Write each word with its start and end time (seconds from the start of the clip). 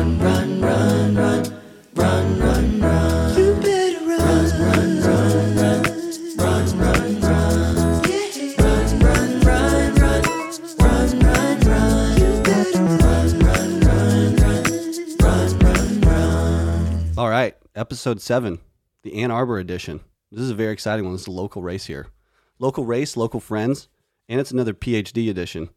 Run, 0.00 0.18
run, 0.18 0.60
run, 0.62 1.14
run, 1.14 1.60
run, 1.92 2.38
run, 2.38 2.80
run. 2.80 3.38
You 3.38 3.54
better 3.56 4.06
run, 4.06 4.50
run, 4.58 5.00
run, 5.02 5.56
run, 5.56 5.82
run, 6.38 6.78
run, 6.78 7.20
run. 7.20 8.02
Yeah. 8.08 8.64
Run, 8.64 8.98
run, 8.98 9.40
run, 9.40 9.94
run, 9.96 10.22
run, 10.78 11.18
run, 11.20 11.60
run. 11.60 12.16
You 12.16 12.42
better 12.42 12.82
run, 12.82 13.38
run, 13.40 13.80
run, 13.80 14.36
run, 14.36 14.64
run, 15.20 15.58
run, 15.58 16.00
run. 16.00 17.18
All 17.18 17.28
right, 17.28 17.54
episode 17.74 18.22
seven, 18.22 18.58
the 19.02 19.22
Ann 19.22 19.30
Arbor 19.30 19.58
edition. 19.58 20.00
This 20.32 20.40
is 20.40 20.50
a 20.50 20.54
very 20.54 20.72
exciting 20.72 21.04
one. 21.04 21.12
This 21.12 21.20
is 21.22 21.26
a 21.26 21.32
local 21.32 21.60
race 21.60 21.84
here. 21.84 22.06
Local 22.58 22.86
race, 22.86 23.18
local 23.18 23.38
friends, 23.40 23.88
and 24.30 24.40
it's 24.40 24.50
another 24.50 24.72
PhD 24.72 25.28
edition. 25.28 25.68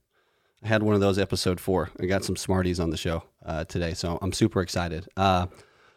I 0.63 0.69
had 0.69 0.81
one 0.81 0.95
of 0.95 1.01
those 1.01 1.19
episode 1.19 1.59
four. 1.59 1.89
I 1.99 2.05
got 2.05 2.23
some 2.23 2.37
Smarties 2.37 2.79
on 2.79 2.89
the 2.89 2.95
show 2.95 3.23
uh, 3.45 3.65
today, 3.65 3.93
so 3.93 4.17
I'm 4.21 4.31
super 4.31 4.61
excited. 4.61 5.07
Uh, 5.17 5.47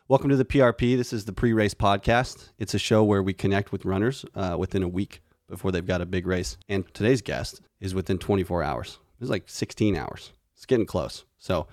welcome 0.08 0.30
to 0.30 0.36
the 0.36 0.44
PRP. 0.44 0.96
This 0.96 1.12
is 1.12 1.24
the 1.24 1.32
pre 1.32 1.52
race 1.52 1.74
podcast. 1.74 2.50
It's 2.58 2.74
a 2.74 2.78
show 2.78 3.04
where 3.04 3.22
we 3.22 3.32
connect 3.32 3.72
with 3.72 3.84
runners 3.84 4.24
uh, 4.34 4.56
within 4.58 4.82
a 4.82 4.88
week 4.88 5.22
before 5.48 5.72
they've 5.72 5.86
got 5.86 6.00
a 6.00 6.06
big 6.06 6.26
race. 6.26 6.56
And 6.68 6.84
today's 6.94 7.22
guest 7.22 7.60
is 7.80 7.94
within 7.94 8.18
24 8.18 8.62
hours. 8.62 8.98
It's 9.20 9.30
like 9.30 9.44
16 9.46 9.96
hours. 9.96 10.32
It's 10.54 10.66
getting 10.66 10.86
close. 10.86 11.24
So 11.38 11.66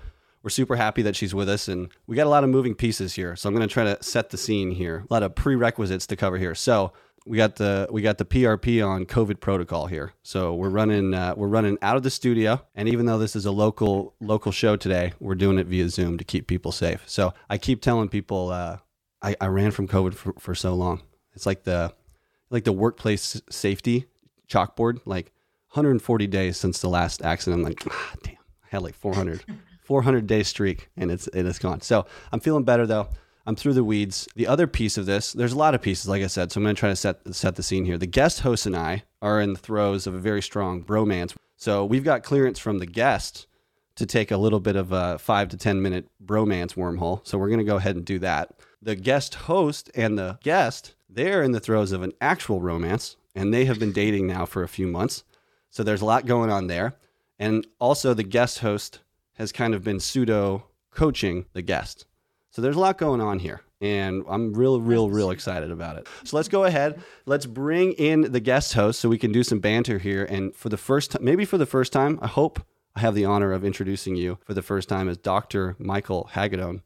we're 0.43 0.49
super 0.49 0.75
happy 0.75 1.01
that 1.03 1.15
she's 1.15 1.33
with 1.33 1.49
us, 1.49 1.67
and 1.67 1.89
we 2.05 2.15
got 2.15 2.27
a 2.27 2.29
lot 2.29 2.43
of 2.43 2.49
moving 2.49 2.75
pieces 2.75 3.13
here. 3.13 3.35
So 3.35 3.47
I'm 3.47 3.55
going 3.55 3.67
to 3.67 3.73
try 3.73 3.85
to 3.85 4.01
set 4.03 4.29
the 4.29 4.37
scene 4.37 4.71
here. 4.71 5.05
A 5.09 5.13
lot 5.13 5.23
of 5.23 5.35
prerequisites 5.35 6.05
to 6.07 6.15
cover 6.15 6.37
here. 6.37 6.53
So 6.53 6.91
we 7.25 7.37
got 7.37 7.55
the 7.55 7.87
we 7.91 8.01
got 8.01 8.17
the 8.17 8.25
PRP 8.25 8.85
on 8.85 9.05
COVID 9.05 9.39
protocol 9.39 9.87
here. 9.87 10.13
So 10.23 10.53
we're 10.53 10.69
running 10.69 11.13
uh, 11.13 11.33
we're 11.37 11.47
running 11.47 11.77
out 11.81 11.95
of 11.95 12.03
the 12.03 12.09
studio, 12.09 12.61
and 12.75 12.89
even 12.89 13.05
though 13.05 13.17
this 13.17 13.35
is 13.35 13.45
a 13.45 13.51
local 13.51 14.15
local 14.19 14.51
show 14.51 14.75
today, 14.75 15.13
we're 15.19 15.35
doing 15.35 15.57
it 15.57 15.67
via 15.67 15.89
Zoom 15.89 16.17
to 16.17 16.23
keep 16.23 16.47
people 16.47 16.71
safe. 16.71 17.03
So 17.05 17.33
I 17.49 17.57
keep 17.57 17.81
telling 17.81 18.09
people 18.09 18.49
uh, 18.49 18.77
I, 19.21 19.35
I 19.39 19.47
ran 19.47 19.71
from 19.71 19.87
COVID 19.87 20.13
for, 20.13 20.33
for 20.39 20.55
so 20.55 20.73
long. 20.73 21.01
It's 21.33 21.45
like 21.45 21.63
the 21.63 21.93
like 22.49 22.65
the 22.65 22.73
workplace 22.73 23.41
safety 23.49 24.05
chalkboard, 24.49 24.99
like 25.05 25.31
140 25.69 26.27
days 26.27 26.57
since 26.57 26.79
the 26.79 26.89
last 26.89 27.21
accident. 27.23 27.61
I'm 27.61 27.65
like, 27.65 27.83
ah, 27.89 28.13
damn, 28.21 28.35
I 28.63 28.67
had 28.69 28.83
like 28.83 28.95
400. 28.95 29.43
400 29.83 30.25
day 30.27 30.43
streak 30.43 30.89
and 30.95 31.11
it's 31.11 31.27
and 31.27 31.47
it's 31.47 31.59
gone. 31.59 31.81
So 31.81 32.05
I'm 32.31 32.39
feeling 32.39 32.63
better 32.63 32.87
though. 32.87 33.09
I'm 33.45 33.55
through 33.55 33.73
the 33.73 33.83
weeds. 33.83 34.27
The 34.35 34.47
other 34.47 34.67
piece 34.67 34.97
of 34.97 35.05
this, 35.05 35.33
there's 35.33 35.53
a 35.53 35.57
lot 35.57 35.75
of 35.75 35.81
pieces, 35.81 36.07
like 36.07 36.23
I 36.23 36.27
said. 36.27 36.51
So 36.51 36.59
I'm 36.59 36.63
going 36.63 36.75
to 36.75 36.79
try 36.79 36.89
to 36.89 36.95
set 36.95 37.35
set 37.35 37.55
the 37.55 37.63
scene 37.63 37.85
here. 37.85 37.97
The 37.97 38.05
guest 38.05 38.39
host 38.41 38.65
and 38.65 38.75
I 38.75 39.03
are 39.21 39.41
in 39.41 39.53
the 39.53 39.59
throes 39.59 40.07
of 40.07 40.13
a 40.13 40.19
very 40.19 40.41
strong 40.41 40.83
bromance. 40.83 41.35
So 41.57 41.85
we've 41.85 42.03
got 42.03 42.23
clearance 42.23 42.59
from 42.59 42.79
the 42.79 42.85
guest 42.85 43.47
to 43.95 44.05
take 44.05 44.31
a 44.31 44.37
little 44.37 44.59
bit 44.59 44.75
of 44.75 44.91
a 44.91 45.19
five 45.19 45.49
to 45.49 45.57
ten 45.57 45.81
minute 45.81 46.07
bromance 46.23 46.75
wormhole. 46.75 47.25
So 47.27 47.37
we're 47.37 47.49
going 47.49 47.59
to 47.59 47.65
go 47.65 47.77
ahead 47.77 47.95
and 47.95 48.05
do 48.05 48.19
that. 48.19 48.53
The 48.81 48.95
guest 48.95 49.35
host 49.35 49.91
and 49.95 50.17
the 50.17 50.39
guest, 50.41 50.95
they're 51.09 51.43
in 51.43 51.51
the 51.51 51.59
throes 51.59 51.91
of 51.91 52.01
an 52.01 52.13
actual 52.21 52.59
romance, 52.59 53.17
and 53.35 53.53
they 53.53 53.65
have 53.65 53.79
been 53.79 53.93
dating 53.93 54.27
now 54.27 54.45
for 54.45 54.63
a 54.63 54.67
few 54.67 54.87
months. 54.87 55.23
So 55.69 55.83
there's 55.83 56.01
a 56.01 56.05
lot 56.05 56.25
going 56.25 56.49
on 56.49 56.67
there. 56.67 56.95
And 57.39 57.65
also, 57.79 58.13
the 58.13 58.23
guest 58.23 58.59
host 58.59 58.99
has 59.33 59.51
kind 59.51 59.73
of 59.73 59.83
been 59.83 59.99
pseudo 59.99 60.67
coaching 60.91 61.45
the 61.53 61.61
guest. 61.61 62.05
So 62.53 62.61
there's 62.61 62.75
a 62.75 62.79
lot 62.79 62.99
going 62.99 63.19
on 63.19 63.39
here. 63.39 63.61
And 63.81 64.23
I'm 64.29 64.53
real, 64.53 64.79
real, 64.79 65.09
real 65.09 65.31
excited 65.31 65.71
about 65.71 65.97
it. 65.97 66.07
So 66.23 66.37
let's 66.37 66.47
go 66.47 66.65
ahead. 66.65 67.01
Let's 67.25 67.47
bring 67.47 67.93
in 67.93 68.31
the 68.31 68.39
guest 68.39 68.75
host 68.75 68.99
so 68.99 69.09
we 69.09 69.17
can 69.17 69.31
do 69.31 69.43
some 69.43 69.59
banter 69.59 69.97
here. 69.97 70.23
And 70.23 70.55
for 70.55 70.69
the 70.69 70.77
first 70.77 71.11
time, 71.11 71.25
maybe 71.25 71.45
for 71.45 71.57
the 71.57 71.65
first 71.65 71.91
time, 71.91 72.19
I 72.21 72.27
hope 72.27 72.63
I 72.95 72.99
have 72.99 73.15
the 73.15 73.25
honor 73.25 73.51
of 73.51 73.65
introducing 73.65 74.15
you 74.15 74.37
for 74.45 74.53
the 74.53 74.61
first 74.61 74.87
time 74.87 75.09
as 75.09 75.17
Dr. 75.17 75.75
Michael 75.79 76.29
Hagedorn. 76.33 76.83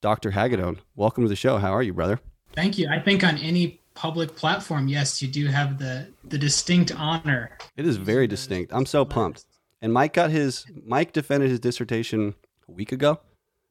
Dr. 0.00 0.30
Hagedorn, 0.30 0.78
welcome 0.94 1.24
to 1.24 1.28
the 1.28 1.36
show. 1.36 1.58
How 1.58 1.72
are 1.72 1.82
you, 1.82 1.92
brother? 1.92 2.20
Thank 2.52 2.78
you. 2.78 2.88
I 2.88 3.00
think 3.00 3.24
on 3.24 3.36
any 3.36 3.82
public 3.94 4.36
platform, 4.36 4.86
yes, 4.86 5.20
you 5.20 5.28
do 5.28 5.48
have 5.48 5.78
the 5.78 6.08
the 6.24 6.38
distinct 6.38 6.94
honor. 6.96 7.58
It 7.76 7.84
is 7.84 7.96
very 7.96 8.26
distinct. 8.26 8.72
I'm 8.72 8.86
so 8.86 9.04
pumped. 9.04 9.44
And 9.82 9.92
Mike 9.92 10.14
got 10.14 10.30
his 10.30 10.64
Mike 10.86 11.12
defended 11.12 11.50
his 11.50 11.60
dissertation 11.60 12.34
a 12.66 12.72
week 12.72 12.92
ago, 12.92 13.20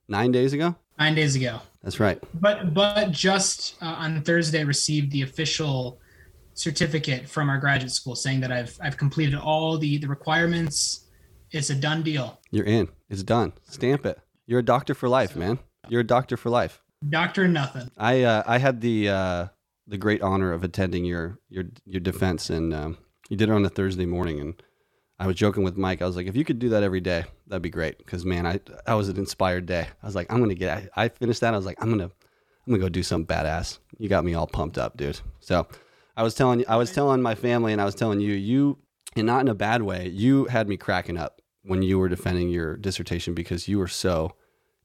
nine 0.07 0.31
days 0.31 0.53
ago. 0.53 0.75
Nine 0.99 1.15
days 1.15 1.35
ago, 1.35 1.61
That's 1.81 1.99
right. 2.01 2.21
but 2.41 2.73
but 2.73 3.11
just 3.11 3.75
uh, 3.81 3.85
on 3.85 4.21
Thursday 4.21 4.65
received 4.65 5.13
the 5.13 5.21
official 5.21 5.97
certificate 6.53 7.29
from 7.29 7.49
our 7.49 7.57
graduate 7.57 7.91
school 7.91 8.15
saying 8.15 8.41
that 8.41 8.51
I've 8.51 8.77
I've 8.83 8.97
completed 8.97 9.35
all 9.35 9.77
the 9.77 9.97
the 9.97 10.07
requirements. 10.07 11.07
It's 11.51 11.69
a 11.69 11.75
done 11.75 12.03
deal. 12.03 12.39
You're 12.51 12.65
in. 12.65 12.89
It's 13.09 13.23
done. 13.23 13.53
Stamp 13.63 14.05
it. 14.05 14.19
You're 14.45 14.59
a 14.59 14.63
doctor 14.65 14.93
for 14.93 15.07
life, 15.07 15.37
man. 15.37 15.59
You're 15.87 16.01
a 16.01 16.07
doctor 16.07 16.35
for 16.35 16.49
life. 16.49 16.81
Doctor 17.09 17.47
nothing. 17.47 17.89
I 17.97 18.23
uh, 18.23 18.43
I 18.45 18.57
had 18.57 18.81
the 18.81 19.07
uh, 19.07 19.47
the 19.87 19.97
great 19.97 20.21
honor 20.21 20.51
of 20.51 20.65
attending 20.65 21.05
your 21.05 21.39
your 21.49 21.63
your 21.85 22.01
defense, 22.01 22.49
and 22.49 22.73
um, 22.73 22.97
you 23.29 23.37
did 23.37 23.47
it 23.47 23.53
on 23.53 23.63
a 23.63 23.69
Thursday 23.69 24.05
morning, 24.05 24.41
and 24.41 24.61
I 25.19 25.27
was 25.27 25.35
joking 25.35 25.63
with 25.63 25.77
Mike. 25.77 26.01
I 26.01 26.05
was 26.05 26.15
like, 26.15 26.27
if 26.27 26.35
you 26.35 26.45
could 26.45 26.59
do 26.59 26.69
that 26.69 26.83
every 26.83 27.01
day, 27.01 27.25
that'd 27.47 27.61
be 27.61 27.69
great. 27.69 27.97
Because 27.97 28.25
man, 28.25 28.45
I 28.45 28.59
that 28.85 28.93
was 28.93 29.09
an 29.09 29.17
inspired 29.17 29.65
day. 29.65 29.87
I 30.01 30.05
was 30.05 30.15
like, 30.15 30.31
I'm 30.31 30.39
gonna 30.39 30.55
get. 30.55 30.89
I, 30.95 31.03
I 31.03 31.09
finished 31.09 31.41
that. 31.41 31.53
I 31.53 31.57
was 31.57 31.65
like, 31.65 31.81
I'm 31.81 31.89
gonna 31.89 32.05
I'm 32.05 32.73
gonna 32.73 32.79
go 32.79 32.89
do 32.89 33.03
something 33.03 33.27
badass. 33.27 33.79
You 33.97 34.07
got 34.07 34.23
me 34.23 34.33
all 34.33 34.47
pumped 34.47 34.77
up, 34.77 34.95
dude. 34.95 35.19
So 35.39 35.67
I 36.15 36.23
was 36.23 36.35
telling 36.35 36.59
you. 36.59 36.65
I 36.69 36.77
was 36.77 36.91
telling 36.91 37.21
my 37.21 37.35
family, 37.35 37.73
and 37.73 37.81
I 37.81 37.85
was 37.85 37.95
telling 37.95 38.21
you, 38.21 38.33
you 38.33 38.77
and 39.15 39.27
not 39.27 39.41
in 39.41 39.47
a 39.47 39.55
bad 39.55 39.81
way. 39.81 40.07
You 40.07 40.45
had 40.45 40.69
me 40.69 40.77
cracking 40.77 41.17
up 41.17 41.41
when 41.63 41.81
you 41.81 41.99
were 41.99 42.09
defending 42.09 42.49
your 42.49 42.77
dissertation 42.77 43.33
because 43.33 43.67
you 43.67 43.77
were 43.77 43.87
so 43.87 44.35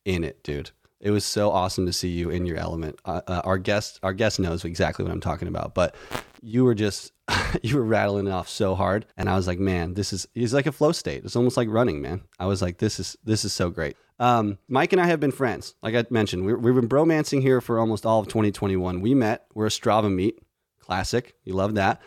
in 0.04 0.24
it, 0.24 0.42
dude. 0.42 0.70
It 1.04 1.10
was 1.10 1.24
so 1.24 1.50
awesome 1.50 1.84
to 1.84 1.92
see 1.92 2.08
you 2.08 2.30
in 2.30 2.46
your 2.46 2.56
element. 2.56 2.98
Uh, 3.04 3.20
uh, 3.26 3.42
our 3.44 3.58
guest, 3.58 4.00
our 4.02 4.14
guest 4.14 4.40
knows 4.40 4.64
exactly 4.64 5.04
what 5.04 5.12
I'm 5.12 5.20
talking 5.20 5.48
about, 5.48 5.74
but 5.74 5.94
you 6.40 6.64
were 6.64 6.74
just, 6.74 7.12
you 7.62 7.76
were 7.76 7.84
rattling 7.84 8.26
it 8.26 8.30
off 8.30 8.48
so 8.48 8.74
hard, 8.74 9.04
and 9.18 9.28
I 9.28 9.36
was 9.36 9.46
like, 9.46 9.58
man, 9.58 9.92
this 9.92 10.14
is, 10.14 10.26
it's 10.34 10.54
like 10.54 10.66
a 10.66 10.72
flow 10.72 10.92
state. 10.92 11.22
It's 11.22 11.36
almost 11.36 11.58
like 11.58 11.68
running, 11.68 12.00
man. 12.00 12.22
I 12.40 12.46
was 12.46 12.62
like, 12.62 12.78
this 12.78 12.98
is, 12.98 13.18
this 13.22 13.44
is 13.44 13.52
so 13.52 13.68
great. 13.68 13.98
Um, 14.18 14.56
Mike 14.66 14.94
and 14.94 15.02
I 15.02 15.06
have 15.06 15.20
been 15.20 15.30
friends, 15.30 15.74
like 15.82 15.94
I 15.94 16.06
mentioned. 16.08 16.46
we 16.46 16.54
we've 16.54 16.74
been 16.74 16.88
bromancing 16.88 17.42
here 17.42 17.60
for 17.60 17.78
almost 17.78 18.06
all 18.06 18.20
of 18.20 18.28
2021. 18.28 19.02
We 19.02 19.12
met. 19.14 19.44
We're 19.52 19.66
a 19.66 19.70
Strava 19.70 20.10
meet, 20.10 20.38
classic. 20.80 21.34
You 21.44 21.52
love 21.52 21.74
that 21.74 22.00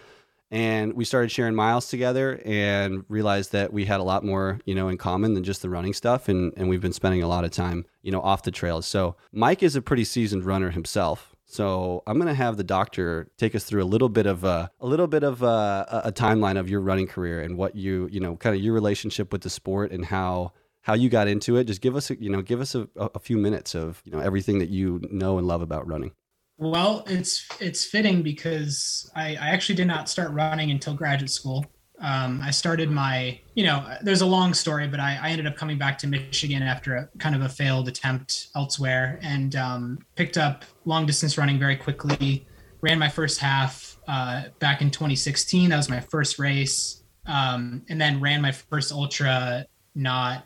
and 0.51 0.93
we 0.93 1.03
started 1.03 1.31
sharing 1.31 1.55
miles 1.55 1.87
together 1.87 2.41
and 2.45 3.03
realized 3.09 3.51
that 3.51 3.73
we 3.73 3.85
had 3.85 3.99
a 3.99 4.03
lot 4.03 4.23
more 4.23 4.59
you 4.65 4.73
know 4.73 4.87
in 4.87 4.97
common 4.97 5.33
than 5.33 5.43
just 5.43 5.61
the 5.61 5.69
running 5.69 5.93
stuff 5.93 6.29
and 6.29 6.53
and 6.57 6.69
we've 6.69 6.81
been 6.81 6.93
spending 6.93 7.23
a 7.23 7.27
lot 7.27 7.43
of 7.43 7.51
time 7.51 7.85
you 8.01 8.11
know 8.11 8.21
off 8.21 8.43
the 8.43 8.51
trails. 8.51 8.85
So 8.85 9.15
mike 9.31 9.63
is 9.63 9.75
a 9.75 9.81
pretty 9.81 10.03
seasoned 10.03 10.45
runner 10.45 10.71
himself. 10.71 11.35
So 11.45 12.03
i'm 12.07 12.17
going 12.17 12.27
to 12.27 12.33
have 12.33 12.57
the 12.57 12.63
doctor 12.63 13.29
take 13.37 13.55
us 13.55 13.63
through 13.63 13.83
a 13.83 13.85
little 13.85 14.09
bit 14.09 14.25
of 14.25 14.43
a, 14.43 14.69
a 14.79 14.87
little 14.87 15.07
bit 15.07 15.23
of 15.23 15.43
uh, 15.43 15.85
a, 15.89 16.01
a 16.05 16.11
timeline 16.11 16.57
of 16.59 16.69
your 16.69 16.81
running 16.81 17.07
career 17.07 17.41
and 17.41 17.57
what 17.57 17.75
you 17.75 18.07
you 18.11 18.19
know 18.19 18.35
kind 18.35 18.55
of 18.55 18.61
your 18.61 18.73
relationship 18.73 19.31
with 19.31 19.41
the 19.41 19.49
sport 19.49 19.91
and 19.91 20.05
how 20.05 20.53
how 20.81 20.93
you 20.93 21.09
got 21.09 21.27
into 21.27 21.57
it. 21.57 21.65
Just 21.65 21.81
give 21.81 21.97
us 21.97 22.09
a, 22.09 22.21
you 22.21 22.29
know 22.29 22.41
give 22.41 22.61
us 22.61 22.73
a, 22.73 22.87
a 22.95 23.19
few 23.19 23.37
minutes 23.37 23.75
of 23.75 24.01
you 24.05 24.11
know 24.11 24.19
everything 24.19 24.59
that 24.59 24.69
you 24.69 25.01
know 25.11 25.37
and 25.37 25.45
love 25.45 25.61
about 25.61 25.87
running 25.87 26.11
Well, 26.57 27.03
it's 27.07 27.47
it's 27.59 27.85
fitting 27.85 28.23
because 28.23 29.09
I, 29.15 29.35
I 29.35 29.49
actually 29.49 29.75
did 29.75 29.87
not 29.87 30.09
start 30.09 30.31
running 30.31 30.71
until 30.71 30.93
graduate 30.93 31.29
school. 31.29 31.65
Um, 31.99 32.41
I 32.43 32.51
started 32.51 32.91
my, 32.91 33.39
you 33.55 33.63
know, 33.63 33.97
there's 34.03 34.21
a 34.21 34.25
long 34.25 34.53
story, 34.53 34.87
but 34.87 34.99
I, 34.99 35.19
I 35.21 35.29
ended 35.29 35.47
up 35.47 35.55
coming 35.55 35.79
back 35.79 35.97
to 35.99 36.07
Michigan 36.07 36.61
after 36.61 36.95
a 36.95 37.09
kind 37.17 37.35
of 37.35 37.41
a 37.41 37.49
failed 37.49 37.87
attempt 37.87 38.49
elsewhere 38.55 39.19
and 39.23 39.55
um, 39.55 39.99
picked 40.15 40.37
up 40.37 40.63
long 40.85 41.07
distance 41.07 41.37
running 41.37 41.57
very 41.57 41.75
quickly. 41.75 42.45
Ran 42.81 42.99
my 42.99 43.09
first 43.09 43.39
half 43.39 43.97
uh, 44.07 44.43
back 44.59 44.81
in 44.81 44.91
2016. 44.91 45.71
That 45.71 45.77
was 45.77 45.89
my 45.89 45.99
first 45.99 46.37
race. 46.37 47.01
Um, 47.25 47.83
and 47.89 47.99
then 47.99 48.21
ran 48.21 48.41
my 48.41 48.51
first 48.51 48.91
ultra 48.91 49.65
not 49.95 50.45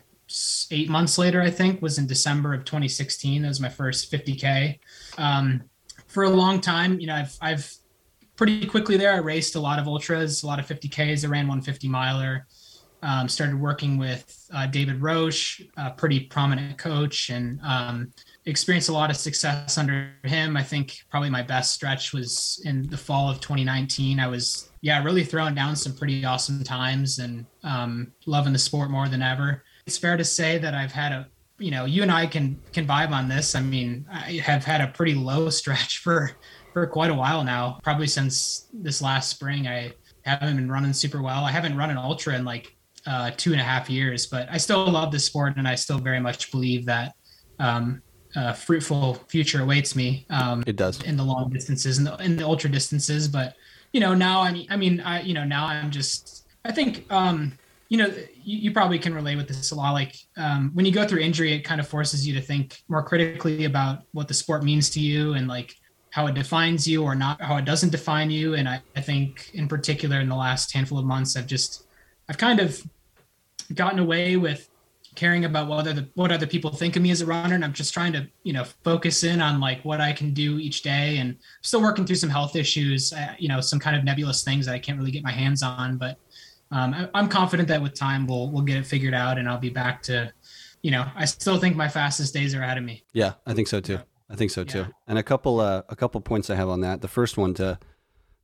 eight 0.70 0.88
months 0.88 1.18
later, 1.18 1.42
I 1.42 1.50
think, 1.50 1.82
was 1.82 1.98
in 1.98 2.06
December 2.06 2.54
of 2.54 2.64
2016. 2.64 3.42
That 3.42 3.48
was 3.48 3.60
my 3.60 3.68
first 3.68 4.10
50K. 4.10 4.78
Um, 5.18 5.64
for 6.12 6.24
a 6.24 6.30
long 6.30 6.60
time, 6.60 7.00
you 7.00 7.06
know, 7.06 7.14
I've 7.14 7.36
I've 7.40 7.74
pretty 8.36 8.66
quickly 8.66 8.96
there. 8.96 9.12
I 9.12 9.18
raced 9.18 9.56
a 9.56 9.60
lot 9.60 9.78
of 9.78 9.86
ultras, 9.86 10.42
a 10.42 10.46
lot 10.46 10.58
of 10.58 10.66
50ks. 10.66 11.24
I 11.24 11.28
ran 11.28 11.46
150 11.46 11.88
miler. 11.88 12.46
Um, 13.04 13.28
started 13.28 13.58
working 13.58 13.98
with 13.98 14.48
uh, 14.54 14.66
David 14.66 15.02
Roche, 15.02 15.60
a 15.76 15.90
pretty 15.90 16.20
prominent 16.20 16.78
coach, 16.78 17.30
and 17.30 17.58
um, 17.64 18.12
experienced 18.46 18.90
a 18.90 18.92
lot 18.92 19.10
of 19.10 19.16
success 19.16 19.76
under 19.76 20.12
him. 20.22 20.56
I 20.56 20.62
think 20.62 20.98
probably 21.10 21.28
my 21.28 21.42
best 21.42 21.74
stretch 21.74 22.12
was 22.12 22.62
in 22.64 22.88
the 22.88 22.96
fall 22.96 23.28
of 23.28 23.40
2019. 23.40 24.20
I 24.20 24.28
was 24.28 24.70
yeah 24.82 25.02
really 25.02 25.24
throwing 25.24 25.54
down 25.54 25.74
some 25.74 25.96
pretty 25.96 26.24
awesome 26.24 26.62
times 26.62 27.18
and 27.18 27.44
um, 27.64 28.12
loving 28.26 28.52
the 28.52 28.58
sport 28.58 28.88
more 28.88 29.08
than 29.08 29.20
ever. 29.20 29.64
It's 29.84 29.98
fair 29.98 30.16
to 30.16 30.24
say 30.24 30.58
that 30.58 30.74
I've 30.74 30.92
had 30.92 31.10
a 31.10 31.28
you 31.62 31.70
know 31.70 31.84
you 31.84 32.02
and 32.02 32.10
I 32.10 32.26
can 32.26 32.60
can 32.72 32.86
vibe 32.86 33.10
on 33.10 33.28
this. 33.28 33.54
I 33.54 33.60
mean 33.60 34.06
I 34.10 34.40
have 34.44 34.64
had 34.64 34.80
a 34.80 34.88
pretty 34.88 35.14
low 35.14 35.48
stretch 35.60 35.98
for 35.98 36.32
for 36.72 36.86
quite 36.86 37.10
a 37.10 37.14
while 37.14 37.44
now. 37.44 37.78
Probably 37.82 38.06
since 38.06 38.68
this 38.72 39.00
last 39.02 39.30
spring, 39.30 39.66
I 39.66 39.92
haven't 40.24 40.56
been 40.56 40.70
running 40.70 40.92
super 40.92 41.22
well. 41.22 41.44
I 41.44 41.50
haven't 41.50 41.76
run 41.76 41.90
an 41.90 41.98
ultra 41.98 42.34
in 42.34 42.44
like 42.44 42.74
uh, 43.06 43.30
two 43.36 43.52
and 43.52 43.60
a 43.60 43.64
half 43.64 43.90
years, 43.90 44.26
but 44.26 44.48
I 44.50 44.56
still 44.58 44.86
love 44.86 45.10
the 45.12 45.18
sport 45.18 45.56
and 45.56 45.66
I 45.66 45.74
still 45.74 45.98
very 45.98 46.20
much 46.20 46.50
believe 46.52 46.86
that 46.86 47.14
um, 47.58 48.00
uh, 48.36 48.52
fruitful 48.52 49.14
future 49.28 49.62
awaits 49.62 49.94
me. 49.94 50.24
Um, 50.30 50.62
It 50.66 50.76
does. 50.76 51.02
in 51.02 51.16
the 51.16 51.24
long 51.24 51.50
distances 51.50 51.98
and 51.98 52.06
the, 52.06 52.16
in 52.24 52.36
the 52.36 52.44
ultra 52.44 52.70
distances. 52.70 53.28
But 53.28 53.54
you 53.92 54.00
know, 54.00 54.14
now 54.14 54.40
I 54.40 54.52
mean, 54.52 54.66
I 54.70 54.76
mean, 54.76 55.00
I 55.00 55.20
you 55.22 55.34
know 55.34 55.44
now 55.44 55.66
I'm 55.66 55.90
just 55.90 56.46
I 56.64 56.72
think 56.72 57.04
um, 57.10 57.52
you 57.92 57.98
know 57.98 58.06
you, 58.42 58.56
you 58.58 58.72
probably 58.72 58.98
can 58.98 59.12
relate 59.12 59.36
with 59.36 59.48
this 59.48 59.70
a 59.70 59.74
lot. 59.74 59.92
Like 59.92 60.16
um, 60.38 60.70
when 60.72 60.86
you 60.86 60.92
go 60.92 61.06
through 61.06 61.20
injury, 61.20 61.52
it 61.52 61.60
kind 61.60 61.78
of 61.78 61.86
forces 61.86 62.26
you 62.26 62.32
to 62.32 62.40
think 62.40 62.82
more 62.88 63.02
critically 63.02 63.66
about 63.66 64.04
what 64.12 64.28
the 64.28 64.34
sport 64.34 64.64
means 64.64 64.88
to 64.90 65.00
you 65.00 65.34
and 65.34 65.46
like 65.46 65.74
how 66.08 66.26
it 66.26 66.34
defines 66.34 66.88
you 66.88 67.02
or 67.02 67.14
not 67.14 67.38
how 67.42 67.58
it 67.58 67.66
doesn't 67.66 67.90
define 67.90 68.30
you. 68.30 68.54
And 68.54 68.66
I, 68.66 68.80
I 68.96 69.02
think 69.02 69.50
in 69.52 69.68
particular 69.68 70.20
in 70.20 70.30
the 70.30 70.34
last 70.34 70.72
handful 70.72 70.98
of 70.98 71.04
months, 71.04 71.36
I've 71.36 71.46
just 71.46 71.84
I've 72.30 72.38
kind 72.38 72.60
of 72.60 72.82
gotten 73.74 73.98
away 73.98 74.36
with 74.36 74.70
caring 75.14 75.44
about 75.44 75.68
what 75.68 75.86
other 75.86 76.08
what 76.14 76.32
other 76.32 76.46
people 76.46 76.70
think 76.70 76.96
of 76.96 77.02
me 77.02 77.10
as 77.10 77.20
a 77.20 77.26
runner 77.26 77.54
and 77.54 77.62
i'm 77.62 77.72
just 77.74 77.92
trying 77.92 78.14
to 78.14 78.26
you 78.44 78.52
know 78.54 78.64
focus 78.82 79.24
in 79.24 79.42
on 79.42 79.60
like 79.60 79.84
what 79.84 80.00
i 80.00 80.10
can 80.10 80.32
do 80.32 80.58
each 80.58 80.80
day 80.80 81.18
and 81.18 81.36
still 81.60 81.82
working 81.82 82.06
through 82.06 82.16
some 82.16 82.30
health 82.30 82.56
issues 82.56 83.12
uh, 83.12 83.34
you 83.38 83.46
know 83.46 83.60
some 83.60 83.78
kind 83.78 83.94
of 83.94 84.04
nebulous 84.04 84.42
things 84.42 84.64
that 84.64 84.74
i 84.74 84.78
can't 84.78 84.98
really 84.98 85.10
get 85.10 85.22
my 85.22 85.30
hands 85.30 85.62
on 85.62 85.98
but 85.98 86.16
um, 86.72 86.92
I, 86.94 87.08
i'm 87.14 87.28
confident 87.28 87.68
that 87.68 87.80
with 87.80 87.94
time 87.94 88.26
we'll 88.26 88.50
we'll 88.50 88.62
get 88.62 88.76
it 88.78 88.86
figured 88.86 89.14
out 89.14 89.38
and 89.38 89.48
i'll 89.48 89.58
be 89.58 89.70
back 89.70 90.02
to 90.04 90.32
you 90.82 90.90
know 90.90 91.06
i 91.14 91.24
still 91.24 91.58
think 91.58 91.76
my 91.76 91.88
fastest 91.88 92.34
days 92.34 92.54
are 92.54 92.62
ahead 92.62 92.78
of 92.78 92.84
me 92.84 93.04
Yeah, 93.12 93.34
I 93.46 93.54
think 93.54 93.68
so 93.68 93.80
too. 93.80 93.98
I 94.32 94.34
think 94.34 94.50
so 94.50 94.64
too. 94.64 94.78
Yeah. 94.78 94.86
And 95.06 95.18
a 95.18 95.22
couple 95.22 95.60
uh, 95.60 95.82
a 95.90 95.94
couple 95.94 96.20
points 96.22 96.48
I 96.48 96.54
have 96.54 96.70
on 96.70 96.80
that. 96.80 97.02
The 97.02 97.08
first 97.08 97.36
one 97.36 97.52
to 97.54 97.78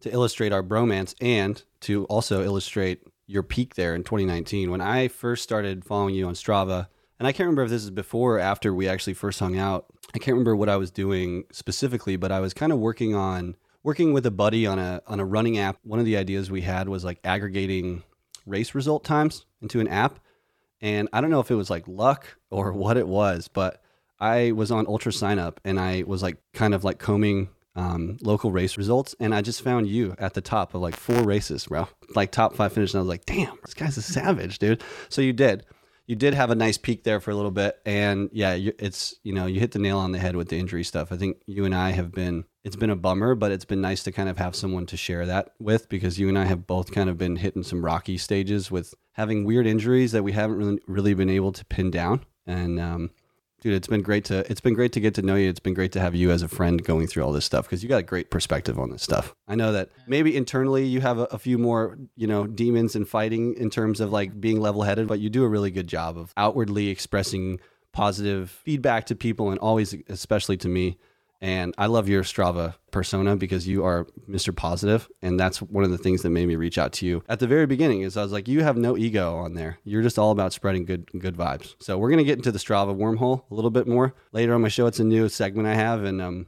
to 0.00 0.12
illustrate 0.12 0.52
our 0.52 0.62
bromance 0.62 1.14
and 1.20 1.62
to 1.80 2.04
also 2.04 2.44
illustrate 2.44 3.02
your 3.26 3.42
peak 3.42 3.74
there 3.74 3.94
in 3.94 4.04
2019 4.04 4.70
when 4.70 4.80
I 4.80 5.08
first 5.08 5.42
started 5.42 5.84
following 5.84 6.14
you 6.14 6.26
on 6.28 6.34
Strava. 6.34 6.88
And 7.18 7.26
I 7.26 7.32
can't 7.32 7.46
remember 7.46 7.64
if 7.64 7.70
this 7.70 7.82
is 7.82 7.90
before 7.90 8.36
or 8.36 8.38
after 8.38 8.72
we 8.72 8.86
actually 8.86 9.14
first 9.14 9.40
hung 9.40 9.58
out. 9.58 9.86
I 10.14 10.18
can't 10.18 10.34
remember 10.34 10.54
what 10.54 10.68
I 10.68 10.76
was 10.76 10.90
doing 10.90 11.44
specifically, 11.52 12.16
but 12.16 12.30
I 12.30 12.40
was 12.40 12.54
kind 12.54 12.70
of 12.70 12.78
working 12.78 13.14
on 13.14 13.56
working 13.82 14.12
with 14.12 14.26
a 14.26 14.30
buddy 14.30 14.66
on 14.66 14.78
a 14.78 15.02
on 15.06 15.20
a 15.20 15.24
running 15.24 15.58
app. 15.58 15.78
One 15.82 15.98
of 15.98 16.04
the 16.04 16.18
ideas 16.18 16.50
we 16.50 16.60
had 16.60 16.88
was 16.88 17.02
like 17.02 17.18
aggregating 17.24 18.02
race 18.48 18.74
result 18.74 19.04
times 19.04 19.46
into 19.60 19.80
an 19.80 19.88
app. 19.88 20.18
And 20.80 21.08
I 21.12 21.20
don't 21.20 21.30
know 21.30 21.40
if 21.40 21.50
it 21.50 21.56
was 21.56 21.70
like 21.70 21.86
luck 21.86 22.26
or 22.50 22.72
what 22.84 22.96
it 22.96 23.08
was, 23.08 23.48
but 23.48 23.82
I 24.20 24.52
was 24.52 24.70
on 24.70 24.86
Ultra 24.86 25.12
Sign 25.12 25.38
Up 25.38 25.60
and 25.64 25.78
I 25.78 26.04
was 26.06 26.22
like 26.22 26.38
kind 26.52 26.74
of 26.74 26.84
like 26.84 26.98
combing 26.98 27.48
um, 27.78 28.18
local 28.22 28.50
race 28.50 28.76
results, 28.76 29.14
and 29.20 29.32
I 29.32 29.40
just 29.40 29.62
found 29.62 29.86
you 29.86 30.16
at 30.18 30.34
the 30.34 30.40
top 30.40 30.74
of 30.74 30.80
like 30.80 30.96
four 30.96 31.22
races, 31.22 31.66
bro. 31.66 31.86
Like 32.16 32.32
top 32.32 32.56
five 32.56 32.72
finish, 32.72 32.92
and 32.92 32.98
I 32.98 33.02
was 33.02 33.08
like, 33.08 33.24
damn, 33.24 33.56
this 33.64 33.74
guy's 33.74 33.96
a 33.96 34.02
savage, 34.02 34.58
dude. 34.58 34.82
So 35.08 35.22
you 35.22 35.32
did. 35.32 35.64
You 36.08 36.16
did 36.16 36.32
have 36.32 36.50
a 36.50 36.54
nice 36.54 36.78
peak 36.78 37.04
there 37.04 37.20
for 37.20 37.30
a 37.30 37.34
little 37.34 37.50
bit, 37.50 37.78
and 37.84 38.30
yeah, 38.32 38.54
it's 38.54 39.14
you 39.24 39.34
know 39.34 39.44
you 39.44 39.60
hit 39.60 39.72
the 39.72 39.78
nail 39.78 39.98
on 39.98 40.12
the 40.12 40.18
head 40.18 40.36
with 40.36 40.48
the 40.48 40.58
injury 40.58 40.82
stuff. 40.82 41.12
I 41.12 41.18
think 41.18 41.36
you 41.46 41.66
and 41.66 41.74
I 41.74 41.90
have 41.90 42.12
been. 42.12 42.44
It's 42.64 42.76
been 42.76 42.88
a 42.88 42.96
bummer, 42.96 43.34
but 43.34 43.52
it's 43.52 43.66
been 43.66 43.82
nice 43.82 44.02
to 44.04 44.12
kind 44.12 44.28
of 44.28 44.38
have 44.38 44.56
someone 44.56 44.86
to 44.86 44.96
share 44.96 45.26
that 45.26 45.50
with 45.58 45.88
because 45.90 46.18
you 46.18 46.28
and 46.30 46.38
I 46.38 46.46
have 46.46 46.66
both 46.66 46.92
kind 46.92 47.10
of 47.10 47.18
been 47.18 47.36
hitting 47.36 47.62
some 47.62 47.84
rocky 47.84 48.16
stages 48.16 48.70
with 48.70 48.94
having 49.12 49.44
weird 49.44 49.66
injuries 49.66 50.12
that 50.12 50.22
we 50.24 50.32
haven't 50.32 50.56
really 50.56 50.80
really 50.86 51.14
been 51.14 51.30
able 51.30 51.52
to 51.52 51.64
pin 51.66 51.90
down. 51.90 52.24
And 52.46 52.80
um, 52.80 53.10
dude 53.60 53.74
it's 53.74 53.88
been 53.88 54.02
great 54.02 54.24
to 54.26 54.50
it's 54.50 54.60
been 54.60 54.74
great 54.74 54.92
to 54.92 55.00
get 55.00 55.14
to 55.14 55.22
know 55.22 55.34
you. 55.34 55.48
It's 55.48 55.60
been 55.60 55.74
great 55.74 55.92
to 55.92 56.00
have 56.00 56.14
you 56.14 56.30
as 56.30 56.42
a 56.42 56.48
friend 56.48 56.82
going 56.82 57.06
through 57.06 57.24
all 57.24 57.32
this 57.32 57.44
stuff 57.44 57.66
because 57.66 57.82
you 57.82 57.88
got 57.88 57.98
a 57.98 58.04
great 58.04 58.30
perspective 58.30 58.78
on 58.78 58.90
this 58.90 59.02
stuff. 59.02 59.34
I 59.46 59.54
know 59.54 59.72
that 59.72 59.90
maybe 60.06 60.36
internally 60.36 60.84
you 60.84 61.00
have 61.00 61.18
a, 61.18 61.24
a 61.24 61.38
few 61.38 61.58
more 61.58 61.98
you 62.16 62.26
know 62.26 62.46
demons 62.46 62.94
and 62.96 63.08
fighting 63.08 63.54
in 63.54 63.70
terms 63.70 64.00
of 64.00 64.12
like 64.12 64.40
being 64.40 64.60
level-headed 64.60 65.06
but 65.08 65.20
you 65.20 65.30
do 65.30 65.44
a 65.44 65.48
really 65.48 65.70
good 65.70 65.86
job 65.86 66.18
of 66.18 66.32
outwardly 66.36 66.88
expressing 66.88 67.60
positive 67.92 68.50
feedback 68.50 69.06
to 69.06 69.14
people 69.14 69.50
and 69.50 69.58
always 69.58 69.94
especially 70.08 70.56
to 70.58 70.68
me 70.68 70.98
and 71.40 71.74
I 71.78 71.86
love 71.86 72.08
your 72.08 72.22
Strava 72.22 72.74
persona 72.90 73.36
because 73.36 73.68
you 73.68 73.84
are 73.84 74.06
Mr. 74.28 74.54
Positive, 74.54 75.08
and 75.22 75.38
that's 75.38 75.62
one 75.62 75.84
of 75.84 75.90
the 75.90 75.98
things 75.98 76.22
that 76.22 76.30
made 76.30 76.46
me 76.46 76.56
reach 76.56 76.78
out 76.78 76.92
to 76.94 77.06
you 77.06 77.22
at 77.28 77.38
the 77.38 77.46
very 77.46 77.66
beginning. 77.66 78.02
Is 78.02 78.16
I 78.16 78.22
was 78.22 78.32
like, 78.32 78.48
you 78.48 78.62
have 78.62 78.76
no 78.76 78.96
ego 78.96 79.36
on 79.36 79.54
there. 79.54 79.78
You're 79.84 80.02
just 80.02 80.18
all 80.18 80.30
about 80.30 80.52
spreading 80.52 80.84
good 80.84 81.08
good 81.18 81.36
vibes. 81.36 81.74
So 81.80 81.98
we're 81.98 82.10
gonna 82.10 82.24
get 82.24 82.38
into 82.38 82.52
the 82.52 82.58
Strava 82.58 82.96
wormhole 82.96 83.44
a 83.50 83.54
little 83.54 83.70
bit 83.70 83.86
more 83.86 84.14
later 84.32 84.54
on 84.54 84.62
my 84.62 84.68
show. 84.68 84.86
It's 84.86 85.00
a 85.00 85.04
new 85.04 85.28
segment 85.28 85.68
I 85.68 85.74
have, 85.74 86.02
and 86.04 86.20
um, 86.20 86.46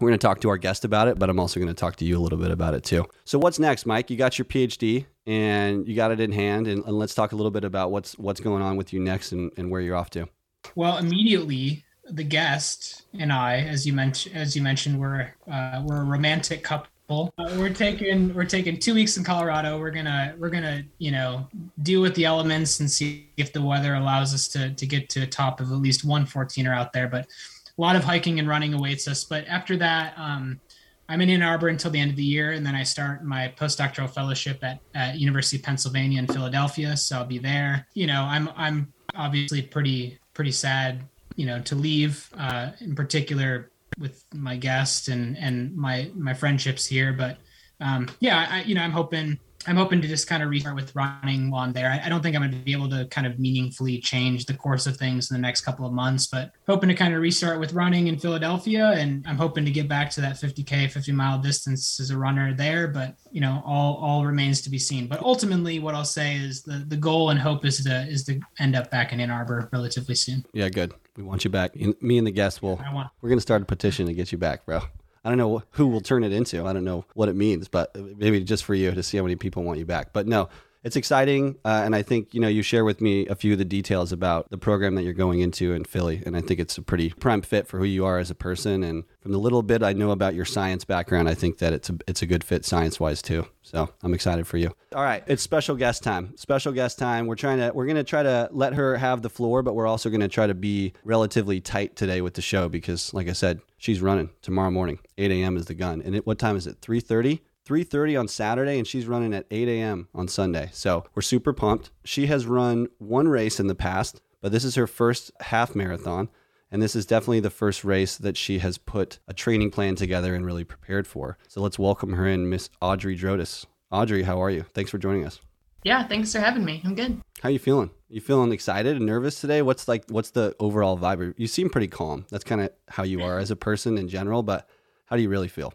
we're 0.00 0.08
gonna 0.08 0.18
talk 0.18 0.40
to 0.42 0.48
our 0.50 0.58
guest 0.58 0.84
about 0.84 1.08
it. 1.08 1.18
But 1.18 1.28
I'm 1.28 1.40
also 1.40 1.58
gonna 1.58 1.74
talk 1.74 1.96
to 1.96 2.04
you 2.04 2.16
a 2.18 2.20
little 2.20 2.38
bit 2.38 2.50
about 2.50 2.74
it 2.74 2.84
too. 2.84 3.06
So 3.24 3.38
what's 3.38 3.58
next, 3.58 3.86
Mike? 3.86 4.10
You 4.10 4.16
got 4.16 4.38
your 4.38 4.44
PhD 4.44 5.06
and 5.26 5.86
you 5.86 5.96
got 5.96 6.10
it 6.10 6.20
in 6.20 6.32
hand, 6.32 6.66
and, 6.68 6.84
and 6.84 6.98
let's 6.98 7.14
talk 7.14 7.32
a 7.32 7.36
little 7.36 7.50
bit 7.50 7.64
about 7.64 7.90
what's 7.90 8.16
what's 8.18 8.40
going 8.40 8.62
on 8.62 8.76
with 8.76 8.92
you 8.92 9.00
next 9.00 9.32
and, 9.32 9.50
and 9.56 9.70
where 9.70 9.80
you're 9.80 9.96
off 9.96 10.10
to. 10.10 10.28
well 10.76 10.96
immediately 10.98 11.84
the 12.12 12.24
guest 12.24 13.02
and 13.18 13.32
I, 13.32 13.60
as 13.60 13.86
you 13.86 13.92
mentioned, 13.92 14.36
as 14.36 14.54
you 14.54 14.62
mentioned, 14.62 14.98
we're 14.98 15.32
uh, 15.50 15.82
we're 15.84 16.02
a 16.02 16.04
romantic 16.04 16.62
couple. 16.62 16.88
Uh, 17.10 17.54
we're 17.58 17.72
taking 17.72 18.32
we're 18.34 18.44
taking 18.44 18.78
two 18.78 18.94
weeks 18.94 19.16
in 19.16 19.24
Colorado. 19.24 19.78
We're 19.78 19.90
gonna 19.90 20.34
we're 20.38 20.50
gonna 20.50 20.84
you 20.98 21.10
know 21.10 21.48
deal 21.82 22.00
with 22.00 22.14
the 22.14 22.24
elements 22.24 22.80
and 22.80 22.90
see 22.90 23.30
if 23.36 23.52
the 23.52 23.62
weather 23.62 23.94
allows 23.94 24.32
us 24.34 24.48
to 24.48 24.74
to 24.74 24.86
get 24.86 25.08
to 25.10 25.22
a 25.22 25.26
top 25.26 25.60
of 25.60 25.70
at 25.70 25.78
least 25.78 26.04
one 26.04 26.24
14er 26.24 26.74
out 26.74 26.92
there. 26.92 27.08
But 27.08 27.26
a 27.26 27.80
lot 27.80 27.96
of 27.96 28.04
hiking 28.04 28.38
and 28.38 28.48
running 28.48 28.74
awaits 28.74 29.08
us. 29.08 29.24
But 29.24 29.46
after 29.46 29.76
that, 29.78 30.14
um, 30.16 30.60
I'm 31.08 31.20
in 31.20 31.30
Ann 31.30 31.42
Arbor 31.42 31.68
until 31.68 31.90
the 31.90 32.00
end 32.00 32.10
of 32.10 32.16
the 32.16 32.24
year, 32.24 32.52
and 32.52 32.64
then 32.64 32.74
I 32.74 32.82
start 32.82 33.24
my 33.24 33.52
postdoctoral 33.58 34.08
fellowship 34.08 34.62
at, 34.62 34.80
at 34.94 35.18
University 35.18 35.56
of 35.56 35.62
Pennsylvania 35.62 36.18
in 36.18 36.26
Philadelphia. 36.26 36.96
So 36.96 37.18
I'll 37.18 37.24
be 37.26 37.38
there. 37.38 37.86
You 37.94 38.06
know, 38.06 38.22
I'm 38.22 38.48
I'm 38.56 38.92
obviously 39.14 39.62
pretty 39.62 40.18
pretty 40.34 40.52
sad, 40.52 41.06
you 41.36 41.46
know, 41.46 41.60
to 41.62 41.74
leave. 41.74 42.28
Uh, 42.38 42.70
in 42.80 42.94
particular 42.94 43.70
with 43.98 44.24
my 44.34 44.56
guest 44.56 45.08
and 45.08 45.36
and 45.38 45.76
my 45.76 46.10
my 46.14 46.34
friendships 46.34 46.86
here, 46.86 47.12
but 47.12 47.38
um, 47.80 48.08
yeah, 48.20 48.46
I, 48.48 48.62
you 48.62 48.74
know, 48.74 48.82
I'm 48.82 48.92
hoping 48.92 49.38
I'm 49.66 49.76
hoping 49.76 50.00
to 50.02 50.08
just 50.08 50.26
kind 50.26 50.42
of 50.42 50.50
restart 50.50 50.74
with 50.74 50.94
running 50.94 51.50
while 51.50 51.62
I'm 51.64 51.72
there. 51.72 51.88
I, 51.88 52.06
I 52.06 52.08
don't 52.08 52.22
think 52.22 52.34
I'm 52.34 52.42
going 52.42 52.52
to 52.52 52.58
be 52.58 52.72
able 52.72 52.88
to 52.90 53.06
kind 53.06 53.26
of 53.26 53.38
meaningfully 53.38 53.98
change 53.98 54.46
the 54.46 54.54
course 54.54 54.86
of 54.86 54.96
things 54.96 55.30
in 55.30 55.36
the 55.36 55.40
next 55.40 55.62
couple 55.62 55.86
of 55.86 55.92
months, 55.92 56.26
but 56.26 56.52
hoping 56.66 56.88
to 56.88 56.94
kind 56.94 57.14
of 57.14 57.20
restart 57.20 57.60
with 57.60 57.72
running 57.72 58.08
in 58.08 58.18
Philadelphia. 58.18 58.92
And 58.92 59.24
I'm 59.26 59.36
hoping 59.36 59.64
to 59.64 59.70
get 59.70 59.88
back 59.88 60.10
to 60.12 60.20
that 60.22 60.34
50K, 60.36 60.90
50 60.90 61.12
mile 61.12 61.38
distance 61.38 62.00
as 62.00 62.10
a 62.10 62.16
runner 62.16 62.54
there. 62.54 62.88
But, 62.88 63.16
you 63.30 63.40
know, 63.40 63.62
all, 63.64 63.96
all 63.96 64.26
remains 64.26 64.62
to 64.62 64.70
be 64.70 64.78
seen. 64.78 65.06
But 65.06 65.20
ultimately, 65.20 65.78
what 65.78 65.94
I'll 65.94 66.04
say 66.04 66.36
is 66.36 66.62
the, 66.62 66.84
the 66.88 66.96
goal 66.96 67.30
and 67.30 67.38
hope 67.38 67.64
is 67.64 67.84
to, 67.84 68.06
is 68.06 68.24
to 68.24 68.40
end 68.58 68.74
up 68.76 68.90
back 68.90 69.12
in 69.12 69.20
Ann 69.20 69.30
Arbor 69.30 69.68
relatively 69.72 70.14
soon. 70.14 70.44
Yeah, 70.52 70.68
good. 70.68 70.92
We 71.16 71.22
want 71.22 71.44
you 71.44 71.50
back. 71.50 71.76
Me 72.02 72.18
and 72.18 72.26
the 72.26 72.30
guest 72.30 72.62
will. 72.62 72.80
I 72.84 72.92
want, 72.92 73.10
We're 73.20 73.28
gonna 73.28 73.40
start 73.40 73.62
a 73.62 73.66
petition 73.66 74.06
to 74.06 74.14
get 74.14 74.32
you 74.32 74.38
back, 74.38 74.64
bro. 74.64 74.80
I 75.24 75.28
don't 75.28 75.38
know 75.38 75.62
who 75.72 75.86
will 75.86 76.00
turn 76.00 76.24
it 76.24 76.32
into. 76.32 76.66
I 76.66 76.72
don't 76.72 76.84
know 76.84 77.04
what 77.14 77.28
it 77.28 77.36
means, 77.36 77.68
but 77.68 77.96
maybe 78.16 78.42
just 78.42 78.64
for 78.64 78.74
you 78.74 78.90
to 78.90 79.02
see 79.02 79.16
how 79.16 79.22
many 79.22 79.36
people 79.36 79.62
want 79.62 79.78
you 79.78 79.86
back. 79.86 80.12
But 80.12 80.26
no, 80.26 80.48
it's 80.84 80.96
exciting, 80.96 81.56
uh, 81.64 81.82
and 81.84 81.94
I 81.94 82.02
think 82.02 82.34
you 82.34 82.40
know 82.40 82.48
you 82.48 82.62
share 82.62 82.84
with 82.84 83.00
me 83.00 83.26
a 83.26 83.34
few 83.34 83.52
of 83.52 83.58
the 83.58 83.64
details 83.64 84.12
about 84.12 84.50
the 84.50 84.58
program 84.58 84.96
that 84.96 85.02
you're 85.02 85.12
going 85.12 85.40
into 85.40 85.72
in 85.72 85.84
Philly, 85.84 86.22
and 86.26 86.36
I 86.36 86.40
think 86.40 86.58
it's 86.58 86.76
a 86.76 86.82
pretty 86.82 87.10
prime 87.10 87.42
fit 87.42 87.68
for 87.68 87.78
who 87.78 87.84
you 87.84 88.04
are 88.04 88.18
as 88.18 88.30
a 88.30 88.34
person. 88.34 88.82
And 88.82 89.04
from 89.20 89.32
the 89.32 89.38
little 89.38 89.62
bit 89.62 89.82
I 89.82 89.92
know 89.92 90.10
about 90.10 90.34
your 90.34 90.44
science 90.44 90.84
background, 90.84 91.28
I 91.28 91.34
think 91.34 91.58
that 91.58 91.72
it's 91.72 91.88
a 91.88 91.96
it's 92.08 92.22
a 92.22 92.26
good 92.26 92.42
fit 92.42 92.64
science 92.64 92.98
wise 92.98 93.22
too. 93.22 93.46
So 93.62 93.90
I'm 94.02 94.12
excited 94.12 94.46
for 94.46 94.56
you. 94.56 94.74
All 94.94 95.04
right, 95.04 95.22
it's 95.26 95.42
special 95.42 95.76
guest 95.76 96.02
time. 96.02 96.36
Special 96.36 96.72
guest 96.72 96.98
time. 96.98 97.26
We're 97.26 97.36
trying 97.36 97.58
to 97.58 97.70
we're 97.72 97.86
gonna 97.86 98.02
try 98.02 98.24
to 98.24 98.48
let 98.50 98.74
her 98.74 98.96
have 98.96 99.22
the 99.22 99.30
floor, 99.30 99.62
but 99.62 99.74
we're 99.74 99.86
also 99.86 100.10
gonna 100.10 100.28
try 100.28 100.48
to 100.48 100.54
be 100.54 100.94
relatively 101.04 101.60
tight 101.60 101.94
today 101.94 102.20
with 102.20 102.34
the 102.34 102.42
show 102.42 102.68
because, 102.68 103.14
like 103.14 103.28
I 103.28 103.32
said, 103.32 103.60
she's 103.78 104.00
running 104.00 104.30
tomorrow 104.42 104.70
morning. 104.70 104.98
8 105.16 105.30
a.m. 105.30 105.56
is 105.56 105.66
the 105.66 105.74
gun, 105.74 106.02
and 106.02 106.16
it, 106.16 106.26
what 106.26 106.38
time 106.40 106.56
is 106.56 106.66
it? 106.66 106.80
3:30. 106.80 107.40
3:30 107.66 108.18
on 108.18 108.28
Saturday 108.28 108.78
and 108.78 108.86
she's 108.86 109.06
running 109.06 109.34
at 109.34 109.46
8 109.50 109.68
a.m. 109.68 110.08
on 110.14 110.28
Sunday. 110.28 110.70
So 110.72 111.04
we're 111.14 111.22
super 111.22 111.52
pumped. 111.52 111.90
She 112.04 112.26
has 112.26 112.46
run 112.46 112.88
one 112.98 113.28
race 113.28 113.60
in 113.60 113.66
the 113.66 113.74
past, 113.74 114.20
but 114.40 114.52
this 114.52 114.64
is 114.64 114.74
her 114.74 114.86
first 114.86 115.30
half 115.40 115.74
marathon. 115.74 116.28
And 116.70 116.80
this 116.80 116.96
is 116.96 117.04
definitely 117.04 117.40
the 117.40 117.50
first 117.50 117.84
race 117.84 118.16
that 118.16 118.38
she 118.38 118.58
has 118.60 118.78
put 118.78 119.18
a 119.28 119.34
training 119.34 119.70
plan 119.70 119.94
together 119.94 120.34
and 120.34 120.46
really 120.46 120.64
prepared 120.64 121.06
for. 121.06 121.36
So 121.46 121.60
let's 121.60 121.78
welcome 121.78 122.14
her 122.14 122.26
in, 122.26 122.48
Miss 122.48 122.70
Audrey 122.80 123.16
Drodis. 123.16 123.66
Audrey, 123.90 124.22
how 124.22 124.42
are 124.42 124.48
you? 124.48 124.64
Thanks 124.72 124.90
for 124.90 124.96
joining 124.96 125.26
us. 125.26 125.38
Yeah, 125.84 126.06
thanks 126.06 126.32
for 126.32 126.40
having 126.40 126.64
me. 126.64 126.80
I'm 126.84 126.94
good. 126.94 127.20
How 127.42 127.50
you 127.50 127.58
feeling? 127.58 127.90
You 128.08 128.20
feeling 128.20 128.52
excited 128.52 128.96
and 128.96 129.04
nervous 129.04 129.40
today? 129.40 129.62
What's 129.62 129.86
like 129.86 130.04
what's 130.08 130.30
the 130.30 130.54
overall 130.58 130.96
vibe? 130.96 131.34
You 131.36 131.46
seem 131.46 131.68
pretty 131.68 131.88
calm. 131.88 132.24
That's 132.30 132.44
kind 132.44 132.60
of 132.60 132.70
how 132.88 133.02
you 133.02 133.22
are 133.22 133.38
as 133.38 133.50
a 133.50 133.56
person 133.56 133.98
in 133.98 134.08
general, 134.08 134.42
but 134.42 134.68
how 135.06 135.16
do 135.16 135.22
you 135.22 135.28
really 135.28 135.48
feel? 135.48 135.74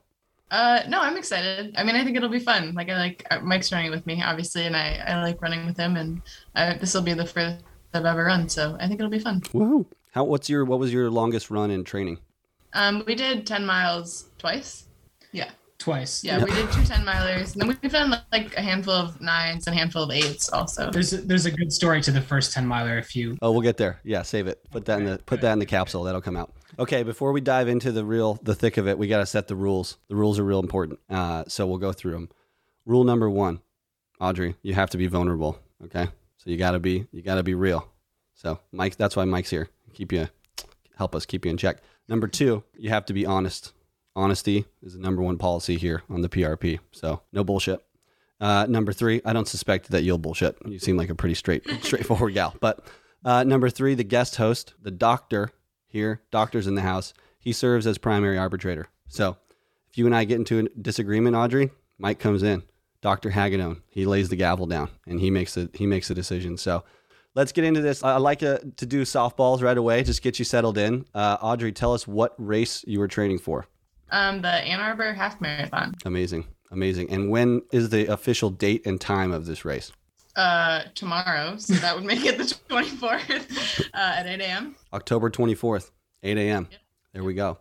Uh, 0.49 0.81
no, 0.87 1.01
I'm 1.01 1.17
excited. 1.17 1.75
I 1.77 1.83
mean, 1.83 1.95
I 1.95 2.03
think 2.03 2.15
it'll 2.15 2.29
be 2.29 2.39
fun. 2.39 2.73
Like, 2.73 2.89
I 2.89 2.97
like 2.97 3.27
uh, 3.29 3.39
Mike's 3.41 3.71
running 3.71 3.91
with 3.91 4.05
me, 4.05 4.21
obviously, 4.23 4.65
and 4.65 4.75
I, 4.75 5.03
I 5.05 5.21
like 5.21 5.41
running 5.41 5.65
with 5.65 5.77
him, 5.77 5.97
and 5.97 6.21
I, 6.55 6.73
this 6.75 6.93
will 6.93 7.01
be 7.01 7.13
the 7.13 7.25
first 7.25 7.63
I've 7.93 8.05
ever 8.05 8.25
run, 8.25 8.47
so 8.47 8.77
I 8.79 8.87
think 8.87 8.99
it'll 8.99 9.09
be 9.11 9.19
fun. 9.19 9.41
Woohoo! 9.41 9.85
How 10.11 10.23
what's 10.23 10.49
your 10.49 10.65
what 10.65 10.79
was 10.79 10.91
your 10.93 11.09
longest 11.11 11.49
run 11.49 11.71
in 11.71 11.83
training? 11.83 12.19
Um, 12.73 13.03
we 13.07 13.15
did 13.15 13.47
10 13.47 13.65
miles 13.65 14.29
twice. 14.37 14.85
Yeah. 15.31 15.49
twice. 15.79 16.23
Yeah, 16.23 16.43
we 16.43 16.51
did 16.51 16.71
two 16.71 16.83
10 16.83 17.05
milers. 17.05 17.53
And 17.53 17.61
then 17.61 17.77
we've 17.81 17.91
done 17.91 18.13
like 18.31 18.55
a 18.57 18.61
handful 18.61 18.93
of 18.93 19.19
nines 19.21 19.67
and 19.67 19.75
a 19.75 19.79
handful 19.79 20.03
of 20.03 20.11
eights 20.11 20.49
also. 20.49 20.91
There's 20.91 21.13
a, 21.13 21.17
there's 21.17 21.45
a 21.45 21.51
good 21.51 21.71
story 21.71 22.01
to 22.01 22.11
the 22.11 22.21
first 22.21 22.51
10 22.53 22.67
miler 22.67 22.97
if 22.97 23.15
you 23.15 23.37
Oh, 23.41 23.51
we'll 23.51 23.61
get 23.61 23.77
there. 23.77 23.99
Yeah, 24.03 24.21
save 24.21 24.47
it. 24.47 24.59
Put 24.71 24.85
that 24.85 24.99
in 24.99 25.05
the 25.05 25.17
put 25.19 25.41
that 25.41 25.53
in 25.53 25.59
the 25.59 25.65
capsule. 25.65 26.03
That'll 26.03 26.21
come 26.21 26.35
out. 26.35 26.53
Okay, 26.79 27.01
before 27.01 27.31
we 27.31 27.41
dive 27.41 27.67
into 27.67 27.91
the 27.91 28.05
real 28.05 28.35
the 28.43 28.53
thick 28.53 28.77
of 28.77 28.87
it, 28.87 28.99
we 28.99 29.07
got 29.07 29.19
to 29.19 29.25
set 29.25 29.47
the 29.47 29.55
rules. 29.55 29.97
The 30.09 30.15
rules 30.15 30.37
are 30.37 30.43
real 30.43 30.59
important. 30.59 30.99
Uh, 31.09 31.43
so 31.47 31.65
we'll 31.65 31.79
go 31.79 31.91
through 31.91 32.11
them. 32.11 32.29
Rule 32.85 33.03
number 33.03 33.29
one, 33.29 33.61
Audrey, 34.19 34.55
you 34.61 34.75
have 34.75 34.91
to 34.91 34.97
be 34.97 35.07
vulnerable. 35.07 35.59
Okay, 35.85 36.07
so 36.37 36.49
you 36.49 36.57
got 36.57 36.71
to 36.71 36.79
be 36.79 37.07
you 37.11 37.23
got 37.23 37.35
to 37.35 37.43
be 37.43 37.55
real. 37.55 37.87
So 38.35 38.59
Mike, 38.71 38.95
that's 38.95 39.15
why 39.15 39.25
Mike's 39.25 39.49
here. 39.49 39.69
Keep 39.93 40.11
you 40.11 40.29
help 40.97 41.15
us 41.15 41.25
keep 41.25 41.45
you 41.45 41.51
in 41.51 41.57
check. 41.57 41.77
Number 42.07 42.27
two, 42.27 42.63
you 42.77 42.89
have 42.89 43.05
to 43.05 43.13
be 43.13 43.25
honest. 43.25 43.73
Honesty 44.15 44.65
is 44.81 44.93
the 44.93 44.99
number 44.99 45.21
one 45.21 45.37
policy 45.37 45.77
here 45.77 46.03
on 46.09 46.21
the 46.21 46.29
PRP. 46.29 46.79
So 46.91 47.21
no 47.31 47.43
bullshit. 47.43 47.83
Uh, 48.39 48.65
number 48.67 48.91
three, 48.91 49.21
I 49.25 49.33
don't 49.33 49.47
suspect 49.47 49.89
that 49.91 50.03
you'll 50.03 50.17
bullshit. 50.17 50.57
You 50.65 50.79
seem 50.79 50.97
like 50.97 51.09
a 51.09 51.15
pretty 51.15 51.35
straight, 51.35 51.67
straightforward 51.81 52.33
gal. 52.33 52.55
But 52.59 52.85
uh, 53.23 53.43
number 53.43 53.69
three, 53.69 53.95
the 53.95 54.03
guest 54.03 54.35
host, 54.37 54.73
the 54.81 54.91
doctor 54.91 55.51
here, 55.87 56.21
doctor's 56.31 56.67
in 56.67 56.75
the 56.75 56.81
house. 56.81 57.13
He 57.39 57.53
serves 57.53 57.87
as 57.87 57.97
primary 57.97 58.37
arbitrator. 58.37 58.87
So 59.07 59.37
if 59.89 59.97
you 59.97 60.05
and 60.05 60.15
I 60.15 60.25
get 60.25 60.37
into 60.37 60.59
a 60.59 60.63
disagreement, 60.81 61.35
Audrey, 61.35 61.71
Mike 61.97 62.19
comes 62.19 62.43
in. 62.43 62.63
Dr. 63.01 63.29
Hagedorn, 63.29 63.83
he 63.89 64.05
lays 64.05 64.29
the 64.29 64.35
gavel 64.35 64.65
down 64.65 64.89
and 65.05 65.19
he 65.19 65.29
makes 65.29 65.55
it. 65.55 65.75
He 65.75 65.85
makes 65.85 66.07
the 66.07 66.15
decision. 66.15 66.57
So 66.57 66.83
let's 67.35 67.51
get 67.51 67.63
into 67.63 67.79
this. 67.81 68.03
I 68.03 68.15
I 68.15 68.17
like 68.17 68.39
to, 68.39 68.59
to 68.77 68.85
do 68.85 69.03
softballs 69.03 69.61
right 69.61 69.77
away. 69.77 70.03
Just 70.03 70.21
get 70.21 70.39
you 70.39 70.45
settled 70.45 70.77
in. 70.77 71.05
Uh, 71.13 71.37
Audrey, 71.41 71.71
tell 71.71 71.93
us 71.93 72.07
what 72.07 72.33
race 72.37 72.83
you 72.87 72.99
were 72.99 73.07
training 73.07 73.39
for. 73.39 73.67
Um, 74.09 74.41
the 74.41 74.49
Ann 74.49 74.79
Arbor 74.79 75.13
Half 75.13 75.39
Marathon. 75.41 75.93
Amazing, 76.05 76.47
amazing. 76.71 77.11
And 77.11 77.29
when 77.29 77.61
is 77.71 77.89
the 77.89 78.07
official 78.07 78.49
date 78.49 78.85
and 78.85 78.99
time 78.99 79.31
of 79.31 79.45
this 79.45 79.63
race? 79.63 79.91
Uh, 80.37 80.83
tomorrow, 80.93 81.57
so 81.57 81.73
that 81.73 81.95
would 81.95 82.05
make 82.05 82.23
it 82.23 82.37
the 82.37 82.43
24th 82.69 83.81
uh, 83.91 83.97
at 83.97 84.27
8 84.27 84.39
a.m. 84.39 84.75
October 84.93 85.31
24th, 85.31 85.89
8 86.21 86.37
a.m. 86.37 86.67
Yep. 86.69 86.81
There 87.13 87.23
we 87.23 87.33
go. 87.33 87.57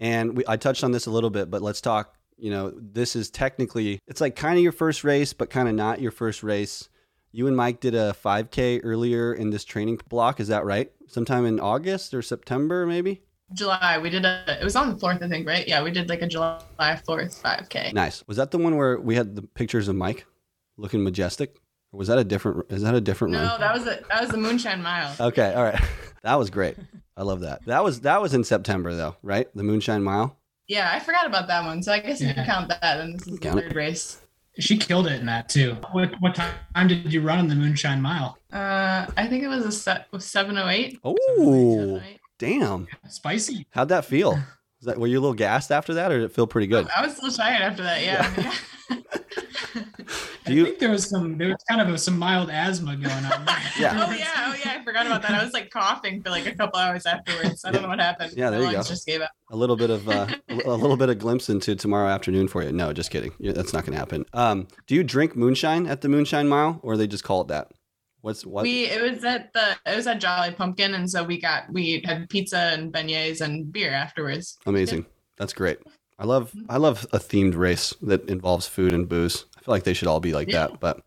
And 0.00 0.38
we, 0.38 0.44
I 0.48 0.56
touched 0.56 0.82
on 0.84 0.90
this 0.90 1.04
a 1.04 1.10
little 1.10 1.28
bit, 1.28 1.50
but 1.50 1.60
let's 1.60 1.82
talk. 1.82 2.14
You 2.38 2.50
know, 2.50 2.72
this 2.74 3.14
is 3.14 3.28
technically, 3.28 4.00
it's 4.06 4.22
like 4.22 4.36
kind 4.36 4.56
of 4.56 4.62
your 4.62 4.72
first 4.72 5.04
race, 5.04 5.34
but 5.34 5.50
kind 5.50 5.68
of 5.68 5.74
not 5.74 6.00
your 6.00 6.10
first 6.12 6.42
race. 6.42 6.88
You 7.30 7.46
and 7.46 7.54
Mike 7.54 7.80
did 7.80 7.94
a 7.94 8.16
5K 8.24 8.80
earlier 8.82 9.34
in 9.34 9.50
this 9.50 9.62
training 9.62 10.00
block. 10.08 10.40
Is 10.40 10.48
that 10.48 10.64
right? 10.64 10.90
Sometime 11.06 11.44
in 11.44 11.60
August 11.60 12.14
or 12.14 12.22
September, 12.22 12.86
maybe? 12.86 13.20
July, 13.52 13.98
we 14.02 14.08
did 14.08 14.24
a. 14.24 14.58
It 14.60 14.64
was 14.64 14.76
on 14.76 14.88
the 14.88 14.96
4th, 14.96 15.22
I 15.22 15.28
think, 15.28 15.46
right? 15.46 15.68
Yeah, 15.68 15.82
we 15.82 15.90
did 15.90 16.08
like 16.08 16.22
a 16.22 16.26
July 16.26 16.62
4th 16.80 17.42
5K. 17.42 17.92
Nice. 17.92 18.26
Was 18.26 18.38
that 18.38 18.50
the 18.50 18.58
one 18.58 18.76
where 18.76 18.98
we 18.98 19.14
had 19.14 19.36
the 19.36 19.42
pictures 19.42 19.88
of 19.88 19.96
Mike 19.96 20.24
looking 20.78 21.04
majestic? 21.04 21.60
Or 21.94 21.98
was 21.98 22.08
that 22.08 22.18
a 22.18 22.24
different, 22.24 22.66
is 22.70 22.82
that 22.82 22.94
a 22.94 23.00
different 23.00 23.32
No, 23.34 23.38
run? 23.44 23.60
that 23.60 23.72
was 23.72 23.82
a, 23.86 24.00
that 24.08 24.20
was 24.20 24.30
the 24.30 24.36
Moonshine 24.36 24.82
Mile. 24.82 25.14
Okay. 25.20 25.54
All 25.54 25.62
right. 25.62 25.80
That 26.24 26.38
was 26.38 26.48
great. 26.48 26.76
I 27.18 27.22
love 27.22 27.40
that. 27.42 27.66
That 27.66 27.84
was, 27.84 28.00
that 28.00 28.22
was 28.22 28.32
in 28.32 28.44
September 28.44 28.94
though, 28.94 29.14
right? 29.22 29.46
The 29.54 29.62
Moonshine 29.62 30.02
Mile. 30.02 30.38
Yeah, 30.68 30.90
I 30.90 30.98
forgot 30.98 31.26
about 31.26 31.48
that 31.48 31.66
one. 31.66 31.82
So 31.82 31.92
I 31.92 31.98
guess 31.98 32.18
you 32.22 32.28
Yeah. 32.28 32.32
can 32.32 32.46
count 32.46 32.68
that. 32.70 32.98
And 32.98 33.14
this 33.18 33.26
is 33.28 33.34
the 33.34 33.38
Count 33.40 33.58
it. 33.58 33.64
third 33.64 33.76
race. 33.76 34.22
she 34.58 34.78
killed 34.78 35.06
it 35.06 35.20
in 35.20 35.26
that 35.26 35.50
too. 35.50 35.76
What 35.92 36.14
what 36.20 36.34
time 36.34 36.88
did 36.88 37.12
you 37.12 37.20
run 37.20 37.38
on 37.40 37.48
the 37.48 37.54
Moonshine 37.54 38.00
Mile? 38.00 38.38
Uh, 38.50 39.04
I 39.18 39.26
think 39.26 39.44
it 39.44 39.48
was 39.48 39.66
a 39.66 39.70
set 39.72 40.06
was 40.12 40.24
708. 40.24 40.98
Oh, 41.04 41.14
708. 41.36 42.20
damn. 42.38 42.88
Spicy. 43.10 43.66
How'd 43.70 43.90
that 43.90 44.06
feel? 44.06 44.32
Is 44.80 44.86
that 44.86 44.98
were 44.98 45.06
you 45.06 45.18
a 45.18 45.20
little 45.20 45.34
gassed 45.34 45.70
after 45.70 45.92
that, 45.94 46.10
or 46.10 46.20
did 46.20 46.24
it 46.24 46.34
feel 46.34 46.46
pretty 46.46 46.68
good? 46.68 46.88
I 46.96 47.04
was 47.04 47.16
still 47.18 47.30
tired 47.30 47.60
after 47.60 47.82
that. 47.82 48.02
Yeah. 48.02 48.54
Do 50.44 50.52
I 50.52 50.56
you? 50.56 50.64
think 50.64 50.78
there 50.78 50.90
was 50.90 51.08
some 51.08 51.38
there 51.38 51.48
was 51.48 51.62
kind 51.68 51.80
of 51.80 51.88
a, 51.88 51.98
some 51.98 52.18
mild 52.18 52.50
asthma 52.50 52.96
going 52.96 53.24
on. 53.24 53.46
Yeah. 53.78 54.06
oh 54.06 54.12
yeah. 54.12 54.30
Oh 54.46 54.54
yeah. 54.64 54.78
I 54.78 54.84
forgot 54.84 55.06
about 55.06 55.22
that. 55.22 55.32
I 55.32 55.42
was 55.42 55.52
like 55.52 55.70
coughing 55.70 56.22
for 56.22 56.30
like 56.30 56.46
a 56.46 56.54
couple 56.54 56.78
hours 56.78 57.06
afterwards. 57.06 57.64
I 57.64 57.72
don't 57.72 57.82
know 57.82 57.88
what 57.88 57.98
happened. 57.98 58.34
Yeah, 58.36 58.50
there 58.50 58.60
My 58.60 58.66
you 58.70 58.72
lungs 58.74 58.86
go. 58.86 58.92
Just 58.94 59.06
gave 59.06 59.20
up. 59.20 59.30
A 59.50 59.56
little 59.56 59.76
bit 59.76 59.90
of 59.90 60.08
uh, 60.08 60.28
a 60.48 60.70
little 60.70 60.96
bit 60.96 61.08
of 61.08 61.18
glimpse 61.18 61.48
into 61.48 61.74
tomorrow 61.74 62.08
afternoon 62.08 62.46
for 62.46 62.62
you. 62.62 62.70
No, 62.72 62.92
just 62.92 63.10
kidding. 63.10 63.32
Yeah, 63.40 63.52
that's 63.52 63.72
not 63.72 63.84
going 63.84 63.94
to 63.94 63.98
happen. 63.98 64.26
Um, 64.32 64.68
do 64.86 64.94
you 64.94 65.02
drink 65.02 65.34
moonshine 65.34 65.86
at 65.86 66.02
the 66.02 66.08
Moonshine 66.08 66.48
Mile, 66.48 66.78
or 66.82 66.96
they 66.96 67.06
just 67.08 67.24
call 67.24 67.40
it 67.40 67.48
that? 67.48 67.72
What's 68.20 68.46
what? 68.46 68.62
We 68.62 68.84
it 68.86 69.02
was 69.02 69.24
at 69.24 69.52
the 69.54 69.76
it 69.86 69.96
was 69.96 70.06
at 70.06 70.20
Jolly 70.20 70.52
Pumpkin, 70.52 70.94
and 70.94 71.10
so 71.10 71.24
we 71.24 71.40
got 71.40 71.72
we 71.72 72.02
had 72.04 72.28
pizza 72.30 72.58
and 72.58 72.92
beignets 72.92 73.40
and 73.40 73.72
beer 73.72 73.90
afterwards. 73.90 74.56
Amazing. 74.66 75.06
That's 75.36 75.52
great. 75.52 75.78
I 76.18 76.26
love 76.26 76.52
I 76.68 76.76
love 76.76 77.06
a 77.12 77.18
themed 77.18 77.56
race 77.56 77.92
that 78.02 78.28
involves 78.30 78.68
food 78.68 78.92
and 78.92 79.08
booze. 79.08 79.46
I 79.64 79.66
feel 79.66 79.74
like 79.76 79.84
they 79.84 79.94
should 79.94 80.08
all 80.08 80.20
be 80.20 80.34
like 80.34 80.48
Yeah. 80.48 80.66
that. 80.68 80.80
But 80.80 81.00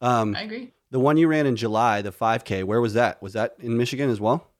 um, 0.00 0.36
I 0.36 0.42
agree. 0.42 0.72
the 0.92 1.00
one 1.00 1.16
you 1.16 1.26
ran 1.26 1.44
in 1.44 1.56
July, 1.56 2.02
the 2.02 2.12
5K, 2.12 2.62
where 2.62 2.80
was 2.80 2.94
that? 2.94 3.20
Was 3.20 3.32
that 3.32 3.56
in 3.58 3.76
Michigan 3.76 4.08
as 4.10 4.20
well? 4.20 4.52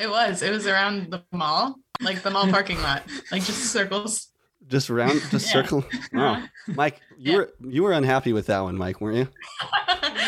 It 0.00 0.10
was. 0.10 0.42
It 0.42 0.50
was 0.50 0.66
around 0.66 1.12
the 1.12 1.22
mall, 1.32 1.76
like 2.00 2.22
the 2.22 2.30
mall 2.32 2.48
parking 2.50 2.82
lot, 2.82 3.04
like 3.30 3.44
just 3.44 3.66
circles. 3.72 4.28
Just 4.66 4.90
around, 4.90 5.20
just 5.30 5.46
Yeah. 5.46 5.52
circle. 5.52 5.84
Wow, 6.12 6.42
Mike, 6.66 7.00
you 7.16 7.30
Yeah. 7.30 7.36
were 7.38 7.52
you 7.68 7.82
were 7.84 7.92
unhappy 7.92 8.32
with 8.32 8.46
that 8.46 8.58
one, 8.58 8.76
Mike, 8.76 9.00
weren't 9.00 9.18
you? 9.18 9.28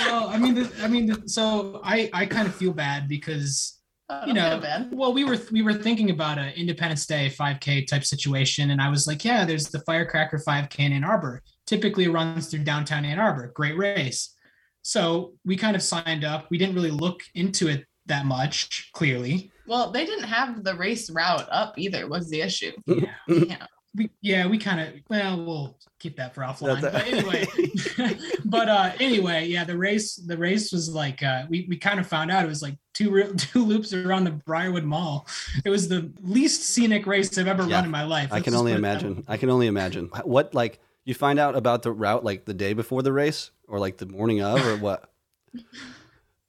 well, 0.06 0.28
I 0.28 0.38
mean, 0.38 0.54
the, 0.54 0.70
I 0.82 0.86
mean, 0.86 1.06
the, 1.06 1.28
so 1.28 1.80
I 1.84 2.10
I 2.12 2.26
kind 2.26 2.46
of 2.46 2.54
feel 2.54 2.72
bad 2.72 3.08
because 3.08 3.76
Oh, 4.08 4.26
you 4.26 4.32
know, 4.32 4.58
bad. 4.58 4.92
well, 4.92 5.12
we 5.12 5.22
were 5.24 5.38
we 5.52 5.62
were 5.62 5.74
thinking 5.74 6.10
about 6.10 6.38
a 6.38 6.56
Independence 6.58 7.06
Day 7.06 7.28
5K 7.30 7.86
type 7.88 8.04
situation, 8.04 8.70
and 8.70 8.80
I 8.80 8.88
was 8.88 9.06
like, 9.06 9.24
yeah, 9.24 9.44
there's 9.44 9.66
the 9.68 9.80
Firecracker 9.80 10.38
5K 10.38 10.80
in 10.80 10.92
Ann 10.92 11.04
Arbor. 11.04 11.42
Typically 11.70 12.08
runs 12.08 12.48
through 12.48 12.64
downtown 12.64 13.04
Ann 13.04 13.20
Arbor. 13.20 13.52
Great 13.54 13.76
race. 13.78 14.34
So 14.82 15.34
we 15.44 15.54
kind 15.56 15.76
of 15.76 15.82
signed 15.82 16.24
up. 16.24 16.48
We 16.50 16.58
didn't 16.58 16.74
really 16.74 16.90
look 16.90 17.20
into 17.36 17.68
it 17.68 17.84
that 18.06 18.26
much, 18.26 18.90
clearly. 18.92 19.52
Well, 19.68 19.92
they 19.92 20.04
didn't 20.04 20.24
have 20.24 20.64
the 20.64 20.74
race 20.74 21.08
route 21.10 21.46
up 21.48 21.78
either. 21.78 22.08
Was 22.08 22.28
the 22.28 22.40
issue? 22.40 22.72
Yeah, 22.86 23.14
Yeah. 23.28 23.66
we 23.96 24.08
yeah 24.22 24.46
we 24.46 24.56
kind 24.56 24.80
of 24.80 24.88
well 25.08 25.44
we'll 25.44 25.76
keep 26.00 26.16
that 26.16 26.34
for 26.34 26.42
offline. 26.42 26.80
That- 26.80 26.92
But 26.92 27.06
anyway, 27.06 28.18
but 28.44 28.68
uh 28.68 28.90
anyway, 28.98 29.46
yeah, 29.46 29.62
the 29.64 29.76
race 29.78 30.16
the 30.16 30.36
race 30.36 30.72
was 30.72 30.88
like 30.88 31.22
uh 31.22 31.42
we 31.48 31.66
we 31.68 31.76
kind 31.76 32.00
of 32.00 32.06
found 32.08 32.32
out 32.32 32.44
it 32.44 32.48
was 32.48 32.62
like 32.62 32.76
two 32.94 33.10
real 33.12 33.32
two 33.36 33.64
loops 33.64 33.92
around 33.92 34.24
the 34.24 34.32
Briarwood 34.32 34.84
Mall. 34.84 35.26
It 35.64 35.70
was 35.70 35.88
the 35.88 36.12
least 36.20 36.62
scenic 36.64 37.06
race 37.06 37.36
I've 37.38 37.46
ever 37.46 37.64
Yeah, 37.64 37.76
run 37.76 37.84
in 37.84 37.90
my 37.92 38.04
life. 38.04 38.28
I 38.32 38.36
Let's 38.36 38.44
can 38.46 38.54
only 38.54 38.72
put 38.72 38.78
it 38.78 38.82
that 38.82 39.02
imagine. 39.02 39.24
I 39.28 39.36
can 39.36 39.50
only 39.50 39.68
imagine. 39.68 40.10
What 40.24 40.52
like 40.54 40.80
you 41.10 41.14
find 41.14 41.38
out 41.40 41.56
about 41.56 41.82
the 41.82 41.90
route 41.92 42.24
like 42.24 42.44
the 42.46 42.54
day 42.54 42.72
before 42.72 43.02
the 43.02 43.12
race 43.12 43.50
or 43.68 43.78
like 43.80 43.98
the 43.98 44.06
morning 44.06 44.40
of 44.40 44.64
or 44.66 44.76
what? 44.76 45.10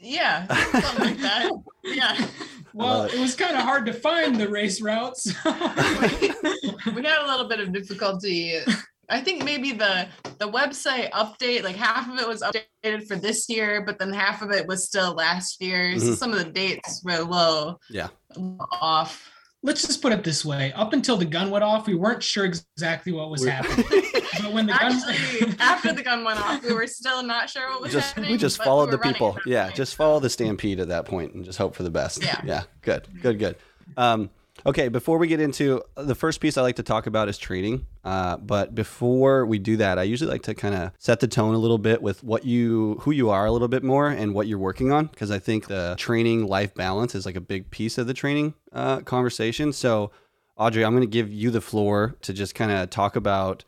Yeah. 0.04 0.48
Something 0.48 1.06
like 1.06 1.18
that. 1.20 1.52
Yeah. 1.84 2.28
Well, 2.74 3.00
love 3.00 3.08
it. 3.14 3.18
it 3.18 3.20
was 3.20 3.36
kind 3.36 3.58
of 3.58 3.64
hard 3.64 3.86
to 3.88 3.92
find 3.94 4.38
the 4.38 4.48
race 4.48 4.82
routes. 4.82 5.26
we 5.46 5.52
had 5.52 7.22
a 7.22 7.28
little 7.28 7.46
bit 7.50 7.60
of 7.60 7.74
difficulty. 7.74 8.60
I 9.10 9.20
think 9.20 9.44
maybe 9.44 9.74
the 9.74 10.08
the 10.40 10.50
website 10.50 11.12
update, 11.12 11.64
like 11.64 11.76
half 11.76 12.10
of 12.10 12.18
it 12.18 12.26
was 12.26 12.42
updated 12.42 13.08
for 13.10 13.18
this 13.18 13.50
year, 13.50 13.84
but 13.86 14.00
then 14.00 14.14
half 14.14 14.42
of 14.42 14.52
it 14.52 14.66
was 14.68 14.86
still 14.86 15.14
last 15.14 15.62
year. 15.62 16.00
So 16.00 16.12
Mhm. 16.12 16.16
some 16.16 16.32
of 16.32 16.40
the 16.40 16.50
dates 16.50 17.02
were 17.04 17.12
a 17.20 17.24
little 17.24 17.82
Yeah. 17.90 18.08
off. 18.80 19.30
Let's 19.64 19.86
just 19.86 20.02
put 20.02 20.12
it 20.12 20.24
this 20.24 20.44
way: 20.44 20.74
up 20.74 20.94
until 20.94 21.18
the 21.18 21.26
gun 21.26 21.52
went 21.52 21.64
off, 21.64 21.86
we 21.88 21.94
weren't 21.96 22.24
sure 22.24 22.46
exactly 22.46 23.12
what 23.12 23.30
was 23.30 23.42
We're- 23.42 23.52
happening. 23.52 24.04
But 24.42 24.54
when 24.54 24.66
the 24.66 24.74
gun 24.74 24.94
Actually, 24.94 25.56
after 25.60 25.94
the 25.94 26.02
gun 26.02 26.24
went 26.24 26.40
off, 26.40 26.64
we 26.64 26.74
were 26.74 26.88
still 26.88 27.22
not 27.22 27.50
sure 27.50 27.70
what 27.70 27.82
was 27.82 27.92
just 27.92 28.08
happening. 28.10 28.32
we 28.32 28.38
just 28.38 28.64
followed 28.64 28.86
we 28.86 28.92
the 28.92 28.98
people. 29.00 29.38
Yeah, 29.46 29.70
just 29.72 29.96
follow 29.96 30.20
the 30.20 30.30
stampede 30.30 30.80
at 30.80 30.88
that 30.88 31.06
point 31.06 31.34
and 31.34 31.46
just 31.46 31.58
hope 31.60 31.76
for 31.76 31.84
the 31.84 31.92
best. 31.92 32.24
Yeah. 32.24 32.42
Yeah. 32.44 32.64
Good. 32.82 33.08
Good. 33.22 33.38
Good. 33.40 33.56
Um, 33.98 34.30
okay. 34.66 34.88
Before 34.88 35.18
we 35.18 35.28
get 35.28 35.40
into 35.40 35.84
the 35.96 36.16
first 36.16 36.40
piece, 36.40 36.58
I 36.58 36.62
like 36.62 36.76
to 36.78 36.84
talk 36.84 37.08
about 37.08 37.30
is 37.30 37.38
training. 37.38 37.86
Uh, 38.04 38.38
but 38.38 38.76
before 38.76 39.46
we 39.46 39.60
do 39.60 39.78
that, 39.78 40.00
I 40.00 40.04
usually 40.04 40.32
like 40.32 40.44
to 40.44 40.54
kind 40.54 40.76
of 40.76 40.92
set 40.98 41.20
the 41.20 41.28
tone 41.28 41.54
a 41.54 41.58
little 41.58 41.78
bit 41.78 42.02
with 42.02 42.24
what 42.24 42.46
you, 42.46 42.98
who 43.02 43.12
you 43.12 43.30
are 43.30 43.46
a 43.46 43.52
little 43.52 43.68
bit 43.68 43.84
more, 43.84 44.10
and 44.10 44.34
what 44.34 44.48
you're 44.48 44.58
working 44.58 44.92
on, 44.92 45.08
because 45.08 45.32
I 45.32 45.40
think 45.40 45.68
the 45.68 45.96
training 45.98 46.48
life 46.48 46.74
balance 46.74 47.16
is 47.16 47.26
like 47.26 47.36
a 47.36 47.42
big 47.42 47.72
piece 47.72 47.98
of 47.98 48.08
the 48.08 48.14
training 48.14 48.54
uh, 48.72 49.02
conversation. 49.02 49.74
So, 49.74 50.12
Audrey, 50.58 50.86
I'm 50.86 50.92
going 50.92 51.02
to 51.02 51.08
give 51.08 51.32
you 51.32 51.52
the 51.52 51.62
floor 51.62 52.16
to 52.22 52.34
just 52.34 52.56
kind 52.56 52.72
of 52.72 52.90
talk 52.90 53.16
about 53.16 53.64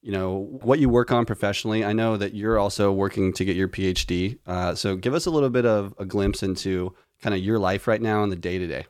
you 0.00 0.12
know 0.12 0.48
what 0.62 0.78
you 0.78 0.88
work 0.88 1.10
on 1.10 1.26
professionally 1.26 1.84
i 1.84 1.92
know 1.92 2.16
that 2.16 2.34
you're 2.34 2.58
also 2.58 2.92
working 2.92 3.32
to 3.32 3.44
get 3.44 3.56
your 3.56 3.68
phd 3.68 4.38
uh, 4.46 4.74
so 4.74 4.96
give 4.96 5.14
us 5.14 5.26
a 5.26 5.30
little 5.30 5.50
bit 5.50 5.66
of 5.66 5.94
a 5.98 6.04
glimpse 6.04 6.42
into 6.42 6.94
kind 7.20 7.34
of 7.34 7.40
your 7.40 7.58
life 7.58 7.88
right 7.88 8.00
now 8.00 8.22
and 8.22 8.30
the 8.30 8.36
day 8.36 8.58
to 8.58 8.66
day 8.66 8.86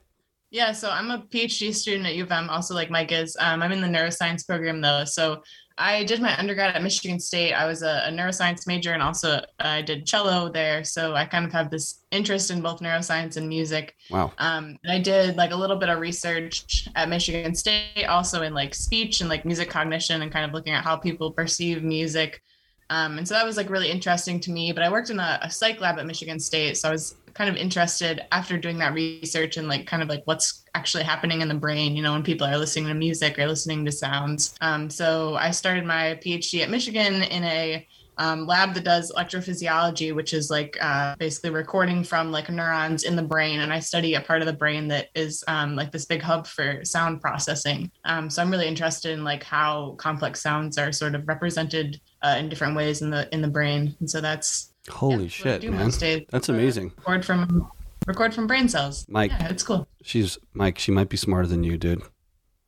Yeah, 0.51 0.73
so 0.73 0.91
I'm 0.91 1.11
a 1.11 1.19
PhD 1.19 1.75
student 1.75 2.07
at 2.07 2.15
U 2.15 2.25
of 2.25 2.33
M, 2.33 2.49
also 2.49 2.75
like 2.75 2.91
Mike 2.91 3.13
is. 3.13 3.37
Um, 3.39 3.63
I'm 3.63 3.73
in 3.73 3.81
the 3.81 3.87
neuroscience 3.87 4.47
program 4.47 4.81
though. 4.81 5.05
So 5.05 5.43
I 5.79 6.03
did 6.05 6.21
my 6.21 6.37
undergrad 6.39 6.75
at 6.75 6.83
Michigan 6.83 7.21
State. 7.21 7.53
I 7.53 7.67
was 7.67 7.83
a, 7.83 8.03
a, 8.07 8.11
neuroscience 8.11 8.67
major 8.67 8.93
and 8.93 9.03
also 9.03 9.41
I 9.61 9.81
did 9.81 10.07
cello 10.07 10.51
there. 10.51 10.83
So 10.83 11.15
I 11.15 11.25
kind 11.25 11.45
of 11.45 11.53
have 11.53 11.71
this 11.71 12.01
interest 12.11 12.51
in 12.51 12.61
both 12.61 12.81
neuroscience 12.81 13.37
and 13.37 13.49
music. 13.49 13.95
Wow. 14.11 14.33
Um, 14.39 14.77
I 14.89 14.99
did 14.99 15.37
like 15.37 15.53
a 15.53 15.57
little 15.57 15.77
bit 15.77 15.89
of 15.89 16.01
research 16.01 16.89
at 16.97 17.09
Michigan 17.09 17.55
State, 17.55 18.07
also 18.09 18.43
in 18.43 18.55
like 18.55 18.75
speech 18.75 19.21
and 19.21 19.31
like 19.31 19.45
music 19.45 19.71
cognition 19.71 20.23
and 20.23 20.33
kind 20.33 20.45
of 20.45 20.53
looking 20.53 20.73
at 20.73 20.83
how 20.83 20.97
people 20.97 21.31
perceive 21.31 21.85
music. 21.85 22.43
Um, 22.91 23.19
and 23.19 23.29
so 23.29 23.35
that 23.35 23.47
was 23.47 23.57
like 23.57 23.71
really 23.71 23.91
interesting 23.91 24.41
to 24.41 24.51
me. 24.51 24.73
But 24.73 24.83
I 24.83 24.91
worked 24.91 25.11
in 25.11 25.21
a, 25.21 25.39
a 25.43 25.51
psych 25.51 25.81
lab 25.81 25.99
at 25.99 26.07
Michigan 26.07 26.41
State. 26.41 26.77
So 26.77 26.89
I 26.89 26.93
was 26.93 27.15
kind 27.39 27.49
of 27.49 27.57
interested 27.57 28.27
after 28.33 28.59
doing 28.59 28.79
that 28.79 28.93
research 28.93 29.59
and 29.59 29.69
like 29.69 29.87
kind 29.87 30.03
of 30.03 30.09
like 30.09 30.23
what's 30.25 30.65
actually 30.75 31.05
happening 31.05 31.41
in 31.41 31.47
the 31.47 31.55
brain, 31.55 31.95
you 31.95 32.03
know, 32.03 32.13
when 32.13 32.25
people 32.25 32.45
are 32.45 32.59
listening 32.59 32.89
to 32.89 32.95
music 32.95 33.39
or 33.39 33.47
listening 33.47 33.85
to 33.85 33.93
sounds. 33.93 34.57
Um, 34.61 34.91
so 34.91 35.37
I 35.37 35.53
started 35.53 35.85
my 35.85 36.19
PhD 36.21 36.63
at 36.65 36.69
Michigan 36.69 37.23
in 37.23 37.45
a 37.45 37.87
um, 38.17 38.45
lab 38.45 38.75
that 38.75 38.83
does 38.83 39.13
electrophysiology, 39.13 40.13
which 40.13 40.35
is 40.35 40.51
like 40.51 40.77
uh, 40.81 41.15
basically 41.21 41.51
recording 41.51 42.03
from 42.03 42.33
like 42.33 42.51
neurons 42.51 43.05
in 43.05 43.15
the 43.15 43.23
brain. 43.23 43.61
And 43.61 43.73
I 43.73 43.79
study 43.79 44.15
a 44.15 44.21
part 44.21 44.43
of 44.43 44.47
the 44.47 44.53
brain 44.53 44.89
that 44.89 45.07
is 45.15 45.45
um, 45.47 45.77
like 45.77 45.93
this 45.93 46.07
big 46.07 46.21
hub 46.21 46.45
for 46.49 46.85
sound 46.85 47.21
processing. 47.21 47.89
Um, 48.05 48.29
so 48.29 48.43
I'm 48.43 48.51
really 48.51 48.67
interested 48.67 49.13
in 49.13 49.23
like 49.23 49.45
how 49.45 49.95
complex 49.99 50.43
sounds 50.43 50.77
are 50.77 50.91
sort 50.91 51.15
of 51.15 51.29
represented 51.29 52.01
uh, 52.23 52.35
in 52.37 52.49
different 52.49 52.75
ways 52.75 53.01
in 53.01 53.11
the 53.11 53.33
in 53.33 53.41
the 53.41 53.49
brain. 53.49 53.95
And 54.01 54.11
so 54.11 54.21
that's 54.21 54.68
Holy 54.89 55.25
yeah, 55.25 55.29
shit, 55.29 55.71
man! 55.71 55.91
That's 56.31 56.49
amazing. 56.49 56.93
Record 56.99 57.25
from 57.25 57.71
record 58.07 58.35
from 58.35 58.47
brain 58.47 58.69
cells. 58.69 59.07
Mike, 59.09 59.31
yeah, 59.31 59.49
it's 59.49 59.63
cool. 59.63 59.87
She's 60.03 60.39
Mike. 60.55 60.79
She 60.79 60.91
might 60.91 61.09
be 61.09 61.17
smarter 61.17 61.47
than 61.47 61.63
you, 61.63 61.77
dude. 61.77 62.03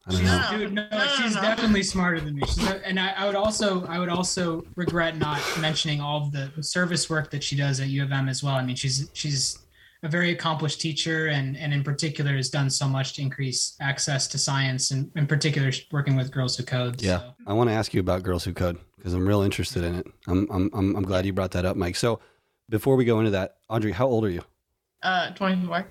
I 0.06 0.12
don't 0.12 0.24
know. 0.24 0.58
Dude, 0.58 0.72
no, 0.72 0.88
no 0.90 1.06
she's 1.16 1.34
no, 1.34 1.42
definitely 1.42 1.82
smarter 1.82 2.20
than 2.20 2.36
me. 2.36 2.42
She's, 2.46 2.68
and 2.68 2.98
I, 2.98 3.12
I, 3.12 3.26
would 3.26 3.34
also, 3.34 3.84
I 3.84 3.98
would 3.98 4.08
also 4.08 4.64
regret 4.74 5.18
not 5.18 5.40
mentioning 5.60 6.00
all 6.00 6.22
of 6.22 6.32
the 6.32 6.50
service 6.62 7.10
work 7.10 7.30
that 7.30 7.42
she 7.42 7.56
does 7.56 7.80
at 7.80 7.88
U 7.88 8.02
of 8.02 8.10
M 8.10 8.28
as 8.28 8.42
well. 8.42 8.54
I 8.54 8.64
mean, 8.64 8.76
she's 8.76 9.10
she's 9.12 9.58
a 10.02 10.08
very 10.08 10.30
accomplished 10.30 10.80
teacher, 10.80 11.28
and 11.28 11.56
and 11.56 11.72
in 11.72 11.84
particular 11.84 12.34
has 12.36 12.48
done 12.48 12.70
so 12.70 12.88
much 12.88 13.14
to 13.14 13.22
increase 13.22 13.76
access 13.80 14.26
to 14.28 14.38
science, 14.38 14.90
and 14.90 15.10
in 15.16 15.26
particular 15.26 15.70
working 15.92 16.16
with 16.16 16.32
Girls 16.32 16.56
Who 16.56 16.64
Code. 16.64 17.00
Yeah, 17.02 17.18
so. 17.18 17.34
I 17.46 17.52
want 17.52 17.68
to 17.68 17.74
ask 17.74 17.92
you 17.92 18.00
about 18.00 18.22
Girls 18.22 18.44
Who 18.44 18.54
Code 18.54 18.78
because 19.00 19.14
I'm 19.14 19.26
real 19.26 19.40
interested 19.40 19.82
in 19.82 19.94
it. 19.94 20.06
I'm, 20.26 20.46
I'm, 20.50 20.70
I'm, 20.74 20.94
I'm 20.96 21.02
glad 21.04 21.24
you 21.24 21.32
brought 21.32 21.52
that 21.52 21.64
up, 21.64 21.74
Mike. 21.74 21.96
So 21.96 22.20
before 22.68 22.96
we 22.96 23.06
go 23.06 23.18
into 23.18 23.30
that, 23.30 23.56
Audrey, 23.70 23.92
how 23.92 24.06
old 24.06 24.26
are 24.26 24.30
you? 24.30 24.42
Uh, 25.02 25.30
24. 25.30 25.86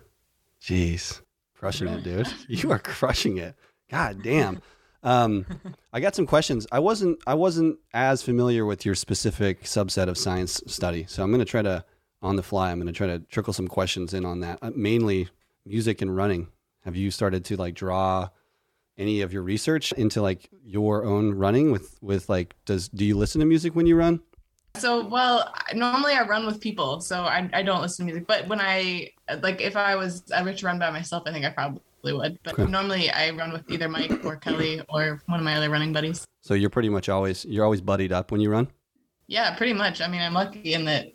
Jeez, 0.60 1.20
crushing 1.54 1.86
it, 1.86 2.02
dude. 2.02 2.26
You 2.48 2.72
are 2.72 2.80
crushing 2.80 3.38
it. 3.38 3.54
God 3.88 4.20
damn. 4.24 4.60
Um, 5.04 5.46
I 5.92 6.00
got 6.00 6.16
some 6.16 6.26
questions. 6.26 6.66
I 6.72 6.80
wasn't, 6.80 7.20
I 7.24 7.34
wasn't 7.34 7.78
as 7.94 8.20
familiar 8.22 8.66
with 8.66 8.84
your 8.84 8.96
specific 8.96 9.62
subset 9.62 10.08
of 10.08 10.18
science 10.18 10.60
study, 10.66 11.06
so 11.08 11.22
I'm 11.22 11.30
going 11.30 11.38
to 11.38 11.44
try 11.44 11.62
to, 11.62 11.84
on 12.20 12.34
the 12.34 12.42
fly, 12.42 12.72
I'm 12.72 12.78
going 12.78 12.88
to 12.88 12.92
try 12.92 13.06
to 13.06 13.20
trickle 13.20 13.52
some 13.52 13.68
questions 13.68 14.12
in 14.12 14.24
on 14.24 14.40
that. 14.40 14.58
Uh, 14.60 14.72
mainly 14.74 15.28
music 15.64 16.02
and 16.02 16.14
running. 16.14 16.48
Have 16.84 16.96
you 16.96 17.12
started 17.12 17.44
to 17.46 17.56
like 17.56 17.74
draw 17.74 18.28
any 19.00 19.22
of 19.22 19.32
your 19.32 19.42
research 19.42 19.92
into 19.92 20.20
like 20.22 20.48
your 20.62 21.04
own 21.04 21.34
running 21.34 21.72
with 21.72 21.98
with 22.02 22.28
like 22.28 22.54
does 22.66 22.88
do 22.88 23.04
you 23.04 23.16
listen 23.16 23.40
to 23.40 23.46
music 23.46 23.74
when 23.74 23.86
you 23.86 23.96
run? 23.96 24.20
So 24.76 25.04
well 25.06 25.52
normally 25.74 26.12
i 26.12 26.24
run 26.24 26.46
with 26.46 26.60
people 26.60 27.00
so 27.00 27.22
i, 27.22 27.48
I 27.52 27.62
don't 27.62 27.80
listen 27.80 28.06
to 28.06 28.12
music 28.12 28.28
but 28.28 28.46
when 28.46 28.60
i 28.60 29.10
like 29.42 29.60
if 29.60 29.76
i 29.76 29.96
was 29.96 30.22
ever 30.32 30.52
to 30.52 30.66
run 30.66 30.78
by 30.78 30.90
myself 30.90 31.24
i 31.26 31.32
think 31.32 31.44
i 31.44 31.50
probably 31.50 31.80
would 32.04 32.38
but 32.44 32.58
okay. 32.58 32.70
normally 32.70 33.10
i 33.10 33.30
run 33.30 33.52
with 33.52 33.68
either 33.68 33.88
mike 33.88 34.24
or 34.24 34.36
kelly 34.36 34.80
or 34.88 35.20
one 35.26 35.40
of 35.40 35.44
my 35.44 35.56
other 35.56 35.70
running 35.70 35.92
buddies. 35.92 36.24
So 36.42 36.54
you're 36.54 36.70
pretty 36.70 36.88
much 36.88 37.08
always 37.08 37.44
you're 37.44 37.64
always 37.64 37.80
buddied 37.80 38.12
up 38.12 38.30
when 38.30 38.40
you 38.40 38.50
run? 38.50 38.68
Yeah 39.26 39.54
pretty 39.56 39.72
much. 39.72 40.00
I 40.00 40.08
mean 40.08 40.22
i'm 40.22 40.34
lucky 40.34 40.74
in 40.74 40.84
that 40.84 41.12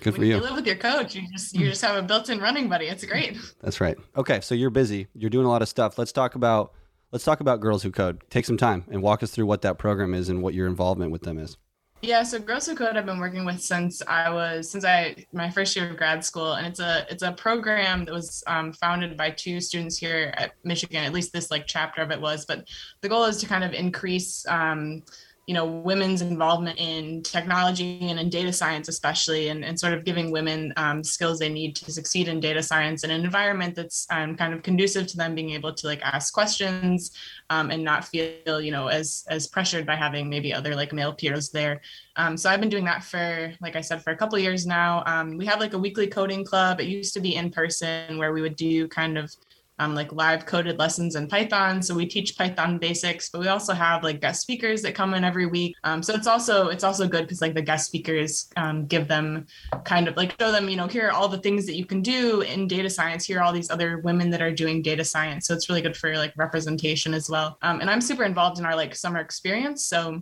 good 0.00 0.14
for 0.16 0.24
you. 0.24 0.36
you. 0.36 0.40
live 0.40 0.54
with 0.54 0.66
your 0.66 0.76
coach 0.76 1.16
you 1.16 1.22
just 1.32 1.54
you 1.54 1.68
just 1.68 1.82
have 1.82 1.96
a 1.96 2.02
built-in 2.02 2.38
running 2.38 2.68
buddy. 2.68 2.86
It's 2.86 3.04
great. 3.04 3.36
That's 3.60 3.80
right. 3.80 3.98
Okay 4.16 4.40
so 4.40 4.54
you're 4.54 4.70
busy. 4.70 5.08
You're 5.14 5.30
doing 5.30 5.46
a 5.46 5.50
lot 5.50 5.60
of 5.60 5.68
stuff. 5.68 5.98
Let's 5.98 6.12
talk 6.12 6.36
about 6.36 6.72
let's 7.12 7.24
talk 7.24 7.40
about 7.40 7.60
Girls 7.60 7.82
Who 7.82 7.90
Code. 7.90 8.22
Take 8.30 8.44
some 8.44 8.56
time 8.56 8.84
and 8.90 9.02
walk 9.02 9.22
us 9.22 9.30
through 9.30 9.46
what 9.46 9.62
that 9.62 9.78
program 9.78 10.14
is 10.14 10.28
and 10.28 10.42
what 10.42 10.54
your 10.54 10.66
involvement 10.66 11.10
with 11.10 11.22
them 11.22 11.38
is. 11.38 11.56
Yeah, 12.02 12.22
so 12.22 12.38
Girls 12.38 12.66
Who 12.66 12.74
Code 12.74 12.96
I've 12.96 13.04
been 13.04 13.18
working 13.18 13.44
with 13.44 13.60
since 13.60 14.00
I 14.06 14.30
was 14.30 14.70
since 14.70 14.86
I 14.86 15.26
my 15.34 15.50
first 15.50 15.76
year 15.76 15.90
of 15.90 15.98
grad 15.98 16.24
school, 16.24 16.54
and 16.54 16.66
it's 16.66 16.80
a 16.80 17.06
it's 17.10 17.22
a 17.22 17.32
program 17.32 18.06
that 18.06 18.14
was 18.14 18.42
um, 18.46 18.72
founded 18.72 19.18
by 19.18 19.30
two 19.30 19.60
students 19.60 19.98
here 19.98 20.32
at 20.38 20.52
Michigan. 20.64 21.04
At 21.04 21.12
least 21.12 21.32
this 21.32 21.50
like 21.50 21.66
chapter 21.66 22.00
of 22.00 22.10
it 22.10 22.18
was, 22.18 22.46
but 22.46 22.66
the 23.02 23.08
goal 23.08 23.24
is 23.24 23.36
to 23.38 23.46
kind 23.46 23.64
of 23.64 23.74
increase. 23.74 24.46
Um, 24.48 25.02
you 25.46 25.54
know 25.54 25.64
women's 25.64 26.22
involvement 26.22 26.78
in 26.78 27.22
technology 27.22 27.98
and 28.02 28.20
in 28.20 28.28
data 28.28 28.52
science 28.52 28.88
especially 28.88 29.48
and, 29.48 29.64
and 29.64 29.78
sort 29.78 29.92
of 29.92 30.04
giving 30.04 30.30
women 30.30 30.72
um, 30.76 31.02
skills 31.02 31.38
they 31.38 31.48
need 31.48 31.74
to 31.74 31.90
succeed 31.90 32.28
in 32.28 32.40
data 32.40 32.62
science 32.62 33.04
in 33.04 33.10
an 33.10 33.24
environment 33.24 33.74
that's 33.74 34.06
um, 34.10 34.36
kind 34.36 34.54
of 34.54 34.62
conducive 34.62 35.06
to 35.06 35.16
them 35.16 35.34
being 35.34 35.50
able 35.50 35.72
to 35.72 35.86
like 35.86 36.00
ask 36.02 36.32
questions 36.32 37.12
um, 37.48 37.70
and 37.70 37.82
not 37.82 38.04
feel 38.04 38.60
you 38.60 38.70
know 38.70 38.88
as 38.88 39.24
as 39.28 39.46
pressured 39.46 39.86
by 39.86 39.96
having 39.96 40.28
maybe 40.28 40.52
other 40.54 40.74
like 40.74 40.92
male 40.92 41.12
peers 41.12 41.50
there. 41.50 41.80
Um, 42.16 42.36
so 42.36 42.50
i've 42.50 42.60
been 42.60 42.68
doing 42.68 42.84
that 42.84 43.02
for 43.02 43.52
like 43.60 43.76
i 43.76 43.80
said 43.80 44.02
for 44.02 44.10
a 44.10 44.16
couple 44.16 44.38
years 44.38 44.66
now. 44.66 45.02
Um, 45.06 45.36
we 45.36 45.46
have 45.46 45.58
like 45.58 45.72
a 45.72 45.78
weekly 45.78 46.06
coding 46.06 46.44
club. 46.44 46.80
It 46.80 46.86
used 46.86 47.14
to 47.14 47.20
be 47.20 47.34
in 47.34 47.50
person 47.50 48.18
where 48.18 48.32
we 48.32 48.42
would 48.42 48.56
do 48.56 48.88
kind 48.88 49.16
of 49.16 49.34
um, 49.80 49.94
like 49.94 50.12
live 50.12 50.44
coded 50.44 50.78
lessons 50.78 51.16
in 51.16 51.26
Python. 51.26 51.82
So 51.82 51.94
we 51.94 52.06
teach 52.06 52.36
Python 52.36 52.76
basics, 52.78 53.30
but 53.30 53.40
we 53.40 53.48
also 53.48 53.72
have 53.72 54.04
like 54.04 54.20
guest 54.20 54.42
speakers 54.42 54.82
that 54.82 54.94
come 54.94 55.14
in 55.14 55.24
every 55.24 55.46
week. 55.46 55.74
Um, 55.84 56.02
so 56.02 56.14
it's 56.14 56.26
also 56.26 56.68
it's 56.68 56.84
also 56.84 57.08
good 57.08 57.22
because 57.22 57.40
like 57.40 57.54
the 57.54 57.62
guest 57.62 57.86
speakers 57.86 58.50
um, 58.56 58.84
give 58.86 59.08
them 59.08 59.46
kind 59.84 60.06
of 60.06 60.16
like 60.16 60.36
show 60.38 60.52
them 60.52 60.68
you 60.68 60.76
know 60.76 60.86
here 60.86 61.08
are 61.08 61.12
all 61.12 61.28
the 61.28 61.38
things 61.38 61.64
that 61.66 61.76
you 61.76 61.86
can 61.86 62.02
do 62.02 62.42
in 62.42 62.68
data 62.68 62.90
science. 62.90 63.24
Here 63.24 63.38
are 63.38 63.42
all 63.42 63.54
these 63.54 63.70
other 63.70 63.98
women 63.98 64.28
that 64.30 64.42
are 64.42 64.52
doing 64.52 64.82
data 64.82 65.04
science. 65.04 65.46
So 65.46 65.54
it's 65.54 65.70
really 65.70 65.82
good 65.82 65.96
for 65.96 66.14
like 66.14 66.34
representation 66.36 67.14
as 67.14 67.30
well. 67.30 67.56
Um, 67.62 67.80
and 67.80 67.90
I'm 67.90 68.02
super 68.02 68.24
involved 68.24 68.58
in 68.58 68.66
our 68.66 68.76
like 68.76 68.94
summer 68.94 69.18
experience. 69.18 69.86
So 69.86 70.20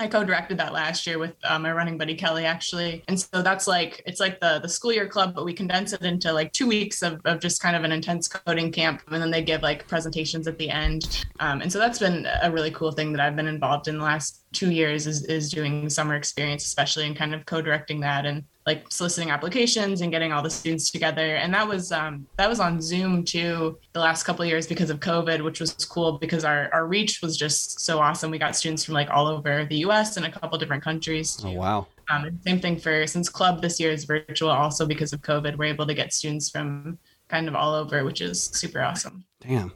I 0.00 0.06
co-directed 0.06 0.58
that 0.58 0.72
last 0.72 1.06
year 1.06 1.18
with 1.18 1.34
uh, 1.44 1.58
my 1.58 1.72
running 1.72 1.98
buddy 1.98 2.14
Kelly, 2.14 2.44
actually, 2.44 3.02
and 3.08 3.18
so 3.18 3.42
that's 3.42 3.66
like 3.66 4.02
it's 4.06 4.20
like 4.20 4.38
the 4.40 4.60
the 4.60 4.68
school 4.68 4.92
year 4.92 5.08
club, 5.08 5.34
but 5.34 5.44
we 5.44 5.52
condense 5.52 5.92
it 5.92 6.02
into 6.02 6.32
like 6.32 6.52
two 6.52 6.68
weeks 6.68 7.02
of, 7.02 7.20
of 7.24 7.40
just 7.40 7.60
kind 7.60 7.74
of 7.74 7.84
an 7.84 7.90
intense 7.90 8.28
coding 8.28 8.70
camp, 8.70 9.02
and 9.08 9.20
then 9.20 9.30
they 9.30 9.42
give 9.42 9.62
like 9.62 9.88
presentations 9.88 10.46
at 10.46 10.56
the 10.58 10.70
end, 10.70 11.26
um, 11.40 11.60
and 11.60 11.72
so 11.72 11.78
that's 11.78 11.98
been 11.98 12.28
a 12.42 12.50
really 12.50 12.70
cool 12.70 12.92
thing 12.92 13.12
that 13.12 13.20
I've 13.20 13.36
been 13.36 13.48
involved 13.48 13.88
in 13.88 13.98
the 13.98 14.04
last 14.04 14.44
two 14.52 14.70
years 14.70 15.06
is 15.06 15.24
is 15.24 15.50
doing 15.50 15.88
summer 15.90 16.14
experience, 16.14 16.64
especially 16.64 17.06
and 17.06 17.16
kind 17.16 17.34
of 17.34 17.44
co-directing 17.46 18.00
that 18.00 18.24
and 18.24 18.44
like 18.68 18.84
soliciting 18.90 19.30
applications 19.30 20.02
and 20.02 20.12
getting 20.12 20.30
all 20.30 20.42
the 20.42 20.50
students 20.50 20.90
together. 20.90 21.36
And 21.36 21.54
that 21.54 21.66
was 21.66 21.90
um, 21.90 22.26
that 22.36 22.50
was 22.50 22.60
on 22.60 22.82
Zoom 22.82 23.24
too 23.24 23.78
the 23.94 24.00
last 24.00 24.24
couple 24.24 24.44
years 24.44 24.66
because 24.66 24.90
of 24.90 25.00
COVID, 25.00 25.42
which 25.42 25.58
was 25.58 25.72
cool 25.86 26.18
because 26.18 26.44
our 26.44 26.68
our 26.74 26.86
reach 26.86 27.22
was 27.22 27.34
just 27.38 27.80
so 27.80 27.98
awesome. 27.98 28.30
We 28.30 28.38
got 28.38 28.54
students 28.54 28.84
from 28.84 28.92
like 28.92 29.08
all 29.08 29.26
over 29.26 29.64
the 29.64 29.78
U.S. 29.86 30.18
and 30.18 30.26
a 30.26 30.30
couple 30.30 30.58
different 30.58 30.84
countries. 30.84 31.36
Too. 31.36 31.48
Oh 31.48 31.52
wow! 31.52 31.86
Um, 32.10 32.38
same 32.46 32.60
thing 32.60 32.78
for 32.78 33.06
since 33.06 33.30
club 33.30 33.62
this 33.62 33.80
year 33.80 33.90
is 33.90 34.04
virtual 34.04 34.50
also 34.50 34.84
because 34.84 35.14
of 35.14 35.22
COVID. 35.22 35.56
We're 35.56 35.72
able 35.72 35.86
to 35.86 35.94
get 35.94 36.12
students 36.12 36.50
from 36.50 36.98
kind 37.28 37.48
of 37.48 37.54
all 37.54 37.74
over, 37.74 38.04
which 38.04 38.20
is 38.20 38.44
super 38.52 38.82
awesome. 38.82 39.24
Damn, 39.40 39.72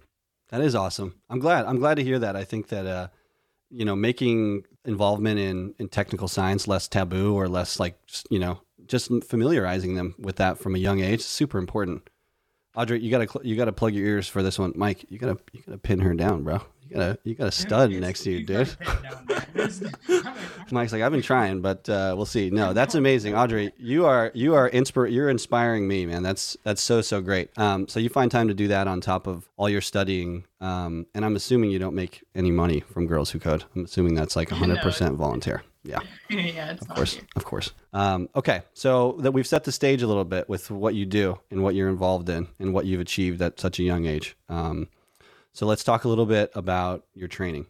that 0.51 0.61
is 0.61 0.75
awesome. 0.75 1.15
I'm 1.31 1.39
glad. 1.39 1.65
I'm 1.65 1.79
glad 1.79 1.95
to 1.95 2.05
hear 2.05 2.19
that. 2.19 2.37
I 2.37 2.45
think 2.45 2.69
that 2.69 2.87
uh, 2.87 3.09
you 3.71 3.87
know 3.87 3.97
making 3.97 4.65
involvement 4.85 5.39
in 5.39 5.75
in 5.79 5.89
technical 5.89 6.29
science 6.29 6.69
less 6.69 6.89
taboo 6.89 7.35
or 7.35 7.49
less 7.49 7.81
like 7.81 7.99
you 8.31 8.39
know 8.39 8.61
just 8.93 9.11
familiarizing 9.25 9.95
them 9.95 10.15
with 10.19 10.37
that 10.37 10.59
from 10.59 10.75
a 10.75 10.79
young 10.79 11.01
age 11.01 11.21
is 11.21 11.27
super 11.27 11.59
important. 11.59 12.09
Audrey, 12.77 13.01
you 13.01 13.11
gotta 13.11 13.27
you 13.43 13.57
gotta 13.57 13.73
plug 13.73 13.95
your 13.95 14.07
ears 14.07 14.29
for 14.29 14.43
this 14.43 14.59
one. 14.59 14.73
Mike, 14.77 15.07
you 15.09 15.19
gotta 15.19 15.39
you 15.53 15.63
gotta 15.67 15.79
pin 15.79 15.99
her 16.01 16.15
down, 16.15 16.43
bro. 16.43 16.61
You 16.83 16.97
gotta 16.97 17.19
you 17.25 17.35
got 17.35 17.49
a 17.49 17.53
stud 17.53 17.91
next 17.91 18.23
to 18.25 18.31
you, 18.31 18.45
dude. 18.45 18.71
Mike's 20.71 20.93
like, 20.93 21.03
I've 21.03 21.13
been 21.13 21.23
trying, 21.23 21.63
but 21.63 21.89
uh, 21.89 22.13
we'll 22.17 22.27
see. 22.27 22.51
No, 22.51 22.73
that's 22.75 22.95
amazing, 22.95 23.35
Audrey. 23.35 23.73
You 23.79 24.05
are 24.05 24.31
you 24.35 24.55
are 24.55 24.71
inspir 24.71 25.11
you're 25.11 25.31
inspiring 25.31 25.89
me, 25.89 26.05
man. 26.05 26.23
That's 26.23 26.57
that's 26.65 26.83
so 26.83 27.01
so 27.01 27.23
great. 27.23 27.51
Um, 27.59 27.89
so 27.89 27.99
you 27.99 28.11
find 28.11 28.31
time 28.31 28.49
to 28.49 28.55
do 28.55 28.69
that 28.69 28.87
on 28.89 29.01
top 29.01 29.27
of 29.27 29.49
all 29.57 29.71
your 29.71 29.81
studying. 29.81 30.45
Um, 30.61 31.07
and 31.15 31.25
I'm 31.25 31.37
assuming 31.37 31.71
you 31.71 31.79
don't 31.79 31.95
make 31.95 32.25
any 32.35 32.51
money 32.51 32.81
from 32.81 33.07
Girls 33.07 33.31
Who 33.31 33.39
Code. 33.39 33.65
I'm 33.75 33.87
assuming 33.87 34.15
that's 34.15 34.37
like 34.37 34.51
100 34.61 34.81
percent 34.81 35.17
volunteer. 35.17 35.63
Yeah. 35.85 36.01
yeah, 36.31 36.73
of 36.73 36.89
course, 36.89 37.19
of 37.35 37.45
course. 37.45 37.73
Um, 37.93 38.29
okay, 38.37 38.63
so 38.73 39.17
that 39.21 39.33
we've 39.33 39.47
set 39.47 39.65
the 39.65 39.73
stage 39.73 40.03
a 40.03 40.07
little 40.07 40.25
bit 40.25 40.49
with 40.49 40.71
what 40.71 40.95
you 40.95 41.05
do 41.07 41.39
and 41.51 41.63
what 41.63 41.75
you're 41.75 41.89
involved 41.89 42.29
in 42.29 42.47
and 42.59 42.73
what 42.73 42.87
you've 42.87 43.01
achieved 43.01 43.43
at 43.43 43.59
such 43.59 43.79
a 43.79 43.83
young 43.83 44.07
age. 44.07 44.37
Um, 44.49 44.89
so 45.53 45.67
let's 45.67 45.85
talk 45.85 46.05
a 46.05 46.09
little 46.09 46.27
bit 46.27 46.51
about 46.55 47.05
your 47.15 47.29
training. 47.29 47.67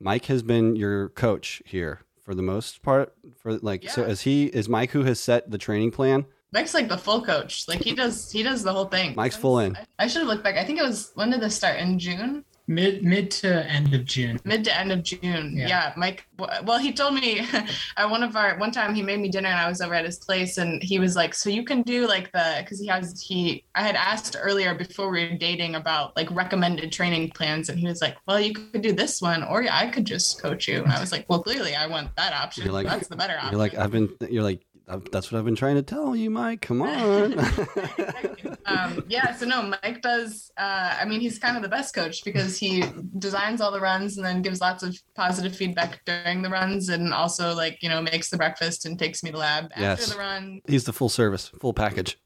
Mike 0.00 0.26
has 0.26 0.42
been 0.42 0.76
your 0.76 1.10
coach 1.10 1.62
here 1.64 2.00
for 2.20 2.34
the 2.34 2.42
most 2.42 2.82
part. 2.82 3.12
For 3.36 3.58
like, 3.58 3.84
yeah. 3.84 3.90
so 3.90 4.02
is 4.04 4.22
he 4.22 4.46
is 4.46 4.68
Mike 4.68 4.90
who 4.90 5.02
has 5.04 5.18
set 5.18 5.50
the 5.50 5.58
training 5.58 5.90
plan 5.90 6.26
Mike's 6.52 6.74
like 6.74 6.88
the 6.88 6.98
full 6.98 7.22
coach. 7.22 7.66
Like 7.66 7.82
he 7.82 7.94
does 7.94 8.30
he 8.30 8.42
does 8.42 8.62
the 8.62 8.72
whole 8.72 8.84
thing. 8.84 9.14
Mike's 9.16 9.36
full 9.36 9.58
in. 9.60 9.74
I, 9.74 9.86
I 10.00 10.06
should 10.06 10.20
have 10.20 10.28
looked 10.28 10.44
back. 10.44 10.56
I 10.56 10.64
think 10.64 10.78
it 10.78 10.84
was 10.84 11.10
when 11.14 11.30
did 11.30 11.40
this 11.40 11.56
start? 11.56 11.78
In 11.78 11.98
June? 11.98 12.44
Mid 12.74 13.04
mid 13.04 13.30
to 13.42 13.48
end 13.70 13.92
of 13.94 14.04
June. 14.04 14.40
Mid 14.44 14.64
to 14.64 14.76
end 14.76 14.92
of 14.92 15.02
June. 15.02 15.54
Yeah. 15.56 15.68
Yeah. 15.68 15.92
Mike 15.96 16.26
well 16.64 16.78
he 16.78 16.92
told 16.92 17.14
me 17.14 17.46
at 17.96 18.10
one 18.10 18.22
of 18.22 18.34
our 18.36 18.56
one 18.58 18.72
time 18.72 18.94
he 18.94 19.02
made 19.02 19.20
me 19.20 19.28
dinner 19.28 19.48
and 19.48 19.60
I 19.60 19.68
was 19.68 19.80
over 19.80 19.94
at 19.94 20.04
his 20.04 20.18
place 20.18 20.58
and 20.58 20.82
he 20.82 20.98
was 20.98 21.14
like, 21.16 21.34
So 21.34 21.50
you 21.50 21.64
can 21.64 21.82
do 21.82 22.06
like 22.06 22.32
the 22.32 22.56
because 22.60 22.80
he 22.80 22.86
has 22.88 23.20
he 23.20 23.64
I 23.74 23.82
had 23.82 23.94
asked 23.96 24.36
earlier 24.40 24.74
before 24.74 25.10
we 25.10 25.28
were 25.28 25.36
dating 25.36 25.74
about 25.74 26.16
like 26.16 26.30
recommended 26.30 26.92
training 26.92 27.30
plans 27.30 27.68
and 27.68 27.78
he 27.78 27.86
was 27.86 28.00
like, 28.00 28.16
Well 28.26 28.40
you 28.40 28.54
could 28.54 28.82
do 28.82 28.92
this 28.92 29.20
one 29.20 29.42
or 29.42 29.64
I 29.70 29.88
could 29.88 30.04
just 30.06 30.40
coach 30.42 30.66
you. 30.68 30.82
And 30.82 30.92
I 30.92 31.00
was 31.00 31.12
like, 31.12 31.26
Well 31.28 31.42
clearly 31.42 31.74
I 31.74 31.86
want 31.86 32.14
that 32.16 32.32
option. 32.32 32.64
You're 32.64 32.72
like- 32.72 32.86
That's 32.86 33.08
the 33.08 33.16
better 33.16 33.34
option. 33.34 33.50
You're 33.52 33.58
like, 33.58 33.74
I've 33.74 33.90
been. 33.90 34.08
You're 34.30 34.42
like, 34.42 34.58
"I've- 34.60 34.71
that's 35.10 35.30
what 35.30 35.38
I've 35.38 35.44
been 35.44 35.54
trying 35.56 35.76
to 35.76 35.82
tell 35.82 36.14
you, 36.16 36.30
Mike. 36.30 36.60
Come 36.62 36.82
on. 36.82 37.38
um, 38.66 39.04
yeah, 39.08 39.34
so 39.36 39.46
no, 39.46 39.62
Mike 39.62 40.02
does. 40.02 40.50
Uh, 40.56 40.96
I 41.00 41.04
mean, 41.04 41.20
he's 41.20 41.38
kind 41.38 41.56
of 41.56 41.62
the 41.62 41.68
best 41.68 41.94
coach 41.94 42.24
because 42.24 42.58
he 42.58 42.84
designs 43.18 43.60
all 43.60 43.70
the 43.72 43.80
runs 43.80 44.16
and 44.16 44.26
then 44.26 44.42
gives 44.42 44.60
lots 44.60 44.82
of 44.82 44.96
positive 45.14 45.54
feedback 45.56 46.04
during 46.04 46.42
the 46.42 46.50
runs, 46.50 46.88
and 46.88 47.12
also 47.12 47.54
like 47.54 47.82
you 47.82 47.88
know 47.88 48.00
makes 48.02 48.30
the 48.30 48.36
breakfast 48.36 48.86
and 48.86 48.98
takes 48.98 49.22
me 49.22 49.30
to 49.30 49.38
lab 49.38 49.64
after 49.72 49.82
Yes. 49.82 50.12
the 50.12 50.18
run. 50.18 50.60
He's 50.66 50.84
the 50.84 50.92
full 50.92 51.08
service, 51.08 51.50
full 51.60 51.74
package. 51.74 52.18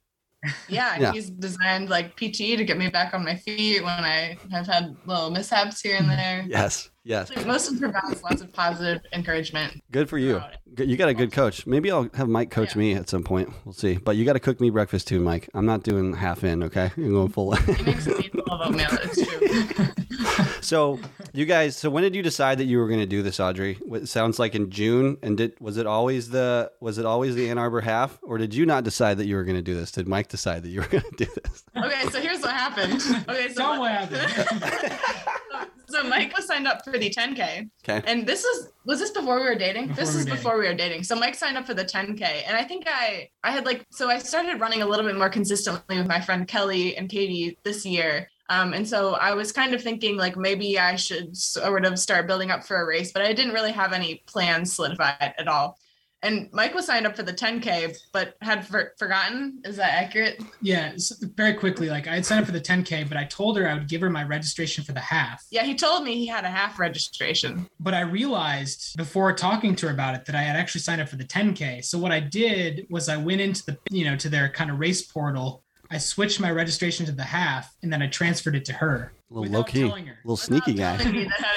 Yeah, 0.68 0.98
Yeah. 0.98 1.12
he's 1.12 1.30
designed 1.30 1.88
like 1.88 2.16
PTE 2.16 2.56
to 2.56 2.64
get 2.64 2.78
me 2.78 2.88
back 2.88 3.14
on 3.14 3.24
my 3.24 3.36
feet 3.36 3.82
when 3.82 3.92
I 4.04 4.36
have 4.52 4.66
had 4.66 4.94
little 5.06 5.30
mishaps 5.30 5.80
here 5.80 5.96
and 5.96 6.08
there. 6.08 6.44
Yes. 6.48 6.90
Yes. 7.06 7.30
Most 7.46 7.78
provides 7.78 8.20
lots 8.24 8.42
of 8.42 8.52
positive 8.52 9.00
encouragement. 9.12 9.80
Good 9.92 10.08
for 10.08 10.18
you. 10.18 10.32
throughout 10.34 10.54
it. 10.54 10.58
Good- 10.74 10.90
You 10.90 10.96
got 10.96 11.08
a 11.08 11.14
good 11.14 11.30
coach. 11.30 11.64
Maybe 11.64 11.88
I'll 11.90 12.08
have 12.14 12.28
Mike 12.28 12.50
coach 12.50 12.74
Yeah. 12.74 12.78
me 12.80 12.94
at 12.94 13.08
some 13.08 13.22
point. 13.22 13.52
We'll 13.64 13.72
see. 13.74 13.94
But 13.96 14.16
you 14.16 14.24
got 14.24 14.32
to 14.32 14.40
cook 14.40 14.60
me 14.60 14.70
breakfast 14.70 15.06
too, 15.06 15.20
Mike. 15.20 15.48
I'm 15.54 15.66
not 15.66 15.84
doing 15.84 16.14
half 16.14 16.42
in. 16.42 16.64
Okay, 16.64 16.90
you're 16.96 17.10
going 17.10 17.28
full. 17.28 17.52
He 17.52 17.82
makes 17.84 18.06
me 18.08 18.28
full 18.28 18.42
of 18.52 18.60
oatmeal. 18.68 18.88
It's 18.90 19.24
true. 19.24 19.86
so 20.60 20.98
you 21.32 21.46
guys. 21.46 21.76
So 21.76 21.90
when 21.90 22.02
did 22.02 22.16
you 22.16 22.22
decide 22.22 22.58
that 22.58 22.64
you 22.64 22.78
were 22.78 22.88
going 22.88 22.98
to 23.00 23.06
do 23.06 23.22
this, 23.22 23.38
Audrey? 23.38 23.78
It 23.92 24.08
sounds 24.08 24.40
like 24.40 24.56
in 24.56 24.70
June. 24.70 25.16
And 25.22 25.36
did 25.36 25.54
was 25.60 25.76
it 25.76 25.86
always 25.86 26.30
the 26.30 26.72
was 26.80 26.98
it 26.98 27.06
always 27.06 27.36
the 27.36 27.48
Ann 27.48 27.58
Arbor 27.58 27.82
half, 27.82 28.18
or 28.22 28.36
did 28.36 28.52
you 28.52 28.66
not 28.66 28.82
decide 28.82 29.18
that 29.18 29.26
you 29.26 29.36
were 29.36 29.44
going 29.44 29.56
to 29.56 29.62
do 29.62 29.74
this? 29.76 29.92
Did 29.92 30.08
Mike 30.08 30.26
decide 30.28 30.64
that 30.64 30.70
you 30.70 30.80
were 30.80 30.88
going 30.88 31.04
to 31.04 31.24
do 31.24 31.30
this? 31.44 31.62
Okay, 31.76 32.02
so 32.10 32.20
here's 32.20 32.40
what 32.40 32.50
happened. 32.50 33.00
Okay, 33.28 33.48
so 33.52 33.62
Tell 33.62 33.72
'em 33.74 33.78
what 33.78 33.92
happened. 33.92 34.98
so 35.88 36.02
Mike 36.04 36.36
was 36.36 36.46
signed 36.46 36.66
up 36.66 36.84
for 36.84 36.98
the 36.98 37.10
10K. 37.10 37.68
Okay. 37.88 38.02
And 38.06 38.26
this 38.26 38.42
was 38.42 38.72
was 38.84 39.00
this 39.00 39.10
before 39.10 39.40
we 39.40 39.46
were 39.46 39.54
dating? 39.54 39.88
Before 39.88 40.04
this 40.04 40.14
we 40.14 40.20
is 40.20 40.24
dating. 40.26 40.36
before 40.36 40.58
we 40.58 40.66
were 40.66 40.74
dating. 40.74 41.02
So 41.02 41.16
Mike 41.16 41.34
signed 41.34 41.56
up 41.56 41.66
for 41.66 41.74
the 41.74 41.84
10K. 41.84 42.44
And 42.46 42.56
I 42.56 42.64
think 42.64 42.84
I 42.86 43.28
I 43.42 43.50
had 43.50 43.64
like 43.64 43.84
so 43.90 44.08
I 44.08 44.18
started 44.18 44.60
running 44.60 44.82
a 44.82 44.86
little 44.86 45.04
bit 45.04 45.16
more 45.16 45.30
consistently 45.30 45.98
with 45.98 46.06
my 46.06 46.20
friend 46.20 46.46
Kelly 46.46 46.96
and 46.96 47.08
Katie 47.08 47.58
this 47.64 47.84
year. 47.84 48.28
Um, 48.48 48.74
and 48.74 48.86
so 48.86 49.14
I 49.14 49.34
was 49.34 49.50
kind 49.50 49.74
of 49.74 49.82
thinking 49.82 50.16
like 50.16 50.36
maybe 50.36 50.78
I 50.78 50.94
should 50.96 51.36
sort 51.36 51.84
of 51.84 51.98
start 51.98 52.26
building 52.26 52.50
up 52.50 52.64
for 52.64 52.80
a 52.80 52.86
race, 52.86 53.12
but 53.12 53.22
I 53.22 53.32
didn't 53.32 53.54
really 53.54 53.72
have 53.72 53.92
any 53.92 54.22
plans 54.26 54.72
solidified 54.72 55.34
at 55.36 55.48
all. 55.48 55.78
And 56.26 56.48
Mike 56.52 56.74
was 56.74 56.86
signed 56.86 57.06
up 57.06 57.14
for 57.14 57.22
the 57.22 57.32
10K, 57.32 57.96
but 58.12 58.34
had 58.42 58.66
for- 58.66 58.94
forgotten. 58.98 59.60
Is 59.64 59.76
that 59.76 59.92
accurate? 59.92 60.42
yeah, 60.60 60.92
very 61.36 61.54
quickly. 61.54 61.88
Like 61.88 62.08
I 62.08 62.16
had 62.16 62.26
signed 62.26 62.40
up 62.40 62.46
for 62.46 62.52
the 62.52 62.60
10k, 62.60 63.08
but 63.08 63.16
I 63.16 63.24
told 63.24 63.56
her 63.58 63.68
I 63.68 63.74
would 63.74 63.88
give 63.88 64.00
her 64.00 64.10
my 64.10 64.24
registration 64.24 64.82
for 64.82 64.92
the 64.92 65.00
half. 65.00 65.44
Yeah, 65.50 65.62
he 65.62 65.76
told 65.76 66.02
me 66.02 66.16
he 66.16 66.26
had 66.26 66.44
a 66.44 66.50
half 66.50 66.80
registration. 66.80 67.68
But 67.78 67.94
I 67.94 68.00
realized 68.00 68.96
before 68.96 69.32
talking 69.34 69.76
to 69.76 69.86
her 69.86 69.92
about 69.92 70.16
it 70.16 70.24
that 70.24 70.34
I 70.34 70.42
had 70.42 70.56
actually 70.56 70.80
signed 70.80 71.00
up 71.00 71.08
for 71.08 71.16
the 71.16 71.24
10k. 71.24 71.84
So 71.84 71.96
what 71.96 72.10
I 72.10 72.18
did 72.20 72.86
was 72.90 73.08
I 73.08 73.16
went 73.16 73.40
into 73.40 73.64
the 73.64 73.78
you 73.90 74.04
know 74.04 74.16
to 74.16 74.28
their 74.28 74.48
kind 74.48 74.70
of 74.70 74.80
race 74.80 75.02
portal. 75.02 75.62
I 75.90 75.98
switched 75.98 76.40
my 76.40 76.50
registration 76.50 77.06
to 77.06 77.12
the 77.12 77.22
half, 77.22 77.72
and 77.84 77.92
then 77.92 78.02
I 78.02 78.08
transferred 78.08 78.56
it 78.56 78.64
to 78.64 78.72
her. 78.72 79.12
A 79.30 79.34
little 79.34 79.52
low 79.52 79.64
key, 79.64 79.80
telling 79.80 80.08
little 80.24 80.36
sneaky 80.36 80.74
guy. 80.74 80.96
that 80.98 81.06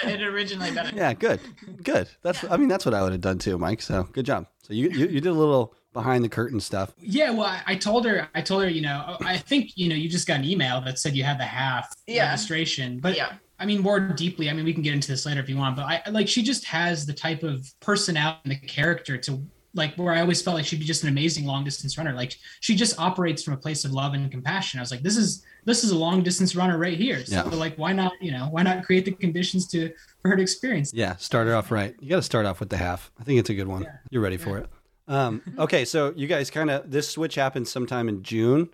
it 0.06 0.22
originally 0.24 0.72
been. 0.72 0.96
Yeah, 0.96 1.14
good, 1.14 1.40
good. 1.84 2.10
That's 2.24 2.44
I 2.46 2.58
mean 2.58 2.68
that's 2.68 2.84
what 2.86 2.96
I 2.96 3.04
would 3.04 3.12
have 3.12 3.22
done 3.22 3.38
too, 3.38 3.58
Mike. 3.60 3.82
So 3.82 4.04
good 4.12 4.26
job. 4.26 4.48
So 4.64 4.74
you 4.74 4.90
you, 4.90 5.06
you 5.08 5.22
did 5.22 5.28
a 5.28 5.34
little 5.34 5.76
behind 5.94 6.24
the 6.24 6.30
curtain 6.30 6.60
stuff. 6.60 6.94
Yeah, 7.00 7.32
well, 7.32 7.46
I, 7.48 7.62
I 7.68 7.76
told 7.76 8.06
her, 8.06 8.28
I 8.36 8.42
told 8.42 8.62
her, 8.64 8.70
you 8.70 8.82
know, 8.82 9.04
oh, 9.08 9.18
I 9.26 9.38
think, 9.38 9.72
you 9.76 9.90
know, 9.90 9.96
you 9.96 10.08
just 10.08 10.28
got 10.28 10.40
an 10.40 10.46
email 10.46 10.82
that 10.82 11.00
said 11.00 11.16
you 11.16 11.24
had 11.24 11.40
the 11.40 11.46
half 11.46 11.92
Yeah. 12.06 12.30
registration, 12.30 13.00
but 13.00 13.16
yeah. 13.18 13.34
I 13.60 13.66
mean, 13.66 13.82
more 13.82 14.00
deeply, 14.00 14.50
I 14.50 14.54
mean, 14.54 14.66
we 14.66 14.74
can 14.74 14.84
get 14.84 14.94
into 14.94 15.08
this 15.08 15.26
later 15.26 15.42
if 15.42 15.50
you 15.50 15.58
want, 15.58 15.76
but 15.76 15.84
I 15.86 16.02
like, 16.12 16.28
she 16.28 16.44
just 16.44 16.64
has 16.66 17.06
the 17.08 17.14
type 17.14 17.42
of 17.44 17.68
personality 17.82 18.40
and 18.46 18.52
the 18.54 18.68
character 18.68 19.18
to 19.18 19.42
like, 19.74 19.96
where 19.96 20.14
I 20.14 20.22
always 20.22 20.42
felt 20.44 20.56
like 20.56 20.66
she'd 20.66 20.80
be 20.80 20.86
just 20.86 21.02
an 21.04 21.10
amazing 21.10 21.46
long 21.46 21.64
distance 21.64 21.98
runner. 21.98 22.14
Like 22.14 22.36
she 22.62 22.76
just 22.76 22.98
operates 23.00 23.42
from 23.44 23.56
a 23.56 23.58
place 23.58 23.84
of 23.84 23.92
love 23.92 24.14
and 24.14 24.32
compassion. 24.32 24.80
I 24.80 24.84
was 24.84 24.92
like, 24.92 25.02
this 25.02 25.18
is, 25.18 25.44
this 25.66 25.84
is 25.84 25.92
a 25.92 25.98
long 25.98 26.24
distance 26.24 26.56
runner 26.56 26.78
right 26.78 26.98
here. 26.98 27.26
So 27.26 27.36
Yeah. 27.36 27.44
like, 27.44 27.76
why 27.78 27.94
not, 27.94 28.14
you 28.22 28.32
know, 28.32 28.48
why 28.52 28.64
not 28.64 28.84
create 28.84 29.06
the 29.06 29.12
conditions 29.12 29.68
to, 29.70 29.92
for 30.22 30.30
her 30.30 30.36
to 30.36 30.42
experience? 30.42 30.92
Yeah, 30.94 31.16
start 31.18 31.48
it 31.48 31.54
off 31.54 31.72
right. 31.72 31.96
You 32.00 32.10
got 32.10 32.18
to 32.18 32.22
start 32.22 32.46
off 32.46 32.60
with 32.60 32.70
the 32.70 32.78
half. 32.78 33.12
I 33.20 33.24
think 33.24 33.40
it's 33.40 33.50
a 33.50 33.54
good 33.56 33.68
one. 33.68 33.84
Yeah. 33.84 33.96
You're 34.10 34.22
ready 34.22 34.38
for 34.38 34.58
it. 34.58 34.70
Um, 35.08 35.42
okay, 35.60 35.86
so 35.86 36.14
you 36.16 36.28
guys 36.28 36.50
kind 36.50 36.70
of 36.70 36.90
this 36.90 37.10
switch 37.10 37.36
happens 37.36 37.72
sometime 37.72 38.10
in 38.10 38.24
June, 38.24 38.70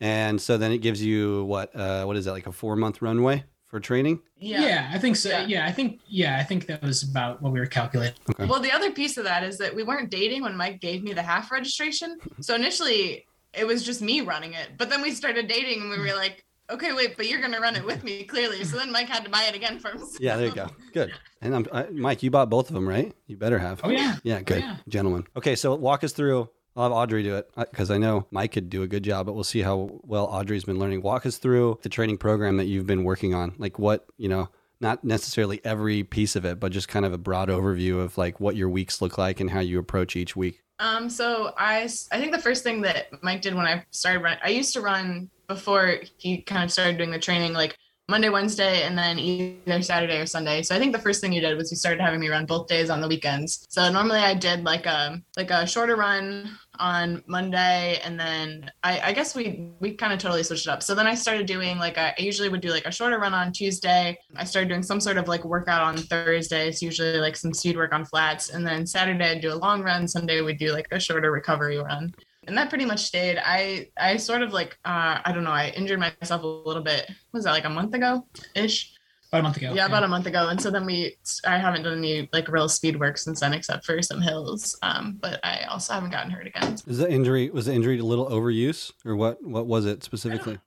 and 0.00 0.40
so 0.40 0.56
then 0.58 0.72
it 0.72 0.78
gives 0.78 1.02
you 1.02 1.44
what? 1.44 1.74
Uh, 1.74 2.04
what 2.04 2.16
is 2.16 2.24
that? 2.24 2.32
Like 2.32 2.46
a 2.46 2.52
four 2.52 2.74
month 2.76 3.00
runway 3.02 3.44
for 3.66 3.80
training? 3.80 4.20
Yeah. 4.36 4.60
Yeah. 4.62 4.90
I 4.92 4.98
think 4.98 5.16
so. 5.16 5.28
Yeah. 5.30 5.46
Yeah. 5.46 5.66
I 5.66 5.72
think, 5.72 6.00
yeah, 6.06 6.38
I 6.38 6.44
think 6.44 6.66
that 6.66 6.80
was 6.82 7.02
about 7.02 7.42
what 7.42 7.52
we 7.52 7.58
were 7.58 7.66
calculating. 7.66 8.14
Okay. 8.30 8.46
Well, 8.46 8.60
the 8.60 8.70
other 8.70 8.92
piece 8.92 9.16
of 9.16 9.24
that 9.24 9.42
is 9.42 9.58
that 9.58 9.74
we 9.74 9.82
weren't 9.82 10.10
dating 10.10 10.42
when 10.42 10.56
Mike 10.56 10.80
gave 10.80 11.02
me 11.02 11.12
the 11.12 11.22
half 11.22 11.50
registration. 11.50 12.18
So 12.40 12.54
initially 12.54 13.26
it 13.56 13.66
was 13.66 13.82
just 13.84 14.02
me 14.02 14.20
running 14.20 14.52
it. 14.52 14.70
But 14.76 14.90
then 14.90 15.02
we 15.02 15.12
started 15.12 15.48
dating 15.48 15.82
and 15.82 15.90
we 15.90 15.98
were 15.98 16.14
like, 16.14 16.44
okay, 16.70 16.92
wait, 16.92 17.16
but 17.16 17.28
you're 17.28 17.40
going 17.40 17.52
to 17.52 17.60
run 17.60 17.76
it 17.76 17.84
with 17.84 18.04
me, 18.04 18.24
clearly. 18.24 18.64
So 18.64 18.76
then 18.76 18.90
Mike 18.90 19.08
had 19.08 19.24
to 19.24 19.30
buy 19.30 19.44
it 19.44 19.54
again 19.54 19.78
for 19.78 19.90
himself. 19.90 20.18
Yeah, 20.20 20.36
there 20.36 20.48
you 20.48 20.54
go. 20.54 20.68
Good. 20.92 21.12
And 21.40 21.54
I'm, 21.54 21.66
I, 21.72 21.84
Mike, 21.90 22.22
you 22.22 22.30
bought 22.30 22.50
both 22.50 22.68
of 22.68 22.74
them, 22.74 22.88
right? 22.88 23.12
You 23.26 23.36
better 23.36 23.58
have. 23.58 23.80
Oh 23.84 23.90
yeah. 23.90 24.16
Yeah, 24.22 24.40
good, 24.40 24.62
yeah. 24.62 24.76
gentlemen. 24.88 25.26
Okay, 25.36 25.56
so 25.56 25.74
walk 25.74 26.04
us 26.04 26.12
through. 26.12 26.48
I'll 26.76 26.84
have 26.84 26.92
Audrey 26.92 27.22
do 27.22 27.36
it 27.36 27.48
uh, 27.56 27.66
because 27.70 27.90
I 27.90 27.98
know 27.98 28.26
Mike 28.32 28.52
could 28.52 28.68
do 28.68 28.82
a 28.82 28.88
good 28.88 29.04
job, 29.04 29.26
but 29.26 29.34
we'll 29.34 29.44
see 29.44 29.60
how 29.60 30.00
well 30.02 30.24
Audrey's 30.26 30.64
been 30.64 30.78
learning. 30.78 31.02
Walk 31.02 31.24
us 31.24 31.36
through 31.36 31.78
the 31.82 31.88
training 31.88 32.18
program 32.18 32.56
that 32.56 32.64
you've 32.64 32.86
been 32.86 33.04
working 33.04 33.32
on, 33.32 33.54
like 33.58 33.78
what 33.78 34.06
you 34.16 34.28
know, 34.28 34.48
not 34.80 35.04
necessarily 35.04 35.60
every 35.64 36.02
piece 36.02 36.34
of 36.34 36.44
it, 36.44 36.58
but 36.58 36.72
just 36.72 36.88
kind 36.88 37.04
of 37.04 37.12
a 37.12 37.18
broad 37.18 37.48
overview 37.48 38.00
of 38.00 38.18
like 38.18 38.40
what 38.40 38.56
your 38.56 38.68
weeks 38.68 39.00
look 39.00 39.18
like 39.18 39.38
and 39.38 39.50
how 39.50 39.60
you 39.60 39.78
approach 39.78 40.16
each 40.16 40.34
week. 40.34 40.63
Um, 40.78 41.08
so 41.08 41.52
I, 41.56 41.82
I 41.82 42.20
think 42.20 42.32
the 42.32 42.40
first 42.40 42.64
thing 42.64 42.82
that 42.82 43.06
Mike 43.22 43.42
did 43.42 43.54
when 43.54 43.66
I 43.66 43.84
started 43.90 44.20
run, 44.22 44.38
I 44.42 44.48
used 44.48 44.72
to 44.74 44.80
run 44.80 45.30
before 45.46 46.00
he 46.16 46.42
kind 46.42 46.64
of 46.64 46.72
started 46.72 46.96
doing 46.96 47.10
the 47.10 47.18
training, 47.18 47.52
like 47.52 47.76
Monday, 48.06 48.28
Wednesday, 48.28 48.82
and 48.82 48.98
then 48.98 49.18
either 49.18 49.80
Saturday 49.80 50.20
or 50.20 50.26
Sunday. 50.26 50.62
So 50.62 50.76
I 50.76 50.78
think 50.78 50.92
the 50.92 50.98
first 50.98 51.22
thing 51.22 51.32
he 51.32 51.40
did 51.40 51.56
was 51.56 51.70
he 51.70 51.76
started 51.76 52.02
having 52.02 52.20
me 52.20 52.28
run 52.28 52.44
both 52.44 52.66
days 52.66 52.90
on 52.90 53.00
the 53.00 53.08
weekends. 53.08 53.66
So 53.70 53.90
normally 53.90 54.18
I 54.18 54.34
did 54.34 54.62
like 54.62 54.84
a 54.84 55.22
like 55.38 55.50
a 55.50 55.66
shorter 55.66 55.96
run 55.96 56.58
on 56.78 57.22
Monday, 57.26 58.00
and 58.04 58.20
then 58.20 58.70
I, 58.82 59.00
I 59.00 59.12
guess 59.14 59.34
we 59.34 59.70
we 59.80 59.94
kind 59.94 60.12
of 60.12 60.18
totally 60.18 60.42
switched 60.42 60.66
it 60.66 60.70
up. 60.70 60.82
So 60.82 60.94
then 60.94 61.06
I 61.06 61.14
started 61.14 61.46
doing 61.46 61.78
like 61.78 61.96
I 61.96 62.14
usually 62.18 62.50
would 62.50 62.60
do 62.60 62.68
like 62.68 62.84
a 62.84 62.92
shorter 62.92 63.18
run 63.18 63.32
on 63.32 63.52
Tuesday. 63.52 64.18
I 64.36 64.44
started 64.44 64.68
doing 64.68 64.82
some 64.82 65.00
sort 65.00 65.16
of 65.16 65.26
like 65.26 65.42
workout 65.44 65.80
on 65.80 65.96
Thursday. 65.96 66.68
It's 66.68 66.82
usually 66.82 67.18
like 67.18 67.36
some 67.36 67.54
speed 67.54 67.78
work 67.78 67.94
on 67.94 68.04
flats, 68.04 68.50
and 68.50 68.66
then 68.66 68.86
Saturday 68.86 69.30
I'd 69.30 69.40
do 69.40 69.52
a 69.52 69.56
long 69.56 69.82
run. 69.82 70.06
Sunday 70.06 70.42
we'd 70.42 70.58
do 70.58 70.72
like 70.72 70.88
a 70.90 71.00
shorter 71.00 71.32
recovery 71.32 71.78
run 71.78 72.12
and 72.48 72.56
that 72.56 72.68
pretty 72.68 72.84
much 72.84 73.02
stayed 73.04 73.38
i 73.44 73.88
i 73.98 74.16
sort 74.16 74.42
of 74.42 74.52
like 74.52 74.78
uh 74.84 75.18
i 75.24 75.32
don't 75.32 75.44
know 75.44 75.50
i 75.50 75.68
injured 75.76 75.98
myself 75.98 76.42
a 76.42 76.46
little 76.46 76.82
bit 76.82 77.10
was 77.32 77.44
that 77.44 77.52
like 77.52 77.64
a 77.64 77.70
month 77.70 77.94
ago 77.94 78.26
ish 78.54 78.92
About 79.30 79.40
a 79.40 79.42
month 79.42 79.56
ago. 79.56 79.72
yeah 79.74 79.86
about 79.86 80.04
a 80.04 80.08
month 80.08 80.26
ago 80.26 80.48
and 80.48 80.60
so 80.60 80.70
then 80.70 80.84
we 80.86 81.16
i 81.46 81.58
haven't 81.58 81.82
done 81.82 81.98
any 81.98 82.28
like 82.32 82.48
real 82.48 82.68
speed 82.68 82.98
work 82.98 83.16
since 83.18 83.40
then 83.40 83.52
except 83.52 83.84
for 83.84 84.00
some 84.02 84.20
hills 84.20 84.78
um 84.82 85.18
but 85.20 85.40
i 85.44 85.62
also 85.70 85.92
haven't 85.94 86.10
gotten 86.10 86.30
hurt 86.30 86.46
again 86.46 86.74
Is 86.86 86.98
the 86.98 87.10
injury 87.10 87.50
was 87.50 87.66
the 87.66 87.72
injury 87.74 87.98
a 87.98 88.04
little 88.04 88.28
overuse 88.28 88.92
or 89.04 89.16
what? 89.16 89.42
What 89.42 89.66
was 89.66 89.86
it 89.86 90.04
specifically? 90.04 90.58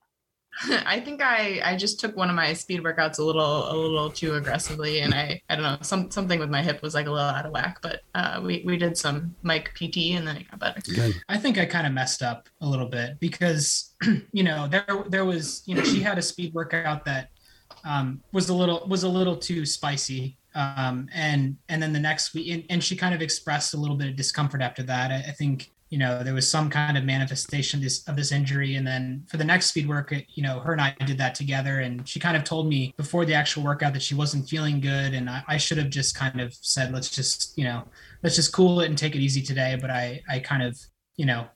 i 0.86 0.98
think 0.98 1.22
i 1.22 1.60
i 1.64 1.76
just 1.76 2.00
took 2.00 2.16
one 2.16 2.28
of 2.28 2.36
my 2.36 2.52
speed 2.52 2.82
workouts 2.82 3.18
a 3.18 3.22
little 3.22 3.70
a 3.70 3.74
little 3.74 4.10
too 4.10 4.34
aggressively 4.34 5.00
and 5.00 5.14
i 5.14 5.40
i 5.48 5.54
don't 5.54 5.64
know 5.64 5.78
some 5.82 6.10
something 6.10 6.40
with 6.40 6.50
my 6.50 6.62
hip 6.62 6.82
was 6.82 6.94
like 6.94 7.06
a 7.06 7.10
little 7.10 7.28
out 7.28 7.46
of 7.46 7.52
whack 7.52 7.78
but 7.82 8.00
uh 8.14 8.40
we 8.42 8.62
we 8.66 8.76
did 8.76 8.96
some 8.96 9.34
mike 9.42 9.72
pt 9.74 10.16
and 10.16 10.26
then 10.26 10.36
it 10.36 10.50
got 10.50 10.58
better 10.58 10.78
Good. 10.94 11.22
I 11.28 11.38
think 11.38 11.58
I 11.58 11.66
kind 11.66 11.86
of 11.86 11.92
messed 11.92 12.22
up 12.22 12.48
a 12.60 12.66
little 12.66 12.86
bit 12.86 13.18
because, 13.20 13.94
you 14.32 14.42
know, 14.42 14.68
there 14.68 15.04
there 15.08 15.24
was, 15.24 15.62
you 15.66 15.74
know, 15.74 15.82
she 15.82 16.00
had 16.00 16.18
a 16.18 16.22
speed 16.22 16.54
workout 16.54 17.04
that 17.04 17.30
um, 17.84 18.22
was 18.32 18.48
a 18.48 18.54
little 18.54 18.86
was 18.88 19.02
a 19.02 19.08
little 19.08 19.36
too 19.36 19.66
spicy, 19.66 20.36
um, 20.54 21.08
and 21.14 21.56
and 21.68 21.82
then 21.82 21.92
the 21.92 22.00
next 22.00 22.34
week, 22.34 22.52
and, 22.52 22.64
and 22.70 22.84
she 22.84 22.96
kind 22.96 23.14
of 23.14 23.22
expressed 23.22 23.74
a 23.74 23.76
little 23.76 23.96
bit 23.96 24.08
of 24.08 24.16
discomfort 24.16 24.62
after 24.62 24.82
that. 24.84 25.10
I, 25.10 25.16
I 25.28 25.32
think 25.32 25.72
you 25.90 25.98
know 25.98 26.22
there 26.22 26.34
was 26.34 26.48
some 26.50 26.68
kind 26.70 26.96
of 26.98 27.04
manifestation 27.04 27.80
this, 27.80 28.06
of 28.08 28.16
this 28.16 28.32
injury, 28.32 28.76
and 28.76 28.86
then 28.86 29.24
for 29.28 29.36
the 29.36 29.44
next 29.44 29.66
speed 29.66 29.88
work, 29.88 30.12
it- 30.12 30.26
you 30.34 30.42
know, 30.42 30.60
her 30.60 30.72
and 30.72 30.80
I 30.80 30.94
did 31.06 31.18
that 31.18 31.34
together, 31.34 31.80
and 31.80 32.06
she 32.08 32.20
kind 32.20 32.36
of 32.36 32.44
told 32.44 32.68
me 32.68 32.92
before 32.96 33.24
the 33.24 33.34
actual 33.34 33.62
workout 33.64 33.92
that 33.94 34.02
she 34.02 34.14
wasn't 34.14 34.48
feeling 34.48 34.80
good, 34.80 35.14
and 35.14 35.28
I, 35.30 35.42
I 35.48 35.56
should 35.56 35.78
have 35.78 35.90
just 35.90 36.14
kind 36.16 36.40
of 36.40 36.54
said, 36.54 36.92
let's 36.92 37.10
just, 37.10 37.56
you 37.56 37.64
know, 37.64 37.84
let's 38.22 38.36
just 38.36 38.52
cool 38.52 38.80
it 38.80 38.86
and 38.88 38.98
take 38.98 39.14
it 39.14 39.20
easy 39.20 39.42
today. 39.42 39.76
But 39.80 39.90
I 39.90 40.20
I 40.28 40.38
kind 40.40 40.62
of 40.62 40.78
you 41.16 41.26
know, 41.26 41.46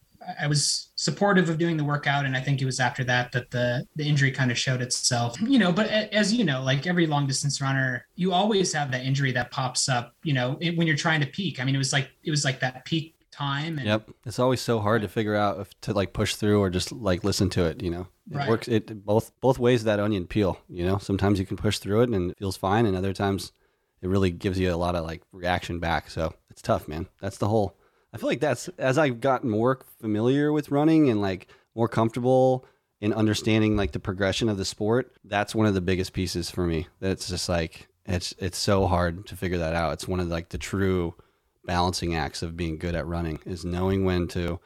I 0.40 0.46
was 0.46 0.90
supportive 0.96 1.48
of 1.48 1.58
doing 1.58 1.76
the 1.76 1.84
workout, 1.84 2.24
and 2.26 2.36
I 2.36 2.40
think 2.40 2.62
it 2.62 2.64
was 2.64 2.80
after 2.80 3.02
that 3.04 3.32
that 3.32 3.50
the 3.50 3.84
the 3.96 4.04
injury 4.08 4.30
kind 4.30 4.50
of 4.50 4.58
showed 4.58 4.80
itself. 4.80 5.40
You 5.40 5.58
know, 5.58 5.72
but 5.72 5.88
as 5.88 6.32
you 6.32 6.44
know, 6.44 6.62
like 6.62 6.86
every 6.86 7.06
long 7.06 7.26
distance 7.26 7.60
runner, 7.60 8.06
you 8.14 8.32
always 8.32 8.72
have 8.72 8.90
that 8.92 9.04
injury 9.04 9.32
that 9.32 9.50
pops 9.50 9.88
up. 9.88 10.14
You 10.22 10.34
know, 10.34 10.52
when 10.60 10.86
you're 10.86 10.96
trying 10.96 11.20
to 11.20 11.26
peak. 11.26 11.60
I 11.60 11.64
mean, 11.64 11.74
it 11.74 11.78
was 11.78 11.92
like 11.92 12.10
it 12.24 12.30
was 12.30 12.44
like 12.44 12.60
that 12.60 12.84
peak 12.84 13.16
time. 13.32 13.78
And, 13.78 13.86
yep, 13.86 14.08
it's 14.24 14.38
always 14.38 14.60
so 14.60 14.78
hard 14.78 15.02
to 15.02 15.08
figure 15.08 15.34
out 15.34 15.58
if 15.60 15.80
to 15.82 15.92
like 15.92 16.12
push 16.12 16.34
through 16.36 16.60
or 16.60 16.70
just 16.70 16.92
like 16.92 17.24
listen 17.24 17.50
to 17.50 17.64
it. 17.64 17.82
You 17.82 17.90
know, 17.90 18.06
it 18.30 18.36
Right. 18.36 18.48
works. 18.48 18.68
It 18.68 19.04
both 19.04 19.32
both 19.40 19.58
ways 19.58 19.84
that 19.84 19.98
onion 20.00 20.26
peel. 20.26 20.58
You 20.68 20.86
know, 20.86 20.98
sometimes 20.98 21.38
you 21.40 21.46
can 21.46 21.56
push 21.56 21.78
through 21.78 22.02
it 22.02 22.10
and 22.10 22.30
it 22.30 22.38
feels 22.38 22.56
fine, 22.56 22.86
and 22.86 22.96
other 22.96 23.12
times 23.12 23.52
it 24.00 24.08
really 24.08 24.30
gives 24.30 24.58
you 24.58 24.72
a 24.72 24.76
lot 24.76 24.94
of 24.94 25.04
like 25.04 25.22
reaction 25.32 25.80
back. 25.80 26.10
So 26.10 26.34
it's 26.50 26.62
tough, 26.62 26.86
man. 26.88 27.08
That's 27.20 27.38
the 27.38 27.48
whole. 27.48 27.76
I 28.12 28.18
feel 28.18 28.28
like 28.28 28.40
that's 28.40 28.68
as 28.78 28.98
I've 28.98 29.20
gotten 29.20 29.48
more 29.48 29.80
familiar 30.00 30.52
with 30.52 30.70
running 30.70 31.08
and 31.08 31.20
like 31.22 31.48
more 31.74 31.88
comfortable 31.88 32.66
in 33.00 33.12
understanding 33.14 33.76
like 33.76 33.92
the 33.92 33.98
progression 33.98 34.48
of 34.48 34.58
the 34.58 34.64
sport. 34.64 35.12
That's 35.24 35.54
one 35.54 35.66
of 35.66 35.74
the 35.74 35.80
biggest 35.80 36.12
pieces 36.12 36.50
for 36.50 36.66
me. 36.66 36.86
That 37.00 37.12
it's 37.12 37.28
just 37.28 37.48
like 37.48 37.88
it's 38.04 38.34
it's 38.38 38.58
so 38.58 38.86
hard 38.86 39.26
to 39.28 39.36
figure 39.36 39.58
that 39.58 39.74
out. 39.74 39.94
It's 39.94 40.06
one 40.06 40.20
of 40.20 40.28
like 40.28 40.50
the 40.50 40.58
true 40.58 41.14
balancing 41.64 42.14
acts 42.14 42.42
of 42.42 42.56
being 42.56 42.78
good 42.78 42.94
at 42.94 43.06
running 43.06 43.40
is 43.46 43.64
knowing 43.64 44.04
when 44.04 44.28
to 44.28 44.60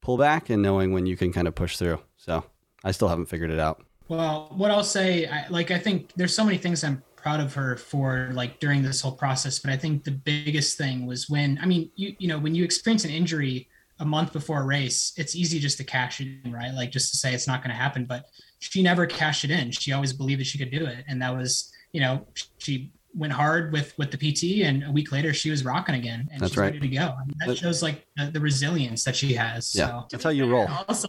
pull 0.00 0.16
back 0.16 0.50
and 0.50 0.62
knowing 0.62 0.92
when 0.92 1.06
you 1.06 1.16
can 1.16 1.32
kind 1.32 1.48
of 1.48 1.54
push 1.54 1.76
through. 1.76 1.98
So 2.16 2.44
I 2.84 2.92
still 2.92 3.08
haven't 3.08 3.26
figured 3.26 3.50
it 3.50 3.58
out. 3.58 3.82
Well, 4.08 4.52
what 4.56 4.70
I'll 4.70 4.84
say, 4.84 5.26
I, 5.26 5.48
like 5.48 5.70
I 5.70 5.78
think 5.78 6.12
there's 6.14 6.34
so 6.34 6.44
many 6.44 6.58
things 6.58 6.84
I'm 6.84 7.02
proud 7.16 7.40
of 7.40 7.52
her 7.54 7.76
for, 7.76 8.30
like 8.32 8.60
during 8.60 8.82
this 8.82 9.00
whole 9.00 9.16
process. 9.16 9.58
But 9.58 9.72
I 9.72 9.76
think 9.76 10.04
the 10.04 10.12
biggest 10.12 10.78
thing 10.78 11.06
was 11.06 11.28
when, 11.28 11.58
I 11.60 11.66
mean, 11.66 11.90
you 11.96 12.14
you 12.20 12.28
know, 12.28 12.38
when 12.38 12.54
you 12.54 12.62
experience 12.62 13.04
an 13.04 13.10
injury 13.10 13.68
a 13.98 14.04
month 14.04 14.32
before 14.32 14.60
a 14.60 14.64
race, 14.64 15.12
it's 15.16 15.34
easy 15.34 15.58
just 15.58 15.78
to 15.78 15.84
cash 15.84 16.20
it 16.20 16.28
in, 16.44 16.52
right? 16.52 16.72
Like 16.72 16.92
just 16.92 17.10
to 17.10 17.16
say 17.16 17.34
it's 17.34 17.48
not 17.48 17.62
going 17.62 17.70
to 17.70 17.76
happen. 17.76 18.04
But 18.04 18.26
she 18.60 18.80
never 18.80 19.06
cashed 19.06 19.44
it 19.44 19.50
in. 19.50 19.72
She 19.72 19.92
always 19.92 20.12
believed 20.12 20.40
that 20.40 20.46
she 20.46 20.58
could 20.58 20.70
do 20.70 20.86
it, 20.86 21.04
and 21.08 21.20
that 21.20 21.36
was, 21.36 21.72
you 21.90 22.00
know, 22.00 22.24
she 22.58 22.92
went 23.16 23.32
hard 23.32 23.72
with 23.72 23.96
with 23.98 24.10
the 24.10 24.18
PT, 24.18 24.62
and 24.64 24.84
a 24.84 24.92
week 24.92 25.10
later 25.12 25.32
she 25.34 25.50
was 25.50 25.64
rocking 25.64 25.94
again, 25.94 26.28
and 26.32 26.40
That's 26.40 26.52
she's 26.52 26.58
right. 26.58 26.72
ready 26.74 26.80
to 26.80 26.88
go. 26.88 27.00
I 27.18 27.24
mean, 27.24 27.34
that 27.40 27.48
That- 27.48 27.58
shows 27.58 27.82
like 27.82 28.05
the, 28.16 28.30
the 28.30 28.40
resilience 28.40 29.04
that 29.04 29.14
she 29.16 29.34
has. 29.34 29.74
Yeah. 29.74 29.86
So. 29.86 30.06
That's 30.10 30.24
how 30.24 30.30
you 30.30 30.46
roll. 30.50 30.68
Also, 30.88 31.08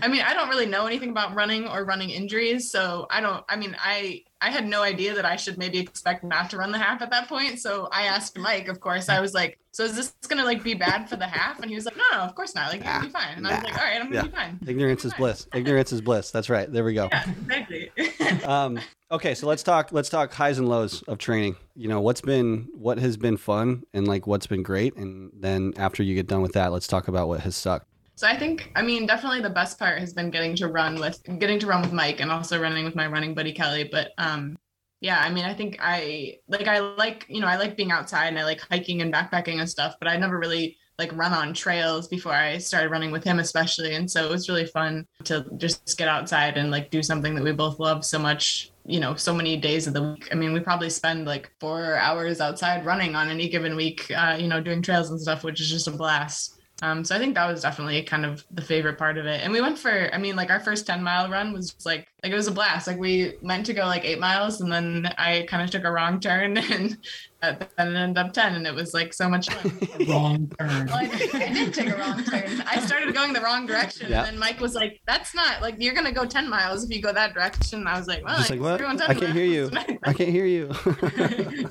I 0.00 0.08
mean, 0.08 0.22
I 0.22 0.32
don't 0.34 0.48
really 0.48 0.66
know 0.66 0.86
anything 0.86 1.10
about 1.10 1.34
running 1.34 1.66
or 1.66 1.84
running 1.84 2.10
injuries, 2.10 2.70
so 2.70 3.06
I 3.10 3.20
don't. 3.20 3.44
I 3.48 3.56
mean, 3.56 3.76
I 3.80 4.22
I 4.40 4.50
had 4.50 4.66
no 4.66 4.82
idea 4.82 5.14
that 5.14 5.24
I 5.24 5.36
should 5.36 5.58
maybe 5.58 5.78
expect 5.78 6.24
not 6.24 6.50
to 6.50 6.56
run 6.56 6.72
the 6.72 6.78
half 6.78 7.00
at 7.02 7.10
that 7.10 7.28
point. 7.28 7.58
So 7.60 7.88
I 7.92 8.02
asked 8.04 8.38
Mike. 8.38 8.68
Of 8.68 8.80
course, 8.80 9.08
I 9.08 9.20
was 9.20 9.34
like, 9.34 9.58
"So 9.72 9.84
is 9.84 9.94
this 9.96 10.12
gonna 10.28 10.44
like 10.44 10.62
be 10.62 10.74
bad 10.74 11.08
for 11.08 11.16
the 11.16 11.26
half?" 11.26 11.60
And 11.60 11.68
he 11.68 11.74
was 11.74 11.84
like, 11.84 11.96
"No, 11.96 12.04
no, 12.12 12.18
of 12.18 12.34
course 12.34 12.54
not. 12.54 12.72
Like 12.72 12.84
you'll 12.84 13.02
be 13.02 13.08
fine." 13.08 13.36
And 13.38 13.46
I 13.46 13.54
was 13.54 13.64
like, 13.64 13.78
"All 13.78 13.84
right, 13.84 14.00
I'm 14.00 14.06
gonna 14.10 14.14
Yeah. 14.16 14.22
be 14.22 14.28
fine." 14.30 14.58
Ignorance 14.66 15.04
is 15.04 15.14
bliss. 15.14 15.46
Ignorance 15.54 15.92
is 15.92 16.00
bliss. 16.00 16.30
That's 16.30 16.48
right. 16.48 16.70
There 16.72 16.84
we 16.84 16.94
go. 16.94 17.08
Yeah, 17.10 17.24
exactly. 17.30 17.90
Um, 18.46 18.80
okay, 19.10 19.34
so 19.34 19.46
let's 19.46 19.62
talk. 19.62 19.92
Let's 19.92 20.08
talk 20.08 20.32
highs 20.32 20.58
and 20.58 20.68
lows 20.68 21.02
of 21.02 21.18
training. 21.18 21.56
You 21.76 21.88
know, 21.88 22.00
what's 22.00 22.22
been 22.22 22.68
what 22.72 22.98
has 22.98 23.16
been 23.16 23.36
fun 23.36 23.82
and 23.92 24.08
like 24.08 24.26
what's 24.26 24.46
been 24.46 24.62
great, 24.62 24.96
and 24.96 25.30
then 25.38 25.74
after 25.76 26.02
you 26.02 26.14
get 26.14 26.21
done 26.26 26.42
with 26.42 26.52
that, 26.52 26.72
let's 26.72 26.86
talk 26.86 27.08
about 27.08 27.28
what 27.28 27.40
has 27.40 27.56
sucked. 27.56 27.86
So 28.14 28.26
I 28.26 28.36
think, 28.36 28.70
I 28.76 28.82
mean, 28.82 29.06
definitely 29.06 29.40
the 29.40 29.50
best 29.50 29.78
part 29.78 29.98
has 29.98 30.12
been 30.12 30.30
getting 30.30 30.54
to 30.56 30.68
run 30.68 31.00
with 31.00 31.22
getting 31.38 31.58
to 31.60 31.66
run 31.66 31.82
with 31.82 31.92
Mike 31.92 32.20
and 32.20 32.30
also 32.30 32.60
running 32.60 32.84
with 32.84 32.94
my 32.94 33.06
running 33.06 33.34
buddy 33.34 33.52
Kelly. 33.52 33.88
But 33.90 34.12
um, 34.18 34.56
yeah, 35.00 35.20
I 35.20 35.30
mean, 35.30 35.44
I 35.44 35.54
think 35.54 35.78
I 35.80 36.38
like 36.46 36.68
I 36.68 36.78
like 36.78 37.26
you 37.28 37.40
know 37.40 37.46
I 37.46 37.56
like 37.56 37.76
being 37.76 37.90
outside 37.90 38.28
and 38.28 38.38
I 38.38 38.44
like 38.44 38.60
hiking 38.60 39.02
and 39.02 39.12
backpacking 39.12 39.58
and 39.58 39.68
stuff. 39.68 39.96
But 39.98 40.08
I 40.08 40.16
never 40.16 40.38
really 40.38 40.76
like 40.98 41.12
run 41.14 41.32
on 41.32 41.54
trails 41.54 42.06
before 42.08 42.32
I 42.32 42.58
started 42.58 42.90
running 42.90 43.10
with 43.10 43.24
him, 43.24 43.38
especially. 43.38 43.94
And 43.94 44.10
so 44.10 44.24
it 44.24 44.30
was 44.30 44.48
really 44.48 44.66
fun 44.66 45.06
to 45.24 45.46
just 45.56 45.96
get 45.96 46.08
outside 46.08 46.56
and 46.56 46.70
like 46.70 46.90
do 46.90 47.02
something 47.02 47.34
that 47.34 47.44
we 47.44 47.52
both 47.52 47.80
love 47.80 48.04
so 48.04 48.18
much. 48.18 48.71
You 48.84 48.98
know, 48.98 49.14
so 49.14 49.32
many 49.32 49.56
days 49.56 49.86
of 49.86 49.94
the 49.94 50.02
week. 50.02 50.28
I 50.32 50.34
mean, 50.34 50.52
we 50.52 50.60
probably 50.60 50.90
spend 50.90 51.24
like 51.24 51.52
four 51.60 51.96
hours 51.96 52.40
outside 52.40 52.84
running 52.84 53.14
on 53.14 53.28
any 53.28 53.48
given 53.48 53.76
week. 53.76 54.10
Uh, 54.10 54.36
you 54.38 54.48
know, 54.48 54.60
doing 54.60 54.82
trails 54.82 55.10
and 55.10 55.20
stuff, 55.20 55.44
which 55.44 55.60
is 55.60 55.70
just 55.70 55.86
a 55.86 55.92
blast. 55.92 56.58
Um, 56.82 57.04
so 57.04 57.14
I 57.14 57.18
think 57.20 57.36
that 57.36 57.46
was 57.46 57.62
definitely 57.62 58.02
kind 58.02 58.26
of 58.26 58.44
the 58.50 58.62
favorite 58.62 58.98
part 58.98 59.16
of 59.16 59.26
it. 59.26 59.40
And 59.42 59.52
we 59.52 59.60
went 59.60 59.78
for, 59.78 60.10
I 60.12 60.18
mean, 60.18 60.34
like 60.34 60.50
our 60.50 60.58
first 60.58 60.84
10 60.86 61.00
mile 61.00 61.30
run 61.30 61.52
was 61.52 61.76
like, 61.86 62.08
like 62.22 62.32
it 62.32 62.36
was 62.36 62.46
a 62.46 62.52
blast. 62.52 62.86
Like 62.86 62.98
we 62.98 63.34
meant 63.42 63.66
to 63.66 63.72
go 63.74 63.82
like 63.86 64.04
eight 64.04 64.18
miles 64.20 64.60
and 64.60 64.70
then 64.72 65.12
I 65.18 65.44
kind 65.48 65.62
of 65.62 65.70
took 65.70 65.84
a 65.84 65.90
wrong 65.90 66.20
turn 66.20 66.56
and 66.70 66.96
uh, 67.42 67.54
then 67.76 67.96
it 67.96 67.98
ended 67.98 68.18
up 68.24 68.32
10 68.32 68.54
and 68.54 68.66
it 68.66 68.74
was 68.74 68.94
like 68.94 69.12
so 69.12 69.28
much 69.28 69.50
fun. 69.50 70.06
Wrong 70.08 70.50
turn. 70.60 70.86
Well, 70.86 70.96
I, 70.96 71.08
did, 71.08 71.34
I 71.34 71.52
did 71.52 71.74
take 71.74 71.88
a 71.90 71.96
wrong 71.96 72.22
turn. 72.22 72.62
I 72.66 72.78
started 72.78 73.12
going 73.14 73.32
the 73.32 73.40
wrong 73.40 73.66
direction, 73.66 74.10
Yeah. 74.10 74.20
and 74.20 74.28
then 74.28 74.38
Mike 74.38 74.60
was 74.60 74.74
like, 74.76 75.00
"That's 75.08 75.34
not 75.34 75.60
like 75.60 75.74
you're 75.78 75.94
gonna 75.94 76.12
go 76.12 76.24
ten 76.24 76.48
miles 76.48 76.84
if 76.84 76.94
you 76.94 77.02
go 77.02 77.12
that 77.12 77.34
direction." 77.34 77.80
And 77.80 77.88
I 77.88 77.98
was 77.98 78.06
like, 78.06 78.24
"Well, 78.24 78.36
Just 78.36 78.50
like, 78.50 78.60
what? 78.60 78.78
10 78.78 79.02
I 79.02 79.14
can't 79.14 79.32
hear 79.32 79.44
you. 79.44 79.70
I 80.04 80.12
can't 80.12 80.30
hear 80.30 80.46
you. 80.46 80.70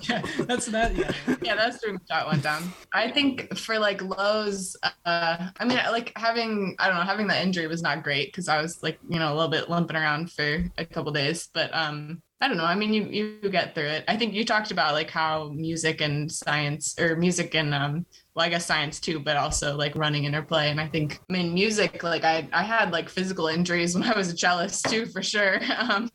yeah, 0.02 0.22
that's 0.40 0.66
that. 0.68 0.94
Yeah. 0.94 1.12
yeah, 1.42 1.56
that's 1.56 1.78
pretty 1.78 1.94
much 1.94 2.04
how 2.10 2.26
it 2.26 2.32
went 2.32 2.44
down. 2.44 2.64
I 2.94 3.10
think 3.10 3.58
for 3.58 3.80
like 3.80 4.02
lows, 4.02 4.76
uh, 4.84 5.48
I 5.58 5.66
mean, 5.66 5.78
like 5.90 6.12
having, 6.18 6.76
I 6.80 6.88
don't 6.88 6.98
know, 6.98 7.04
having 7.04 7.28
that 7.28 7.42
injury 7.44 7.68
was 7.68 7.82
not 7.82 8.04
great 8.04 8.28
because 8.28 8.50
I 8.50 8.62
was 8.62 8.84
like, 8.84 9.00
you 9.10 9.20
know, 9.20 9.34
a 9.34 9.36
little 9.36 9.50
bit 9.50 9.70
limping 9.70 9.96
around 9.96 10.32
for 10.42 10.72
a 10.78 10.86
couple 10.86 11.12
days. 11.12 11.50
But 11.54 11.74
um, 11.74 12.22
I 12.40 12.48
don't 12.48 12.58
know. 12.58 12.66
I 12.66 12.76
mean, 12.76 12.94
you 12.94 13.04
you 13.44 13.50
get 13.50 13.76
through 13.76 13.88
it. 13.88 14.04
I 14.08 14.18
think 14.18 14.34
you 14.34 14.44
talked 14.44 14.72
about 14.72 14.94
like 14.94 15.10
how 15.10 15.50
music 15.50 16.02
and 16.02 16.32
science, 16.32 16.96
or 17.00 17.16
music 17.16 17.56
and 17.56 17.74
um, 17.74 18.06
well, 18.34 18.46
I 18.46 18.50
guess 18.50 18.66
science 18.66 19.00
too, 19.00 19.20
but 19.20 19.38
also 19.38 19.76
like 19.76 19.96
running 19.96 20.26
interplay. 20.26 20.70
And 20.70 20.80
I 20.80 20.88
think, 20.88 21.20
I 21.30 21.34
mean, 21.34 21.54
music, 21.54 22.04
like 22.04 22.24
I 22.24 22.48
I 22.52 22.64
had 22.64 22.92
like 22.92 23.10
physical 23.10 23.48
injuries 23.48 23.94
when 23.98 24.04
I 24.04 24.18
was 24.18 24.32
a 24.32 24.36
cellist 24.36 24.90
too, 24.90 25.06
for 25.06 25.24
sure. 25.24 25.60
Um, 25.82 26.12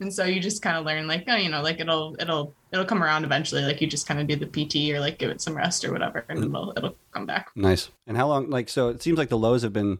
and 0.00 0.12
so 0.12 0.24
you 0.24 0.40
just 0.40 0.62
kind 0.62 0.76
of 0.76 0.84
learn 0.84 1.06
like 1.06 1.24
oh 1.28 1.36
you 1.36 1.48
know 1.48 1.62
like 1.62 1.78
it'll 1.78 2.16
it'll 2.18 2.54
it'll 2.72 2.84
come 2.84 3.04
around 3.04 3.24
eventually 3.24 3.62
like 3.62 3.80
you 3.80 3.86
just 3.86 4.06
kind 4.08 4.18
of 4.18 4.26
do 4.26 4.34
the 4.34 4.46
pt 4.46 4.90
or 4.90 4.98
like 4.98 5.18
give 5.18 5.30
it 5.30 5.40
some 5.40 5.54
rest 5.54 5.84
or 5.84 5.92
whatever 5.92 6.24
and 6.28 6.42
it'll 6.42 6.72
it'll 6.76 6.96
come 7.12 7.26
back 7.26 7.50
nice. 7.54 7.90
And 8.06 8.16
how 8.16 8.28
long? 8.28 8.50
Like, 8.50 8.68
so 8.68 8.88
it 8.88 9.02
seems 9.02 9.18
like 9.18 9.28
the 9.28 9.38
lows 9.38 9.62
have 9.62 9.72
been 9.72 9.98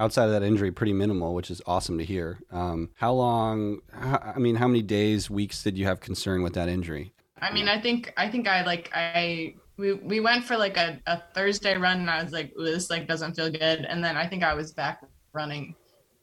outside 0.00 0.24
of 0.24 0.30
that 0.32 0.42
injury 0.42 0.72
pretty 0.72 0.92
minimal, 0.94 1.34
which 1.34 1.50
is 1.50 1.62
awesome 1.66 1.98
to 1.98 2.04
hear. 2.04 2.40
Um, 2.50 2.88
how 2.96 3.12
long? 3.12 3.80
How, 3.92 4.32
I 4.34 4.38
mean, 4.40 4.56
how 4.56 4.66
many 4.66 4.82
days, 4.82 5.30
weeks 5.30 5.62
did 5.62 5.78
you 5.78 5.86
have 5.86 6.00
concern 6.00 6.42
with 6.42 6.54
that 6.54 6.68
injury? 6.68 7.12
i 7.42 7.50
mean 7.54 7.68
i 7.68 7.80
think 7.80 8.12
i 8.18 8.28
think 8.28 8.46
i 8.46 8.62
like 8.66 8.90
i 8.94 9.54
we, 9.78 9.94
we 9.94 10.20
went 10.20 10.44
for 10.44 10.58
like 10.58 10.76
a, 10.76 11.00
a 11.06 11.22
thursday 11.34 11.74
run 11.74 12.00
and 12.00 12.10
i 12.10 12.22
was 12.22 12.32
like 12.34 12.52
Ooh, 12.60 12.64
this 12.64 12.90
like 12.90 13.08
doesn't 13.08 13.34
feel 13.34 13.50
good 13.50 13.86
and 13.88 14.04
then 14.04 14.14
i 14.14 14.26
think 14.26 14.42
i 14.42 14.52
was 14.52 14.72
back 14.72 15.02
running 15.32 15.74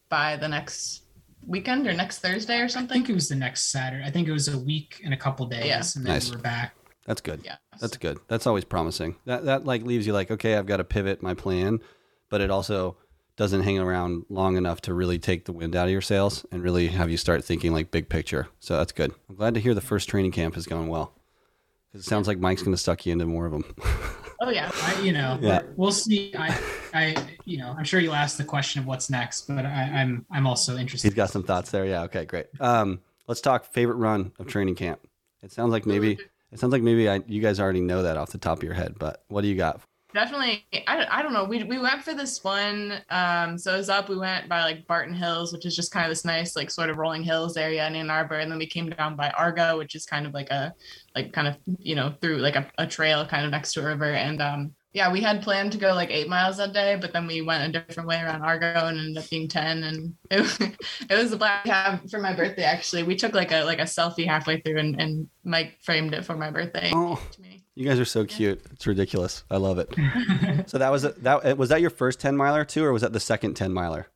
by 0.10 0.36
the 0.38 0.48
next 0.48 1.06
weekend 1.48 1.88
or 1.88 1.94
next 1.94 2.20
thursday 2.20 2.60
or 2.60 2.68
something. 2.68 2.92
I 2.92 2.94
think 3.00 3.10
it 3.10 3.14
was 3.16 3.30
the 3.30 3.36
next 3.36 3.72
Saturday. 3.72 4.04
I 4.06 4.12
think 4.12 4.28
it 4.28 4.32
was 4.32 4.48
a 4.48 4.60
week 4.60 5.02
and 5.04 5.12
a 5.12 5.18
couple 5.18 5.48
days, 5.48 5.66
Yeah. 5.66 5.82
and 5.96 6.06
then 6.06 6.14
Nice. 6.14 6.30
we 6.30 6.36
were 6.36 6.42
back. 6.44 6.76
That's 7.08 7.22
good. 7.22 7.42
yeah 7.44 7.56
That's 7.82 7.98
good. 7.98 8.20
That's 8.28 8.46
always 8.46 8.66
promising. 8.66 9.16
That 9.26 9.46
that 9.46 9.66
like 9.66 9.82
leaves 9.84 10.06
you 10.06 10.14
like, 10.14 10.30
okay, 10.30 10.56
I've 10.56 10.66
got 10.68 10.78
to 10.78 10.84
pivot 10.84 11.24
my 11.24 11.34
plan, 11.34 11.80
but 12.30 12.42
it 12.42 12.52
also 12.52 12.98
doesn't 13.38 13.62
hang 13.62 13.80
around 13.80 14.26
long 14.30 14.58
enough 14.58 14.82
to 14.82 14.94
really 14.94 15.20
take 15.20 15.46
the 15.46 15.54
wind 15.54 15.76
out 15.76 15.86
of 15.86 15.92
your 15.92 16.02
sails 16.02 16.46
and 16.52 16.62
really 16.64 16.88
have 16.88 17.10
you 17.10 17.18
start 17.18 17.44
thinking 17.46 17.72
like 17.72 17.92
big 17.92 18.10
picture. 18.10 18.48
So 18.60 18.76
that's 18.78 18.92
good. 18.92 19.14
I'm 19.30 19.36
glad 19.36 19.54
to 19.54 19.60
hear 19.60 19.74
the 19.74 19.82
first 19.82 20.10
training 20.10 20.32
camp 20.32 20.58
is 20.58 20.66
going 20.66 20.88
well. 20.88 21.14
'Cause 21.92 22.02
it 22.02 22.06
sounds 22.10 22.28
like 22.28 22.40
Mike's 22.40 22.64
going 22.64 22.76
to 22.76 22.82
suck 22.82 23.06
you 23.06 23.14
into 23.14 23.26
more 23.26 23.46
of 23.46 23.52
them. 23.54 23.64
oh 24.42 24.50
yeah 24.50 24.70
I, 24.74 25.00
you 25.02 25.14
know, 25.14 25.38
Yeah. 25.42 25.62
we'll 25.78 25.92
see. 25.92 26.34
I, 26.38 26.60
I, 26.94 27.16
you 27.46 27.58
know, 27.60 27.74
I'm 27.78 27.86
sure 27.86 28.00
you'll 28.00 28.14
ask 28.16 28.38
the 28.38 28.44
question 28.44 28.82
of 28.82 28.88
what's 28.88 29.10
next, 29.10 29.48
but 29.48 29.66
I, 29.66 29.84
I'm, 30.02 30.26
I'm 30.32 30.46
also 30.48 30.76
interested. 30.76 31.08
He's 31.08 31.16
got 31.16 31.30
some 31.30 31.44
thoughts 31.44 31.72
there. 31.72 31.86
Yeah. 31.86 32.04
Okay. 32.04 32.26
Great. 32.26 32.48
Um, 32.60 33.00
let's 33.28 33.40
talk 33.42 33.66
favorite 33.66 33.96
run 33.98 34.32
of 34.40 34.48
training 34.48 34.76
camp. 34.76 35.00
It 35.44 35.52
sounds 35.52 35.72
like 35.72 35.86
maybe 35.86 36.18
it 36.52 36.60
sounds 36.60 36.72
like 36.74 36.82
maybe 36.82 37.08
I, 37.08 37.22
you 37.28 37.42
guys 37.42 37.60
already 37.60 37.82
know 37.82 38.02
that 38.04 38.18
off 38.18 38.32
the 38.32 38.38
top 38.40 38.58
of 38.58 38.64
your 38.64 38.74
head, 38.74 38.96
but 38.98 39.24
what 39.28 39.42
do 39.42 39.48
you 39.48 39.56
got? 39.56 39.80
Definitely 40.18 40.66
I, 40.88 40.98
don't- 40.98 41.10
I 41.12 41.22
don't 41.22 41.34
know. 41.34 41.44
We, 41.46 41.64
we 41.64 41.78
went 41.80 42.04
for 42.04 42.14
this 42.14 42.44
one 42.44 43.00
um 43.10 43.58
so 43.58 43.74
it 43.74 43.78
was 43.78 43.90
up. 43.90 44.10
We 44.10 44.18
went 44.18 44.50
by 44.50 44.64
like 44.64 44.88
barton 44.88 45.14
hills 45.14 45.54
which 45.54 45.66
is 45.66 45.76
just 45.76 45.92
kind 45.92 46.06
of 46.06 46.10
this 46.12 46.26
nice 46.26 46.56
like 46.56 46.72
sort 46.72 46.90
of 46.90 46.98
rolling 46.98 47.24
hills 47.24 47.56
area 47.58 47.86
in 47.88 47.96
ann 47.96 48.10
arbor. 48.10 48.36
And 48.36 48.52
then 48.52 48.58
we 48.60 48.68
came 48.68 48.90
down 48.90 49.16
by 49.16 49.30
argo 49.32 49.78
which 49.78 49.96
is 49.96 50.06
kind 50.06 50.26
of 50.26 50.34
like 50.34 50.50
a 50.50 50.74
like 51.16 51.34
kind 51.34 51.48
of 51.48 51.58
you 51.80 51.96
know 51.96 52.14
through 52.22 52.38
like 52.38 52.56
a, 52.56 52.70
a 52.78 52.88
trail 52.88 53.26
kind 53.26 53.46
of 53.46 53.52
next 53.52 53.74
to 53.74 53.82
a 53.82 53.86
river. 53.86 54.12
And 54.14 54.42
um 54.42 54.74
yeah 54.94 55.12
we 55.12 55.22
had 55.22 55.44
planned 55.44 55.72
to 55.74 55.78
go 55.78 55.94
like 55.94 56.10
eight 56.10 56.28
miles 56.30 56.58
that 56.58 56.74
day 56.74 56.98
but 57.00 57.14
then 57.14 57.28
we 57.28 57.42
went 57.42 57.76
a 57.76 57.80
different 57.80 58.10
way 58.10 58.20
around 58.20 58.42
argo 58.42 58.88
and 58.88 58.98
ended 58.98 59.18
up 59.24 59.30
being 59.30 59.48
10 59.48 59.84
and 59.84 60.16
it, 60.32 60.76
it 61.10 61.16
was 61.16 61.32
a 61.32 61.38
black 61.38 61.66
yeah, 61.66 62.00
for 62.10 62.20
my 62.20 62.34
birthday 62.34 62.64
actually. 62.64 63.04
We 63.04 63.16
took 63.16 63.34
like 63.34 63.52
a 63.52 63.64
like 63.64 63.80
a 63.80 63.84
selfie 63.84 64.26
halfway 64.26 64.62
through 64.62 64.80
and, 64.80 65.00
and 65.00 65.28
mike 65.44 65.78
framed 65.84 66.14
it 66.16 66.26
for 66.26 66.36
my 66.36 66.50
birthday 66.50 66.90
Oh, 66.94 67.22
to 67.34 67.42
me 67.42 67.64
you 67.78 67.88
guys 67.88 68.00
are 68.00 68.06
so 68.06 68.26
cute. 68.26 68.62
It's 68.72 68.86
ridiculous. 68.88 69.44
I 69.52 69.58
love 69.58 69.80
it. 69.80 69.94
So 70.68 70.78
that 70.80 70.90
was 70.92 71.06
a, 71.06 71.10
that 71.22 71.58
was 71.58 71.70
that 71.70 71.80
your 71.82 71.90
first 71.90 72.20
10 72.20 72.36
miler 72.36 72.66
too 72.66 72.84
or 72.84 72.92
was 72.92 73.02
that 73.04 73.14
the 73.14 73.20
second 73.22 73.54
10 73.54 73.72
miler? 73.72 74.08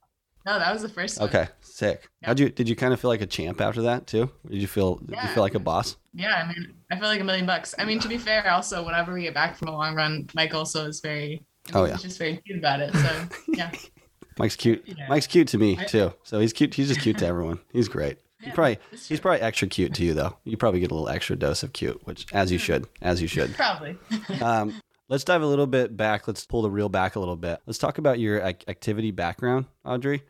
no 0.45 0.57
that 0.59 0.73
was 0.73 0.81
the 0.81 0.89
first 0.89 1.19
one. 1.19 1.29
Okay, 1.29 1.47
sick. 1.61 2.09
Yeah. 2.21 2.27
How'd 2.27 2.39
you 2.39 2.49
did 2.49 2.67
you 2.67 2.75
kind 2.75 2.93
of 2.93 2.99
feel 2.99 3.09
like 3.09 3.21
a 3.21 3.25
champ 3.27 3.61
after 3.61 3.83
that 3.83 4.07
too? 4.07 4.29
Did 4.49 4.59
you 4.61 4.67
feel 4.67 4.95
did 4.95 5.15
you 5.21 5.27
feel 5.29 5.43
like 5.43 5.55
a 5.55 5.59
boss? 5.59 5.97
Yeah, 6.13 6.35
I 6.43 6.47
mean, 6.47 6.73
I 6.91 6.95
feel 6.99 7.07
like 7.07 7.21
a 7.21 7.23
million 7.23 7.45
bucks. 7.45 7.73
I 7.77 7.85
mean, 7.85 7.99
to 8.01 8.07
be 8.09 8.17
fair, 8.17 8.49
also 8.51 8.83
whenever 8.83 9.13
we 9.13 9.21
get 9.21 9.33
back 9.35 9.55
from 9.55 9.67
a 9.69 9.71
long 9.71 9.95
run, 9.95 10.27
Mike 10.33 10.53
also 10.53 10.87
is 10.87 10.99
very 10.99 11.43
Oh, 11.73 11.85
yeah. 11.85 11.91
he's 11.93 12.01
just 12.01 12.17
very 12.17 12.37
cute 12.37 12.57
about 12.57 12.81
it. 12.81 12.91
So 12.93 13.27
yeah, 13.49 13.71
Mike's 14.39 14.55
cute. 14.57 14.83
Yeah. 14.85 15.07
Mike's 15.07 15.27
cute 15.27 15.47
to 15.49 15.57
me 15.59 15.77
too. 15.87 16.11
So 16.23 16.39
he's 16.39 16.51
cute. 16.53 16.73
He's 16.73 16.87
just 16.87 17.01
cute 17.01 17.19
to 17.19 17.27
everyone. 17.27 17.59
He's 17.71 17.87
great. 17.87 18.17
He 18.43 18.51
probably 18.51 18.79
he's 19.07 19.19
probably 19.19 19.41
extra 19.41 19.67
cute 19.67 19.93
to 19.95 20.03
you 20.03 20.13
though. 20.13 20.37
You 20.43 20.57
probably 20.57 20.79
get 20.79 20.91
a 20.91 20.93
little 20.93 21.09
extra 21.09 21.35
dose 21.35 21.63
of 21.63 21.73
cute, 21.73 22.01
which 22.05 22.25
as 22.33 22.51
you 22.51 22.57
should, 22.57 22.87
as 23.01 23.21
you 23.21 23.27
should. 23.27 23.53
probably. 23.55 23.97
Um, 24.41 24.81
let's 25.09 25.23
dive 25.23 25.41
a 25.41 25.45
little 25.45 25.67
bit 25.67 25.95
back. 25.95 26.27
Let's 26.27 26.45
pull 26.45 26.61
the 26.61 26.71
reel 26.71 26.89
back 26.89 27.15
a 27.15 27.19
little 27.19 27.35
bit. 27.35 27.59
Let's 27.65 27.77
talk 27.77 27.97
about 27.97 28.19
your 28.19 28.41
ac- 28.41 28.65
activity 28.67 29.11
background, 29.11 29.65
Audrey. 29.85 30.23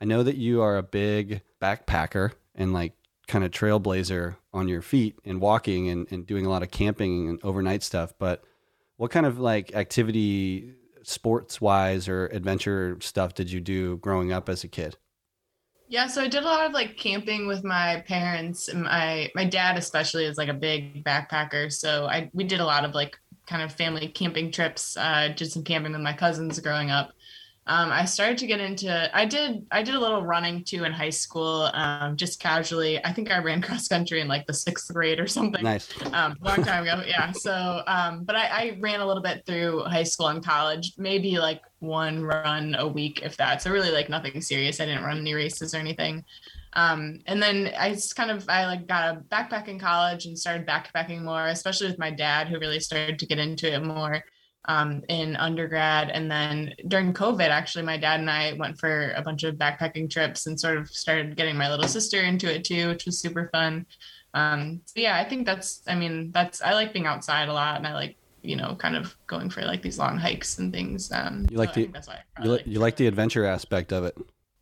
I 0.00 0.04
know 0.06 0.22
that 0.22 0.36
you 0.36 0.62
are 0.62 0.78
a 0.78 0.82
big 0.82 1.42
backpacker 1.60 2.32
and 2.54 2.72
like 2.72 2.94
kind 3.26 3.44
of 3.44 3.50
trailblazer 3.50 4.36
on 4.52 4.66
your 4.66 4.82
feet 4.82 5.18
and 5.24 5.40
walking 5.40 5.88
and, 5.88 6.10
and 6.10 6.26
doing 6.26 6.46
a 6.46 6.50
lot 6.50 6.62
of 6.62 6.70
camping 6.70 7.28
and 7.28 7.38
overnight 7.44 7.82
stuff. 7.82 8.14
But 8.18 8.42
what 8.96 9.10
kind 9.10 9.26
of 9.26 9.38
like 9.38 9.74
activity, 9.74 10.74
sports 11.02 11.60
wise 11.60 12.08
or 12.08 12.26
adventure 12.28 12.96
stuff 13.00 13.34
did 13.34 13.50
you 13.50 13.60
do 13.60 13.98
growing 13.98 14.32
up 14.32 14.48
as 14.48 14.64
a 14.64 14.68
kid? 14.68 14.96
Yeah, 15.90 16.06
so 16.06 16.22
I 16.22 16.28
did 16.28 16.44
a 16.44 16.46
lot 16.46 16.66
of 16.66 16.72
like 16.72 16.96
camping 16.96 17.48
with 17.48 17.64
my 17.64 18.04
parents. 18.06 18.68
And 18.68 18.84
my 18.84 19.28
my 19.34 19.44
dad 19.44 19.76
especially 19.76 20.24
is 20.24 20.38
like 20.38 20.48
a 20.48 20.54
big 20.54 21.04
backpacker, 21.04 21.70
so 21.72 22.06
I 22.06 22.30
we 22.32 22.44
did 22.44 22.60
a 22.60 22.64
lot 22.64 22.84
of 22.84 22.94
like 22.94 23.18
kind 23.48 23.60
of 23.60 23.72
family 23.72 24.06
camping 24.06 24.52
trips. 24.52 24.96
Uh, 24.96 25.32
did 25.34 25.50
some 25.50 25.64
camping 25.64 25.90
with 25.90 26.00
my 26.00 26.12
cousins 26.12 26.60
growing 26.60 26.92
up. 26.92 27.10
Um, 27.70 27.92
I 27.92 28.04
started 28.04 28.36
to 28.38 28.48
get 28.48 28.58
into. 28.58 29.16
I 29.16 29.24
did. 29.24 29.64
I 29.70 29.84
did 29.84 29.94
a 29.94 30.00
little 30.00 30.26
running 30.26 30.64
too 30.64 30.82
in 30.82 30.90
high 30.90 31.10
school, 31.10 31.70
um, 31.72 32.16
just 32.16 32.40
casually. 32.40 33.02
I 33.04 33.12
think 33.12 33.30
I 33.30 33.38
ran 33.38 33.62
cross 33.66 33.86
country 33.86 34.20
in 34.20 34.26
like 34.26 34.48
the 34.48 34.52
sixth 34.52 34.92
grade 34.92 35.20
or 35.20 35.28
something 35.28 35.62
Nice. 35.62 35.88
um, 36.12 36.36
long 36.40 36.64
time 36.64 36.82
ago. 36.82 37.00
Yeah. 37.06 37.30
So, 37.30 37.82
um, 37.86 38.24
but 38.24 38.34
I, 38.34 38.46
I 38.46 38.78
ran 38.80 38.98
a 38.98 39.06
little 39.06 39.22
bit 39.22 39.46
through 39.46 39.84
high 39.84 40.02
school 40.02 40.26
and 40.26 40.44
college, 40.44 40.94
maybe 40.98 41.38
like 41.38 41.62
one 41.78 42.24
run 42.24 42.74
a 42.76 42.88
week, 42.88 43.20
if 43.22 43.36
that. 43.36 43.62
So 43.62 43.70
really 43.70 43.92
like 43.92 44.08
nothing 44.08 44.40
serious. 44.40 44.80
I 44.80 44.86
didn't 44.86 45.04
run 45.04 45.18
any 45.18 45.34
races 45.34 45.72
or 45.72 45.78
anything. 45.78 46.24
Um, 46.72 47.20
and 47.26 47.40
then 47.40 47.72
I 47.78 47.92
just 47.92 48.16
kind 48.16 48.32
of, 48.32 48.48
I 48.48 48.66
like 48.66 48.88
got 48.88 49.16
a 49.16 49.20
backpack 49.20 49.68
in 49.68 49.78
college 49.78 50.26
and 50.26 50.36
started 50.36 50.66
backpacking 50.66 51.22
more, 51.22 51.46
especially 51.46 51.86
with 51.86 52.00
my 52.00 52.10
dad, 52.10 52.48
who 52.48 52.58
really 52.58 52.80
started 52.80 53.20
to 53.20 53.26
get 53.26 53.38
into 53.38 53.72
it 53.72 53.84
more 53.84 54.24
um, 54.66 55.02
in 55.08 55.36
undergrad. 55.36 56.10
And 56.10 56.30
then 56.30 56.74
during 56.88 57.12
COVID, 57.14 57.48
actually, 57.48 57.84
my 57.84 57.96
dad 57.96 58.20
and 58.20 58.30
I 58.30 58.52
went 58.54 58.78
for 58.78 59.12
a 59.12 59.22
bunch 59.22 59.42
of 59.44 59.56
backpacking 59.56 60.10
trips 60.10 60.46
and 60.46 60.58
sort 60.60 60.76
of 60.78 60.88
started 60.88 61.36
getting 61.36 61.56
my 61.56 61.70
little 61.70 61.88
sister 61.88 62.20
into 62.20 62.52
it 62.52 62.64
too, 62.64 62.88
which 62.88 63.06
was 63.06 63.18
super 63.18 63.48
fun. 63.52 63.86
Um, 64.34 64.80
so 64.84 65.00
yeah, 65.00 65.16
I 65.16 65.28
think 65.28 65.46
that's, 65.46 65.82
I 65.88 65.94
mean, 65.94 66.30
that's, 66.32 66.62
I 66.62 66.72
like 66.74 66.92
being 66.92 67.06
outside 67.06 67.48
a 67.48 67.52
lot 67.52 67.76
and 67.78 67.86
I 67.86 67.94
like, 67.94 68.16
you 68.42 68.56
know, 68.56 68.74
kind 68.76 68.96
of 68.96 69.16
going 69.26 69.50
for 69.50 69.62
like 69.62 69.82
these 69.82 69.98
long 69.98 70.16
hikes 70.18 70.58
and 70.58 70.72
things. 70.72 71.10
Um, 71.12 71.46
You 71.50 71.56
like 71.58 71.74
so 71.74 71.80
the- 71.80 71.86
that's 71.86 72.06
why 72.08 72.14
You, 72.14 72.20
probably 72.36 72.50
li- 72.58 72.62
you 72.66 72.78
like 72.80 72.96
the 72.96 73.06
adventure 73.06 73.44
aspect 73.44 73.92
of 73.92 74.04
it. 74.04 74.16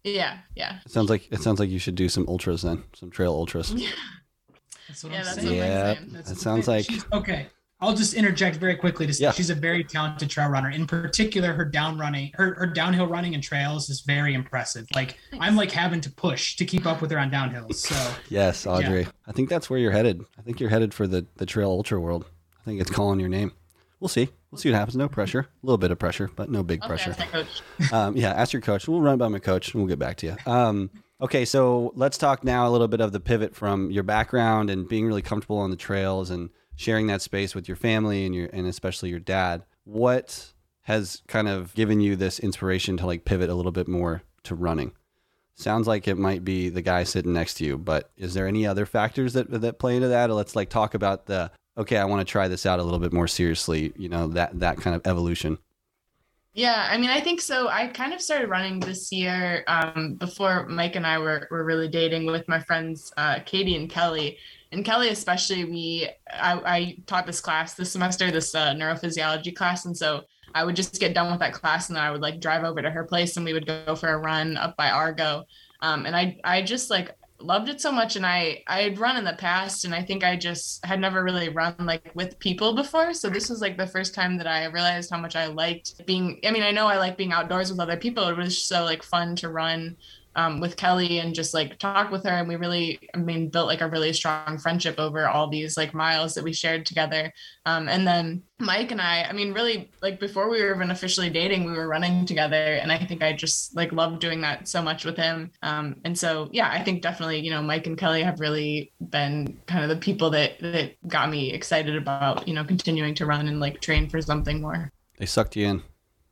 yeah, 0.05 0.39
yeah. 0.57 0.79
It 0.87 0.91
sounds 0.91 1.11
like 1.11 1.31
it 1.31 1.43
sounds 1.43 1.61
like 1.61 1.71
you 1.71 1.79
should 1.79 1.95
do 1.97 2.09
some 2.09 2.27
ultras 2.29 2.63
then, 2.63 2.85
some 2.95 3.11
trail 3.11 3.33
ultras. 3.33 3.75
That's 4.89 5.05
what 5.05 5.13
Yeah, 5.13 5.19
I'm 5.19 5.25
that's 5.27 5.35
saying. 5.43 5.49
what 5.49 5.55
Yeah, 5.57 5.91
I'm 5.91 5.97
saying. 5.97 6.09
That's 6.13 6.29
that 6.31 6.39
sounds 6.39 6.67
like 6.69 6.87
okay. 7.13 7.49
I'll 7.81 7.95
just 7.95 8.15
interject 8.15 8.57
very 8.57 8.75
quickly 8.75 9.07
to 9.07 9.13
say 9.15 9.25
Yeah. 9.25 9.31
she's 9.33 9.51
a 9.51 9.55
very 9.55 9.85
talented 9.85 10.29
trail 10.29 10.49
runner. 10.49 10.71
In 10.71 10.87
particular, 10.87 11.53
her 11.53 11.65
down 11.65 11.97
running, 11.99 12.33
her, 12.35 12.55
her 12.55 12.67
downhill 12.67 13.07
running 13.07 13.35
and 13.35 13.43
trails 13.43 13.89
is 13.89 14.01
very 14.01 14.35
impressive. 14.35 14.87
Like 14.97 15.17
I'm 15.39 15.55
like 15.55 15.71
having 15.71 16.01
to 16.01 16.11
push 16.11 16.57
to 16.57 16.65
keep 16.65 16.87
up 16.87 17.01
with 17.01 17.11
her 17.13 17.19
on 17.19 17.31
downhills. 17.31 17.75
So 17.77 18.15
yes, 18.29 18.67
Audrey. 18.67 19.07
I 19.27 19.33
think 19.33 19.49
that's 19.49 19.71
where 19.71 19.79
you're 19.79 19.93
headed. 19.93 20.23
I 20.39 20.43
think 20.43 20.59
you're 20.59 20.71
headed 20.71 20.93
for 20.93 21.07
the 21.07 21.27
the 21.37 21.47
trail 21.47 21.71
ultra 21.71 22.01
world. 22.01 22.27
I 22.61 22.65
think 22.65 22.81
it's 22.81 22.91
calling 22.91 23.21
your 23.21 23.29
name. 23.29 23.53
We'll 24.01 24.09
see. 24.09 24.29
We'll 24.51 24.59
see 24.59 24.71
what 24.71 24.79
happens. 24.79 24.97
No 24.97 25.09
pressure. 25.09 25.41
A 25.41 25.67
little 25.67 25.79
bit 25.79 25.91
of 25.91 25.99
pressure, 25.99 26.31
but 26.37 26.51
no 26.51 26.63
big 26.63 26.81
Okay, 26.81 26.89
pressure. 26.89 27.11
that's 27.13 27.33
my 27.33 27.43
coach. 27.43 27.63
um, 27.93 28.17
yeah, 28.17 28.31
ask 28.33 28.53
your 28.53 28.63
coach. 28.63 28.87
We'll 28.89 29.01
run 29.01 29.19
by 29.19 29.29
my 29.29 29.39
coach 29.41 29.73
and 29.75 29.83
we'll 29.83 29.89
get 29.89 29.99
back 29.99 30.17
to 30.19 30.27
you. 30.27 30.37
Um, 30.53 30.91
okay, 31.21 31.45
so 31.45 31.93
let's 31.97 32.17
talk 32.19 32.45
now 32.45 32.69
a 32.69 32.71
little 32.71 32.87
bit 32.89 33.01
of 33.01 33.11
the 33.13 33.21
pivot 33.21 33.55
from 33.57 33.91
your 33.91 34.05
background 34.05 34.71
and 34.71 34.89
being 34.89 35.07
really 35.07 35.23
comfortable 35.23 35.59
on 35.59 35.71
the 35.71 35.77
trails 35.77 36.31
and 36.31 36.51
sharing 36.79 37.09
that 37.09 37.21
space 37.21 37.57
with 37.57 37.67
your 37.67 37.77
family 37.77 38.25
and 38.25 38.35
your 38.35 38.49
and 38.53 38.67
especially 38.67 39.11
your 39.11 39.19
dad. 39.19 39.65
What 39.83 40.53
has 40.83 41.23
kind 41.27 41.49
of 41.49 41.75
given 41.75 42.01
you 42.01 42.15
this 42.15 42.39
inspiration 42.39 42.97
to 42.99 43.07
like 43.07 43.25
pivot 43.25 43.51
a 43.51 43.55
little 43.55 43.73
bit 43.73 43.89
more 43.89 44.23
to 44.45 44.55
running? 44.55 44.93
Sounds 45.57 45.89
like 45.89 46.07
it 46.07 46.17
might 46.17 46.45
be 46.45 46.69
the 46.69 46.81
guy 46.81 47.03
sitting 47.03 47.33
next 47.33 47.55
to 47.55 47.65
you, 47.65 47.77
but 47.77 48.13
is 48.17 48.33
there 48.33 48.47
any 48.47 48.65
other 48.65 48.87
factors 48.87 49.33
that 49.33 49.51
that 49.51 49.81
play 49.81 49.97
into 49.97 50.07
that? 50.09 50.31
Or 50.31 50.35
let's 50.35 50.55
like 50.55 50.71
talk 50.71 50.95
about 50.95 51.27
the 51.27 51.51
okay, 51.77 51.97
I 51.97 52.05
want 52.05 52.21
to 52.21 52.31
try 52.31 52.47
this 52.47 52.65
out 52.65 52.79
a 52.79 52.85
little 52.85 53.01
bit 53.01 53.13
more 53.13 53.29
seriously. 53.29 53.93
You 53.97 54.09
know 54.09 54.29
that 54.29 54.61
that 54.61 54.79
kind 54.79 54.95
of 54.95 55.05
evolution. 55.05 55.59
Yeah, 56.59 56.89
I 56.91 56.99
mean, 56.99 57.09
I 57.09 57.21
think 57.21 57.41
so. 57.41 57.69
I 57.69 57.87
kind 57.87 58.13
of 58.13 58.21
started 58.21 58.49
running 58.49 58.81
this 58.81 59.13
year 59.13 59.63
um, 59.69 60.15
before 60.15 60.67
Mike 60.67 60.97
and 60.97 61.07
I 61.07 61.17
were, 61.17 61.47
were 61.53 61.63
really 61.63 61.87
dating 61.87 62.27
with 62.27 62.49
my 62.49 62.59
friends 62.59 63.13
uh, 63.17 63.39
Katie 63.47 63.77
and 63.77 63.89
Kelly. 63.89 64.39
And 64.73 64.85
Kelly, 64.85 65.11
especially, 65.11 65.65
we 65.67 66.09
I, 66.33 66.55
I 66.55 66.97
taught 67.07 67.27
this 67.27 67.41
class 67.41 67.75
this 67.75 67.93
semester, 67.93 68.33
this 68.33 68.57
uh, 68.57 68.75
neurophysiology 68.75 69.55
class, 69.55 69.85
and 69.85 69.97
so 69.97 70.25
I 70.53 70.65
would 70.65 70.75
just 70.75 70.99
get 70.99 71.15
done 71.15 71.31
with 71.31 71.39
that 71.39 71.53
class, 71.53 71.91
and 71.91 71.97
then 71.97 72.03
I 72.03 72.11
would 72.11 72.23
like 72.23 72.41
drive 72.41 72.65
over 72.65 72.83
to 72.83 72.91
her 72.91 73.05
place, 73.05 73.37
and 73.37 73.47
we 73.47 73.53
would 73.53 73.65
go 73.69 73.95
for 73.95 74.09
a 74.09 74.19
run 74.19 74.57
up 74.57 74.77
by 74.77 74.91
Argo. 74.91 75.45
Um, 75.81 76.07
and 76.07 76.17
I 76.17 76.41
I 76.43 76.63
just 76.63 76.91
like 76.91 77.15
loved 77.41 77.69
it 77.69 77.81
so 77.81 77.93
much 77.93 78.17
and 78.17 78.27
i 78.27 78.63
i 78.67 78.83
had 78.83 78.99
run 78.99 79.17
in 79.17 79.25
the 79.25 79.33
past 79.35 79.85
and 79.85 79.95
i 79.95 80.03
think 80.03 80.25
i 80.25 80.35
just 80.35 80.85
had 80.85 81.01
never 81.01 81.23
really 81.23 81.49
run 81.49 81.75
like 81.81 82.11
with 82.15 82.39
people 82.41 82.75
before. 82.75 83.15
So 83.15 83.31
this 83.31 83.49
was 83.49 83.61
like 83.61 83.77
the 83.77 83.87
first 83.87 84.15
time 84.15 84.37
that 84.39 84.47
i 84.47 84.65
realized 84.67 85.11
how 85.11 85.19
much 85.19 85.37
i 85.37 85.47
liked 85.47 86.05
being 86.05 86.41
i 86.45 86.51
mean 86.51 86.65
i 86.65 86.73
know 86.73 86.87
i 86.89 86.99
like 86.99 87.17
being 87.17 87.33
outdoors 87.33 87.71
with 87.71 87.81
other 87.81 87.97
people. 87.97 88.27
It 88.29 88.37
was 88.37 88.61
so 88.61 88.85
like 88.85 89.03
fun 89.03 89.37
to 89.37 89.49
run 89.49 89.97
um, 90.39 90.61
with 90.61 90.77
kelly 90.77 91.19
and 91.19 91.35
just 91.35 91.53
like 91.53 91.79
talk 91.79 92.11
with 92.13 92.23
her 92.25 92.31
and 92.31 92.49
we 92.49 92.57
really 92.57 92.99
i 93.15 93.19
mean 93.19 93.49
built 93.49 93.67
like 93.67 93.81
a 93.81 93.89
really 93.89 94.13
strong 94.13 94.57
friendship 94.59 94.99
over 94.99 95.29
all 95.29 95.49
these 95.49 95.77
like 95.77 95.93
miles 95.95 96.33
that 96.35 96.45
we 96.45 96.53
shared 96.53 96.87
together 96.87 97.33
um, 97.67 97.89
and 97.89 98.07
then 98.07 98.43
mike 98.61 98.91
and 98.93 99.01
i 99.01 99.25
i 99.25 99.33
mean 99.33 99.53
really 99.53 99.91
like 100.01 100.19
before 100.21 100.49
we 100.49 100.63
were 100.63 100.75
even 100.75 100.91
officially 100.91 101.29
dating 101.29 101.65
we 101.65 101.73
were 101.73 101.89
running 101.89 102.25
together 102.25 102.65
and 102.83 102.91
i 102.93 102.99
think 102.99 103.23
i 103.23 103.33
just 103.33 103.75
like 103.77 103.93
loved 103.93 104.21
doing 104.21 104.41
that 104.41 104.69
so 104.69 104.81
much 104.81 105.05
with 105.05 105.17
him 105.17 105.51
um, 105.63 105.97
and 106.05 106.17
so 106.17 106.49
yeah 106.53 106.71
i 106.71 106.83
think 106.83 107.03
definitely 107.03 107.41
you 107.41 107.51
know 107.51 107.63
mike 107.63 107.87
and 107.89 107.99
kelly 107.99 108.23
have 108.23 108.39
really 108.41 108.93
been 109.11 109.59
kind 109.67 109.83
of 109.83 109.89
the 109.91 109.97
people 110.09 110.31
that 110.31 110.59
that 110.61 110.93
got 111.09 111.31
me 111.31 111.53
excited 111.53 111.97
about 111.97 112.47
you 112.47 112.55
know 112.55 112.65
continuing 112.65 113.15
to 113.15 113.27
run 113.27 113.49
and 113.49 113.61
like 113.61 113.81
train 113.81 114.09
for 114.09 114.21
something 114.23 114.61
more 114.61 114.91
They 115.19 115.27
sucked 115.27 115.57
you 115.57 115.67
in. 115.67 115.83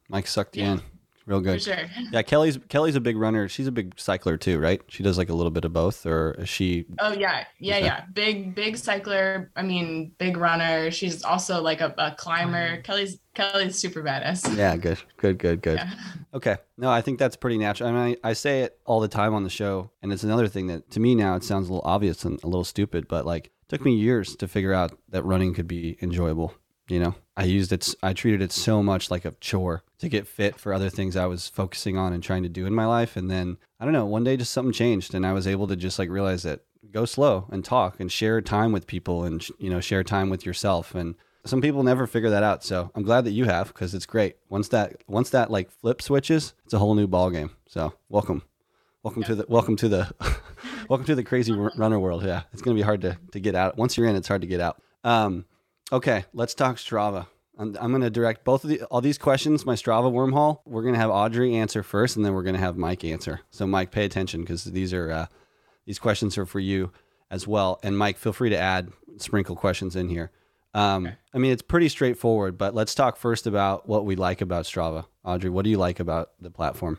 Mike 0.08 0.28
sucked 0.28 0.56
you 0.56 0.62
Yeah. 0.62 0.72
in. 0.74 0.82
Real 1.26 1.40
good. 1.40 1.62
for 1.62 1.74
sure 1.74 1.90
Yeah, 2.12 2.22
Kelly's 2.22 2.58
Kelly's 2.68 2.94
a 2.94 3.00
big 3.00 3.16
runner. 3.16 3.48
She's 3.48 3.66
a 3.66 3.72
big 3.72 3.94
cycler 3.98 4.36
too, 4.36 4.58
right? 4.58 4.80
She 4.88 5.02
does 5.02 5.18
like 5.18 5.28
a 5.28 5.34
little 5.34 5.50
bit 5.50 5.64
of 5.64 5.72
both, 5.72 6.06
or 6.06 6.36
is 6.38 6.48
she? 6.48 6.86
Oh 7.00 7.12
yeah, 7.12 7.44
yeah, 7.58 7.78
yeah. 7.78 8.04
Big, 8.12 8.54
big 8.54 8.76
cycler. 8.76 9.50
I 9.56 9.62
mean, 9.62 10.12
big 10.18 10.36
runner. 10.36 10.90
She's 10.92 11.24
also 11.24 11.60
like 11.60 11.80
a, 11.80 11.92
a 11.98 12.14
climber. 12.16 12.80
Kelly's 12.82 13.18
Kelly's 13.34 13.76
super 13.76 14.02
badass. 14.02 14.46
Yeah, 14.56 14.76
good, 14.76 14.98
good, 15.18 15.38
good, 15.38 15.60
good. 15.60 15.76
Yeah. 15.78 15.94
Okay, 16.32 16.56
no, 16.78 16.88
I 16.90 17.02
think 17.02 17.18
that's 17.18 17.36
pretty 17.36 17.58
natural. 17.58 17.90
I 17.90 17.92
mean, 17.92 18.16
I, 18.24 18.30
I 18.30 18.32
say 18.32 18.62
it 18.62 18.78
all 18.86 19.00
the 19.00 19.08
time 19.08 19.34
on 19.34 19.42
the 19.42 19.50
show, 19.50 19.90
and 20.02 20.12
it's 20.12 20.22
another 20.22 20.48
thing 20.48 20.68
that 20.68 20.90
to 20.92 21.00
me 21.00 21.14
now 21.14 21.34
it 21.34 21.44
sounds 21.44 21.68
a 21.68 21.72
little 21.72 21.86
obvious 21.88 22.24
and 22.24 22.42
a 22.42 22.46
little 22.46 22.64
stupid, 22.64 23.08
but 23.08 23.26
like 23.26 23.46
it 23.46 23.68
took 23.68 23.84
me 23.84 23.94
years 23.94 24.36
to 24.36 24.48
figure 24.48 24.72
out 24.72 24.96
that 25.10 25.24
running 25.24 25.52
could 25.54 25.66
be 25.66 25.98
enjoyable. 26.00 26.54
You 26.88 27.00
know, 27.00 27.14
I 27.36 27.44
used 27.44 27.72
it, 27.72 27.94
I 28.02 28.12
treated 28.12 28.42
it 28.42 28.52
so 28.52 28.80
much 28.82 29.10
like 29.10 29.24
a 29.24 29.34
chore 29.40 29.82
to 29.98 30.08
get 30.08 30.28
fit 30.28 30.58
for 30.58 30.72
other 30.72 30.88
things 30.88 31.16
I 31.16 31.26
was 31.26 31.48
focusing 31.48 31.98
on 31.98 32.12
and 32.12 32.22
trying 32.22 32.44
to 32.44 32.48
do 32.48 32.64
in 32.64 32.74
my 32.74 32.86
life. 32.86 33.16
And 33.16 33.28
then 33.28 33.58
I 33.80 33.84
don't 33.84 33.92
know, 33.92 34.06
one 34.06 34.22
day 34.22 34.36
just 34.36 34.52
something 34.52 34.72
changed, 34.72 35.14
and 35.14 35.26
I 35.26 35.32
was 35.32 35.48
able 35.48 35.66
to 35.66 35.76
just 35.76 35.98
like 35.98 36.08
realize 36.10 36.44
that 36.44 36.60
go 36.92 37.04
slow 37.04 37.46
and 37.50 37.64
talk 37.64 37.98
and 37.98 38.10
share 38.10 38.40
time 38.40 38.72
with 38.72 38.86
people 38.86 39.24
and 39.24 39.46
you 39.58 39.68
know 39.68 39.80
share 39.80 40.04
time 40.04 40.30
with 40.30 40.46
yourself. 40.46 40.94
And 40.94 41.16
some 41.44 41.60
people 41.60 41.82
never 41.82 42.06
figure 42.06 42.30
that 42.30 42.42
out. 42.42 42.64
So 42.64 42.90
i'm 42.94 43.02
glad 43.02 43.24
that 43.24 43.32
you 43.32 43.44
have 43.44 43.68
because 43.68 43.94
it's 43.94 44.06
great. 44.06 44.36
Once 44.48 44.68
that 44.68 45.02
once 45.08 45.30
that 45.30 45.50
like 45.50 45.70
flip 45.70 46.00
switches 46.00 46.54
it's 46.64 46.74
a 46.74 46.78
whole 46.78 46.94
new 46.94 47.06
ball 47.06 47.30
game 47.30 47.50
so 47.66 47.94
welcome. 48.08 48.42
Welcome 49.02 49.24
to 49.24 49.34
the 49.34 49.46
welcome 49.48 49.76
to 49.76 49.88
the 49.88 50.14
welcome 50.88 51.06
to 51.06 51.14
the 51.14 51.24
crazy 51.24 51.52
runner 51.52 51.98
world. 51.98 52.24
Yeah 52.24 52.42
it's 52.52 52.62
gonna 52.62 52.76
be 52.76 52.82
hard 52.82 53.00
to, 53.02 53.18
to 53.32 53.40
get 53.40 53.54
out. 53.54 53.76
Once 53.76 53.96
you're 53.96 54.06
in 54.06 54.16
it's 54.16 54.28
hard 54.28 54.42
to 54.42 54.46
get 54.46 54.60
out. 54.60 54.80
Um, 55.04 55.44
okay 55.92 56.24
let's 56.32 56.54
talk 56.54 56.76
strava 56.76 57.26
I'm, 57.58 57.76
I'm 57.80 57.92
gonna 57.92 58.10
direct 58.10 58.44
both 58.44 58.64
of 58.64 58.70
the 58.70 58.82
all 58.84 59.00
these 59.00 59.18
questions 59.18 59.64
my 59.64 59.74
strava 59.74 60.12
wormhole 60.12 60.60
we're 60.64 60.82
gonna 60.82 60.98
have 60.98 61.10
audrey 61.10 61.54
answer 61.56 61.82
first 61.82 62.16
and 62.16 62.24
then 62.24 62.34
we're 62.34 62.42
gonna 62.42 62.58
have 62.58 62.76
mike 62.76 63.04
answer 63.04 63.40
so 63.50 63.66
mike 63.66 63.90
pay 63.90 64.04
attention 64.04 64.42
because 64.42 64.64
these 64.64 64.92
are 64.92 65.10
uh, 65.10 65.26
these 65.86 65.98
questions 65.98 66.36
are 66.36 66.46
for 66.46 66.60
you 66.60 66.92
as 67.30 67.46
well. 67.46 67.78
And 67.82 67.96
Mike, 67.96 68.18
feel 68.18 68.32
free 68.32 68.50
to 68.50 68.58
add 68.58 68.92
sprinkle 69.18 69.56
questions 69.56 69.96
in 69.96 70.08
here. 70.08 70.30
Um, 70.74 71.10
I 71.32 71.38
mean, 71.38 71.52
it's 71.52 71.62
pretty 71.62 71.88
straightforward, 71.88 72.58
but 72.58 72.74
let's 72.74 72.94
talk 72.94 73.16
first 73.16 73.46
about 73.46 73.88
what 73.88 74.04
we 74.04 74.14
like 74.14 74.42
about 74.42 74.66
Strava. 74.66 75.06
Audrey, 75.24 75.48
what 75.48 75.64
do 75.64 75.70
you 75.70 75.78
like 75.78 76.00
about 76.00 76.30
the 76.38 76.50
platform? 76.50 76.98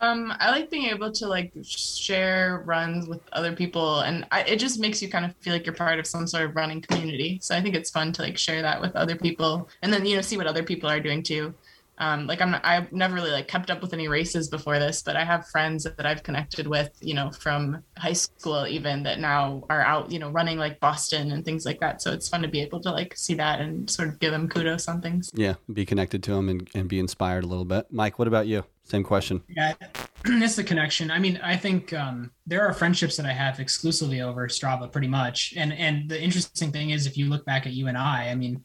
Um, 0.00 0.32
I 0.38 0.50
like 0.50 0.70
being 0.70 0.86
able 0.86 1.10
to 1.12 1.26
like 1.26 1.52
share 1.62 2.62
runs 2.64 3.08
with 3.08 3.20
other 3.32 3.52
people, 3.52 4.00
and 4.00 4.24
I, 4.30 4.42
it 4.42 4.56
just 4.56 4.78
makes 4.78 5.02
you 5.02 5.08
kind 5.08 5.24
of 5.24 5.34
feel 5.40 5.52
like 5.52 5.66
you're 5.66 5.74
part 5.74 5.98
of 5.98 6.06
some 6.06 6.26
sort 6.26 6.44
of 6.44 6.54
running 6.54 6.80
community. 6.80 7.38
So 7.42 7.56
I 7.56 7.60
think 7.60 7.74
it's 7.74 7.90
fun 7.90 8.12
to 8.12 8.22
like 8.22 8.38
share 8.38 8.62
that 8.62 8.80
with 8.80 8.94
other 8.94 9.16
people, 9.16 9.68
and 9.82 9.92
then 9.92 10.06
you 10.06 10.14
know 10.16 10.22
see 10.22 10.36
what 10.36 10.46
other 10.46 10.62
people 10.62 10.88
are 10.88 11.00
doing 11.00 11.22
too. 11.22 11.52
um, 11.98 12.26
like 12.26 12.40
I'm 12.40 12.54
I've 12.62 12.92
never 12.92 13.14
really 13.14 13.30
like 13.30 13.48
kept 13.48 13.70
up 13.70 13.82
with 13.82 13.92
any 13.92 14.08
races 14.08 14.48
before 14.48 14.78
this, 14.78 15.02
but 15.02 15.16
I 15.16 15.24
have 15.24 15.48
friends 15.48 15.84
that 15.84 16.06
I've 16.06 16.22
connected 16.22 16.66
with, 16.66 16.90
you 17.00 17.14
know, 17.14 17.30
from 17.32 17.82
high 17.96 18.12
school 18.12 18.66
even 18.68 19.02
that 19.02 19.18
now 19.18 19.64
are 19.68 19.82
out, 19.82 20.10
you 20.10 20.18
know, 20.18 20.30
running 20.30 20.58
like 20.58 20.78
Boston 20.80 21.32
and 21.32 21.44
things 21.44 21.66
like 21.66 21.80
that. 21.80 22.00
So 22.00 22.12
it's 22.12 22.28
fun 22.28 22.42
to 22.42 22.48
be 22.48 22.60
able 22.60 22.80
to 22.80 22.90
like 22.92 23.16
see 23.16 23.34
that 23.34 23.60
and 23.60 23.90
sort 23.90 24.08
of 24.08 24.20
give 24.20 24.30
them 24.30 24.48
kudos 24.48 24.86
on 24.86 25.02
things. 25.02 25.30
Yeah, 25.34 25.54
be 25.72 25.84
connected 25.84 26.22
to 26.24 26.32
them 26.32 26.48
and, 26.48 26.68
and 26.74 26.88
be 26.88 27.00
inspired 27.00 27.42
a 27.44 27.48
little 27.48 27.64
bit. 27.64 27.86
Mike, 27.90 28.18
what 28.18 28.28
about 28.28 28.46
you? 28.46 28.64
Same 28.88 29.04
question. 29.04 29.42
Yeah, 29.54 29.74
it's 30.24 30.56
the 30.56 30.64
connection. 30.64 31.10
I 31.10 31.18
mean, 31.18 31.38
I 31.42 31.56
think 31.56 31.92
um, 31.92 32.30
there 32.46 32.66
are 32.66 32.72
friendships 32.72 33.18
that 33.18 33.26
I 33.26 33.32
have 33.32 33.60
exclusively 33.60 34.22
over 34.22 34.48
Strava, 34.48 34.90
pretty 34.90 35.08
much. 35.08 35.52
And 35.58 35.74
and 35.74 36.08
the 36.08 36.20
interesting 36.20 36.72
thing 36.72 36.90
is, 36.90 37.06
if 37.06 37.16
you 37.18 37.26
look 37.28 37.44
back 37.44 37.66
at 37.66 37.72
you 37.74 37.88
and 37.88 37.98
I, 37.98 38.28
I 38.30 38.34
mean, 38.34 38.64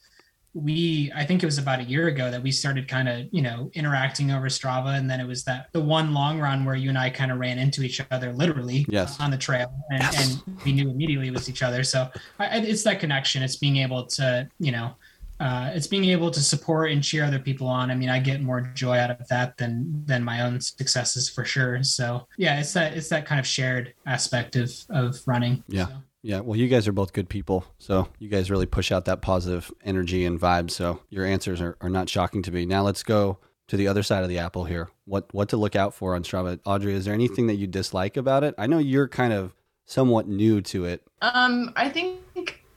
we 0.54 1.12
I 1.14 1.26
think 1.26 1.44
it 1.44 1.46
was 1.46 1.58
about 1.58 1.80
a 1.80 1.84
year 1.84 2.08
ago 2.08 2.32
that 2.32 2.42
we 2.42 2.52
started 2.52 2.88
kind 2.88 3.10
of 3.10 3.26
you 3.32 3.42
know 3.42 3.70
interacting 3.74 4.32
over 4.32 4.48
Strava, 4.48 4.98
and 4.98 5.10
then 5.10 5.20
it 5.20 5.28
was 5.28 5.44
that 5.44 5.68
the 5.74 5.82
one 5.82 6.14
long 6.14 6.40
run 6.40 6.64
where 6.64 6.76
you 6.76 6.88
and 6.88 6.98
I 6.98 7.10
kind 7.10 7.30
of 7.30 7.38
ran 7.38 7.58
into 7.60 7.84
each 7.84 8.00
other 8.10 8.32
literally 8.32 8.86
Yes. 8.88 9.20
on 9.20 9.30
the 9.30 9.38
trail, 9.38 9.74
and, 9.90 10.04
Yes. 10.04 10.38
and 10.48 10.58
we 10.64 10.72
knew 10.72 10.90
immediately 10.90 11.28
it 11.28 11.34
was 11.34 11.50
each 11.50 11.64
other. 11.64 11.84
So 11.84 12.08
I, 12.40 12.60
it's 12.60 12.84
that 12.84 13.02
connection. 13.02 13.44
It's 13.44 13.58
being 13.58 13.76
able 13.78 14.06
to 14.06 14.48
you 14.60 14.72
know. 14.72 14.96
Uh, 15.40 15.72
it's 15.74 15.88
being 15.88 16.06
able 16.06 16.32
to 16.32 16.40
support 16.40 16.92
and 16.92 17.04
cheer 17.04 17.24
other 17.24 17.40
people 17.40 17.68
on. 17.68 17.92
I 17.92 17.96
mean, 17.96 18.10
I 18.10 18.20
get 18.20 18.42
more 18.42 18.62
joy 18.74 18.98
out 18.98 19.12
of 19.12 19.28
that 19.28 19.58
than 19.58 20.06
than 20.06 20.24
my 20.24 20.42
own 20.42 20.62
successes 20.62 21.30
for 21.30 21.44
sure. 21.44 21.84
So 21.84 22.28
yeah, 22.38 22.60
it's 22.60 22.74
that 22.74 22.96
it's 22.96 23.10
that 23.10 23.26
kind 23.26 23.40
of 23.40 23.48
shared 23.48 23.94
aspect 24.06 24.56
of 24.56 24.74
of 24.90 25.20
running. 25.26 25.64
Yeah. 25.68 25.88
So. 25.88 25.94
Yeah, 26.26 26.40
well, 26.40 26.56
you 26.56 26.70
guys 26.70 26.88
are 26.88 26.94
both 26.94 27.12
good 27.12 27.28
people. 27.28 27.66
So 27.80 28.08
you 28.18 28.30
guys 28.30 28.50
really 28.50 28.66
push 28.66 28.94
out 28.94 29.04
that 29.06 29.22
positive 29.22 29.74
energy 29.84 30.24
and 30.24 30.40
vibe. 30.40 30.72
So 30.72 31.02
your 31.10 31.26
answers 31.26 31.60
are, 31.60 31.76
are 31.82 31.90
not 31.90 32.08
shocking 32.08 32.42
to 32.44 32.52
me. 32.52 32.66
Now 32.66 32.84
let's 32.84 33.04
go 33.04 33.40
to 33.68 33.76
the 33.76 33.90
other 33.90 34.04
side 34.04 34.24
of 34.24 34.30
the 34.30 34.38
apple 34.38 34.64
here. 34.64 34.90
What 35.04 35.34
what 35.34 35.50
to 35.50 35.58
look 35.58 35.76
out 35.76 35.94
for 35.94 36.16
on 36.16 36.24
Strava? 36.24 36.60
Audrey, 36.66 36.94
is 36.94 37.04
there 37.04 37.14
anything 37.14 37.48
that 37.48 37.56
you 37.56 37.68
dislike 37.68 38.16
about 38.16 38.46
it? 38.46 38.56
I 38.58 38.68
know 38.68 38.78
you're 38.78 39.10
kind 39.10 39.34
of 39.34 39.54
somewhat 39.86 40.28
new 40.28 40.62
to 40.62 40.86
it. 40.86 41.06
Um, 41.22 41.74
I 41.76 41.90
think 41.90 42.22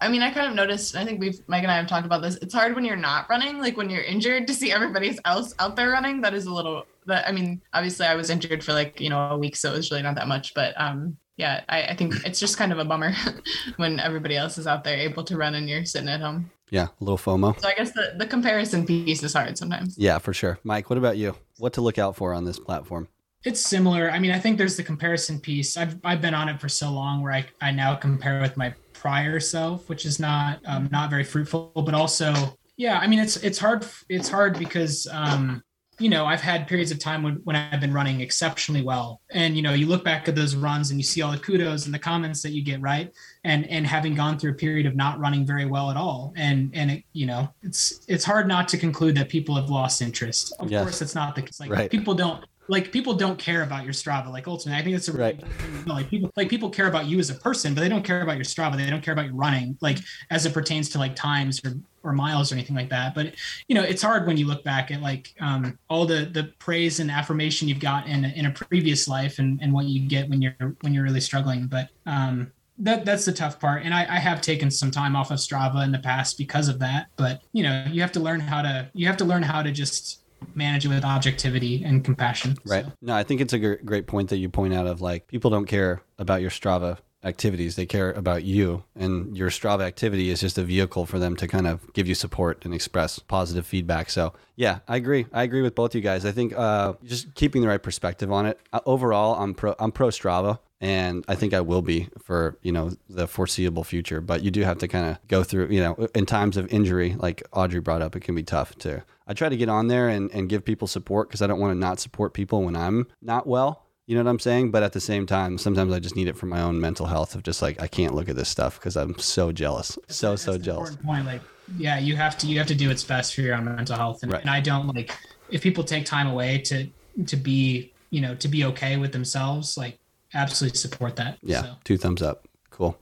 I 0.01 0.09
mean 0.09 0.23
I 0.23 0.31
kind 0.31 0.47
of 0.47 0.55
noticed 0.55 0.97
I 0.97 1.05
think 1.05 1.21
we've 1.21 1.41
Mike 1.47 1.63
and 1.63 1.71
I 1.71 1.77
have 1.77 1.87
talked 1.87 2.07
about 2.07 2.23
this. 2.23 2.37
It's 2.37 2.55
hard 2.55 2.75
when 2.75 2.85
you're 2.85 2.97
not 2.97 3.29
running, 3.29 3.59
like 3.59 3.77
when 3.77 3.91
you're 3.91 4.03
injured 4.03 4.47
to 4.47 4.55
see 4.55 4.73
everybody 4.73 5.19
else 5.25 5.55
out 5.59 5.77
there 5.77 5.91
running. 5.91 6.21
That 6.21 6.35
is 6.35 6.47
a 6.47 6.53
little 6.53 6.87
that 7.07 7.27
I 7.29 7.33
mean, 7.33 7.61
obviously 7.73 8.07
I 8.07 8.15
was 8.15 8.31
injured 8.31 8.63
for 8.63 8.73
like, 8.73 9.01
you 9.01 9.11
know, 9.11 9.31
a 9.31 9.39
week, 9.39 9.57
so 9.57 9.73
it 9.73 9.77
was 9.77 9.91
really 9.91 10.03
not 10.03 10.17
that 10.17 10.29
much. 10.29 10.55
But 10.55 10.79
um 10.81 11.17
yeah, 11.37 11.65
I, 11.69 11.83
I 11.83 11.97
think 11.97 12.15
it's 12.25 12.41
just 12.41 12.57
kind 12.57 12.73
of 12.73 12.79
a 12.79 12.85
bummer 12.85 13.13
when 13.77 14.01
everybody 14.01 14.37
else 14.37 14.57
is 14.57 14.67
out 14.67 14.85
there 14.85 14.97
able 14.97 15.23
to 15.25 15.37
run 15.37 15.55
and 15.55 15.69
you're 15.69 15.85
sitting 15.85 16.09
at 16.09 16.21
home. 16.21 16.51
Yeah, 16.71 16.89
a 17.01 17.05
little 17.05 17.19
FOMO. 17.19 17.61
So 17.61 17.69
I 17.69 17.75
guess 17.75 17.93
the, 17.93 18.15
the 18.17 18.27
comparison 18.27 18.87
piece 18.87 19.23
is 19.23 19.35
hard 19.35 19.57
sometimes. 19.57 19.97
Yeah, 19.97 20.19
for 20.19 20.33
sure. 20.33 20.59
Mike, 20.65 20.91
what 20.91 20.99
about 20.99 21.17
you? 21.17 21.37
What 21.59 21.75
to 21.75 21.81
look 21.81 21.99
out 21.99 22.17
for 22.17 22.35
on 22.35 22.45
this 22.45 22.59
platform? 22.59 23.09
It's 23.45 23.61
similar. 23.61 24.11
I 24.11 24.19
mean, 24.19 24.33
I 24.33 24.41
think 24.41 24.59
there's 24.59 24.77
the 24.77 24.83
comparison 24.83 25.39
piece. 25.39 25.77
I've 25.77 25.97
I've 26.03 26.21
been 26.21 26.35
on 26.35 26.49
it 26.49 26.61
for 26.61 26.69
so 26.69 26.91
long 26.91 27.23
where 27.23 27.33
I, 27.33 27.47
I 27.61 27.71
now 27.71 27.95
compare 27.95 28.41
with 28.41 28.57
my 28.57 28.75
prior 29.07 29.39
self, 29.39 29.89
which 29.89 30.05
is 30.05 30.19
not 30.19 30.59
um, 30.67 30.89
not 30.91 31.11
very 31.11 31.23
fruitful. 31.23 31.71
But 31.77 31.95
also, 31.95 32.35
yeah, 32.77 32.99
I 32.99 33.07
mean, 33.07 33.21
it's 33.21 33.37
it's 33.37 33.59
hard. 33.59 33.87
It's 34.09 34.29
hard 34.29 34.59
because 34.59 35.07
um, 35.13 35.63
you 36.01 36.09
know 36.09 36.27
I've 36.27 36.41
had 36.41 36.67
periods 36.67 36.91
of 36.91 36.99
time 36.99 37.23
when 37.23 37.35
when 37.45 37.55
I've 37.55 37.81
been 37.81 37.93
running 37.93 38.21
exceptionally 38.21 38.83
well, 38.83 39.21
and 39.31 39.55
you 39.57 39.63
know 39.63 39.75
you 39.75 39.87
look 39.87 40.03
back 40.03 40.27
at 40.29 40.35
those 40.35 40.57
runs 40.57 40.91
and 40.91 40.99
you 40.99 41.05
see 41.05 41.23
all 41.23 41.31
the 41.31 41.39
kudos 41.39 41.87
and 41.87 41.95
the 41.95 42.01
comments 42.01 42.43
that 42.43 42.51
you 42.51 42.65
get, 42.65 42.81
right? 42.81 43.13
And 43.45 43.65
and 43.69 43.87
having 43.87 44.17
gone 44.17 44.41
through 44.41 44.51
a 44.53 44.55
period 44.55 44.87
of 44.87 44.97
not 44.97 45.21
running 45.21 45.47
very 45.47 45.67
well 45.67 45.89
at 45.93 45.97
all, 45.97 46.33
and 46.37 46.73
and 46.75 46.91
it, 46.91 47.05
you 47.13 47.27
know 47.27 47.49
it's 47.63 48.05
it's 48.09 48.25
hard 48.25 48.49
not 48.49 48.67
to 48.71 48.77
conclude 48.77 49.17
that 49.19 49.29
people 49.29 49.55
have 49.55 49.71
lost 49.71 50.03
interest. 50.03 50.53
Of 50.59 50.69
Yes. 50.73 50.83
course, 50.83 51.01
it's 51.01 51.15
not 51.15 51.37
the 51.37 51.43
case. 51.43 51.61
Like 51.61 51.71
Right. 51.71 51.91
people 51.91 52.15
don't 52.15 52.45
like 52.69 52.93
people 52.93 53.15
don't 53.15 53.39
care 53.39 53.63
about 53.63 53.85
your 53.85 53.93
Strava. 53.93 54.31
Like 54.31 54.49
ultimately, 54.49 54.81
I 54.81 54.85
think 54.85 54.97
that's 54.97 55.09
a 55.09 55.13
Right. 55.13 55.41
like 55.87 56.11
people 56.11 56.33
like 56.37 56.49
people 56.49 56.71
care 56.71 56.89
about 56.89 57.07
you 57.07 57.19
as 57.19 57.31
a 57.31 57.35
person, 57.35 57.75
but 57.75 57.81
they 57.81 57.89
don't 57.89 58.05
care 58.05 58.23
about 58.23 58.37
your 58.37 58.45
Strava. 58.45 58.77
They 58.77 58.91
don't 58.91 59.03
care 59.03 59.13
about 59.13 59.27
your 59.27 59.35
running, 59.35 59.77
like 59.81 59.99
as 60.31 60.47
it 60.47 60.53
pertains 60.53 60.89
to 60.91 60.99
like 60.99 61.15
times 61.15 61.61
or 61.65 61.75
or 62.03 62.13
miles 62.13 62.53
or 62.53 62.55
anything 62.55 62.77
like 62.77 62.91
that. 62.91 63.15
But 63.15 63.35
you 63.69 63.75
know, 63.75 63.83
it's 63.83 64.03
hard 64.03 64.27
when 64.27 64.37
you 64.37 64.47
look 64.47 64.63
back 64.65 64.91
at 64.91 65.01
like 65.01 65.35
um, 65.41 65.79
all 65.89 66.07
the 66.07 66.25
the 66.33 66.53
praise 66.59 67.01
and 67.01 67.11
affirmation 67.11 67.69
you've 67.69 67.81
got 67.81 68.07
in 68.07 68.25
a, 68.25 68.29
in 68.29 68.47
a 68.47 68.51
previous 68.51 69.09
life 69.09 69.39
and 69.39 69.61
and 69.63 69.73
what 69.73 69.87
you 69.87 70.01
get 70.09 70.29
when 70.29 70.43
you're 70.43 70.77
when 70.81 70.93
you're 70.93 71.05
really 71.05 71.21
struggling. 71.21 71.67
But 71.67 71.89
um, 72.07 72.53
that 72.79 73.05
that's 73.05 73.25
the 73.25 73.33
tough 73.33 73.59
part. 73.59 73.83
And 73.85 73.95
I, 73.95 74.03
I 74.03 74.19
have 74.19 74.41
taken 74.41 74.71
some 74.71 74.91
time 74.91 75.17
off 75.17 75.31
of 75.31 75.39
Strava 75.39 75.85
in 75.85 75.93
the 75.93 75.99
past 75.99 76.37
because 76.37 76.69
of 76.69 76.79
that. 76.81 77.07
But 77.17 77.43
you 77.53 77.63
know, 77.63 77.87
you 77.91 78.01
have 78.03 78.13
to 78.13 78.21
learn 78.21 78.41
how 78.41 78.63
to 78.63 78.91
you 78.93 79.07
have 79.07 79.17
to 79.19 79.25
learn 79.25 79.43
how 79.43 79.63
to 79.63 79.71
just 79.73 80.23
manage 80.55 80.85
it 80.85 80.89
with 80.89 81.05
objectivity 81.05 81.83
and 81.85 82.05
compassion. 82.05 82.57
Right. 82.65 82.85
So, 82.85 82.93
No, 83.03 83.15
I 83.15 83.23
think 83.23 83.41
it's 83.41 83.53
a 83.53 83.59
great 83.59 84.07
point 84.07 84.31
that 84.31 84.39
you 84.39 84.49
point 84.49 84.75
out 84.75 84.87
of 84.87 85.01
like 85.01 85.27
people 85.29 85.51
don't 85.51 85.67
care 85.67 86.03
about 86.19 86.41
your 86.41 86.51
Strava 86.51 86.99
activities. 87.25 87.77
They 87.77 87.87
care 87.87 88.13
about 88.13 88.45
you 88.45 88.85
and 88.95 89.37
your 89.37 89.51
Strava 89.51 89.83
activity 89.83 90.31
is 90.31 90.41
just 90.41 90.59
a 90.59 90.63
vehicle 90.63 91.07
for 91.07 91.19
them 91.19 91.35
to 91.37 91.49
kind 91.49 91.67
of 91.67 91.93
give 91.93 92.07
you 92.07 92.15
support 92.15 92.65
and 92.65 92.73
express 92.73 93.19
positive 93.19 93.67
feedback. 93.67 94.11
So 94.11 94.33
yeah, 94.55 94.79
I 94.87 94.97
agree. 94.97 95.27
I 95.33 95.43
agree 95.43 95.63
with 95.63 95.75
both 95.75 95.95
you 95.95 96.01
guys. 96.01 96.25
I 96.25 96.33
think 96.33 96.57
uh, 96.57 96.95
just 97.05 97.35
keeping 97.35 97.63
the 97.63 97.69
right 97.69 97.83
perspective 97.83 98.31
on 98.31 98.47
it. 98.47 98.61
Uh, 98.73 98.81
overall, 98.87 99.35
I'm 99.43 99.55
pro, 99.55 99.75
I'm 99.79 99.93
pro 99.93 100.09
Strava 100.09 100.61
and 100.81 101.25
I 101.27 101.35
think 101.35 101.55
I 101.55 101.63
will 101.63 101.83
be 101.83 102.09
for, 102.23 102.59
you 102.63 102.71
know, 102.71 102.93
the 103.09 103.27
foreseeable 103.27 103.83
future, 103.83 104.21
but 104.21 104.43
you 104.43 104.51
do 104.51 104.63
have 104.63 104.79
to 104.79 104.89
kind 104.89 105.07
of 105.11 105.27
go 105.27 105.43
through, 105.43 105.69
you 105.69 105.81
know, 105.81 106.09
in 106.15 106.27
times 106.27 106.57
of 106.57 106.71
injury, 106.73 107.17
like 107.19 107.43
Audrey 107.53 107.81
brought 107.81 108.03
up, 108.03 108.15
it 108.15 108.21
can 108.21 108.35
be 108.35 108.43
tough 108.43 108.75
to, 108.81 109.03
I 109.27 109.35
try 109.35 109.49
to 109.49 109.57
get 109.57 109.69
on 109.69 109.89
there 109.89 110.09
and, 110.09 110.31
and 110.33 110.49
give 110.49 110.65
people 110.65 110.87
support 110.89 111.29
because 111.29 111.43
I 111.43 111.47
don't 111.47 111.59
want 111.61 111.73
to 111.73 111.79
not 111.79 112.01
support 112.01 112.33
people 112.35 112.63
when 112.63 112.77
I'm 112.77 113.07
not 113.21 113.47
well. 113.47 113.83
You 114.07 114.15
know 114.17 114.23
what 114.23 114.31
I'm 114.31 114.39
saying? 114.39 114.71
But 114.71 114.85
at 114.85 114.93
the 114.93 115.01
same 115.01 115.27
time, 115.27 115.59
sometimes 115.59 115.93
I 115.93 115.99
just 115.99 116.15
need 116.15 116.29
it 116.29 116.37
for 116.37 116.47
my 116.47 116.61
own 116.63 116.81
mental 116.81 117.07
health 117.07 117.35
of 117.35 117.43
just 117.43 117.61
like, 117.61 117.83
I 117.83 117.89
can't 117.89 118.15
look 118.15 118.29
at 118.29 118.37
this 118.37 118.49
stuff 118.49 118.79
because 118.79 118.97
I'm 118.97 119.19
so 119.19 119.51
jealous. 119.51 119.99
So, 120.09 120.37
so 120.37 120.53
that's 120.53 120.59
an 120.59 120.63
jealous. 120.63 120.97
Point, 120.97 121.27
like, 121.27 121.43
yeah, 121.77 121.99
you 121.99 122.15
have 122.15 122.39
to 122.39 122.47
you 122.47 122.59
have 122.59 122.69
to 122.69 122.77
do 122.77 122.87
what's 122.89 123.03
best 123.03 123.35
for 123.35 123.41
your 123.41 123.57
own 123.57 123.65
mental 123.65 123.97
health, 123.97 124.23
and, 124.23 124.31
Right. 124.31 124.41
and 124.43 124.51
I 124.51 124.61
don't 124.61 124.87
like 124.95 125.11
if 125.51 125.61
people 125.61 125.83
take 125.83 126.05
time 126.05 126.29
away 126.29 126.59
to 126.59 126.87
to 127.27 127.37
be 127.37 127.93
you 128.11 128.21
know 128.21 128.37
to 128.37 128.47
be 128.47 128.65
okay 128.67 128.97
with 128.97 129.11
themselves. 129.11 129.77
Like, 129.77 129.99
absolutely 130.35 130.79
support 130.79 131.17
that. 131.17 131.39
Yeah. 131.43 131.63
So, 131.63 131.73
Two 131.83 131.97
thumbs 131.99 132.23
up. 132.23 132.47
Cool. 132.71 132.97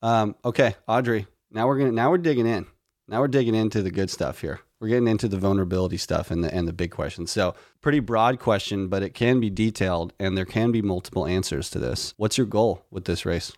Um, 0.00 0.36
okay. 0.42 0.76
Audrey, 0.88 1.26
now 1.50 1.66
we're 1.66 1.76
going 1.78 1.90
to, 1.90 1.94
now 1.94 2.10
we're 2.10 2.16
digging 2.18 2.46
in. 2.46 2.66
Now 3.08 3.20
we're 3.20 3.28
digging 3.28 3.54
into 3.54 3.82
the 3.82 3.90
good 3.90 4.08
stuff 4.08 4.40
here. 4.40 4.60
We're 4.80 4.88
getting 4.88 5.08
into 5.08 5.28
the 5.28 5.38
vulnerability 5.38 5.96
stuff 5.96 6.30
and 6.30 6.44
the, 6.44 6.54
and 6.54 6.68
the 6.68 6.72
big 6.72 6.90
questions. 6.90 7.30
So 7.30 7.54
pretty 7.80 8.00
broad 8.00 8.38
question, 8.38 8.88
but 8.88 9.02
it 9.02 9.14
can 9.14 9.40
be 9.40 9.48
detailed 9.48 10.12
and 10.18 10.36
there 10.36 10.44
can 10.44 10.70
be 10.70 10.82
multiple 10.82 11.26
answers 11.26 11.70
to 11.70 11.78
this. 11.78 12.12
What's 12.16 12.36
your 12.36 12.46
goal 12.46 12.84
with 12.90 13.06
this 13.06 13.24
race? 13.24 13.52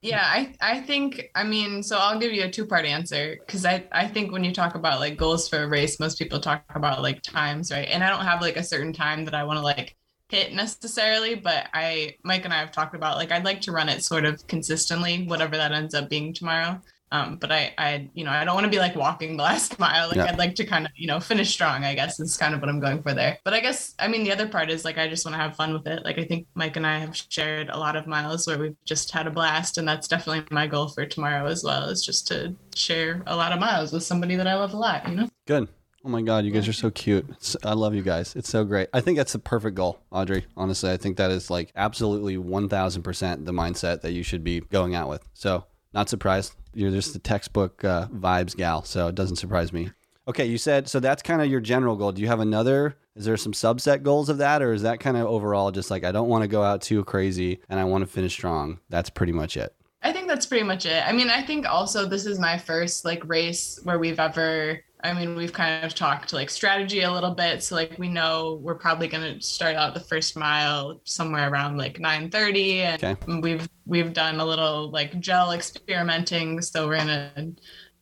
Yeah, 0.00 0.22
I 0.24 0.54
I 0.60 0.80
think 0.80 1.30
I 1.34 1.42
mean, 1.42 1.82
so 1.82 1.96
I'll 1.98 2.20
give 2.20 2.32
you 2.32 2.44
a 2.44 2.50
two-part 2.50 2.84
answer 2.84 3.36
because 3.44 3.66
I 3.66 3.84
I 3.90 4.06
think 4.06 4.30
when 4.30 4.44
you 4.44 4.52
talk 4.52 4.76
about 4.76 5.00
like 5.00 5.16
goals 5.16 5.48
for 5.48 5.64
a 5.64 5.68
race, 5.68 5.98
most 5.98 6.18
people 6.20 6.38
talk 6.38 6.62
about 6.74 7.02
like 7.02 7.20
times, 7.22 7.72
right? 7.72 7.88
And 7.90 8.04
I 8.04 8.08
don't 8.08 8.24
have 8.24 8.40
like 8.40 8.56
a 8.56 8.62
certain 8.62 8.92
time 8.92 9.24
that 9.24 9.34
I 9.34 9.42
want 9.42 9.58
to 9.58 9.62
like 9.62 9.96
hit 10.28 10.52
necessarily, 10.52 11.34
but 11.34 11.68
I 11.74 12.14
Mike 12.22 12.44
and 12.44 12.54
I 12.54 12.58
have 12.58 12.70
talked 12.70 12.94
about 12.94 13.16
like 13.16 13.32
I'd 13.32 13.44
like 13.44 13.60
to 13.62 13.72
run 13.72 13.88
it 13.88 14.04
sort 14.04 14.24
of 14.24 14.46
consistently, 14.46 15.24
whatever 15.26 15.56
that 15.56 15.72
ends 15.72 15.94
up 15.94 16.08
being 16.08 16.32
tomorrow. 16.32 16.80
Um, 17.10 17.36
but 17.36 17.50
I, 17.50 17.72
I, 17.78 18.10
you 18.14 18.24
know, 18.24 18.30
I 18.30 18.44
don't 18.44 18.54
want 18.54 18.64
to 18.64 18.70
be 18.70 18.78
like 18.78 18.94
walking 18.94 19.36
the 19.36 19.42
last 19.42 19.78
mile. 19.78 20.08
Like 20.08 20.16
Yeah. 20.16 20.26
I'd 20.26 20.38
like 20.38 20.54
to 20.56 20.66
kind 20.66 20.86
of, 20.86 20.92
you 20.96 21.06
know, 21.06 21.20
finish 21.20 21.50
strong. 21.50 21.84
I 21.84 21.94
guess 21.94 22.20
is 22.20 22.36
kind 22.36 22.54
of 22.54 22.60
what 22.60 22.68
I'm 22.68 22.80
going 22.80 23.02
for 23.02 23.14
there. 23.14 23.38
But 23.44 23.54
I 23.54 23.60
guess, 23.60 23.94
I 23.98 24.08
mean, 24.08 24.24
the 24.24 24.32
other 24.32 24.48
part 24.48 24.70
is 24.70 24.84
like 24.84 24.98
I 24.98 25.08
just 25.08 25.24
want 25.24 25.34
to 25.34 25.40
have 25.40 25.56
fun 25.56 25.72
with 25.72 25.86
it. 25.86 26.04
Like 26.04 26.18
I 26.18 26.24
think 26.24 26.46
Mike 26.54 26.76
and 26.76 26.86
I 26.86 26.98
have 26.98 27.16
shared 27.28 27.70
a 27.70 27.78
lot 27.78 27.96
of 27.96 28.06
miles 28.06 28.46
where 28.46 28.58
we've 28.58 28.76
just 28.84 29.10
had 29.10 29.26
a 29.26 29.30
blast, 29.30 29.78
and 29.78 29.88
that's 29.88 30.08
definitely 30.08 30.44
my 30.50 30.66
goal 30.66 30.88
for 30.88 31.06
tomorrow 31.06 31.46
as 31.46 31.64
well. 31.64 31.88
Is 31.88 32.04
just 32.04 32.26
to 32.28 32.54
share 32.74 33.22
a 33.26 33.36
lot 33.36 33.52
of 33.52 33.58
miles 33.58 33.92
with 33.92 34.02
somebody 34.02 34.36
that 34.36 34.46
I 34.46 34.54
love 34.54 34.74
a 34.74 34.76
lot. 34.76 35.08
You 35.08 35.14
know. 35.14 35.28
Good. 35.46 35.68
Oh 36.04 36.10
my 36.10 36.22
God, 36.22 36.44
you 36.44 36.52
guys 36.52 36.68
are 36.68 36.72
so 36.72 36.90
cute. 36.90 37.26
It's, 37.30 37.56
I 37.64 37.72
love 37.72 37.94
you 37.94 38.02
guys. 38.02 38.36
It's 38.36 38.48
so 38.48 38.64
great. 38.64 38.88
I 38.94 39.00
think 39.00 39.16
that's 39.18 39.32
the 39.32 39.40
perfect 39.40 39.74
goal, 39.74 39.98
Audrey. 40.12 40.46
Honestly, 40.56 40.90
I 40.90 40.96
think 40.96 41.16
that 41.16 41.30
is 41.30 41.50
like 41.50 41.72
absolutely 41.74 42.36
1000% 42.36 43.44
the 43.44 43.52
mindset 43.52 44.02
that 44.02 44.12
you 44.12 44.22
should 44.22 44.44
be 44.44 44.60
going 44.60 44.94
out 44.94 45.08
with. 45.08 45.28
So, 45.34 45.64
not 45.92 46.08
surprised. 46.08 46.54
You're 46.74 46.90
just 46.90 47.12
the 47.12 47.18
textbook 47.18 47.84
uh, 47.84 48.08
vibes 48.08 48.56
gal. 48.56 48.84
So, 48.84 49.08
it 49.08 49.14
doesn't 49.14 49.36
surprise 49.36 49.72
me. 49.72 49.90
Okay, 50.28 50.44
you 50.44 50.58
said 50.58 50.88
so 50.88 51.00
that's 51.00 51.22
kind 51.22 51.40
of 51.40 51.48
your 51.48 51.60
general 51.60 51.96
goal. 51.96 52.12
Do 52.12 52.20
you 52.20 52.28
have 52.28 52.40
another? 52.40 52.96
Is 53.16 53.24
there 53.24 53.38
some 53.38 53.52
subset 53.52 54.02
goals 54.02 54.28
of 54.28 54.36
that, 54.38 54.60
or 54.60 54.74
is 54.74 54.82
that 54.82 55.00
kind 55.00 55.16
of 55.16 55.26
overall 55.26 55.70
just 55.70 55.90
like 55.90 56.04
I 56.04 56.12
don't 56.12 56.28
want 56.28 56.42
to 56.42 56.48
go 56.48 56.62
out 56.62 56.82
too 56.82 57.02
crazy 57.04 57.60
and 57.70 57.80
I 57.80 57.84
want 57.84 58.02
to 58.02 58.06
finish 58.06 58.34
strong? 58.34 58.78
That's 58.90 59.08
pretty 59.08 59.32
much 59.32 59.56
it. 59.56 59.74
I 60.02 60.12
think 60.12 60.28
that's 60.28 60.46
pretty 60.46 60.64
much 60.64 60.86
it. 60.86 61.02
I 61.06 61.12
mean, 61.12 61.28
I 61.28 61.42
think 61.42 61.66
also 61.68 62.06
this 62.06 62.24
is 62.24 62.38
my 62.38 62.56
first 62.56 63.04
like 63.04 63.26
race 63.28 63.80
where 63.82 63.98
we've 63.98 64.20
ever 64.20 64.80
I 65.04 65.12
mean, 65.12 65.36
we've 65.36 65.52
kind 65.52 65.84
of 65.84 65.94
talked 65.94 66.32
like 66.32 66.50
strategy 66.50 67.02
a 67.02 67.12
little 67.12 67.30
bit. 67.32 67.62
So 67.62 67.76
like 67.76 67.96
we 67.98 68.08
know 68.08 68.58
we're 68.62 68.74
probably 68.78 69.06
gonna 69.08 69.40
start 69.40 69.76
out 69.76 69.94
the 69.94 70.00
first 70.00 70.36
mile 70.36 71.00
somewhere 71.04 71.48
around 71.50 71.76
like 71.78 71.98
9:30. 72.00 72.80
And 72.80 73.02
Okay. 73.02 73.16
we've 73.40 73.68
we've 73.86 74.12
done 74.12 74.40
a 74.40 74.44
little 74.44 74.90
like 74.90 75.18
gel 75.20 75.52
experimenting. 75.52 76.60
So 76.62 76.86
we're 76.88 76.98
gonna 76.98 77.32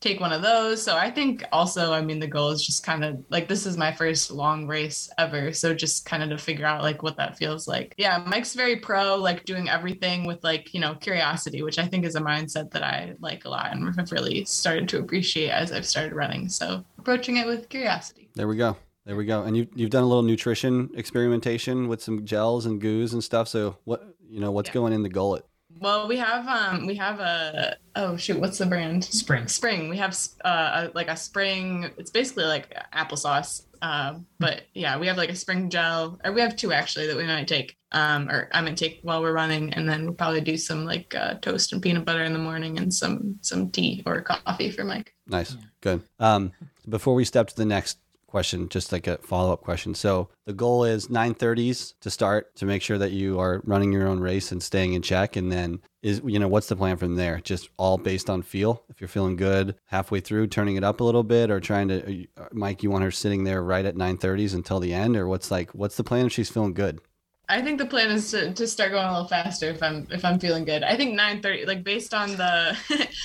take 0.01 0.21
one 0.21 0.33
of 0.33 0.43
those. 0.43 0.83
So 0.83 0.97
I 0.97 1.11
think 1.11 1.43
also, 1.53 1.93
I 1.93 2.03
mean, 2.03 2.19
the 2.21 2.27
goal 2.27 2.51
is 2.51 2.65
just 2.65 2.85
kind 2.85 3.05
of 3.05 3.25
like 3.31 3.49
this 3.49 3.67
is 3.67 3.77
my 3.77 3.93
first 3.93 4.31
long 4.31 4.67
race 4.67 5.11
ever. 5.19 5.53
So 5.53 5.75
just 5.75 6.05
kind 6.05 6.23
of 6.23 6.29
to 6.31 6.39
figure 6.39 6.67
out 6.67 6.83
like 6.83 7.03
what 7.03 7.17
that 7.17 7.37
feels 7.39 7.67
like. 7.67 7.95
Yeah, 7.97 8.23
Mike's 8.27 8.55
very 8.55 8.77
pro, 8.77 9.17
like 9.17 9.45
doing 9.45 9.69
everything 9.69 10.27
with 10.27 10.45
like, 10.45 10.75
you 10.75 10.81
know, 10.81 10.95
curiosity, 10.95 11.63
which 11.63 11.79
I 11.79 11.87
think 11.87 12.05
is 12.05 12.15
a 12.15 12.21
mindset 12.21 12.71
that 12.73 12.83
I 12.83 13.15
like 13.21 13.45
a 13.45 13.49
lot 13.49 13.73
and 13.73 13.95
have 13.97 14.13
really 14.13 14.45
started 14.45 14.89
to 14.91 14.99
appreciate 14.99 15.51
as 15.51 15.73
I've 15.73 15.87
started 15.87 16.13
running. 16.15 16.49
So 16.49 16.85
approaching 16.99 17.39
it 17.39 17.47
with 17.47 17.69
curiosity. 17.69 18.29
There 18.35 18.49
we 18.49 18.57
go. 18.57 18.77
There 19.07 19.17
we 19.17 19.25
go. 19.25 19.45
And 19.45 19.57
you 19.57 19.67
you've 19.75 19.91
done 19.91 20.03
a 20.03 20.07
little 20.07 20.25
nutrition 20.25 20.91
experimentation 20.95 21.89
with 21.89 22.03
some 22.03 22.25
gels 22.25 22.67
and 22.67 22.81
goos 22.81 23.13
and 23.13 23.23
stuff. 23.23 23.49
So 23.49 23.79
what 23.85 24.15
you 24.29 24.41
know 24.41 24.51
what's 24.51 24.69
Yeah. 24.69 24.75
going 24.75 24.93
in 24.93 25.03
the 25.03 25.09
gullet? 25.09 25.45
Well, 25.79 26.09
we 26.09 26.17
have 26.17 26.47
um 26.47 26.87
we 26.87 26.95
have 26.97 27.21
a 27.21 27.77
oh 27.95 28.17
shoot, 28.17 28.39
what's 28.39 28.59
the 28.59 28.67
brand? 28.67 29.05
Spring. 29.05 29.49
Spring. 29.49 29.89
We 29.89 29.97
have 29.99 30.17
uh, 30.45 30.89
a, 30.89 30.91
like 30.95 31.09
a 31.09 31.17
spring. 31.17 31.91
It's 31.99 32.11
basically 32.11 32.45
like 32.45 32.75
applesauce. 32.95 33.63
Um, 33.83 34.27
but 34.39 34.63
yeah, 34.75 34.99
we 34.99 35.07
have 35.07 35.17
like 35.17 35.29
a 35.29 35.35
spring 35.35 35.69
gel, 35.69 36.19
or 36.25 36.33
we 36.33 36.41
have 36.41 36.57
two 36.57 36.73
actually 36.73 37.07
that 37.09 37.17
we 37.17 37.25
might 37.25 37.49
take. 37.49 37.77
Um, 37.93 38.29
or 38.29 38.49
I 38.53 38.61
might 38.61 38.77
take 38.77 39.01
while 39.03 39.23
we're 39.23 39.33
running, 39.33 39.73
and 39.75 39.89
then 39.89 40.05
we'll 40.05 40.15
probably 40.15 40.41
do 40.41 40.57
some 40.57 40.85
like 40.85 41.15
uh, 41.15 41.35
toast 41.35 41.73
and 41.73 41.83
peanut 41.83 42.05
butter 42.05 42.25
in 42.25 42.33
the 42.33 42.39
morning, 42.39 42.79
and 42.79 42.93
some 42.93 43.39
some 43.43 43.71
tea 43.71 44.03
or 44.07 44.23
coffee 44.23 44.71
for 44.71 44.85
Mike. 44.85 45.15
Nice. 45.27 45.57
Good. 45.81 46.03
Um, 46.19 46.53
before 46.89 47.15
we 47.15 47.25
step 47.25 47.49
to 47.49 47.57
the 47.57 47.65
next 47.65 47.99
question, 48.37 48.69
just 48.69 48.93
like 48.93 49.07
a 49.07 49.17
follow 49.17 49.51
up 49.51 49.63
question. 49.63 49.95
So 49.95 50.29
the 50.45 50.53
goal 50.53 50.85
is 50.85 51.09
930s 51.09 51.95
to 52.03 52.11
start 52.11 52.55
to 52.57 52.67
make 52.67 52.83
sure 52.83 52.99
that 52.99 53.13
you 53.13 53.41
are 53.41 53.63
running 53.65 53.95
your 53.95 54.07
own 54.07 54.21
race 54.21 54.53
and 54.53 54.63
staying 54.63 54.93
in 54.93 55.01
check. 55.01 55.37
And 55.37 55.51
then 55.51 55.81
is, 56.03 56.21
you 56.23 56.39
know, 56.39 56.47
what's 56.47 56.67
the 56.67 56.77
plan 56.77 56.99
from 56.99 57.15
there? 57.15 57.41
Just 57.43 57.71
all 57.79 57.97
based 57.97 58.29
on 58.29 58.43
feel. 58.43 58.83
If 58.91 59.01
you're 59.01 59.09
feeling 59.09 59.37
good 59.37 59.77
halfway 59.87 60.21
through, 60.21 60.49
turning 60.49 60.77
it 60.77 60.85
up 60.85 61.01
a 61.01 61.05
little 61.05 61.23
bit 61.23 61.51
or 61.51 61.61
trying 61.61 61.89
to, 61.89 62.13
you- 62.13 62.27
uh, 62.37 62.49
Mike, 62.53 62.83
you 62.83 62.91
want 62.91 63.05
her 63.05 63.11
sitting 63.11 63.45
there 63.45 63.63
right 63.63 63.87
at 63.87 63.95
930s 63.95 64.53
until 64.53 64.81
the 64.81 64.93
end 64.93 65.17
or 65.17 65.27
what's 65.27 65.51
like, 65.51 65.71
what's 65.71 65.97
the 65.97 66.05
plan 66.05 66.27
if 66.27 66.33
she's 66.33 66.51
feeling 66.51 66.75
good? 66.75 67.01
I 67.49 67.63
think 67.63 67.79
the 67.79 67.87
plan 67.87 68.11
is 68.11 68.31
to, 68.33 68.53
to 68.53 68.67
start 68.67 68.91
going 68.91 69.07
a 69.07 69.13
little 69.13 69.29
faster 69.29 69.71
if 69.71 69.83
I'm 69.83 70.07
if 70.11 70.25
I'm 70.27 70.39
feeling 70.39 70.65
good. 70.67 70.83
I 70.83 70.97
think 70.97 71.17
9:30 71.19 71.65
like 71.69 71.85
based 71.85 72.13
on 72.13 72.31
the 72.37 72.77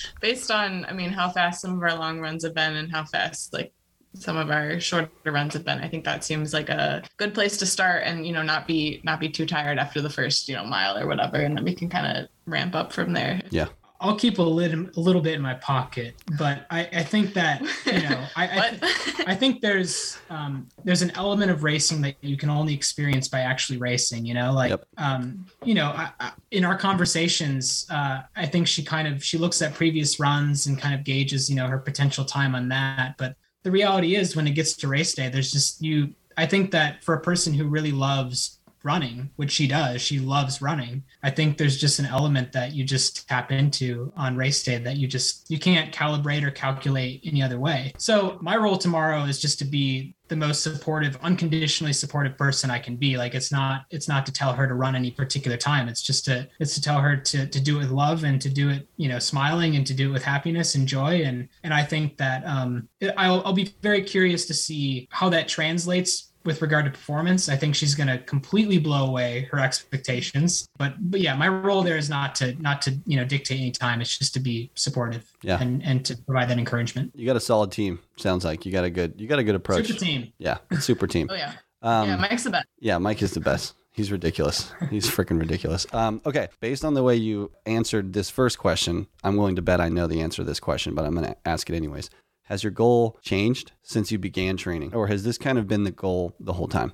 based 0.21 0.51
on 0.51 0.85
I 0.85 0.93
mean 0.93 1.09
how 1.09 1.29
fast 1.31 1.59
some 1.59 1.73
of 1.75 1.81
our 1.81 1.95
long 1.95 2.19
runs 2.21 2.43
have 2.43 2.53
been 2.53 2.75
and 2.75 2.91
how 2.91 3.03
fast 3.03 3.51
like 3.51 3.73
some 4.13 4.37
of 4.37 4.49
our 4.51 4.79
shorter 4.79 5.09
runs 5.25 5.53
have 5.53 5.65
been. 5.65 5.79
I 5.79 5.87
think 5.87 6.03
that 6.05 6.23
seems 6.23 6.53
like 6.53 6.69
a 6.69 7.03
good 7.17 7.33
place 7.33 7.57
to 7.57 7.65
start 7.65 8.03
and 8.05 8.25
you 8.25 8.33
know 8.33 8.43
not 8.43 8.67
be 8.67 9.01
not 9.03 9.19
be 9.19 9.29
too 9.29 9.45
tired 9.45 9.77
after 9.77 10.01
the 10.01 10.09
first, 10.09 10.49
you 10.49 10.55
know, 10.55 10.65
mile 10.65 10.97
or 10.97 11.07
whatever 11.07 11.37
and 11.37 11.55
then 11.57 11.63
we 11.63 11.75
can 11.75 11.89
kind 11.89 12.17
of 12.17 12.27
ramp 12.45 12.75
up 12.75 12.91
from 12.91 13.13
there. 13.13 13.41
Yeah. 13.49 13.67
I'll 14.01 14.15
keep 14.15 14.39
a, 14.39 14.41
lit, 14.41 14.73
a 14.73 14.99
little 14.99 15.21
bit 15.21 15.35
in 15.35 15.43
my 15.43 15.53
pocket, 15.53 16.15
but 16.35 16.65
I, 16.71 16.89
I 16.91 17.03
think 17.03 17.35
that 17.35 17.61
you 17.85 18.01
know 18.01 18.25
I, 18.35 18.47
I, 18.47 18.55
What? 18.55 19.27
I 19.27 19.35
think 19.35 19.61
there's 19.61 20.17
um, 20.31 20.67
there's 20.83 21.03
an 21.03 21.11
element 21.11 21.51
of 21.51 21.63
racing 21.63 22.01
that 22.01 22.15
you 22.21 22.35
can 22.35 22.49
only 22.49 22.73
experience 22.73 23.27
by 23.27 23.41
actually 23.41 23.77
racing. 23.77 24.25
You 24.25 24.33
know, 24.33 24.53
like 24.53 24.71
Yep. 24.71 24.85
um, 24.97 25.45
you 25.63 25.75
know, 25.75 25.89
I, 25.89 26.09
I, 26.19 26.31
in 26.49 26.65
our 26.65 26.75
conversations, 26.75 27.85
uh, 27.91 28.21
I 28.35 28.47
think 28.47 28.67
she 28.67 28.83
kind 28.83 29.07
of 29.07 29.23
she 29.23 29.37
looks 29.37 29.61
at 29.61 29.75
previous 29.75 30.19
runs 30.19 30.65
and 30.65 30.79
kind 30.79 30.95
of 30.95 31.03
gauges 31.03 31.47
you 31.47 31.55
know 31.55 31.67
her 31.67 31.77
potential 31.77 32.25
time 32.25 32.55
on 32.55 32.69
that. 32.69 33.17
But 33.19 33.35
the 33.63 33.71
reality 33.71 34.15
is, 34.15 34.35
when 34.35 34.47
it 34.47 34.51
gets 34.51 34.73
to 34.73 34.87
race 34.87 35.13
day, 35.13 35.29
there's 35.29 35.51
just 35.51 35.81
you. 35.81 36.13
I 36.37 36.45
think 36.45 36.71
that 36.71 37.03
for 37.03 37.13
a 37.13 37.21
person 37.21 37.53
who 37.53 37.67
really 37.67 37.91
loves 37.91 38.59
running, 38.83 39.29
which 39.35 39.51
she 39.51 39.67
does, 39.67 40.01
she 40.01 40.19
loves 40.19 40.61
running. 40.61 41.03
I 41.23 41.29
think 41.29 41.57
there's 41.57 41.77
just 41.77 41.99
an 41.99 42.05
element 42.05 42.51
that 42.53 42.73
you 42.73 42.83
just 42.83 43.27
tap 43.27 43.51
into 43.51 44.11
on 44.15 44.35
race 44.35 44.63
day 44.63 44.77
that 44.77 44.97
you 44.97 45.07
just 45.07 45.49
you 45.49 45.59
can't 45.59 45.93
calibrate 45.93 46.43
or 46.43 46.51
calculate 46.51 47.21
any 47.23 47.41
other 47.41 47.59
way. 47.59 47.93
So 47.97 48.37
my 48.41 48.55
role 48.55 48.77
tomorrow 48.77 49.23
is 49.23 49.39
just 49.39 49.59
to 49.59 49.65
be 49.65 50.15
the 50.31 50.35
most 50.37 50.63
supportive, 50.63 51.17
unconditionally 51.21 51.91
supportive 51.91 52.37
person 52.37 52.71
I 52.71 52.79
can 52.79 52.95
be. 52.95 53.17
Like 53.17 53.35
it's 53.35 53.51
not 53.51 53.83
it's 53.89 54.07
not 54.07 54.25
to 54.25 54.31
tell 54.31 54.53
her 54.53 54.65
to 54.65 54.73
run 54.73 54.95
any 54.95 55.11
particular 55.11 55.57
time. 55.57 55.89
It's 55.89 56.01
just 56.01 56.23
to 56.25 56.47
it's 56.59 56.73
to 56.75 56.81
tell 56.81 56.99
her 56.99 57.17
to 57.17 57.47
to 57.47 57.59
do 57.59 57.75
it 57.75 57.79
with 57.79 57.91
love 57.91 58.23
and 58.23 58.41
to 58.41 58.49
do 58.49 58.69
it, 58.69 58.87
you 58.95 59.09
know, 59.09 59.19
smiling 59.19 59.75
and 59.75 59.85
to 59.85 59.93
do 59.93 60.09
it 60.09 60.13
with 60.13 60.23
happiness 60.23 60.75
and 60.75 60.87
joy. 60.87 61.23
And 61.23 61.49
and 61.63 61.73
I 61.73 61.83
think 61.83 62.15
that 62.17 62.45
um 62.45 62.87
I'll 63.17 63.41
I'll 63.45 63.53
be 63.53 63.75
very 63.81 64.03
curious 64.03 64.45
to 64.45 64.53
see 64.53 65.09
how 65.11 65.29
that 65.29 65.49
translates 65.49 66.30
with 66.43 66.61
regard 66.61 66.85
to 66.85 66.91
performance. 66.91 67.49
I 67.49 67.55
think 67.55 67.75
she's 67.75 67.95
going 67.95 68.07
to 68.07 68.17
completely 68.19 68.77
blow 68.77 69.05
away 69.07 69.47
her 69.51 69.59
expectations. 69.59 70.67
But 70.77 70.93
but 70.99 71.19
yeah, 71.21 71.35
my 71.35 71.47
role 71.47 71.81
there 71.83 71.97
is 71.97 72.09
not 72.09 72.35
to 72.35 72.53
not 72.61 72.81
to 72.83 72.97
you 73.05 73.17
know 73.17 73.25
dictate 73.25 73.59
any 73.59 73.71
time. 73.71 74.01
It's 74.01 74.17
just 74.17 74.33
to 74.35 74.39
be 74.39 74.71
supportive 74.75 75.31
Yeah. 75.43 75.61
and 75.61 75.83
and 75.83 76.05
to 76.05 76.17
provide 76.17 76.49
that 76.49 76.57
encouragement. 76.57 77.11
You 77.15 77.25
got 77.25 77.35
a 77.35 77.39
solid 77.41 77.71
team. 77.71 77.99
Sounds 78.17 78.45
like 78.45 78.65
you 78.65 78.71
got 78.71 78.83
a 78.83 78.89
good, 78.89 79.19
you 79.19 79.27
got 79.27 79.39
a 79.39 79.43
good 79.43 79.55
approach. 79.55 79.87
Super 79.87 79.99
team. 79.99 80.33
Yeah. 80.37 80.57
Super 80.79 81.07
team. 81.07 81.27
Oh 81.31 81.35
yeah. 81.35 81.53
Um, 81.83 82.07
yeah, 82.09 82.15
Mike's 82.17 82.43
the 82.43 82.49
best. 82.51 82.67
Yeah, 82.79 82.97
Mike 82.99 83.21
is 83.23 83.31
the 83.31 83.39
best. 83.39 83.73
He's 83.93 84.11
ridiculous. 84.11 84.71
He's 84.89 85.09
freaking 85.09 85.39
ridiculous. 85.39 85.85
Um, 85.93 86.21
okay, 86.25 86.47
based 86.59 86.85
on 86.85 86.93
the 86.93 87.03
way 87.03 87.15
you 87.15 87.51
answered 87.65 88.13
this 88.13 88.29
first 88.29 88.57
question, 88.57 89.07
I'm 89.23 89.35
willing 89.35 89.55
to 89.57 89.61
bet 89.61 89.81
I 89.81 89.89
know 89.89 90.07
the 90.07 90.21
answer 90.21 90.43
to 90.43 90.47
this 90.47 90.59
question, 90.59 90.93
but 90.95 91.05
I'm 91.05 91.13
going 91.15 91.25
to 91.25 91.35
ask 91.45 91.69
it 91.69 91.75
anyways. 91.75 92.09
Has 92.51 92.65
your 92.65 92.71
goal 92.71 93.17
changed 93.21 93.71
since 93.81 94.11
you 94.11 94.19
began 94.19 94.57
training, 94.57 94.93
or 94.93 95.07
has 95.07 95.23
this 95.23 95.37
kind 95.37 95.57
of 95.57 95.69
been 95.69 95.85
the 95.85 95.91
goal 95.91 96.35
the 96.37 96.51
whole 96.51 96.67
time? 96.67 96.91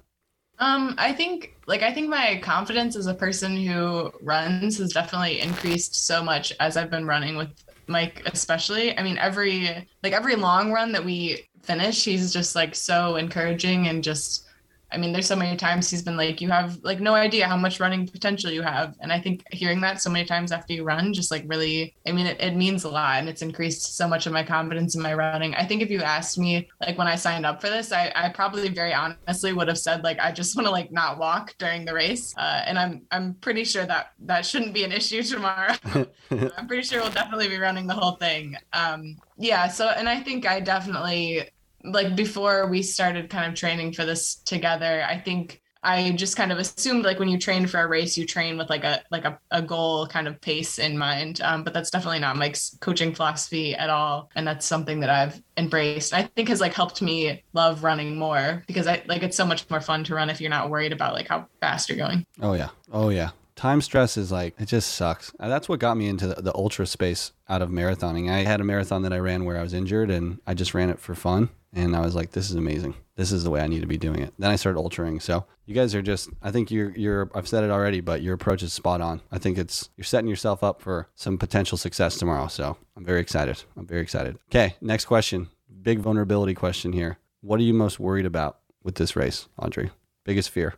Um, 0.60 0.93
I 0.99 1.14
think 1.14 1.55
like 1.66 1.82
I 1.82 1.91
think 1.91 2.10
my 2.10 2.39
confidence 2.43 2.95
as 2.95 3.08
a 3.08 3.16
person 3.16 3.58
who 3.58 4.12
runs 4.22 4.78
has 4.78 4.93
definitely 4.93 5.41
increased 5.41 6.05
so 6.05 6.24
much 6.24 6.53
as 6.60 6.78
I've 6.78 6.91
been 6.91 7.08
running 7.08 7.38
with 7.38 7.49
Mike, 7.88 8.22
especially. 8.28 8.95
I 8.99 9.01
mean, 9.01 9.18
every 9.18 9.88
like 10.03 10.14
every 10.14 10.36
long 10.36 10.72
run 10.72 10.91
that 10.91 11.03
we 11.03 11.49
finish, 11.64 12.05
he's 12.05 12.32
just 12.32 12.55
like 12.55 12.76
so 12.76 13.16
encouraging 13.16 13.88
and 13.88 14.03
just 14.03 14.47
I 14.92 14.98
mean, 14.98 15.12
there's 15.12 15.28
so 15.28 15.36
many 15.36 15.58
times 15.58 15.90
he's 15.90 16.02
been 16.02 16.16
like, 16.16 16.40
you 16.40 16.50
have 16.50 16.80
like 16.84 17.00
no 17.00 17.14
idea 17.14 17.48
how 17.48 17.58
much 17.58 17.80
running 17.80 18.08
potential 18.08 18.52
you 18.52 18.62
have. 18.62 18.96
And 19.02 19.12
I 19.12 19.20
think 19.20 19.44
hearing 19.52 19.82
that 19.82 20.02
so 20.02 20.10
many 20.10 20.26
times 20.26 20.52
after 20.52 20.74
you 20.74 20.84
run 20.84 21.14
just 21.14 21.30
like 21.30 21.44
really, 21.48 21.94
I 22.08 22.12
mean, 22.12 22.26
it, 22.26 22.40
it 22.40 22.56
means 22.56 22.86
a 22.86 22.90
lot 22.90 23.20
and 23.20 23.28
it's 23.28 23.42
increased 23.42 23.98
so 23.98 24.08
much 24.08 24.28
of 24.28 24.34
my 24.34 24.44
confidence 24.44 24.96
in 24.96 25.02
my 25.02 25.14
running. 25.14 25.54
I 25.56 25.66
think 25.66 25.82
if 25.82 25.90
you 25.90 26.02
asked 26.02 26.38
me, 26.38 26.70
like 26.86 26.98
when 26.98 27.08
I 27.08 27.16
signed 27.16 27.46
up 27.46 27.60
for 27.60 27.70
this, 27.70 27.92
I, 27.92 28.12
I 28.16 28.30
probably 28.30 28.70
very 28.70 28.94
honestly 28.94 29.52
would 29.52 29.68
have 29.68 29.78
said, 29.78 30.04
like, 30.04 30.20
I 30.20 30.32
just 30.32 30.56
want 30.56 30.68
to 30.68 30.72
like 30.72 30.92
not 30.92 31.18
walk 31.18 31.56
during 31.58 31.84
the 31.84 31.94
race. 31.94 32.34
Uh, 32.38 32.64
and 32.66 32.80
I'm, 32.80 33.02
I'm 33.12 33.34
pretty 33.36 33.66
sure 33.66 33.86
that 33.86 34.14
that 34.20 34.46
shouldn't 34.46 34.74
be 34.74 34.84
an 34.84 34.92
issue 34.92 35.22
tomorrow. 35.24 35.76
I'm 36.32 36.68
pretty 36.68 36.84
sure 36.84 37.02
we'll 37.02 37.12
definitely 37.12 37.50
be 37.50 37.58
running 37.58 37.88
the 37.88 37.94
whole 37.94 38.16
thing. 38.16 38.56
Um, 38.72 39.18
yeah. 39.38 39.68
So, 39.68 39.90
and 39.90 40.08
I 40.08 40.22
think 40.22 40.46
I 40.46 40.60
definitely, 40.60 41.50
like 41.92 42.16
before 42.16 42.68
we 42.68 42.82
started 42.82 43.30
kind 43.30 43.52
of 43.52 43.58
training 43.58 43.94
for 43.94 44.06
this 44.06 44.36
together, 44.36 45.06
I 45.08 45.20
think 45.20 45.62
I 45.84 46.12
just 46.12 46.36
kind 46.36 46.52
of 46.52 46.58
assumed 46.58 47.06
like 47.06 47.20
when 47.20 47.30
you 47.30 47.38
train 47.38 47.68
for 47.68 47.80
a 47.80 47.88
race, 47.88 48.18
you 48.18 48.26
train 48.26 48.58
with 48.58 48.70
like 48.70 48.84
a 48.84 49.02
like 49.12 49.26
a, 49.26 49.40
a 49.52 49.62
goal 49.62 50.08
kind 50.08 50.28
of 50.28 50.40
pace 50.42 50.80
in 50.80 50.98
mind. 50.98 51.40
Um, 51.42 51.64
but 51.64 51.74
that's 51.74 51.90
definitely 51.90 52.20
not 52.20 52.36
Mike's 52.36 52.78
coaching 52.82 53.14
philosophy 53.14 53.74
at 53.76 53.90
all. 53.90 54.30
And 54.36 54.46
that's 54.46 54.66
something 54.66 55.00
that 55.00 55.10
I've 55.10 55.42
embraced. 55.56 56.14
I 56.14 56.24
think 56.24 56.50
has 56.50 56.62
like 56.62 56.74
helped 56.74 57.02
me 57.02 57.44
love 57.54 57.84
running 57.84 58.18
more 58.18 58.64
because 58.68 58.88
I 58.88 59.04
like 59.08 59.24
it's 59.24 59.38
so 59.38 59.46
much 59.46 59.70
more 59.70 59.82
fun 59.82 60.04
to 60.06 60.16
run 60.16 60.30
if 60.30 60.42
you're 60.42 60.50
not 60.50 60.70
worried 60.70 60.92
about 60.92 61.14
like 61.14 61.28
how 61.28 61.48
fast 61.62 61.90
you're 61.90 61.98
going. 61.98 62.26
Oh 62.42 62.54
yeah. 62.54 62.70
Oh 62.92 63.10
yeah. 63.10 63.30
Time 63.56 63.82
stress 63.82 64.18
is 64.18 64.32
like 64.32 64.56
it 64.60 64.66
just 64.66 64.94
sucks. 64.94 65.32
That's 65.40 65.70
what 65.70 65.80
got 65.80 65.96
me 65.96 66.08
into 66.08 66.28
the, 66.28 66.42
the 66.42 66.56
ultra 66.56 66.86
space 66.86 67.32
out 67.48 67.62
of 67.62 67.70
marathoning. 67.70 68.30
I 68.30 68.40
had 68.40 68.62
a 68.62 68.64
marathon 68.64 69.04
that 69.04 69.14
I 69.14 69.20
ran 69.20 69.46
where 69.46 69.58
I 69.58 69.64
was 69.64 69.74
injured 69.74 70.12
and 70.12 70.40
I 70.46 70.54
just 70.54 70.74
ran 70.74 70.90
it 70.90 71.00
for 71.00 71.16
fun 71.16 71.50
and 71.78 71.96
I 71.96 72.02
was 72.02 72.16
like 72.16 72.32
this 72.32 72.50
is 72.50 72.56
amazing. 72.56 72.96
This 73.16 73.32
is 73.32 73.44
the 73.44 73.50
way 73.50 73.62
I 73.62 73.68
need 73.68 73.82
to 73.82 73.88
be 73.88 73.98
doing 73.98 74.22
it. 74.22 74.34
Then 74.38 74.52
I 74.52 74.56
started 74.56 74.80
altering. 74.80 75.20
So, 75.20 75.46
you 75.66 75.76
guys 75.76 75.94
are 75.96 76.02
just 76.02 76.30
I 76.42 76.52
think 76.52 76.72
you're 76.72 76.92
you're 76.98 77.30
I've 77.36 77.48
said 77.48 77.64
it 77.64 77.70
already, 77.70 78.02
but 78.02 78.22
your 78.22 78.34
approach 78.34 78.64
is 78.64 78.74
spot 78.74 79.00
on. 79.00 79.22
I 79.32 79.38
think 79.38 79.58
it's 79.58 79.90
you're 79.96 80.04
setting 80.06 80.30
yourself 80.30 80.64
up 80.64 80.82
for 80.82 81.10
some 81.16 81.38
potential 81.38 81.78
success 81.78 82.18
tomorrow. 82.18 82.48
So, 82.48 82.78
I'm 82.96 83.06
very 83.06 83.22
excited. 83.22 83.64
I'm 83.78 83.86
very 83.88 84.02
excited. 84.02 84.38
Okay, 84.50 84.76
next 84.82 85.06
question. 85.06 85.50
Big 85.82 86.00
vulnerability 86.00 86.54
question 86.56 86.94
here. 86.94 87.20
What 87.42 87.60
are 87.60 87.64
you 87.64 87.74
most 87.74 88.00
worried 88.00 88.26
about 88.26 88.58
with 88.84 88.96
this 88.96 89.16
race, 89.16 89.48
Audrey? 89.58 89.92
Biggest 90.26 90.50
fear? 90.50 90.76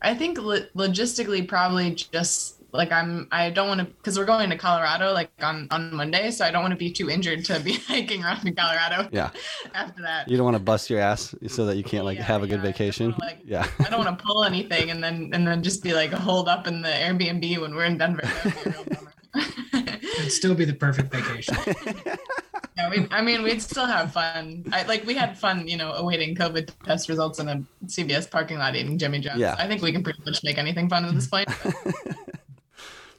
I 0.00 0.14
think 0.14 0.38
lo- 0.38 0.66
logistically, 0.74 1.46
probably 1.46 1.94
just 1.94 2.61
like 2.72 2.90
I'm. 2.92 3.28
I 3.30 3.50
don't 3.50 3.68
want 3.68 3.80
to 3.80 3.84
because 3.86 4.18
we're 4.18 4.24
going 4.24 4.48
to 4.50 4.56
Colorado 4.56 5.12
like 5.12 5.30
on 5.42 5.68
on 5.70 5.94
Monday, 5.94 6.30
so 6.30 6.44
I 6.44 6.50
don't 6.50 6.62
want 6.62 6.72
to 6.72 6.78
be 6.78 6.90
too 6.90 7.10
injured 7.10 7.44
to 7.46 7.60
be 7.60 7.72
hiking 7.88 8.24
around 8.24 8.46
in 8.46 8.54
Colorado. 8.54 9.08
Yeah. 9.12 9.30
After 9.74 10.02
that, 10.02 10.28
You 10.28 10.36
don't 10.36 10.44
want 10.44 10.56
to 10.56 10.62
bust 10.62 10.88
your 10.90 11.00
ass 11.00 11.34
so 11.48 11.66
that 11.66 11.76
you 11.76 11.84
can't 11.84 12.04
like 12.04 12.18
Yeah, 12.18 12.24
have 12.24 12.42
a 12.42 12.46
good 12.46 12.62
yeah, 12.62 12.68
I 12.68 12.72
vacation. 12.72 13.10
don't 13.10 13.20
like- 13.20 13.40
yeah. 13.44 13.66
I 13.80 13.90
don't 13.90 14.04
want 14.04 14.18
to 14.18 14.24
pull 14.24 14.44
anything 14.44 14.90
and 14.90 15.02
then 15.04 15.30
and 15.32 15.46
then 15.46 15.62
just 15.62 15.82
be 15.82 15.92
like 15.92 16.12
holed 16.12 16.48
up 16.48 16.66
in 16.66 16.82
the 16.82 16.88
Airbnb 16.88 17.60
when 17.60 17.74
we're 17.74 17.84
in 17.84 17.98
Denver. 17.98 18.22
That 18.22 18.44
would 18.44 18.64
be 18.64 18.70
a 18.70 18.74
real. 18.90 19.08
It'd 20.18 20.32
still 20.32 20.54
be 20.54 20.64
the 20.64 20.74
perfect 20.74 21.12
vacation. 21.12 21.56
yeah, 22.76 22.90
we, 22.90 23.06
I 23.10 23.22
mean, 23.22 23.42
we'd 23.42 23.62
still 23.62 23.86
have 23.86 24.12
fun. 24.12 24.64
I, 24.72 24.82
like 24.84 25.04
we 25.06 25.14
had 25.14 25.38
fun, 25.38 25.66
you 25.66 25.76
know, 25.76 25.92
awaiting 25.92 26.34
COVID 26.36 26.70
test 26.84 27.08
results 27.08 27.38
in 27.38 27.48
a 27.48 27.62
CVS 27.86 28.30
parking 28.30 28.58
lot 28.58 28.76
eating 28.76 28.98
Jimmy 28.98 29.20
John's. 29.20 29.40
Yeah. 29.40 29.56
I 29.58 29.66
think 29.66 29.82
we 29.82 29.90
can 29.90 30.02
pretty 30.02 30.20
much 30.24 30.44
make 30.44 30.58
anything 30.58 30.88
fun 30.88 31.04
at 31.06 31.14
this 31.14 31.26
point. 31.26 31.48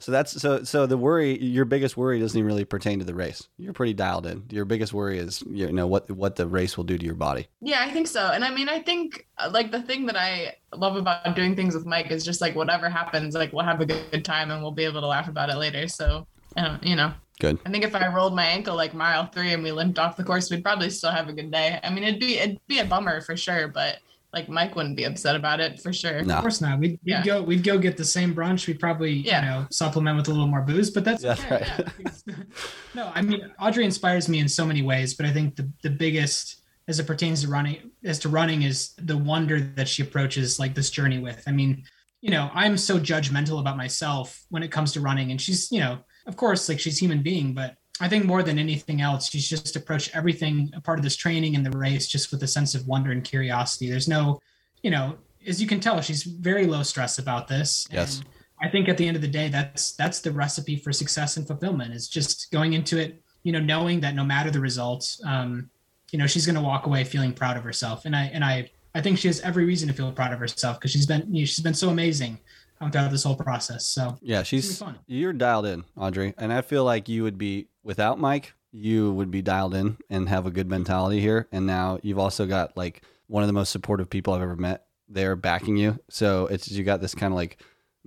So 0.04 0.12
that's 0.12 0.42
so 0.42 0.66
so 0.66 0.86
the 0.86 0.98
worry 0.98 1.42
your 1.42 1.64
biggest 1.64 1.96
worry 1.96 2.20
doesn't 2.20 2.38
even 2.38 2.46
really 2.46 2.66
pertain 2.66 3.00
to 3.00 3.06
the 3.06 3.16
race. 3.16 3.48
You're 3.58 3.72
pretty 3.72 3.94
dialed 3.94 4.26
in. 4.26 4.44
Your 4.50 4.66
biggest 4.66 4.94
worry 4.94 5.18
is 5.18 5.42
you 5.50 5.72
know 5.72 5.88
what 5.88 6.12
what 6.12 6.36
the 6.36 6.46
race 6.46 6.76
will 6.76 6.84
do 6.84 6.98
to 6.98 7.06
your 7.06 7.16
body. 7.16 7.48
Yeah, 7.62 7.82
I 7.82 7.90
think 7.90 8.08
so. 8.08 8.20
And 8.20 8.44
I 8.44 8.54
mean, 8.54 8.68
I 8.68 8.80
think 8.80 9.26
uh, 9.38 9.50
like 9.54 9.72
the 9.72 9.82
thing 9.82 10.06
that 10.08 10.18
I 10.18 10.58
love 10.76 10.98
about 10.98 11.38
doing 11.38 11.56
things 11.56 11.74
with 11.74 11.86
Mike 11.86 12.12
is 12.12 12.26
just 12.26 12.42
like 12.42 12.54
whatever 12.54 12.90
happens, 12.90 13.34
like 13.34 13.54
we'll 13.54 13.64
have 13.64 13.80
a 13.80 13.86
good, 13.86 14.04
good 14.12 14.26
time 14.26 14.52
and 14.52 14.62
we'll 14.62 14.72
be 14.72 14.84
able 14.84 15.00
to 15.00 15.08
laugh 15.08 15.30
about 15.30 15.50
it 15.50 15.56
later. 15.56 15.88
So, 15.88 16.28
um, 16.58 16.82
you 16.84 16.98
know, 16.98 17.14
Good. 17.40 17.60
I 17.66 17.70
think 17.70 17.86
if 17.86 17.96
I 17.96 18.14
rolled 18.14 18.36
my 18.36 18.46
ankle 18.46 18.76
like 18.76 18.94
mile 18.94 19.28
three 19.28 19.54
and 19.54 19.64
we 19.64 19.72
limped 19.72 20.00
off 20.00 20.18
the 20.18 20.26
course, 20.26 20.52
we'd 20.52 20.66
probably 20.66 20.90
still 20.90 21.12
have 21.12 21.30
a 21.30 21.34
good 21.34 21.50
day. 21.50 21.80
I 21.82 21.90
mean, 21.90 22.04
it'd 22.04 22.20
be 22.20 22.40
it'd 22.40 22.60
be 22.68 22.80
a 22.80 22.86
bummer 22.86 23.22
for 23.22 23.38
sure, 23.38 23.70
but 23.70 24.00
like 24.34 24.50
Mike 24.50 24.76
wouldn't 24.76 24.98
be 24.98 25.04
upset 25.04 25.36
about 25.36 25.60
it 25.60 25.80
for 25.80 25.94
sure. 25.94 26.24
No. 26.24 26.36
Of 26.36 26.42
course 26.42 26.60
not. 26.60 26.80
We'd, 26.80 26.92
we'd 26.92 27.00
Yeah. 27.04 27.24
go 27.24 27.42
we'd 27.44 27.64
go 27.64 27.78
get 27.78 27.96
the 27.98 28.06
same 28.06 28.34
brunch. 28.36 28.68
We'd 28.68 28.80
probably 28.80 29.12
Yeah. 29.14 29.40
you 29.42 29.46
know 29.46 29.68
supplement 29.72 30.18
with 30.18 30.28
a 30.28 30.32
little 30.32 30.48
more 30.48 30.62
booze, 30.62 30.90
but 30.90 31.06
that's 31.06 31.22
That's 31.24 31.40
okay. 31.46 31.64
right. 31.78 32.14
Yeah. 32.28 32.36
no, 32.96 33.12
I 33.14 33.22
mean 33.22 33.52
Audrey 33.60 33.86
inspires 33.86 34.28
me 34.28 34.40
in 34.40 34.50
so 34.50 34.66
many 34.66 34.82
ways, 34.82 35.14
but 35.14 35.26
I 35.26 35.32
think 35.32 35.56
the 35.56 35.70
the 35.84 35.90
biggest 35.90 36.62
as 36.88 37.00
it 37.00 37.08
pertains 37.08 37.42
to 37.44 37.48
running 37.48 37.92
as 38.04 38.20
to 38.20 38.30
running 38.30 38.64
is 38.64 38.94
the 38.98 39.16
wonder 39.18 39.60
that 39.62 39.88
she 39.88 40.02
approaches 40.02 40.60
like 40.60 40.76
this 40.76 40.90
journey 40.90 41.20
with. 41.20 41.42
I 41.48 41.52
mean, 41.52 41.84
you 42.22 42.32
know, 42.32 42.50
I'm 42.54 42.78
so 42.78 43.00
judgmental 43.00 43.60
about 43.60 43.78
myself 43.78 44.44
when 44.50 44.64
it 44.64 44.72
comes 44.72 44.92
to 44.94 45.00
running, 45.02 45.32
and 45.32 45.40
she's 45.40 45.72
you 45.72 45.80
know, 45.80 46.00
of 46.28 46.36
course, 46.36 46.68
like 46.68 46.80
she's 46.80 46.98
human 46.98 47.22
being, 47.22 47.54
but 47.54 47.76
I 48.04 48.10
think 48.10 48.26
more 48.26 48.44
than 48.44 48.60
anything 48.60 49.00
else, 49.00 49.30
she's 49.30 49.48
just 49.48 49.78
approached 49.78 50.14
everything 50.14 50.70
a 50.76 50.82
part 50.82 51.00
of 51.00 51.04
this 51.04 51.16
training 51.16 51.56
and 51.56 51.66
the 51.66 51.72
race 51.78 52.06
just 52.06 52.32
with 52.32 52.44
a 52.44 52.48
sense 52.48 52.76
of 52.76 52.86
wonder 52.86 53.14
and 53.14 53.24
curiosity. 53.24 53.90
There's 53.90 54.10
no, 54.10 54.42
you 54.82 54.92
know, 54.92 55.16
as 55.48 55.62
you 55.62 55.68
can 55.68 55.80
tell, 55.80 56.02
she's 56.02 56.24
very 56.24 56.66
low 56.68 56.84
stress 56.84 57.18
about 57.18 57.48
this. 57.48 57.88
Yes. 57.90 58.18
And 58.18 58.28
I 58.62 58.70
think 58.70 58.90
at 58.90 58.98
the 58.98 59.08
end 59.08 59.16
of 59.16 59.22
the 59.22 59.30
day, 59.30 59.48
that's 59.48 59.94
that's 59.94 60.20
the 60.20 60.34
recipe 60.34 60.76
for 60.76 60.92
success 60.92 61.38
and 61.38 61.48
fulfillment 61.48 61.94
is 61.94 62.10
just 62.10 62.52
going 62.52 62.74
into 62.74 62.98
it, 62.98 63.24
you 63.44 63.54
know, 63.54 63.62
knowing 63.62 64.02
that 64.02 64.16
no 64.16 64.26
matter 64.26 64.52
the 64.52 64.60
results, 64.60 65.22
um, 65.26 65.70
you 66.12 66.20
know, 66.20 66.28
she's 66.28 66.46
going 66.46 66.58
to 66.58 66.62
walk 66.62 66.86
away 66.88 67.06
feeling 67.06 67.32
proud 67.32 67.56
of 67.56 67.64
herself. 67.64 68.04
And 68.04 68.14
I 68.14 68.26
and 68.34 68.44
I 68.44 68.70
I 68.94 69.00
think 69.00 69.18
she 69.18 69.30
has 69.30 69.40
every 69.40 69.64
reason 69.64 69.88
to 69.88 69.94
feel 69.94 70.12
proud 70.12 70.34
of 70.34 70.40
herself 70.40 70.78
because 70.78 70.92
she's 70.92 71.06
been 71.06 71.22
you 71.34 71.44
know, 71.44 71.46
she's 71.46 71.62
been 71.62 71.74
so 71.74 71.90
amazing 71.90 72.38
um, 72.82 72.92
throughout 72.92 73.12
this 73.12 73.24
whole 73.24 73.38
process. 73.38 73.86
So 73.86 74.18
Yeah, 74.22 74.44
she's 74.44 74.78
fun. 74.78 75.00
you're 75.08 75.32
dialed 75.32 75.68
in, 75.68 75.86
Audrey, 75.96 76.34
and 76.38 76.52
I 76.52 76.62
feel 76.62 76.84
like 76.84 77.08
you 77.08 77.24
would 77.24 77.38
be 77.38 77.68
without 77.84 78.20
Mike. 78.20 78.54
You 78.72 79.14
would 79.14 79.30
be 79.30 79.42
dialed 79.42 79.76
in 79.76 79.98
and 80.10 80.30
have 80.30 80.48
a 80.48 80.52
good 80.52 80.68
mentality 80.68 81.20
here. 81.20 81.48
And 81.52 81.68
now 81.68 82.00
you've 82.02 82.18
also 82.18 82.48
got 82.48 82.76
like 82.76 83.04
one 83.28 83.44
of 83.44 83.48
the 83.48 83.54
most 83.54 83.72
supportive 83.72 84.10
people 84.10 84.34
I've 84.34 84.42
ever 84.42 84.56
met 84.56 84.86
there 85.08 85.36
backing 85.36 85.78
you. 85.78 86.00
So 86.10 86.48
it's 86.48 86.72
you 86.72 86.84
got 86.84 87.02
this 87.02 87.14
kind 87.14 87.32
of 87.32 87.36
like 87.36 87.62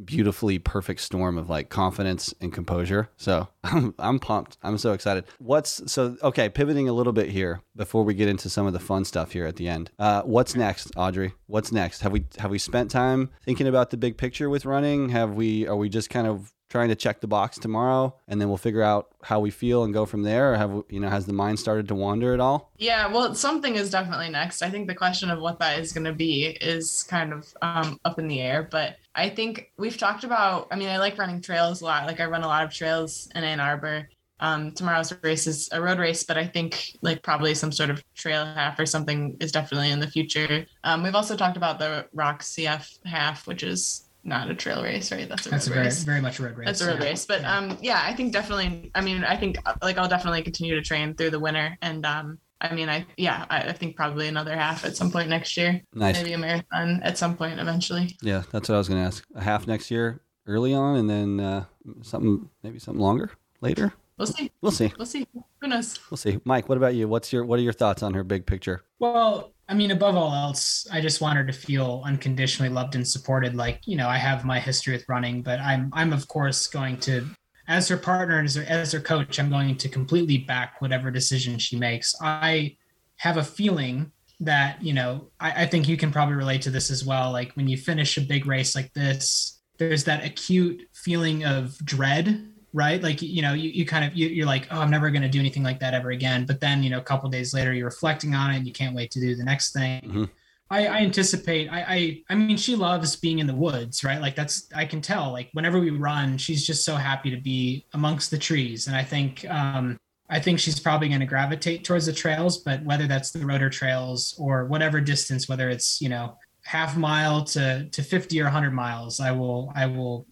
beautifully 0.05 0.59
perfect 0.59 1.01
storm 1.01 1.39
of 1.39 1.49
like 1.49 1.69
confidence 1.69 2.35
and 2.41 2.53
composure. 2.53 3.09
So 3.17 3.49
I'm 3.65 3.95
I'm 3.99 4.19
pumped. 4.19 4.59
I'm 4.63 4.79
so 4.79 4.93
excited. 4.93 5.25
What's 5.39 5.91
so 5.91 6.17
okay? 6.23 6.49
Pivoting 6.49 6.89
a 6.89 6.93
little 6.93 7.13
bit 7.13 7.31
here 7.31 7.61
before 7.75 8.05
we 8.05 8.15
get 8.15 8.29
into 8.29 8.51
some 8.51 8.67
of 8.67 8.73
the 8.73 8.81
fun 8.81 9.05
stuff 9.05 9.33
here 9.33 9.47
at 9.47 9.57
the 9.57 9.69
end. 9.69 9.91
Uh, 9.99 10.23
what's 10.23 10.55
next, 10.55 10.91
Audrey? 10.97 11.35
What's 11.47 11.73
next? 11.73 12.03
Have 12.03 12.13
we 12.13 12.27
have 12.39 12.51
we 12.51 12.59
spent 12.59 12.91
time 12.91 13.31
thinking 13.45 13.67
about 13.67 13.91
the 13.91 13.97
big 13.97 14.17
picture 14.17 14.51
with 14.51 14.65
running? 14.65 15.11
Have 15.11 15.35
we 15.35 15.67
are 15.67 15.77
we 15.77 15.89
just 15.89 16.11
kind 16.11 16.27
of 16.27 16.53
trying 16.77 16.89
to 16.91 16.95
check 16.95 17.23
the 17.23 17.27
box 17.27 17.59
tomorrow 17.59 18.15
and 18.29 18.39
then 18.39 18.49
we'll 18.49 18.59
figure 18.59 18.83
out 18.83 19.09
how 19.23 19.41
we 19.41 19.51
feel 19.51 19.85
and 19.85 19.95
go 19.95 20.05
from 20.05 20.23
there 20.23 20.53
or 20.53 20.57
have 20.59 20.83
you 20.91 21.01
know 21.01 21.09
has 21.09 21.25
the 21.25 21.33
mind 21.33 21.59
started 21.59 21.89
to 21.89 21.95
wander 21.95 22.35
at 22.35 22.41
all 22.41 22.71
Yeah, 22.77 23.07
well, 23.11 23.35
something 23.35 23.77
is 23.77 23.89
definitely 23.89 24.29
next. 24.29 24.61
I 24.61 24.69
think 24.69 24.87
the 24.87 24.95
question 24.95 25.31
of 25.31 25.41
what 25.41 25.59
that 25.61 25.79
is 25.79 25.95
going 25.95 26.05
to 26.05 26.13
be 26.13 26.45
is 26.61 27.03
kind 27.05 27.33
of 27.33 27.53
um, 27.63 27.99
up 28.05 28.19
in 28.19 28.29
the 28.29 28.43
air. 28.43 28.69
But 28.71 28.97
I 29.15 29.31
think 29.31 29.73
we've 29.79 29.97
talked 29.97 30.25
about. 30.25 30.69
I 30.71 30.77
mean, 30.77 30.91
I 30.91 30.99
like 30.99 31.17
running 31.17 31.41
trails 31.41 31.81
a 31.81 31.87
lot. 31.87 32.07
Like 32.07 32.21
I 32.21 32.27
run 32.27 32.43
a 32.43 32.47
lot 32.47 32.65
of 32.65 32.71
trails 32.71 33.31
in 33.35 33.43
Ann 33.43 33.61
Arbor. 33.61 34.09
Um, 34.39 34.73
tomorrow's 34.73 35.15
race 35.23 35.47
is 35.47 35.71
a 35.73 35.81
road 35.81 35.99
race, 35.99 36.23
but 36.23 36.37
I 36.37 36.47
think 36.47 36.93
like 37.01 37.23
probably 37.23 37.55
some 37.55 37.73
sort 37.73 37.89
of 37.89 38.05
trail 38.15 38.45
half 38.45 38.79
or 38.79 38.85
something 38.85 39.35
is 39.41 39.51
definitely 39.51 39.91
in 39.91 40.01
the 40.01 40.11
future. 40.11 40.67
Um, 40.85 41.03
we've 41.03 41.15
also 41.15 41.37
talked 41.37 41.57
about 41.57 41.79
the 41.79 42.07
Rock 42.13 42.43
CF 42.43 42.99
half, 43.07 43.47
which 43.47 43.63
is 43.63 44.06
not 44.27 44.51
a 44.51 44.55
trail 44.55 44.83
race, 44.83 45.11
right? 45.13 45.29
That's 45.29 45.47
a 45.47 45.51
That's 45.51 45.67
a 45.67 45.71
road 45.71 45.75
very 45.75 45.87
race. 45.87 46.03
very 46.05 46.21
much 46.21 46.39
a 46.39 46.43
road 46.43 46.57
race. 46.59 46.67
That's 46.67 46.81
a 46.83 46.87
road 46.89 46.99
yeah. 47.01 47.09
race, 47.09 47.25
but 47.27 47.41
Yeah. 47.43 47.57
um, 47.57 47.79
yeah, 47.81 48.03
I 48.05 48.13
think 48.13 48.33
definitely. 48.33 48.91
I 48.95 49.01
mean, 49.01 49.25
I 49.25 49.37
think 49.37 49.57
like 49.83 49.97
I'll 49.99 50.09
definitely 50.09 50.43
continue 50.43 50.75
to 50.75 50.83
train 50.83 51.15
through 51.15 51.31
the 51.31 51.39
winter, 51.41 51.79
and 51.81 52.05
um, 52.05 52.39
I 52.61 52.75
mean, 52.75 52.89
I 52.89 53.07
yeah, 53.17 53.47
I, 53.51 53.63
I 53.69 53.73
think 53.73 53.97
probably 53.97 54.29
another 54.29 54.57
half 54.57 54.85
at 54.85 54.97
some 54.97 55.11
point 55.11 55.29
next 55.29 55.57
year, 55.57 55.81
nice 55.95 56.17
maybe 56.17 56.33
a 56.33 56.39
marathon 56.39 57.01
at 57.03 57.17
some 57.19 57.37
point 57.37 57.61
eventually. 57.61 58.17
yeah 58.23 58.43
that's 58.51 58.69
what 58.69 58.75
i 58.75 58.79
was 58.79 58.89
going 58.89 59.01
to 59.01 59.07
ask 59.07 59.25
a 59.35 59.43
half 59.43 59.67
next 59.67 59.91
year 59.91 60.21
early 60.47 60.73
on 60.75 60.97
and 60.97 61.09
then 61.11 61.41
uh, 61.41 61.65
something 62.03 62.49
maybe 62.63 62.79
something 62.79 63.03
longer 63.03 63.31
later 63.61 63.93
We'll 64.19 64.27
see. 64.29 64.51
we'll 64.63 64.73
see 64.73 64.93
We'll 64.97 65.05
see. 65.07 65.27
Who 65.61 65.69
knows? 65.69 65.99
we'll 66.11 66.17
see 66.17 66.39
mike 66.45 66.69
what 66.71 66.79
about 66.79 66.95
you 66.95 67.07
what's 67.09 67.31
your 67.33 67.45
what 67.45 67.59
are 67.59 67.63
your 67.63 67.75
thoughts 67.75 68.03
on 68.03 68.15
her 68.15 68.25
big 68.25 68.47
picture 68.47 68.83
Well, 68.99 69.53
I 69.69 69.75
mean, 69.75 69.91
above 69.91 70.17
all 70.17 70.33
else, 70.33 70.87
I 70.93 71.01
just 71.01 71.21
want 71.21 71.39
her 71.39 71.45
to 71.45 71.53
feel 71.53 72.03
unconditionally 72.05 72.73
loved 72.73 72.95
and 72.95 73.07
supported. 73.07 73.57
Like, 73.57 73.81
you 73.85 73.97
know, 73.97 74.09
I 74.09 74.17
have 74.17 74.45
my 74.45 74.61
history 74.61 74.93
with 74.93 75.09
running, 75.09 75.43
but 75.43 75.59
I'm, 75.61 75.91
I'm 75.93 76.13
of 76.13 76.29
course 76.29 76.69
going 76.69 76.99
to, 77.01 77.27
as 77.67 77.89
her 77.89 77.97
partner 77.97 78.39
and 78.39 78.47
as 78.47 78.55
her, 78.55 78.65
as 78.69 78.93
her 78.93 79.01
coach, 79.01 79.41
I'm 79.41 79.51
going 79.51 79.77
to 79.77 79.89
completely 79.89 80.39
back 80.39 80.81
whatever 80.81 81.11
decision 81.11 81.59
she 81.59 81.77
makes. 81.77 82.15
I 82.21 82.77
have 83.17 83.39
a 83.39 83.43
feeling 83.43 84.13
that, 84.39 84.81
you 84.83 84.93
know, 84.93 85.31
I, 85.41 85.63
I 85.63 85.67
think 85.67 85.89
you 85.89 85.97
can 85.97 86.13
probably 86.13 86.37
relate 86.37 86.63
to 86.63 86.71
this 86.71 86.91
as 86.91 87.05
well. 87.05 87.33
Like 87.33 87.53
when 87.55 87.67
you 87.67 87.77
finish 87.77 88.17
a 88.17 88.21
big 88.21 88.47
race 88.47 88.77
like 88.77 88.93
this, 88.93 89.61
there's 89.79 90.05
that 90.05 90.25
acute 90.25 90.83
feeling 90.93 91.45
of 91.45 91.77
dread 91.85 92.53
right? 92.77 93.03
Like 93.03 93.23
you 93.23 93.41
know 93.41 93.55
you, 93.55 93.71
you 93.71 93.87
kind 93.87 94.05
of 94.05 94.15
you, 94.15 94.29
you're 94.29 94.47
like 94.47 94.69
oh 94.71 94.81
i'm 94.81 94.91
never 94.91 95.11
going 95.11 95.23
to 95.23 95.29
do 95.29 95.41
anything 95.41 95.63
like 95.63 95.81
that 95.81 95.95
ever 95.95 96.11
again. 96.11 96.45
But 96.45 96.61
then 96.61 96.83
you 96.83 96.91
know 96.91 96.99
a 96.99 97.03
couple 97.03 97.29
days 97.31 97.55
later 97.55 97.73
you're 97.73 97.87
reflecting 97.87 98.35
on 98.35 98.51
it 98.53 98.59
and 98.59 98.67
you 98.67 98.73
can't 98.73 98.95
wait 98.95 99.11
to 99.13 99.21
do 99.21 99.35
the 99.35 99.43
next 99.43 99.73
thing. 99.73 100.03
Mhm. 100.03 100.31
I, 100.69 100.87
I 100.87 100.99
anticipate 100.99 101.69
I, 101.71 101.81
I 101.89 102.23
i 102.29 102.35
mean 102.35 102.57
she 102.57 102.77
loves 102.77 103.17
being 103.17 103.39
in 103.39 103.47
the 103.47 103.55
woods 103.55 104.05
right? 104.05 104.21
Like 104.21 104.37
that's 104.37 104.69
i 104.75 104.85
can 104.85 105.01
tell 105.01 105.33
like 105.33 105.49
whenever 105.55 105.81
we 105.81 105.91
run 105.91 106.37
she's 106.37 106.67
just 106.67 106.85
so 106.85 106.97
happy 106.97 107.31
to 107.31 107.41
be 107.41 107.87
amongst 107.95 108.31
the 108.31 108.39
trees. 108.39 108.87
And 108.89 108.95
i 108.95 109.03
think 109.03 109.49
um 109.49 109.97
i 110.29 110.39
think 110.39 110.59
she's 110.59 110.79
probably 110.79 111.09
going 111.09 111.21
to 111.21 111.27
gravitate 111.27 111.83
towards 111.85 112.05
the 112.07 112.13
trails 112.13 112.59
but 112.59 112.85
whether 112.85 113.07
that's 113.07 113.31
the 113.31 113.47
rotor 113.47 113.71
trails 113.71 114.35
or 114.39 114.67
whatever 114.67 115.01
distance 115.01 115.49
whether 115.49 115.71
it's 115.71 116.01
you 116.03 116.11
know 116.11 116.37
half 116.65 116.97
mile 116.97 117.45
to 117.45 117.89
to 117.91 118.03
50 118.03 118.41
or 118.41 118.45
100 118.45 118.73
miles 118.73 119.21
i 119.21 119.31
will 119.31 119.73
i 119.77 119.87
will 119.87 120.27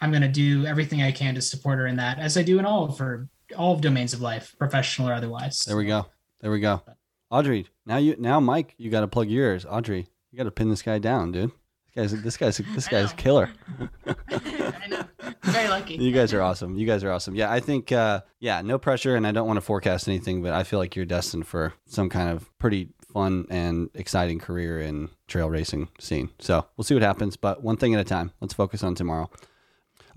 i'm 0.00 0.10
going 0.10 0.22
to 0.22 0.28
do 0.28 0.66
everything 0.66 1.02
i 1.02 1.12
can 1.12 1.34
to 1.34 1.42
support 1.42 1.78
her 1.78 1.86
in 1.86 1.96
that 1.96 2.18
as 2.18 2.36
i 2.36 2.42
do 2.42 2.58
in 2.58 2.64
all 2.64 2.84
of 2.84 2.98
her 2.98 3.28
all 3.56 3.74
of 3.74 3.80
domains 3.80 4.12
of 4.12 4.20
life 4.20 4.54
professional 4.58 5.08
or 5.08 5.12
otherwise 5.12 5.64
there 5.64 5.76
we 5.76 5.86
go 5.86 6.06
there 6.40 6.50
we 6.50 6.60
go 6.60 6.82
audrey 7.30 7.66
now 7.86 7.96
you 7.96 8.14
now 8.18 8.40
mike 8.40 8.74
you 8.78 8.90
got 8.90 9.00
to 9.00 9.08
plug 9.08 9.28
yours. 9.28 9.64
audrey 9.64 10.06
you 10.30 10.36
got 10.36 10.44
to 10.44 10.50
pin 10.50 10.68
this 10.68 10.82
guy 10.82 10.98
down 10.98 11.32
dude 11.32 11.50
this 11.94 12.12
guy's 12.12 12.22
this 12.22 12.36
guy's 12.36 12.56
this 12.74 12.88
guy's 12.88 13.12
killer 13.14 13.50
I 14.06 14.86
know. 14.88 15.04
Very 15.42 15.68
lucky. 15.68 15.94
You 15.94 16.12
guys 16.12 16.32
are 16.32 16.42
awesome. 16.42 16.76
You 16.76 16.86
guys 16.86 17.02
are 17.04 17.10
awesome. 17.10 17.34
Yeah, 17.34 17.50
I 17.50 17.60
think 17.60 17.92
uh 17.92 18.20
yeah, 18.40 18.60
no 18.62 18.78
pressure 18.78 19.16
and 19.16 19.26
I 19.26 19.32
don't 19.32 19.46
want 19.46 19.56
to 19.56 19.62
forecast 19.62 20.08
anything, 20.08 20.42
but 20.42 20.52
I 20.52 20.62
feel 20.62 20.78
like 20.78 20.94
you're 20.96 21.04
destined 21.06 21.46
for 21.46 21.72
some 21.86 22.08
kind 22.08 22.28
of 22.28 22.56
pretty 22.58 22.90
fun 23.12 23.46
and 23.50 23.90
exciting 23.94 24.38
career 24.38 24.80
in 24.80 25.08
trail 25.26 25.48
racing 25.50 25.88
scene. 25.98 26.30
So, 26.38 26.66
we'll 26.76 26.84
see 26.84 26.94
what 26.94 27.02
happens, 27.02 27.36
but 27.36 27.62
one 27.62 27.76
thing 27.76 27.94
at 27.94 28.00
a 28.00 28.04
time. 28.04 28.32
Let's 28.40 28.54
focus 28.54 28.82
on 28.82 28.94
tomorrow. 28.94 29.30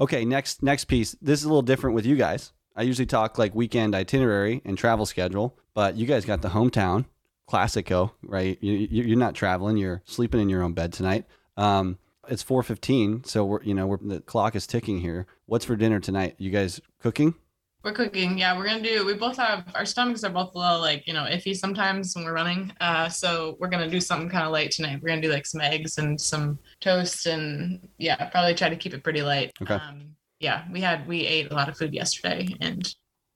Okay, 0.02 0.26
next 0.26 0.64
next 0.64 0.86
piece. 0.86 1.16
This 1.22 1.40
is 1.40 1.46
a 1.46 1.48
little 1.48 1.62
different 1.62 1.96
with 1.96 2.08
you 2.08 2.16
guys. 2.16 2.54
I 2.76 2.82
usually 2.82 3.06
talk 3.06 3.38
like 3.38 3.54
weekend 3.54 3.94
itinerary 3.94 4.60
and 4.66 4.76
travel 4.76 5.06
schedule, 5.06 5.56
but 5.76 5.96
you 5.96 6.08
guys 6.08 6.26
got 6.26 6.42
the 6.42 6.50
hometown 6.50 7.06
classico, 7.48 8.10
right? 8.24 8.58
You, 8.62 8.88
you're 8.90 9.16
not 9.16 9.36
traveling. 9.36 9.78
You're 9.78 10.02
sleeping 10.06 10.42
in 10.42 10.50
your 10.50 10.64
own 10.64 10.74
bed 10.74 10.92
tonight. 10.92 11.26
Um, 11.56 12.00
it's 12.28 12.44
4:15, 12.44 13.28
so 13.28 13.46
we're 13.46 13.62
you 13.62 13.76
know 13.76 13.86
we're 13.86 13.98
the 13.98 14.22
clock 14.22 14.56
is 14.56 14.66
ticking 14.66 15.02
here. 15.02 15.28
What's 15.46 15.66
for 15.66 15.76
dinner 15.76 16.00
tonight? 16.00 16.34
You 16.40 16.50
guys 16.50 16.82
cooking? 17.00 17.36
We're 17.84 17.94
cooking. 17.94 18.38
Yeah, 18.38 18.56
we're 18.56 18.66
gonna 18.66 18.82
do. 18.84 19.04
We 19.06 19.16
both 19.16 19.38
have 19.38 19.66
our 19.74 19.86
stomachs 19.86 20.24
are 20.24 20.30
both 20.30 20.54
a 20.54 20.58
little 20.60 20.80
like 20.80 21.08
you 21.08 21.14
know 21.14 21.24
iffy 21.24 21.56
sometimes 21.56 22.16
when 22.16 22.26
we're 22.26 22.34
running. 22.34 22.72
Uh, 22.80 23.10
so 23.10 23.58
we're 23.60 23.70
gonna 23.70 23.90
do 23.90 24.00
something 24.00 24.30
kind 24.30 24.46
of 24.46 24.52
light 24.52 24.70
tonight. 24.72 25.00
We're 25.02 25.10
gonna 25.10 25.22
do 25.22 25.32
like 25.32 25.48
some 25.48 25.62
eggs 25.62 25.98
and 25.98 26.20
some 26.22 26.60
toast 26.80 27.26
and 27.26 27.80
yeah, 27.98 28.30
probably 28.30 28.54
try 28.54 28.70
to 28.70 28.76
keep 28.76 28.94
it 28.94 29.04
pretty 29.04 29.24
light. 29.24 29.52
Okay. 29.64 29.74
Um, 29.74 30.12
yeah, 30.40 30.66
we 30.72 30.80
had 30.82 31.08
we 31.08 31.26
ate 31.26 31.52
a 31.52 31.56
lot 31.56 31.70
of 31.70 31.78
food 31.78 31.94
yesterday 31.94 32.48
and 32.62 32.94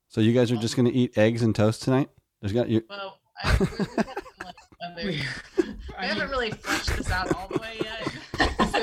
So 0.10 0.22
you 0.22 0.32
guys 0.34 0.52
are 0.52 0.58
just 0.58 0.76
gonna 0.76 0.92
eat 0.94 1.18
eggs 1.18 1.42
and 1.42 1.56
toast 1.56 1.82
tonight? 1.82 2.10
There's 2.42 2.54
got 2.54 2.70
you. 2.70 2.84
well, 2.88 3.18
I, 3.44 3.58
we're, 3.60 3.68
we're 3.68 3.86
kind 3.86 3.90
of 4.00 4.46
like 4.46 4.56
whether- 4.80 5.08
We- 5.08 5.22
we 5.64 5.74
I 5.98 6.06
haven't 6.06 6.30
really 6.30 6.52
fleshed 6.52 6.96
this 6.98 7.10
out 7.10 7.34
all 7.36 7.48
the 7.48 7.58
way 7.60 7.78
yet. 7.82 8.14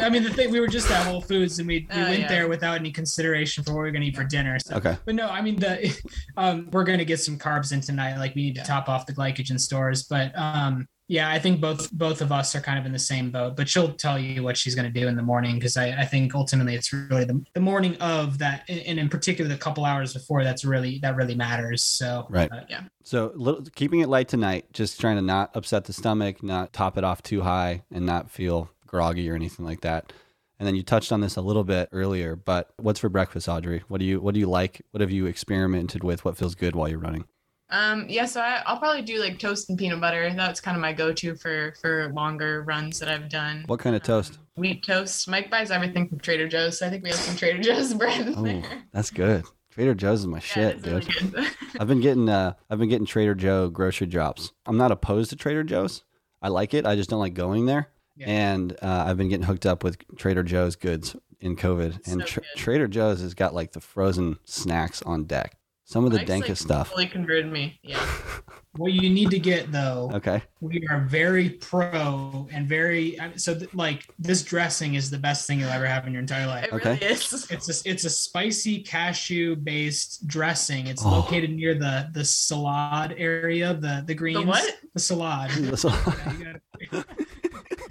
I 0.01 0.09
mean, 0.09 0.23
the 0.23 0.31
thing 0.31 0.51
we 0.51 0.61
were 0.61 0.69
just 0.69 0.91
at 0.91 1.07
Whole 1.07 1.21
Foods 1.21 1.59
and 1.59 1.69
we, 1.69 1.87
we 1.95 2.01
Oh, 2.01 2.05
went 2.09 2.21
yeah. 2.21 2.29
there 2.29 2.49
without 2.49 2.79
any 2.79 2.91
consideration 2.91 3.63
for 3.65 3.75
what 3.75 3.83
we 3.83 3.89
are 3.89 3.93
going 3.93 4.03
to 4.03 4.09
eat 4.09 4.17
for 4.17 4.25
dinner. 4.25 4.59
So, 4.59 4.77
Okay. 4.77 4.97
but 5.05 5.15
no, 5.15 5.29
I 5.29 5.41
mean, 5.43 5.57
the 5.57 5.95
um, 6.37 6.69
we're 6.73 6.85
going 6.85 6.99
to 6.99 7.05
get 7.05 7.21
some 7.21 7.39
carbs 7.39 7.73
in 7.73 7.81
tonight. 7.81 8.19
Like 8.19 8.35
we 8.35 8.43
need 8.43 8.55
to 8.57 8.65
top 8.65 8.89
off 8.89 9.07
the 9.07 9.13
glycogen 9.13 9.59
stores. 9.61 10.05
But 10.05 10.37
um, 10.37 10.87
Yeah, 11.09 11.31
I 11.31 11.39
think 11.39 11.61
both 11.61 11.91
both 11.93 12.23
of 12.23 12.33
us 12.33 12.55
are 12.55 12.61
kind 12.61 12.79
of 12.79 12.87
in 12.87 12.93
the 12.93 12.99
same 12.99 13.31
boat, 13.31 13.57
but 13.57 13.69
she'll 13.69 13.93
tell 13.93 14.19
you 14.19 14.43
what 14.43 14.57
she's 14.57 14.75
going 14.75 14.91
to 14.91 15.01
do 15.01 15.09
in 15.09 15.17
the 15.17 15.23
morning 15.23 15.57
because 15.57 15.77
I, 15.77 15.89
I 15.91 16.05
think 16.07 16.35
ultimately 16.35 16.75
it's 16.75 16.93
really 16.93 17.25
the, 17.25 17.45
the 17.55 17.61
morning 17.61 17.97
of 17.97 18.39
that, 18.39 18.65
and 18.69 18.99
in 18.99 19.09
particular 19.11 19.49
the 19.49 19.59
couple 19.59 19.85
hours 19.85 20.15
before 20.15 20.43
that's 20.45 20.65
really 20.65 20.99
that 21.01 21.15
really 21.17 21.35
matters. 21.35 21.83
So 21.85 22.27
Right. 22.31 22.51
uh, 22.51 22.61
Yeah. 22.69 22.83
So 23.05 23.33
little, 23.35 23.63
keeping 23.75 24.01
it 24.01 24.09
light 24.09 24.29
tonight, 24.29 24.67
just 24.73 25.01
trying 25.01 25.17
to 25.17 25.23
not 25.23 25.51
upset 25.55 25.85
the 25.85 25.93
stomach, 25.93 26.43
not 26.43 26.73
top 26.73 26.97
it 26.97 27.05
off 27.05 27.23
too 27.23 27.43
high, 27.43 27.83
and 27.91 28.07
not 28.07 28.31
feel 28.31 28.71
groggy 28.93 29.29
or 29.31 29.35
anything 29.35 29.65
like 29.65 29.81
that. 29.81 30.13
And 30.59 30.67
then 30.69 30.77
you 30.77 30.83
touched 30.85 31.11
on 31.11 31.21
this 31.21 31.35
a 31.37 31.41
little 31.41 31.65
bit 31.65 31.89
earlier, 31.91 32.37
but 32.37 32.73
what's 32.77 33.01
for 33.01 33.09
breakfast, 33.09 33.49
Audrey? 33.49 33.83
What 33.89 33.99
do 33.99 34.05
you 34.05 34.21
what 34.21 34.35
do 34.35 34.39
you 34.41 34.47
like? 34.49 34.83
What 34.93 35.01
have 35.01 35.11
you 35.11 35.27
experimented 35.27 36.05
with? 36.05 36.25
What 36.25 36.37
feels 36.37 36.55
good 36.55 36.77
while 36.77 36.89
you're 36.89 37.01
running? 37.01 37.25
Um, 37.71 38.05
yeah, 38.09 38.27
so 38.27 38.41
I, 38.43 38.63
I'll 38.67 38.77
probably 38.79 39.01
do 39.01 39.19
like 39.19 39.39
toast 39.39 39.71
and 39.71 39.79
peanut 39.79 39.99
butter. 40.01 40.31
That's 40.37 40.61
kind 40.61 40.77
of 40.77 40.81
my 40.83 40.93
go-to 40.93 41.35
for 41.35 41.75
for 41.81 42.13
longer 42.13 42.63
runs 42.63 43.01
that 43.01 43.09
I've 43.09 43.29
done. 43.31 43.65
What 43.67 43.81
kind 43.81 43.97
of 43.97 44.03
toast? 44.03 44.39
Wheat 44.57 44.85
toast. 44.85 45.27
Mike 45.27 45.51
buys 45.51 45.71
everything 45.71 46.07
from 46.07 46.19
Trader 46.21 46.47
Joe's, 46.47 46.79
so 46.79 46.87
I 46.87 46.91
think 46.91 47.03
we 47.03 47.09
have 47.09 47.19
some 47.19 47.35
Trader 47.35 47.63
Joe's 47.63 47.95
bread 48.03 48.29
in 48.29 48.35
Oh, 48.37 48.43
there. 48.45 48.63
that's 48.93 49.11
good. 49.11 49.45
Trader 49.71 49.95
Joe's 49.95 50.21
is 50.21 50.27
my 50.27 50.37
Yeah, 50.37 50.41
shit, 50.43 50.83
dude. 50.83 51.33
really. 51.33 51.49
I've 51.81 51.89
been 51.89 52.03
getting 52.03 52.29
uh 52.29 52.53
I've 52.71 52.79
been 52.79 52.91
getting 52.91 53.07
Trader 53.07 53.35
Joe 53.35 53.69
grocery 53.71 54.07
drops. 54.07 54.53
I'm 54.67 54.77
not 54.77 54.93
opposed 54.93 55.31
to 55.31 55.37
Trader 55.37 55.65
Joe's. 55.65 56.05
I 56.43 56.49
like 56.49 56.75
it. 56.75 56.85
I 56.87 56.95
just 56.95 57.09
don't 57.11 57.21
like 57.21 57.35
going 57.35 57.65
there. 57.67 57.89
Yeah. 58.17 58.27
And 58.29 58.73
uh, 58.83 59.05
I've 59.07 59.17
been 59.17 59.29
getting 59.29 59.47
hooked 59.47 59.67
up 59.67 59.83
with 59.83 59.97
Trader 60.17 60.43
Joe's 60.43 60.77
goods 60.77 61.17
in 61.41 61.57
COVID. 61.57 62.07
And 62.07 62.21
So 62.21 62.27
Tra- 62.27 62.43
Trader 62.57 62.89
Joe's 62.89 63.21
has 63.21 63.35
got 63.35 63.55
like 63.55 63.73
the 63.73 63.81
frozen 63.81 64.39
snacks 64.45 65.03
on 65.03 65.25
deck. 65.25 65.57
Some 65.85 66.05
of 66.07 66.13
the 66.13 66.19
Mike's, 66.19 66.49
like, 66.49 66.57
stuff. 66.57 66.89
Fully 66.91 67.07
converted 67.07 67.51
me. 67.53 67.79
Yeah. 67.83 68.03
what 68.77 68.93
you 68.93 69.11
need 69.11 69.31
to 69.31 69.39
get 69.39 69.71
though, 69.73 70.11
Okay. 70.15 70.41
we 70.63 70.87
are 70.91 71.01
very 71.01 71.51
pro 71.51 72.49
and 72.51 72.67
very 72.67 73.19
so 73.37 73.55
th- 73.55 73.75
like 73.75 74.07
this 74.19 74.43
dressing 74.43 74.95
is 74.95 75.11
the 75.11 75.19
best 75.19 75.47
thing 75.47 75.61
you'll 75.61 75.69
ever 75.69 75.85
have 75.85 76.07
in 76.07 76.13
your 76.15 76.21
entire 76.23 76.47
life. 76.47 76.65
It 76.67 76.73
Okay. 76.75 76.95
really 77.03 77.13
is. 77.15 77.47
It's 77.51 77.85
a 77.85 77.91
it's 77.91 78.05
a 78.05 78.11
spicy 78.11 78.83
cashew 78.83 79.57
based 79.57 80.27
dressing. 80.27 80.87
It's 80.87 81.05
Oh. 81.05 81.11
located 81.11 81.51
near 81.51 81.75
the 81.75 82.09
the 82.15 82.25
salad 82.25 83.15
area, 83.19 83.75
the 83.75 84.05
the 84.07 84.15
greens. 84.15 84.47
what? 84.47 84.65
The 84.95 85.01
salad. 85.01 85.55
Listen- 85.59 85.93
Yeah, 86.41 86.53
gotta- 86.91 86.93
No, 86.93 87.05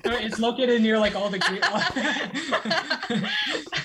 it's 0.05 0.39
located 0.39 0.81
near 0.81 0.99
like 0.99 1.15
all 1.15 1.29
the 1.29 1.39
green. 1.39 1.61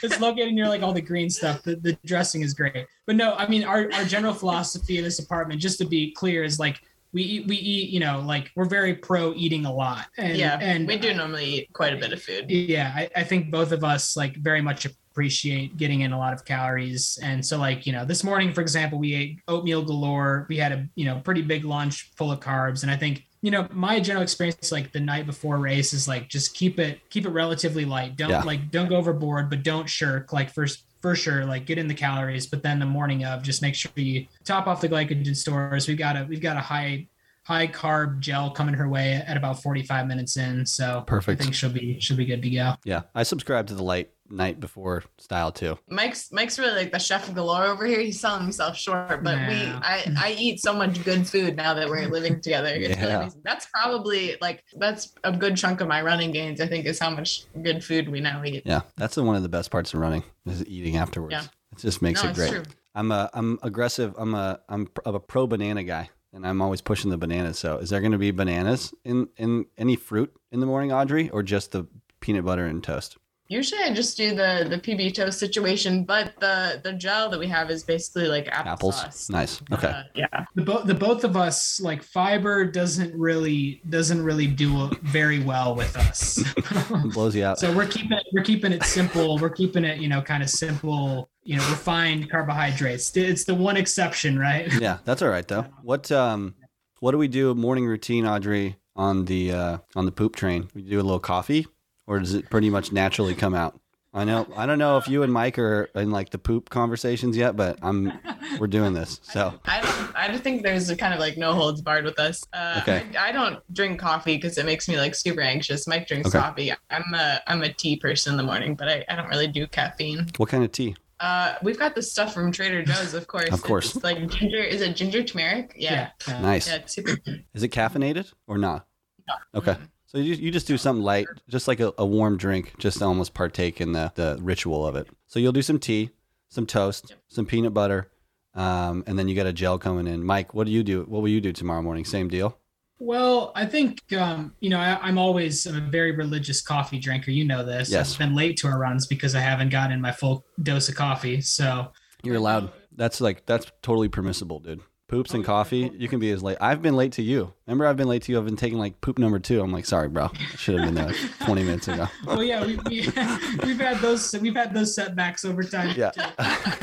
it's 0.02 0.20
located 0.20 0.54
near 0.54 0.68
like 0.68 0.82
all 0.82 0.92
the 0.92 1.00
green 1.00 1.30
stuff. 1.30 1.62
The, 1.62 1.76
the 1.76 1.98
dressing 2.04 2.42
is 2.42 2.54
great, 2.54 2.86
but 3.06 3.16
no, 3.16 3.34
I 3.34 3.48
mean 3.48 3.64
our, 3.64 3.90
our 3.92 4.04
general 4.04 4.34
philosophy 4.34 4.98
in 4.98 5.04
this 5.04 5.18
apartment, 5.18 5.60
just 5.60 5.78
to 5.78 5.86
be 5.86 6.12
clear, 6.12 6.44
is 6.44 6.58
like 6.58 6.80
we 7.12 7.22
eat 7.22 7.46
we 7.46 7.56
eat 7.56 7.90
you 7.90 8.00
know 8.00 8.20
like 8.20 8.50
we're 8.56 8.66
very 8.66 8.94
pro 8.94 9.34
eating 9.34 9.66
a 9.66 9.72
lot. 9.72 10.06
And, 10.18 10.36
yeah, 10.36 10.58
and 10.60 10.86
we 10.86 10.98
do 10.98 11.14
normally 11.14 11.44
eat 11.44 11.72
quite 11.72 11.92
a 11.92 11.96
bit 11.96 12.12
of 12.12 12.22
food. 12.22 12.50
yeah 12.50 12.92
I, 12.94 13.10
I 13.16 13.24
think 13.24 13.50
both 13.50 13.72
of 13.72 13.84
us 13.84 14.16
like 14.16 14.36
very 14.36 14.60
much 14.60 14.86
appreciate 15.16 15.78
getting 15.78 16.02
in 16.02 16.12
a 16.12 16.18
lot 16.18 16.34
of 16.34 16.44
calories. 16.44 17.18
And 17.22 17.44
so 17.44 17.56
like 17.56 17.86
you 17.86 17.92
know 17.92 18.04
this 18.04 18.22
morning 18.22 18.52
for 18.52 18.60
example 18.60 18.98
we 18.98 19.14
ate 19.14 19.38
oatmeal 19.48 19.82
galore. 19.82 20.44
We 20.50 20.58
had 20.58 20.72
a 20.72 20.86
you 20.94 21.06
know 21.06 21.20
pretty 21.24 21.40
big 21.40 21.64
lunch 21.64 22.10
full 22.16 22.30
of 22.30 22.40
carbs. 22.40 22.82
And 22.82 22.90
i 22.92 22.96
think 22.96 23.24
you 23.40 23.50
know 23.50 23.66
my 23.72 23.98
general 23.98 24.22
experience 24.22 24.70
like 24.70 24.92
the 24.92 25.00
night 25.00 25.24
before 25.24 25.56
race 25.56 25.94
is 25.94 26.06
like 26.06 26.28
just 26.28 26.54
keep 26.54 26.78
it 26.78 27.00
keep 27.08 27.24
it 27.24 27.30
relatively 27.30 27.86
light. 27.86 28.16
Don't 28.16 28.28
Yeah. 28.28 28.42
like 28.42 28.70
don't 28.70 28.88
go 28.90 28.96
overboard 28.96 29.48
but 29.48 29.62
don't 29.62 29.88
shirk 29.88 30.34
like 30.34 30.50
first 30.52 30.82
for 31.00 31.16
sure 31.16 31.46
like 31.46 31.64
get 31.64 31.78
in 31.78 31.88
the 31.88 31.94
calories 31.94 32.46
but 32.46 32.62
then 32.62 32.78
the 32.78 32.86
morning 32.86 33.24
of 33.24 33.42
just 33.42 33.62
make 33.62 33.74
sure 33.74 33.90
you 33.94 34.26
top 34.44 34.66
off 34.66 34.82
the 34.82 34.88
glycogen 34.88 35.34
stores. 35.34 35.88
We've 35.88 35.96
got 35.96 36.16
a 36.16 36.24
we've 36.28 36.42
got 36.42 36.58
a 36.58 36.60
high 36.60 37.06
high 37.46 37.66
carb 37.68 38.18
gel 38.20 38.50
coming 38.50 38.74
her 38.74 38.88
way 38.88 39.12
at 39.14 39.36
about 39.36 39.62
45 39.62 40.06
minutes 40.08 40.36
in 40.36 40.66
so 40.66 41.04
Perfect. 41.06 41.40
i 41.40 41.44
think 41.44 41.54
she'll 41.54 41.70
be 41.70 42.00
she'll 42.00 42.16
be 42.16 42.24
good 42.26 42.42
to 42.42 42.50
go 42.50 42.74
yeah. 42.84 43.02
I 43.14 43.22
subscribe 43.22 43.68
to 43.68 43.74
the 43.74 43.82
light 43.82 44.10
night 44.28 44.58
before 44.58 45.04
style 45.18 45.52
too. 45.52 45.78
Mike's 45.88 46.32
Mike's 46.32 46.58
really 46.58 46.74
like 46.74 46.90
the 46.92 46.98
chef 46.98 47.32
galore 47.32 47.64
over 47.64 47.86
here. 47.86 48.00
He's 48.00 48.18
selling 48.20 48.42
himself 48.42 48.76
short, 48.76 49.22
but 49.22 49.38
we 49.48 49.54
I 49.54 50.12
I 50.18 50.36
eat 50.38 50.60
so 50.60 50.72
much 50.72 51.02
good 51.04 51.26
food 51.28 51.56
now 51.56 51.74
that 51.74 51.88
we're 51.88 52.08
living 52.08 52.40
together. 52.40 52.68
It's 52.74 52.98
Yeah. 52.98 53.20
amazing. 53.20 53.42
That's 53.44 53.66
probably 53.66 54.36
like 54.40 54.64
that's 54.78 55.12
a 55.22 55.30
good 55.32 55.56
chunk 55.56 55.80
of 55.80 55.86
my 55.88 56.02
running 56.02 56.32
gains. 56.32 56.60
I 56.60 56.66
think 56.66 56.86
is 56.86 56.98
how 56.98 57.10
much 57.10 57.44
good 57.62 57.84
food 57.84 58.08
we 58.08 58.20
now 58.20 58.42
eat. 58.44 58.62
Yeah. 58.64 58.80
That's 58.96 59.14
the, 59.14 59.22
one 59.22 59.36
of 59.36 59.42
the 59.42 59.48
best 59.48 59.70
parts 59.70 59.94
of 59.94 60.00
running 60.00 60.24
is 60.44 60.66
eating 60.66 60.96
afterwards. 60.96 61.34
Yeah. 61.34 61.44
It 61.72 61.78
just 61.78 62.02
makes 62.02 62.22
no, 62.24 62.30
it 62.30 62.34
great. 62.34 62.50
true. 62.50 62.62
I'm 62.96 63.12
a 63.12 63.30
I'm 63.32 63.58
aggressive. 63.62 64.14
I'm 64.18 64.34
a 64.34 64.58
I'm 64.68 64.86
pr- 64.86 65.02
a 65.04 65.20
pro 65.20 65.46
banana 65.46 65.84
guy, 65.84 66.10
and 66.32 66.46
I'm 66.46 66.60
always 66.60 66.80
pushing 66.80 67.10
the 67.10 67.18
bananas. 67.18 67.58
So, 67.58 67.78
is 67.78 67.90
there 67.90 68.00
going 68.00 68.12
to 68.12 68.18
be 68.18 68.30
bananas 68.30 68.92
in 69.04 69.28
in 69.36 69.66
any 69.78 69.96
fruit 69.96 70.32
in 70.50 70.60
the 70.60 70.66
morning, 70.66 70.92
Audrey, 70.92 71.30
or 71.30 71.42
just 71.42 71.72
the 71.72 71.86
peanut 72.20 72.44
butter 72.44 72.66
and 72.66 72.82
toast? 72.82 73.16
Usually 73.48 73.80
I 73.82 73.94
just 73.94 74.16
do 74.16 74.30
the 74.34 74.66
the 74.68 74.78
PB 74.78 75.14
toast 75.14 75.38
situation, 75.38 76.04
but 76.04 76.34
the 76.40 76.80
the 76.82 76.92
gel 76.92 77.28
that 77.30 77.38
we 77.38 77.46
have 77.46 77.70
is 77.70 77.84
basically 77.84 78.26
like 78.28 78.48
Apples. 78.48 79.00
applesauce. 79.02 79.30
Nice. 79.30 79.60
Okay. 79.72 79.88
Uh, 79.88 80.02
yeah. 80.14 80.44
the 80.54 80.62
both 80.62 80.86
the 80.86 80.94
both 80.94 81.22
of 81.24 81.36
us 81.36 81.80
like 81.80 82.02
fiber 82.02 82.64
doesn't 82.64 83.14
really 83.18 83.80
doesn't 83.88 84.22
really 84.22 84.46
do 84.46 84.90
very 85.02 85.38
well 85.42 85.74
with 85.74 85.96
us 85.96 86.38
It 86.56 87.12
blows 87.14 87.36
you 87.36 87.44
out. 87.44 87.58
so 87.58 87.72
we're 87.74 87.86
keeping 87.86 88.12
it 88.12 88.24
we're 88.32 88.42
keeping 88.44 88.72
it 88.72 88.82
simple 88.82 89.38
we're 89.38 89.50
keeping 89.50 89.84
it 89.84 89.98
you 89.98 90.08
know 90.08 90.20
kind 90.22 90.42
of 90.42 90.50
simple 90.50 91.28
you 91.44 91.56
know 91.56 91.62
refined 91.70 92.28
carbohydrates 92.30 93.16
it's 93.16 93.44
the 93.44 93.54
one 93.54 93.76
exception 93.76 94.38
right 94.38 94.72
yeah, 94.80 94.98
that's 95.04 95.22
all 95.22 95.28
right 95.28 95.46
though. 95.46 95.66
What 95.82 96.10
um, 96.10 96.54
what 97.00 97.12
do 97.12 97.18
we 97.18 97.28
do 97.28 97.54
morning 97.54 97.86
routine, 97.86 98.26
Audrey, 98.26 98.76
on 98.96 99.26
the 99.26 99.52
uh 99.52 99.78
on 99.94 100.04
the 100.06 100.12
poop 100.12 100.34
train? 100.34 100.68
We 100.74 100.82
do 100.82 100.96
a 101.00 101.02
little 101.02 101.20
coffee, 101.20 101.66
or 102.06 102.18
does 102.20 102.34
it 102.34 102.48
pretty 102.50 102.70
much 102.70 102.92
naturally 102.92 103.34
come 103.34 103.54
out? 103.54 103.78
I 104.14 104.24
know. 104.24 104.46
I 104.56 104.64
don't 104.64 104.78
know 104.78 104.96
if 104.96 105.08
you 105.08 105.22
and 105.24 105.30
Mike 105.32 105.58
are 105.58 105.90
in 105.94 106.10
like 106.10 106.30
the 106.30 106.38
poop 106.38 106.70
conversations 106.70 107.36
yet, 107.36 107.54
but 107.54 107.78
I'm 107.82 108.12
we're 108.58 108.66
doing 108.66 108.94
this. 108.94 109.20
So 109.24 109.52
I 109.66 109.82
don't. 109.82 110.16
I 110.16 110.28
don't 110.28 110.42
think 110.42 110.62
there's 110.62 110.90
kind 110.94 111.12
of 111.12 111.20
like 111.20 111.36
no 111.36 111.52
holds 111.52 111.82
barred 111.82 112.04
with 112.06 112.18
us. 112.18 112.42
Uh, 112.54 112.78
Okay. 112.80 113.04
I, 113.18 113.28
I 113.28 113.32
don't 113.32 113.58
drink 113.74 114.00
coffee 114.00 114.36
because 114.36 114.56
it 114.56 114.64
makes 114.64 114.88
me 114.88 114.96
like 114.96 115.14
super 115.14 115.42
anxious. 115.42 115.86
Mike 115.86 116.08
drinks 116.08 116.28
Okay. 116.28 116.38
coffee. 116.38 116.72
I'm 116.90 117.12
a 117.12 117.40
I'm 117.46 117.62
a 117.62 117.70
tea 117.70 117.96
person 117.96 118.32
in 118.32 118.36
the 118.38 118.42
morning, 118.42 118.74
but 118.74 118.88
I, 118.88 119.04
I 119.10 119.16
don't 119.16 119.28
really 119.28 119.48
do 119.48 119.66
caffeine. 119.66 120.26
what 120.38 120.48
kind 120.48 120.64
of 120.64 120.72
tea? 120.72 120.96
Uh, 121.20 121.56
we've 121.62 121.78
got 121.78 121.94
the 121.94 122.02
stuff 122.02 122.32
from 122.32 122.52
Trader 122.52 122.82
Joe's, 122.84 123.12
of 123.12 123.26
course. 123.26 123.50
Of 123.50 123.62
course. 123.62 123.94
It's 123.96 124.04
like 124.04 124.26
ginger. 124.28 124.58
Is 124.62 124.80
it 124.80 124.96
ginger 124.96 125.22
turmeric? 125.24 125.74
Yeah. 125.76 126.10
yeah. 126.26 126.40
Nice. 126.40 126.68
Yeah. 126.68 126.76
it's 126.76 126.94
super. 126.94 127.18
Is 127.52 127.62
it 127.62 127.68
caffeinated 127.68 128.32
or 128.46 128.56
not? 128.56 128.86
No. 129.28 129.34
Okay. 129.60 129.76
So 130.16 130.22
you, 130.22 130.34
you 130.34 130.50
just 130.50 130.66
do 130.66 130.78
something 130.78 131.02
light, 131.02 131.26
just 131.46 131.68
like 131.68 131.78
a, 131.78 131.92
a 131.98 132.06
warm 132.06 132.38
drink, 132.38 132.72
just 132.78 133.00
to 133.00 133.04
almost 133.04 133.34
partake 133.34 133.82
in 133.82 133.92
the, 133.92 134.10
the 134.14 134.38
ritual 134.40 134.86
of 134.86 134.96
it. 134.96 135.08
So 135.26 135.38
you'll 135.38 135.52
do 135.52 135.60
some 135.60 135.78
tea, 135.78 136.08
some 136.48 136.64
toast, 136.64 137.10
Yep. 137.10 137.18
some 137.28 137.44
peanut 137.44 137.74
butter, 137.74 138.08
um, 138.54 139.04
and 139.06 139.18
then 139.18 139.28
you 139.28 139.36
got 139.36 139.44
a 139.44 139.52
gel 139.52 139.78
coming 139.78 140.06
in. 140.06 140.24
Mike, 140.24 140.54
what 140.54 140.64
do 140.64 140.72
you 140.72 140.82
do? 140.82 141.02
What 141.02 141.20
will 141.20 141.28
you 141.28 141.42
do 141.42 141.52
tomorrow 141.52 141.82
morning? 141.82 142.06
Same 142.06 142.28
deal? 142.28 142.56
Well, 142.98 143.52
I 143.54 143.66
think 143.66 144.00
um, 144.14 144.54
you 144.60 144.70
know 144.70 144.78
I, 144.80 144.98
I'm 145.02 145.18
always 145.18 145.66
I'm 145.66 145.76
a 145.76 145.90
very 145.90 146.12
religious 146.12 146.62
coffee 146.62 146.98
drinker. 146.98 147.30
You 147.30 147.44
know 147.44 147.62
this. 147.62 147.90
Yes. 147.90 148.14
I've 148.14 148.18
been 148.18 148.34
late 148.34 148.56
to 148.60 148.68
our 148.68 148.78
runs 148.78 149.06
because 149.06 149.34
I 149.34 149.40
haven't 149.40 149.68
gotten 149.68 150.00
my 150.00 150.12
full 150.12 150.46
dose 150.62 150.88
of 150.88 150.94
coffee. 150.94 151.42
So 151.42 151.92
You're 152.22 152.36
allowed. 152.36 152.72
That's 152.90 153.20
like, 153.20 153.44
that's 153.44 153.70
totally 153.82 154.08
permissible, 154.08 154.60
dude. 154.60 154.80
Poops 155.08 155.34
and 155.34 155.44
coffee, 155.44 155.92
you 155.96 156.08
can 156.08 156.18
be 156.18 156.30
as 156.32 156.42
late. 156.42 156.58
I've 156.60 156.82
been 156.82 156.96
late 156.96 157.12
to 157.12 157.22
you. 157.22 157.52
Remember, 157.66 157.86
I've 157.86 157.96
been 157.96 158.08
late 158.08 158.22
to 158.22 158.32
you. 158.32 158.38
I've 158.38 158.44
been 158.44 158.56
taking 158.56 158.78
like 158.78 159.00
poop 159.00 159.18
number 159.18 159.38
two. 159.38 159.60
I'm 159.60 159.72
like, 159.72 159.86
sorry, 159.86 160.08
bro. 160.08 160.30
Should 160.56 160.74
have 160.74 160.84
been 160.84 160.94
there 160.94 161.06
like 161.06 161.16
20 161.44 161.62
minutes 161.62 161.86
ago. 161.86 162.08
well, 162.26 162.42
yeah, 162.42 162.66
we, 162.66 162.76
we 162.88 163.00
we've 163.64 163.80
had 163.80 163.98
those 163.98 164.36
we've 164.40 164.56
had 164.56 164.74
those 164.74 164.94
setbacks 164.94 165.44
over 165.44 165.62
time. 165.62 165.94
Yeah. 165.96 166.10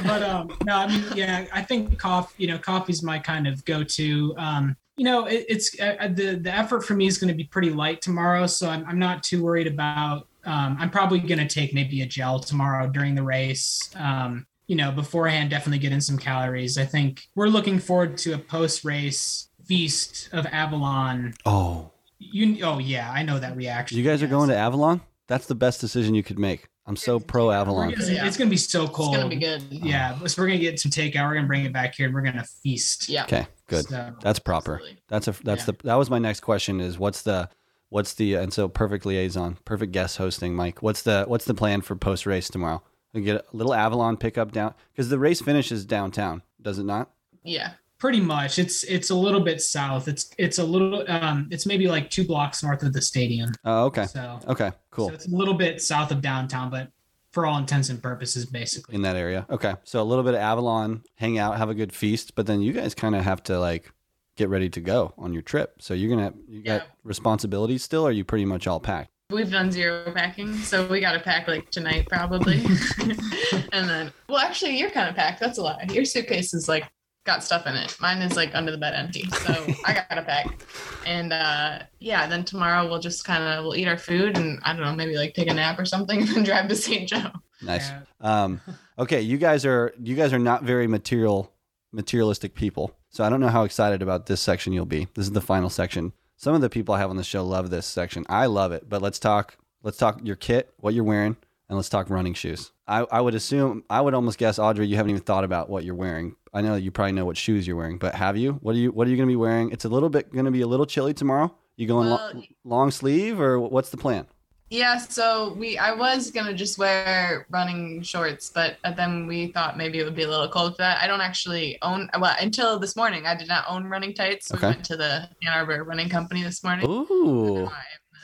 but 0.05 0.23
um 0.23 0.55
no 0.65 0.75
i 0.75 0.87
mean 0.87 1.03
yeah 1.15 1.45
i 1.53 1.61
think 1.61 1.97
coffee 1.97 2.33
you 2.37 2.47
know 2.47 2.57
coffee's 2.57 3.03
my 3.03 3.19
kind 3.19 3.47
of 3.47 3.63
go-to 3.65 4.33
um 4.37 4.75
you 4.97 5.05
know 5.05 5.25
it, 5.25 5.45
it's 5.49 5.79
uh, 5.79 6.09
the 6.13 6.35
the 6.35 6.53
effort 6.53 6.85
for 6.85 6.93
me 6.93 7.07
is 7.07 7.17
going 7.17 7.27
to 7.29 7.33
be 7.33 7.45
pretty 7.45 7.69
light 7.69 8.01
tomorrow 8.01 8.45
so 8.45 8.69
i'm, 8.69 8.85
I'm 8.85 8.99
not 8.99 9.23
too 9.23 9.43
worried 9.43 9.67
about 9.67 10.27
um, 10.45 10.77
i'm 10.79 10.89
probably 10.89 11.19
going 11.19 11.39
to 11.39 11.47
take 11.47 11.73
maybe 11.73 12.01
a 12.01 12.05
gel 12.05 12.39
tomorrow 12.39 12.87
during 12.87 13.15
the 13.15 13.23
race 13.23 13.89
um, 13.95 14.45
you 14.73 14.77
know 14.77 14.91
beforehand 14.91 15.51
definitely 15.51 15.77
get 15.77 15.91
in 15.91 16.01
some 16.01 16.17
calories 16.17 16.79
i 16.79 16.85
think 16.85 17.27
we're 17.35 17.47
looking 17.47 17.77
forward 17.77 18.17
to 18.17 18.33
a 18.33 18.37
post-race 18.39 19.49
feast 19.65 20.29
of 20.33 20.47
avalon 20.47 21.35
Oh, 21.45 21.91
you 22.17 22.65
oh 22.65 22.79
yeah 22.79 23.11
i 23.11 23.21
know 23.21 23.37
that 23.37 23.55
reaction 23.55 23.99
you 23.99 24.03
guys 24.03 24.23
are 24.23 24.27
going 24.27 24.49
to 24.49 24.57
Avalon? 24.57 25.01
That's 25.27 25.45
the 25.45 25.55
best 25.55 25.79
decision 25.79 26.15
you 26.15 26.23
could 26.23 26.37
make. 26.39 26.67
I'm 26.85 26.95
so 26.97 27.17
pro 27.19 27.49
Avalon. 27.51 27.91
gonna- 27.91 28.25
it's 28.25 28.35
going 28.37 28.49
to 28.49 28.53
be 28.53 28.57
so 28.57 28.83
It's 28.85 28.91
cold 28.93 29.15
gonna 29.15 29.29
be 29.29 29.35
good. 29.37 29.61
yeah 29.69 30.17
so 30.25 30.41
we're 30.41 30.47
going 30.47 30.59
to 30.59 30.65
get 30.65 30.79
some 30.79 30.91
takeout 30.91 31.25
we're 31.27 31.33
going 31.33 31.43
to 31.45 31.47
bring 31.47 31.65
it 31.65 31.71
back 31.71 31.93
here 31.95 32.07
and 32.07 32.15
we're 32.15 32.21
going 32.23 32.35
to 32.35 32.43
feast 32.63 33.07
Yeah. 33.09 33.23
Okay, 33.25 33.45
good. 33.67 33.85
So- 33.85 34.13
That's 34.21 34.39
proper. 34.39 34.73
Absolutely. 34.75 35.01
That's 35.07 35.27
a 35.27 35.31
that's 35.43 35.61
Yeah. 35.61 35.65
the 35.67 35.87
that 35.87 35.95
was 35.95 36.09
my 36.09 36.19
next 36.19 36.39
question 36.41 36.81
is 36.81 36.97
what's 36.97 37.21
the 37.21 37.47
what's 37.89 38.15
the 38.15 38.33
and 38.35 38.51
so 38.51 38.67
perfect 38.67 39.05
liaison, 39.05 39.57
perfect 39.65 39.91
guest 39.93 40.17
hosting, 40.17 40.55
Mike. 40.55 40.81
What's 40.81 41.03
the 41.03 41.25
what's 41.27 41.45
the 41.45 41.53
plan 41.53 41.81
for 41.81 41.95
post 41.95 42.25
race 42.25 42.49
tomorrow? 42.49 42.81
Get 43.13 43.35
a 43.35 43.43
little 43.51 43.73
Avalon 43.73 44.17
pickup 44.17 44.51
down 44.51 44.73
because 44.91 45.09
the 45.09 45.19
race 45.19 45.39
finishes 45.41 45.85
downtown, 45.85 46.41
does 46.61 46.79
it 46.79 46.83
not? 46.85 47.11
Yeah. 47.43 47.73
Pretty 47.99 48.19
much. 48.19 48.59
It's 48.59 48.83
it's 48.83 49.11
a 49.11 49.15
little 49.15 49.39
bit 49.39 49.61
south. 49.61 50.07
It's 50.09 50.29
it's 50.37 50.57
a 50.57 50.63
little 50.63 51.05
um 51.07 51.47
it's 51.51 51.65
maybe 51.65 51.87
like 51.87 52.09
two 52.09 52.25
blocks 52.25 52.61
north 52.61 52.83
of 52.83 52.91
the 52.91 53.01
stadium. 53.01 53.53
Oh, 53.63 53.85
okay. 53.85 54.07
So 54.07 54.39
Okay, 54.49 54.71
cool. 54.91 55.07
So 55.09 55.13
it's 55.13 55.27
a 55.27 55.35
little 55.35 55.53
bit 55.53 55.81
south 55.81 56.11
of 56.11 56.19
downtown, 56.21 56.69
but 56.69 56.89
for 57.31 57.45
all 57.45 57.57
intents 57.57 57.89
and 57.89 58.01
purposes, 58.03 58.45
basically. 58.45 58.93
in 58.95 59.03
that 59.03 59.15
area. 59.15 59.45
Okay. 59.49 59.75
So 59.85 60.01
a 60.01 60.03
little 60.03 60.23
bit 60.23 60.33
of 60.33 60.41
Avalon, 60.41 61.03
hang 61.15 61.37
out, 61.37 61.57
have 61.57 61.69
a 61.69 61.73
good 61.73 61.93
feast, 61.93 62.35
but 62.35 62.45
then 62.45 62.61
you 62.61 62.73
guys 62.73 62.93
kind 62.93 63.15
of 63.15 63.23
have 63.23 63.41
to 63.43 63.57
like 63.59 63.91
get 64.35 64.49
ready 64.49 64.69
to 64.71 64.81
go 64.81 65.13
on 65.17 65.31
your 65.31 65.41
trip. 65.41 65.75
So 65.79 65.93
you're 65.93 66.13
going 66.13 66.31
to 66.31 66.37
you 66.49 66.61
got 66.63 66.83
responsibilities 67.03 67.83
still 67.83 68.03
or 68.03 68.09
are 68.09 68.11
you 68.11 68.25
pretty 68.25 68.45
much 68.45 68.67
all 68.67 68.79
packed? 68.81 69.11
We've 69.29 69.51
done 69.51 69.71
zero 69.71 70.11
packing, 70.13 70.53
so 70.57 70.85
we 70.87 70.99
got 70.99 71.13
to 71.13 71.19
pack 71.19 71.47
like 71.47 71.71
tonight 71.71 72.07
probably. 72.07 72.57
and 73.71 73.89
then, 73.89 74.13
well, 74.27 74.39
actually, 74.39 74.77
you're 74.77 74.91
kind 74.91 75.09
of 75.09 75.15
packed. 75.15 75.39
That's 75.39 75.57
a 75.57 75.63
lie. 75.63 75.85
Your 75.89 76.05
suitcase 76.05 76.53
is 76.53 76.67
like 76.67 76.83
got 77.25 77.43
stuff 77.43 77.65
in 77.65 77.75
it. 77.75 77.95
Mine 77.99 78.21
is 78.21 78.35
like 78.35 78.53
under 78.53 78.71
the 78.71 78.77
bed 78.77 78.93
empty, 78.93 79.25
so 79.29 79.65
I 79.85 79.93
got 79.93 80.09
to 80.09 80.21
pack. 80.21 80.61
And 81.05 81.33
uh, 81.33 81.79
yeah, 81.99 82.27
then 82.27 82.43
tomorrow 82.43 82.87
we'll 82.87 82.99
just 82.99 83.25
kind 83.25 83.43
of 83.43 83.63
we'll 83.63 83.75
eat 83.75 83.87
our 83.87 83.97
food 83.97 84.37
and 84.37 84.59
I 84.63 84.73
don't 84.73 84.83
know, 84.83 84.95
maybe 84.95 85.15
like 85.15 85.33
take 85.33 85.49
a 85.49 85.53
nap 85.53 85.79
or 85.79 85.85
something, 85.85 86.19
and 86.21 86.27
then 86.29 86.43
drive 86.43 86.67
to 86.67 86.75
St. 86.75 87.07
Joe. 87.07 87.31
Nice. 87.61 87.89
Yeah. 87.89 88.01
Um, 88.19 88.61
okay, 88.99 89.21
you 89.21 89.37
guys 89.37 89.65
are 89.65 89.93
you 89.99 90.15
guys 90.15 90.33
are 90.33 90.39
not 90.39 90.63
very 90.63 90.87
material 90.87 91.51
materialistic 91.91 92.55
people. 92.55 92.95
So 93.09 93.23
I 93.23 93.29
don't 93.29 93.39
know 93.39 93.49
how 93.49 93.63
excited 93.63 94.01
about 94.01 94.25
this 94.25 94.41
section 94.41 94.73
you'll 94.73 94.85
be. 94.85 95.07
This 95.13 95.25
is 95.25 95.31
the 95.31 95.41
final 95.41 95.69
section. 95.69 96.13
Some 96.35 96.55
of 96.55 96.61
the 96.61 96.69
people 96.69 96.93
I 96.95 96.99
have 96.99 97.09
on 97.09 97.15
the 97.17 97.23
show 97.23 97.45
love 97.45 97.69
this 97.69 97.85
section. 97.85 98.25
I 98.29 98.47
love 98.47 98.71
it, 98.71 98.89
but 98.89 99.01
let's 99.01 99.19
talk 99.19 99.57
let's 99.83 99.97
talk 99.97 100.19
your 100.23 100.35
kit, 100.35 100.73
what 100.77 100.93
you're 100.93 101.03
wearing, 101.03 101.37
and 101.69 101.77
let's 101.77 101.89
talk 101.89 102.09
running 102.09 102.33
shoes. 102.33 102.71
I, 102.87 103.05
I 103.11 103.21
would 103.21 103.35
assume 103.35 103.83
I 103.89 104.01
would 104.01 104.13
almost 104.13 104.37
guess 104.37 104.59
Audrey, 104.59 104.87
you 104.87 104.95
haven't 104.97 105.11
even 105.11 105.21
thought 105.23 105.43
about 105.43 105.69
what 105.69 105.83
you're 105.85 105.95
wearing. 105.95 106.35
I 106.53 106.61
know 106.61 106.75
you 106.75 106.91
probably 106.91 107.13
know 107.13 107.25
what 107.25 107.37
shoes 107.37 107.65
you're 107.65 107.77
wearing, 107.77 107.97
but 107.97 108.15
have 108.15 108.37
you? 108.37 108.53
What 108.61 108.75
are 108.75 108.79
you 108.79 108.91
what 108.91 109.07
are 109.07 109.09
you 109.09 109.17
gonna 109.17 109.27
be 109.27 109.35
wearing? 109.35 109.71
It's 109.71 109.85
a 109.85 109.89
little 109.89 110.09
bit 110.09 110.33
gonna 110.33 110.51
be 110.51 110.61
a 110.61 110.67
little 110.67 110.85
chilly 110.85 111.13
tomorrow. 111.13 111.55
You 111.77 111.87
going 111.87 112.09
lo- 112.09 112.29
Well, 112.33 112.43
long 112.63 112.91
sleeve 112.91 113.39
or 113.39 113.59
what's 113.59 113.89
the 113.89 113.97
plan? 113.97 114.27
Yeah, 114.73 114.97
so 114.97 115.53
we 115.53 115.77
I 115.77 115.93
was 115.93 116.31
gonna 116.31 116.51
just 116.51 116.79
wear 116.79 117.45
running 117.51 118.01
shorts, 118.01 118.49
but 118.49 118.77
uh, 118.83 118.91
then 118.91 119.27
we 119.27 119.51
thought 119.51 119.77
maybe 119.77 119.99
it 119.99 120.03
would 120.03 120.15
be 120.15 120.23
a 120.23 120.27
little 120.27 120.49
cold 120.49 120.71
for 120.71 120.81
that. 120.81 120.99
I 120.99 121.05
don't 121.05 121.21
actually 121.21 121.77
own 121.83 122.09
well 122.19 122.35
until 122.41 122.79
this 122.79 122.95
morning. 122.95 123.27
I 123.27 123.35
did 123.35 123.47
not 123.47 123.65
own 123.67 123.85
running 123.85 124.15
tights. 124.15 124.51
Okay. 124.51 124.65
We 124.65 124.73
went 124.73 124.83
to 124.85 124.97
the 124.97 125.29
Ann 125.45 125.53
Arbor 125.53 125.83
Running 125.83 126.09
Company 126.09 126.41
this 126.41 126.63
morning. 126.63 126.89
Ooh. 126.89 127.69
The 127.69 127.71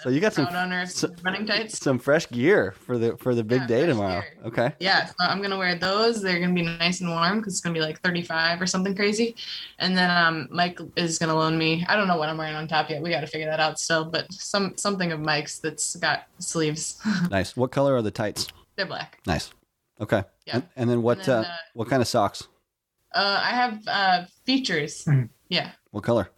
So 0.01 0.09
you 0.09 0.19
got 0.21 0.33
some 0.33 0.47
proud 0.47 0.63
owner 0.65 0.85
so- 0.85 1.13
running 1.23 1.45
tights. 1.45 1.77
some 1.79 1.99
fresh 1.99 2.27
gear 2.29 2.73
for 2.85 2.97
the 2.97 3.17
for 3.17 3.35
the 3.35 3.43
big 3.43 3.61
Yeah, 3.61 3.67
day 3.67 3.85
tomorrow. 3.85 4.21
gear. 4.21 4.37
Okay. 4.45 4.73
Yeah, 4.79 5.05
so 5.07 5.13
I'm 5.19 5.41
gonna 5.41 5.57
wear 5.57 5.75
those. 5.75 6.21
They're 6.21 6.39
gonna 6.39 6.53
be 6.53 6.61
nice 6.63 7.01
and 7.01 7.09
warm 7.09 7.39
because 7.39 7.53
it's 7.53 7.61
gonna 7.61 7.73
be 7.73 7.81
like 7.81 7.99
35 8.01 8.61
or 8.61 8.65
something 8.67 8.95
crazy. 8.95 9.35
And 9.79 9.97
then 9.97 10.09
um, 10.09 10.47
Mike 10.51 10.79
is 10.95 11.19
gonna 11.19 11.35
loan 11.35 11.57
me. 11.57 11.85
I 11.89 11.95
don't 11.95 12.07
know 12.07 12.17
what 12.17 12.29
I'm 12.29 12.37
wearing 12.37 12.55
on 12.55 12.67
top 12.67 12.89
yet. 12.89 13.01
We 13.01 13.09
got 13.09 13.21
to 13.21 13.27
figure 13.27 13.47
that 13.47 13.59
out 13.59 13.79
still. 13.79 14.05
But 14.05 14.31
some 14.31 14.77
something 14.77 15.11
of 15.11 15.19
Mike's 15.19 15.59
that's 15.59 15.95
got 15.97 16.27
sleeves. 16.39 16.99
Nice. 17.29 17.57
What 17.57 17.71
color 17.71 17.95
are 17.95 18.01
the 18.01 18.11
tights? 18.11 18.47
They're 18.75 18.85
black. 18.85 19.19
Nice. 19.27 19.51
Okay. 19.99 20.23
Yeah. 20.45 20.55
And, 20.55 20.63
and 20.77 20.89
then 20.89 21.01
what 21.01 21.17
And 21.19 21.25
then, 21.27 21.35
uh, 21.39 21.47
uh, 21.47 21.55
what 21.73 21.89
kind 21.89 22.01
of 22.01 22.07
socks? 22.07 22.47
Uh, 23.13 23.41
I 23.43 23.49
have 23.49 23.79
uh, 23.87 24.25
Feetures. 24.45 25.03
Mhm. 25.05 25.29
Yeah. 25.49 25.71
What 25.91 26.03
color? 26.03 26.29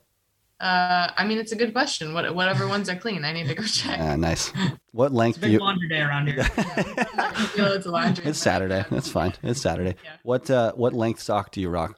Uh, 0.61 1.11
I 1.17 1.25
mean, 1.25 1.39
it's 1.39 1.51
a 1.51 1.55
good 1.55 1.73
question. 1.73 2.13
What 2.13 2.35
whatever 2.35 2.67
ones 2.67 2.87
are 2.87 2.95
clean, 2.95 3.25
I 3.25 3.33
need 3.33 3.47
to 3.47 3.55
go 3.55 3.63
check. 3.81 3.99
Ah, 3.99 4.15
nice. 4.15 4.51
What 4.91 5.05
It's 5.07 5.13
a 5.13 5.17
length 5.17 5.35
do 5.39 5.41
big 5.41 5.53
you? 5.53 5.59
laundry 5.59 5.87
day 5.89 6.01
around 6.01 6.27
here. 6.27 6.41
Of 7.57 7.85
laundry. 7.85 8.25
It's 8.25 8.39
Saturday. 8.39 8.85
That's 8.91 9.09
fine. 9.09 9.33
It's 9.41 9.61
Saturday. 9.61 9.95
Yeah. 10.03 10.11
What 10.23 10.49
uh, 10.51 10.73
what 10.73 10.93
length 10.93 11.21
sock 11.21 11.51
do 11.51 11.61
you 11.61 11.69
rock? 11.69 11.97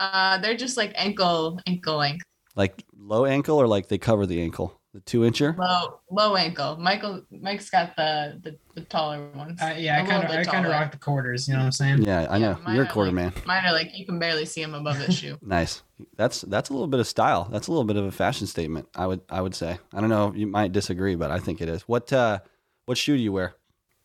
Uh, 0.00 0.38
they're 0.38 0.56
just 0.56 0.76
like 0.76 0.92
ankle 0.94 1.60
ankle 1.66 1.96
length, 1.96 2.24
Like 2.56 2.82
low 2.96 3.24
ankle 3.26 3.56
or 3.58 3.66
like 3.66 3.88
they 3.88 3.98
cover 3.98 4.24
the 4.26 4.40
ankle? 4.40 4.80
The 4.94 5.00
two 5.00 5.20
incher? 5.20 5.56
low 5.56 6.00
low 6.10 6.36
ankle. 6.36 6.76
Michael 6.76 7.22
Mike's 7.30 7.70
got 7.70 7.96
the 7.96 8.38
the, 8.42 8.58
the 8.74 8.82
taller 8.82 9.26
ones. 9.34 9.58
Uh, 9.62 9.74
yeah, 9.78 9.96
I 9.96 10.00
A 10.00 10.02
little 10.04 10.20
kind 10.20 10.24
of 10.24 10.30
I 10.30 10.44
kind 10.44 10.66
of 10.66 10.72
rock 10.72 10.92
the 10.92 10.98
quarters. 10.98 11.48
You 11.48 11.54
know 11.54 11.60
what 11.60 11.64
I'm 11.66 11.72
saying? 11.72 12.02
Yeah, 12.02 12.26
I 12.28 12.36
know. 12.38 12.58
mine 12.62 12.74
You're 12.76 12.84
a 12.84 12.88
quarter 12.88 13.10
like- 13.10 13.34
man. 13.34 13.42
Mine 13.46 13.64
are 13.64 13.72
like 13.72 13.96
you 13.96 14.04
can 14.04 14.18
barely 14.18 14.44
see 14.44 14.60
them 14.62 14.74
above 14.74 14.98
the 14.98 15.10
shoe. 15.10 15.38
Nice. 15.42 15.82
That's 16.16 16.42
that's 16.42 16.68
a 16.68 16.72
little 16.74 16.88
bit 16.88 17.00
of 17.00 17.06
style. 17.06 17.48
That's 17.50 17.68
a 17.68 17.70
little 17.70 17.84
bit 17.84 17.96
of 17.96 18.04
a 18.04 18.10
fashion 18.10 18.46
statement. 18.46 18.86
I 18.94 19.06
would 19.06 19.22
I 19.30 19.40
would 19.40 19.54
say. 19.54 19.78
I 19.94 20.00
don't 20.00 20.10
know. 20.10 20.34
You 20.34 20.46
might 20.46 20.72
disagree, 20.72 21.14
but 21.14 21.30
I 21.30 21.38
think 21.38 21.62
it 21.62 21.68
is. 21.70 21.82
What 21.82 22.12
uh, 22.12 22.40
what 22.84 22.98
shoe 22.98 23.16
do 23.16 23.22
you 23.22 23.32
wear? 23.32 23.54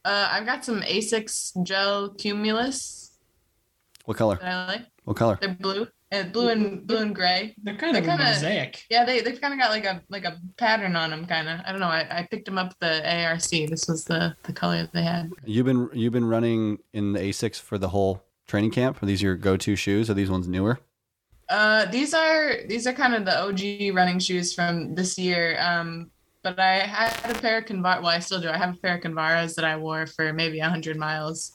Uh, 0.06 0.30
I've 0.32 0.46
got 0.46 0.64
some 0.64 0.82
Asics 0.84 1.52
gel 1.64 2.12
cumulus 2.12 3.18
What 4.06 4.16
color? 4.16 4.38
that 4.38 4.46
I 4.46 4.68
like. 4.68 4.86
What 5.04 5.18
color? 5.18 5.38
They're 5.42 5.54
blue 5.54 5.88
and 6.12 6.32
blue 6.32 6.50
and 6.50 6.88
blue 6.88 6.98
and 6.98 7.14
gray. 7.16 7.54
They're 7.64 7.76
kind 7.76 7.96
of 7.98 8.04
They're 8.04 8.14
a 8.14 8.18
kinda- 8.18 8.32
mosaic. 8.34 8.84
Yeah, 8.90 9.04
they 9.06 9.22
they've 9.22 9.40
kind 9.42 9.54
of 9.54 9.60
got 9.60 9.72
like 9.72 9.86
a 9.86 10.02
like 10.10 10.26
a 10.26 10.38
pattern 10.58 10.96
on 10.96 11.10
them, 11.10 11.26
kind 11.26 11.50
of. 11.50 11.60
I 11.66 11.72
don't 11.72 11.82
know. 11.82 11.88
I, 11.88 12.08
I 12.20 12.28
picked 12.30 12.46
them 12.46 12.58
up 12.58 12.74
the 12.80 13.26
ARC. 13.26 13.42
This 13.42 13.88
was 13.88 14.06
the 14.06 14.36
the 14.44 14.54
color 14.54 14.82
that 14.84 14.94
they 14.94 15.04
had. 15.04 15.30
You've 15.46 15.66
been 15.66 15.90
you've 15.94 16.14
been 16.14 16.26
running 16.26 16.80
in 16.94 17.14
the 17.14 17.20
Asics 17.20 17.60
for 17.60 17.78
the 17.78 17.90
whole 17.90 18.24
training 18.48 18.72
camp. 18.72 19.02
Are 19.04 19.06
these 19.06 19.22
your 19.22 19.36
go-to 19.36 19.76
shoes? 19.76 20.10
Are 20.10 20.14
these 20.14 20.30
ones 20.32 20.48
newer? 20.48 20.80
Uh, 21.50 21.86
these 21.86 22.14
are 22.14 22.58
these 22.68 22.88
are 22.88 22.94
kind 22.94 23.14
of 23.16 23.26
the 23.26 23.38
OG 23.42 23.96
running 23.96 24.20
shoes 24.20 24.54
from 24.54 24.96
this 24.96 25.18
year. 25.18 25.58
Um, 25.62 26.12
but 26.44 26.60
I 26.60 26.80
had 26.80 27.36
a 27.36 27.40
pair 27.40 27.58
of 27.58 27.66
Convar. 27.66 27.98
Well, 28.02 28.08
I 28.08 28.20
still 28.20 28.40
do. 28.40 28.50
I 28.50 28.58
have 28.58 28.74
a 28.76 28.78
pair 28.78 28.96
of 28.96 29.02
Kinvaras 29.02 29.56
that 29.56 29.66
I 29.66 29.76
wore 29.76 30.06
for 30.08 30.32
maybe 30.34 30.60
hundred 30.60 30.96
miles, 30.98 31.52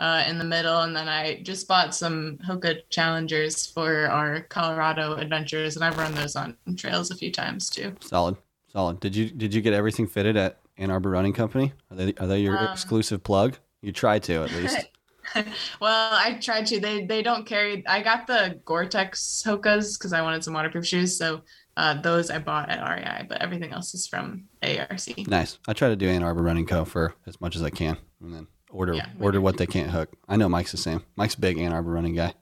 uh, 0.00 0.24
in 0.26 0.38
the 0.38 0.44
middle, 0.44 0.80
and 0.80 0.96
then 0.96 1.08
I 1.08 1.42
just 1.42 1.68
bought 1.68 1.94
some 1.94 2.38
Hoka 2.38 2.80
Challengers 2.88 3.66
for 3.66 4.06
our 4.08 4.40
Colorado 4.40 5.14
adventures, 5.14 5.76
and 5.76 5.84
I've 5.84 5.98
run 5.98 6.14
those 6.14 6.34
on 6.34 6.56
trails 6.76 7.10
a 7.10 7.14
few 7.16 7.30
times 7.30 7.70
too. 7.70 7.94
Solid, 8.00 8.36
solid. 8.72 8.98
Did 8.98 9.14
you 9.14 9.30
did 9.30 9.54
you 9.54 9.60
get 9.60 9.74
everything 9.74 10.06
fitted 10.06 10.36
at 10.36 10.58
Ann 10.78 10.90
Arbor 10.90 11.10
Running 11.10 11.32
Company? 11.34 11.72
Are 11.90 11.96
they 11.96 12.14
are 12.18 12.26
they 12.26 12.40
your 12.40 12.58
Um, 12.58 12.72
exclusive 12.72 13.22
plug? 13.22 13.58
You 13.82 13.92
try 13.92 14.18
to 14.20 14.42
at 14.42 14.52
least. 14.52 14.88
well, 15.80 16.10
I 16.12 16.38
tried 16.40 16.66
to. 16.68 16.80
They 16.80 17.04
they 17.04 17.22
don't 17.22 17.46
carry. 17.46 17.86
I 17.86 18.02
got 18.02 18.26
the 18.26 18.58
Gore-Tex 18.64 19.42
Hokas 19.46 19.98
because 19.98 20.12
I 20.12 20.22
wanted 20.22 20.42
some 20.42 20.54
waterproof 20.54 20.86
shoes. 20.86 21.16
So 21.16 21.42
uh, 21.76 22.00
those 22.00 22.30
I 22.30 22.38
bought 22.38 22.68
at 22.68 22.80
REI, 22.82 23.26
but 23.28 23.40
everything 23.40 23.72
else 23.72 23.94
is 23.94 24.06
from 24.06 24.44
ARC. 24.62 25.28
nice. 25.28 25.58
I 25.68 25.72
try 25.72 25.88
to 25.88 25.96
do 25.96 26.08
Ann 26.08 26.22
Arbor 26.22 26.42
Running 26.42 26.66
Co. 26.66 26.84
for 26.84 27.14
as 27.26 27.40
much 27.40 27.54
as 27.54 27.62
I 27.62 27.70
can, 27.70 27.96
and 28.22 28.34
then 28.34 28.46
order 28.70 28.94
Yeah, 28.94 29.06
order 29.20 29.40
what 29.40 29.56
they 29.56 29.66
can't 29.66 29.90
hook. 29.90 30.10
I 30.28 30.36
know 30.36 30.48
Mike's 30.48 30.72
the 30.72 30.78
same. 30.78 31.02
Mike's 31.16 31.34
a 31.34 31.40
big 31.40 31.58
Ann 31.58 31.72
Arbor 31.72 31.90
Running 31.90 32.14
guy. 32.14 32.34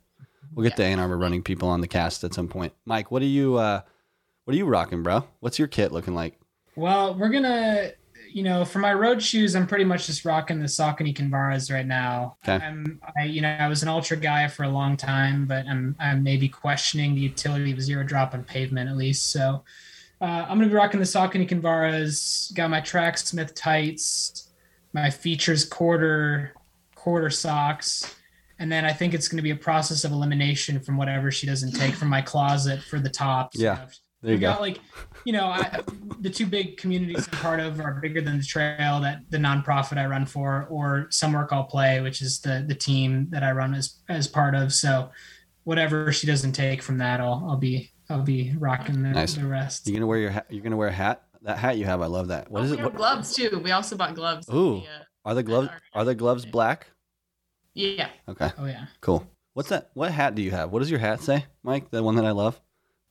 We'll 0.54 0.68
get 0.68 0.76
the 0.76 0.84
Ann 0.84 0.98
Arbor 0.98 1.18
Running 1.18 1.42
people 1.42 1.68
on 1.68 1.80
the 1.80 1.88
cast 1.88 2.24
at 2.24 2.34
some 2.34 2.48
point. 2.48 2.72
Mike, 2.84 3.10
what 3.10 3.22
are 3.22 3.26
you 3.26 3.56
uh, 3.56 3.82
what 4.44 4.54
are 4.54 4.56
you 4.56 4.66
rocking, 4.66 5.02
bro? 5.02 5.24
What's 5.40 5.58
your 5.58 5.68
kit 5.68 5.92
looking 5.92 6.14
like? 6.14 6.38
Well, 6.74 7.14
we're 7.14 7.28
gonna, 7.28 7.90
you 8.32 8.42
know, 8.42 8.64
for 8.64 8.78
my 8.78 8.94
road 8.94 9.22
shoes, 9.22 9.54
I'm 9.54 9.66
pretty 9.66 9.84
much 9.84 10.06
just 10.06 10.24
rocking 10.24 10.58
the 10.60 10.66
Saucony 10.66 11.14
Kinvaras 11.14 11.72
right 11.72 11.86
now. 11.86 12.36
Okay. 12.48 12.64
I'm, 12.64 13.00
I, 13.18 13.24
you 13.24 13.40
know, 13.40 13.50
I 13.50 13.68
was 13.68 13.82
an 13.82 13.88
ultra 13.88 14.16
guy 14.16 14.48
for 14.48 14.62
a 14.62 14.68
long 14.68 14.96
time, 14.96 15.44
but 15.44 15.66
I'm, 15.66 15.96
I'm 15.98 16.22
maybe 16.22 16.48
questioning 16.48 17.14
the 17.14 17.20
utility 17.20 17.72
of 17.72 17.82
zero 17.82 18.04
drop 18.04 18.32
on 18.32 18.44
pavement 18.44 18.88
at 18.88 18.96
least. 18.96 19.32
So, 19.32 19.64
uh, 20.20 20.24
I'm 20.24 20.58
gonna 20.58 20.68
be 20.68 20.74
rocking 20.74 21.00
the 21.00 21.06
Saucony 21.06 21.48
Kinvaras. 21.48 22.54
Got 22.54 22.70
my 22.70 22.80
Tracksmith 22.80 23.54
tights, 23.54 24.47
my 24.92 25.10
Feetures 25.10 25.64
quarter, 25.64 26.52
quarter 26.94 27.30
socks. 27.30 28.14
And 28.58 28.70
then 28.72 28.84
I 28.84 28.92
think 28.92 29.14
it's 29.14 29.28
going 29.28 29.36
to 29.36 29.42
be 29.42 29.52
a 29.52 29.56
process 29.56 30.04
of 30.04 30.10
elimination 30.12 30.80
from 30.80 30.96
whatever 30.96 31.30
she 31.30 31.46
doesn't 31.46 31.72
take 31.72 31.94
from 31.94 32.08
my 32.08 32.20
closet 32.22 32.82
for 32.82 32.98
the 32.98 33.08
tops. 33.10 33.58
Yeah. 33.58 33.86
There 34.20 34.32
you 34.32 34.34
We've 34.34 34.40
go. 34.40 34.52
got 34.54 34.60
like, 34.60 34.80
you 35.24 35.32
know, 35.32 35.46
I, 35.46 35.80
the 36.18 36.28
two 36.28 36.44
big 36.44 36.76
communities 36.76 37.28
I'm 37.32 37.38
part 37.38 37.60
of 37.60 37.78
are 37.80 38.00
bigger 38.02 38.20
than 38.20 38.38
the 38.38 38.44
trail 38.44 38.98
that 39.00 39.20
the 39.30 39.38
nonprofit 39.38 39.96
I 39.96 40.06
run 40.06 40.26
for, 40.26 40.66
or 40.70 41.06
Some 41.10 41.32
Work 41.34 41.52
All 41.52 41.62
Play, 41.62 42.00
which 42.00 42.20
is 42.20 42.40
the 42.40 42.64
the 42.66 42.74
team 42.74 43.28
that 43.30 43.44
I 43.44 43.52
run 43.52 43.74
as 43.74 44.00
as 44.08 44.26
part 44.26 44.56
of. 44.56 44.72
So, 44.72 45.10
whatever 45.62 46.10
she 46.10 46.26
doesn't 46.26 46.50
take 46.50 46.82
from 46.82 46.98
that, 46.98 47.20
I'll 47.20 47.44
I'll 47.48 47.56
be 47.58 47.92
I'll 48.10 48.22
be 48.22 48.54
rocking 48.58 49.04
the, 49.04 49.10
Nice. 49.10 49.34
the 49.34 49.46
rest. 49.46 49.86
You're 49.86 49.94
gonna 49.94 50.08
wear 50.08 50.18
your 50.18 50.30
hat? 50.30 50.46
You're 50.50 50.64
gonna 50.64 50.76
wear 50.76 50.88
a 50.88 50.92
hat? 50.92 51.22
That 51.42 51.58
hat 51.58 51.78
you 51.78 51.84
have, 51.84 52.00
I 52.02 52.06
love 52.06 52.28
that. 52.28 52.50
What 52.50 52.60
oh, 52.60 52.64
is 52.64 52.70
we 52.72 52.76
it? 52.76 52.80
have 52.80 52.86
What, 52.92 52.96
gloves 52.96 53.34
too. 53.34 53.60
We 53.62 53.70
also 53.70 53.96
bought 53.96 54.14
gloves. 54.14 54.48
at 54.48 54.54
Ooh. 54.54 54.80
the, 54.80 54.86
uh, 54.86 55.04
are 55.24 55.34
the 55.34 55.42
gloves? 55.42 55.68
Are 55.94 56.04
the 56.04 56.14
gloves 56.14 56.44
black? 56.46 56.88
yeah. 57.74 58.08
Okay, 58.28 58.50
Oh 58.58 58.66
yeah, 58.66 58.86
cool. 59.00 59.26
What's 59.54 59.68
that? 59.70 59.90
What 59.94 60.10
hat 60.12 60.34
do 60.34 60.42
you 60.42 60.50
have? 60.50 60.70
What 60.70 60.80
does 60.80 60.90
your 60.90 61.00
hat 61.00 61.20
say, 61.20 61.44
Mike? 61.62 61.90
The 61.90 62.02
one 62.02 62.16
that 62.16 62.24
I 62.24 62.30
love. 62.32 62.60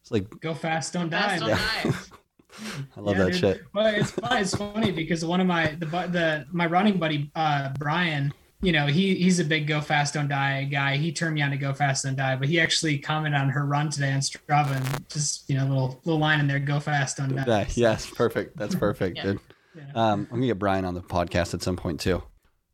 It's 0.02 0.12
like 0.12 0.28
go 0.40 0.54
fast, 0.54 0.94
don't 0.94 1.10
die. 1.10 1.38
Fast 1.38 1.40
don't 1.42 1.50
Yeah. 1.50 1.84
die. 1.84 1.94
I 2.98 3.00
love 3.02 3.18
Yeah, 3.18 3.24
that 3.26 3.32
dude. 3.32 3.40
shit. 3.40 3.62
Well, 3.74 3.88
it's 3.88 4.12
fun- 4.12 4.38
it's 4.42 4.56
funny 4.56 4.92
because 4.92 5.24
one 5.26 5.42
of 5.42 5.48
my 5.48 5.76
the 5.80 5.86
the 5.86 6.46
my 6.52 6.66
running 6.66 6.98
buddy 6.98 7.30
uh 7.36 7.70
Brian, 7.78 8.34
you 8.62 8.72
know, 8.72 8.88
he 8.88 9.16
he's 9.16 9.40
a 9.40 9.44
big 9.44 9.68
go 9.68 9.82
fast 9.82 10.14
don't 10.16 10.28
die 10.28 10.64
guy. 10.64 10.98
He 10.98 11.12
turned 11.12 11.36
me 11.36 11.42
on 11.42 11.52
to 11.52 11.58
go 11.58 11.74
fast 11.74 12.04
don't 12.06 12.16
die, 12.16 12.36
but 12.36 12.48
he 12.48 12.60
actually 12.60 12.98
commented 12.98 13.40
on 13.40 13.50
her 13.50 13.66
run 13.66 13.90
today 13.90 14.12
on 14.12 14.20
Strava 14.20 14.76
and 14.76 15.10
just 15.10 15.50
you 15.50 15.56
know 15.56 15.66
little 15.66 16.02
little 16.06 16.20
line 16.20 16.40
in 16.40 16.48
there, 16.48 16.60
go 16.60 16.80
fast 16.80 17.18
don't 17.18 17.36
die. 17.36 17.68
Yes, 17.76 18.10
perfect. 18.10 18.58
That's 18.58 18.76
perfect, 18.76 19.18
Yeah. 19.18 19.24
dude. 19.24 19.40
Yeah. 19.76 19.84
Um, 19.94 20.22
I'm 20.32 20.38
gonna 20.38 20.48
get 20.48 20.60
Brian 20.60 20.86
on 20.86 20.94
the 20.96 21.02
podcast 21.02 21.54
at 21.54 21.62
some 21.62 21.76
point 21.76 22.00
too. 22.00 22.24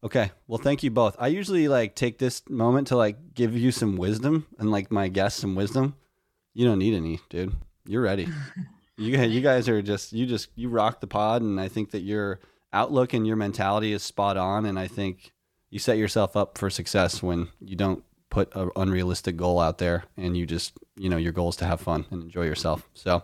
Okay. 0.04 0.32
Well, 0.48 0.58
thank 0.58 0.84
you 0.84 0.92
both. 0.92 1.16
I 1.20 1.28
usually 1.28 1.68
like 1.68 1.96
take 1.96 2.18
this 2.18 2.42
moment 2.50 2.88
to 2.88 2.98
like 2.98 3.34
give 3.34 3.56
you 3.58 3.72
some 3.72 3.98
wisdom 3.98 4.48
and 4.60 4.72
like 4.72 4.92
my 4.92 5.08
guests 5.10 5.40
some 5.40 5.56
wisdom. 5.56 5.96
You 6.54 6.66
don't 6.66 6.80
need 6.80 6.94
any, 6.94 7.20
dude. 7.30 7.54
You're 7.86 8.02
ready. 8.02 8.28
You 8.96 9.20
you 9.24 9.42
guys 9.42 9.68
are 9.68 9.82
just 9.82 10.14
you 10.14 10.28
just 10.28 10.50
you 10.56 10.70
rock 10.70 11.02
the 11.02 11.08
pod, 11.08 11.42
and 11.42 11.60
I 11.60 11.68
think 11.68 11.90
that 11.92 12.02
your 12.04 12.40
outlook 12.72 13.14
and 13.14 13.26
your 13.26 13.36
mentality 13.36 13.92
is 13.92 14.04
spot 14.04 14.38
on. 14.38 14.68
And 14.68 14.78
I 14.78 14.88
think 14.88 15.32
you 15.74 15.80
set 15.80 15.98
yourself 15.98 16.38
up 16.38 16.56
for 16.60 16.70
success 16.70 17.24
when 17.24 17.48
you 17.60 17.76
don't 17.76 18.04
put 18.30 18.56
an 18.56 18.70
unrealistic 18.76 19.36
goal 19.36 19.60
out 19.60 19.80
there, 19.80 20.04
and 20.16 20.38
you 20.38 20.46
just 20.46 20.74
you 20.96 21.10
know 21.10 21.18
your 21.18 21.32
goal 21.32 21.50
is 21.50 21.56
to 21.56 21.66
have 21.66 21.82
fun 21.82 22.06
and 22.12 22.22
enjoy 22.22 22.44
yourself. 22.44 22.88
So 22.94 23.24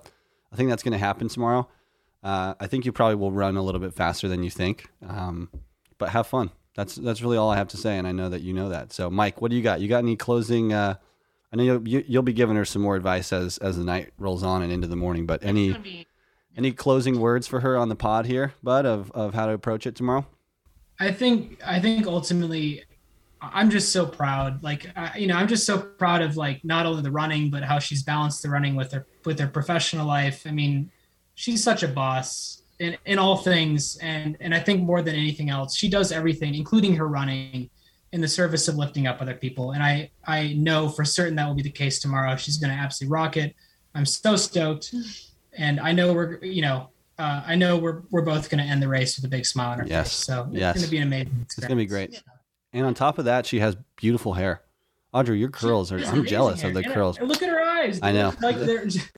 I 0.52 0.56
think 0.56 0.68
that's 0.68 0.82
going 0.82 0.94
to 0.94 0.98
happen 0.98 1.30
tomorrow. 1.30 1.70
Uh, 2.24 2.56
I 2.60 2.66
think 2.66 2.86
you 2.86 2.92
probably 2.92 3.16
will 3.16 3.32
run 3.32 3.56
a 3.56 3.62
little 3.62 3.80
bit 3.80 3.94
faster 3.94 4.28
than 4.28 4.42
you 4.42 4.50
think, 4.50 4.90
um, 5.08 5.50
but 6.00 6.10
have 6.10 6.26
fun. 6.26 6.50
That's 6.76 6.96
that's 6.96 7.22
really 7.22 7.38
all 7.38 7.52
I 7.52 7.56
have 7.56 7.68
to 7.68 7.78
say, 7.78 8.00
and 8.00 8.08
I 8.08 8.14
know 8.14 8.30
that 8.30 8.42
you 8.42 8.52
know 8.52 8.70
that. 8.70 8.94
So, 8.94 9.12
Mike, 9.12 9.42
what 9.42 9.52
do 9.52 9.58
you 9.58 9.62
got? 9.62 9.80
You 9.80 9.88
got 9.88 10.00
any 10.00 10.16
closing? 10.16 10.74
Uh, 10.74 10.96
I 11.54 11.56
know 11.56 11.64
you'll, 11.64 11.88
you, 11.88 12.04
you'll 12.08 12.24
be 12.24 12.34
giving 12.34 12.56
her 12.56 12.66
some 12.66 12.82
more 12.82 12.96
advice 12.96 13.32
as 13.32 13.60
as 13.60 13.78
the 13.78 13.84
night 13.84 14.10
rolls 14.18 14.42
on 14.42 14.64
and 14.64 14.72
into 14.72 14.88
the 14.88 14.96
morning. 14.96 15.28
But 15.28 15.44
any 15.44 15.74
be- 15.74 16.08
any 16.58 16.72
closing 16.72 17.20
words 17.20 17.46
for 17.46 17.60
her 17.60 17.78
on 17.78 17.90
the 17.90 17.96
pod 17.96 18.26
here, 18.26 18.56
Bud, 18.64 18.88
of 18.88 19.12
of 19.12 19.36
how 19.36 19.46
to 19.46 19.54
approach 19.54 19.86
it 19.86 19.96
tomorrow? 19.96 20.26
I 21.00 21.12
think 21.12 21.60
I 21.66 21.80
think 21.80 22.08
ultimately 22.08 22.84
I'm 23.42 23.70
just 23.70 23.94
so 23.94 24.06
proud. 24.06 24.62
Like 24.64 24.88
I, 24.96 25.18
you 25.18 25.28
know, 25.28 25.36
I'm 25.36 25.48
just 25.48 25.66
so 25.66 25.78
proud 25.80 26.22
of 26.22 26.36
like 26.36 26.64
not 26.66 26.86
only 26.86 27.02
the 27.02 27.12
running 27.12 27.50
but 27.50 27.64
how 27.64 27.80
she's 27.80 28.04
balanced 28.04 28.44
the 28.44 28.50
running 28.50 28.76
with 28.76 28.92
her 28.92 29.06
with 29.26 29.40
her 29.40 29.48
professional 29.48 30.06
life. 30.06 30.46
I 30.46 30.52
mean, 30.52 30.92
she's 31.36 31.64
such 31.64 31.84
a 31.84 31.88
boss 31.88 32.64
in 32.80 32.98
in 33.06 33.18
all 33.18 33.38
things 33.38 33.98
and 33.98 34.36
and 34.42 34.54
I 34.54 34.60
think 34.60 34.82
more 34.84 35.02
than 35.02 35.16
anything 35.16 35.50
else, 35.50 35.76
she 35.76 35.90
does 35.90 36.12
everything 36.12 36.54
including 36.56 36.96
her 36.96 37.08
running 37.08 37.70
in 38.12 38.22
the 38.22 38.28
service 38.28 38.68
of 38.68 38.76
lifting 38.76 39.08
up 39.08 39.22
other 39.22 39.36
people. 39.36 39.72
And 39.72 39.82
I 39.82 40.12
I 40.26 40.54
know 40.54 40.90
for 40.90 41.06
certain 41.06 41.36
that 41.36 41.48
will 41.48 41.56
be 41.56 41.62
the 41.62 41.70
case 41.70 42.00
tomorrow. 42.00 42.36
She's 42.36 42.58
going 42.58 42.76
to 42.76 42.80
absolutely 42.80 43.14
rock 43.14 43.38
it. 43.38 43.56
I'm 43.96 44.06
so 44.06 44.36
stoked. 44.36 44.94
And 45.58 45.80
I 45.80 45.92
know 45.92 46.14
we're 46.14 46.38
you 46.46 46.62
know 46.62 46.90
uh, 47.20 47.44
I 47.46 47.56
know 47.56 47.78
we're 47.78 48.02
we're 48.10 48.22
both 48.24 48.50
going 48.50 48.64
to 48.64 48.70
end 48.70 48.82
the 48.82 48.88
race 48.88 49.16
with 49.18 49.26
a 49.26 49.28
big 49.28 49.46
smile 49.46 49.72
on 49.72 49.82
our 49.82 49.86
Yes. 49.88 50.08
face. 50.10 50.26
So 50.26 50.48
it's 50.50 50.60
Yes. 50.60 50.76
going 50.76 50.86
to 50.86 50.92
be 50.92 50.98
an 50.98 51.04
amazing. 51.04 51.40
It's 51.44 51.56
gonna 51.60 51.76
be 51.76 51.84
experience. 51.84 52.16
great. 52.16 52.24
And 52.74 52.86
on 52.86 52.94
top 52.94 53.18
of 53.20 53.26
that, 53.26 53.46
she 53.46 53.60
has 53.60 53.76
beautiful 53.96 54.34
hair. 54.34 54.62
Audrey, 55.12 55.40
your 55.40 55.50
curls 55.50 55.92
are. 55.92 55.98
I'm 55.98 56.24
jealous 56.26 56.62
hair. 56.62 56.70
of 56.70 56.76
the 56.76 56.84
And- 56.84 56.94
curls. 56.94 57.18
and 57.18 57.28
Look 57.28 57.42
at 57.42 57.50
her 57.50 57.60
eyes. 57.62 58.00
I 58.04 58.12
know. 58.12 58.32
Like 58.42 58.58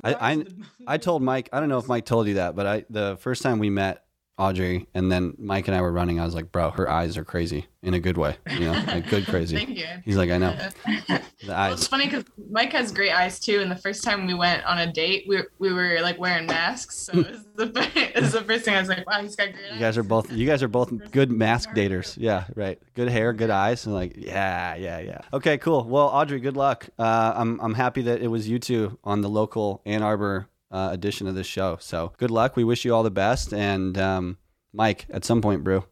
I- 0.04 0.32
I- 0.32 0.46
I 0.88 0.98
told 0.98 1.22
Mike, 1.22 1.50
I 1.52 1.60
don't 1.60 1.68
know 1.70 1.78
if 1.78 1.88
Mike 1.88 2.06
told 2.06 2.28
you 2.28 2.36
that, 2.36 2.56
but 2.56 2.66
I 2.66 2.86
the 2.90 3.18
first 3.20 3.42
time 3.42 3.60
we 3.60 3.70
met 3.70 4.04
Audrey 4.38 4.88
and 4.94 5.12
then 5.12 5.36
Mike 5.38 5.68
and 5.68 5.76
I 5.76 5.82
were 5.82 5.92
running, 5.92 6.20
I 6.20 6.26
was 6.26 6.34
like, 6.34 6.52
bro, 6.52 6.72
her 6.72 6.90
eyes 6.90 7.18
are 7.18 7.24
crazy 7.24 7.68
in 7.84 7.94
a 7.94 8.00
good 8.00 8.18
way, 8.18 8.38
you 8.50 8.62
know, 8.62 8.72
like 8.88 9.08
good 9.10 9.26
crazy. 9.28 9.56
Thank 9.56 9.78
you. 9.78 9.86
He's 10.04 10.18
like, 10.18 10.32
I 10.32 10.38
know 10.38 10.56
the 10.86 11.22
Well, 11.48 11.74
it's 11.74 11.88
funny 11.88 12.06
because 12.06 12.24
Mike 12.50 12.72
has 12.74 12.92
great 12.92 13.12
eyes 13.12 13.40
too. 13.40 13.60
And 13.60 13.70
the 13.70 13.76
first 13.76 14.04
time 14.04 14.26
we 14.26 14.34
went 14.34 14.64
on 14.66 14.80
a 14.80 14.92
date, 14.92 15.26
we, 15.28 15.44
we 15.60 15.72
were 15.74 16.00
like 16.02 16.20
wearing 16.20 16.48
masks. 16.48 16.98
So 16.98 17.20
it 17.20 17.32
was, 17.32 17.46
the, 17.56 17.92
it 18.16 18.22
was 18.22 18.32
the 18.32 18.42
first 18.42 18.66
thing 18.66 18.76
I 18.76 18.80
was 18.80 18.90
like, 18.90 19.08
wow, 19.08 19.22
he's 19.22 19.36
got 19.36 19.52
great 19.52 19.66
eyes. 19.66 19.74
You 19.74 19.80
guys 19.80 19.98
are 19.98 20.04
both, 20.04 20.32
you 20.32 20.48
guys 20.48 20.64
are 20.64 20.68
both 20.68 21.12
good 21.12 21.32
mask 21.32 21.70
daters. 21.72 22.18
Yeah, 22.18 22.46
right. 22.56 22.80
Good 22.96 23.10
hair, 23.10 23.34
good 23.34 23.50
eyes, 23.50 23.86
and 23.86 23.94
like, 23.94 24.14
yeah, 24.16 24.76
yeah, 24.76 25.00
yeah. 25.00 25.22
Okay, 25.34 25.58
cool. 25.58 25.84
Well, 25.84 26.08
Audrey, 26.08 26.40
good 26.40 26.58
luck. 26.58 26.88
Uh, 26.98 27.34
I'm 27.36 27.60
I'm 27.62 27.74
happy 27.74 28.02
that 28.04 28.22
it 28.22 28.28
was 28.28 28.48
you 28.48 28.60
two 28.60 28.98
on 29.04 29.22
the 29.22 29.30
local 29.30 29.82
Ann 29.86 30.02
Arbor 30.04 30.48
uh, 30.72 30.90
edition 30.92 31.28
of 31.28 31.36
this 31.36 31.48
show. 31.48 31.78
So 31.80 32.14
good 32.18 32.32
luck. 32.32 32.56
We 32.56 32.64
wish 32.64 32.86
you 32.86 32.94
all 32.94 33.04
the 33.04 33.12
best. 33.12 33.54
And 33.54 33.98
um, 33.98 34.38
Mike, 34.74 35.06
at 35.10 35.26
some 35.26 35.42
point, 35.42 35.64
brew, 35.64 35.84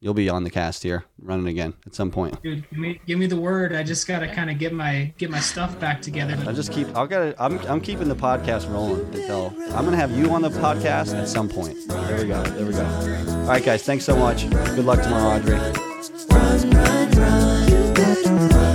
you'll 0.00 0.14
be 0.14 0.28
on 0.28 0.44
the 0.44 0.50
cast 0.50 0.82
here, 0.82 1.04
running 1.18 1.46
again 1.46 1.74
at 1.86 1.94
some 1.94 2.10
point. 2.10 2.40
Dude, 2.42 2.68
give 2.68 2.78
me, 2.78 3.00
give 3.06 3.18
me 3.18 3.26
the 3.26 3.40
word. 3.40 3.74
I 3.74 3.82
just 3.82 4.06
got 4.06 4.18
to 4.18 4.28
kind 4.32 4.50
of 4.50 4.58
get 4.58 4.72
my 4.72 5.12
get 5.18 5.30
my 5.30 5.40
stuff 5.40 5.78
back 5.80 6.02
together. 6.02 6.36
I 6.46 6.52
just 6.52 6.72
keep. 6.72 6.88
I'll 6.96 7.06
get. 7.06 7.34
I'm. 7.38 7.58
I'm 7.60 7.80
keeping 7.80 8.08
the 8.08 8.16
podcast 8.16 8.70
rolling 8.70 9.04
until 9.14 9.54
I'm 9.74 9.84
gonna 9.84 9.96
have 9.96 10.10
you 10.10 10.30
on 10.30 10.42
the 10.42 10.50
podcast 10.50 11.14
at 11.18 11.28
some 11.28 11.48
point. 11.48 11.76
There 11.88 12.18
we 12.18 12.28
go. 12.28 12.42
There 12.42 12.66
we 12.66 12.72
go. 12.72 12.84
All 12.84 13.46
right, 13.48 13.64
guys. 13.64 13.82
Thanks 13.82 14.04
so 14.04 14.16
much. 14.16 14.50
Good 14.50 14.84
luck 14.84 15.02
tomorrow, 15.02 15.36
Audrey. 15.36 15.56
Run, 15.56 16.70
run, 16.70 17.10
run. 17.12 17.68
You 17.68 17.94
better 17.94 18.30
run, 18.30 18.48
run, 18.50 18.73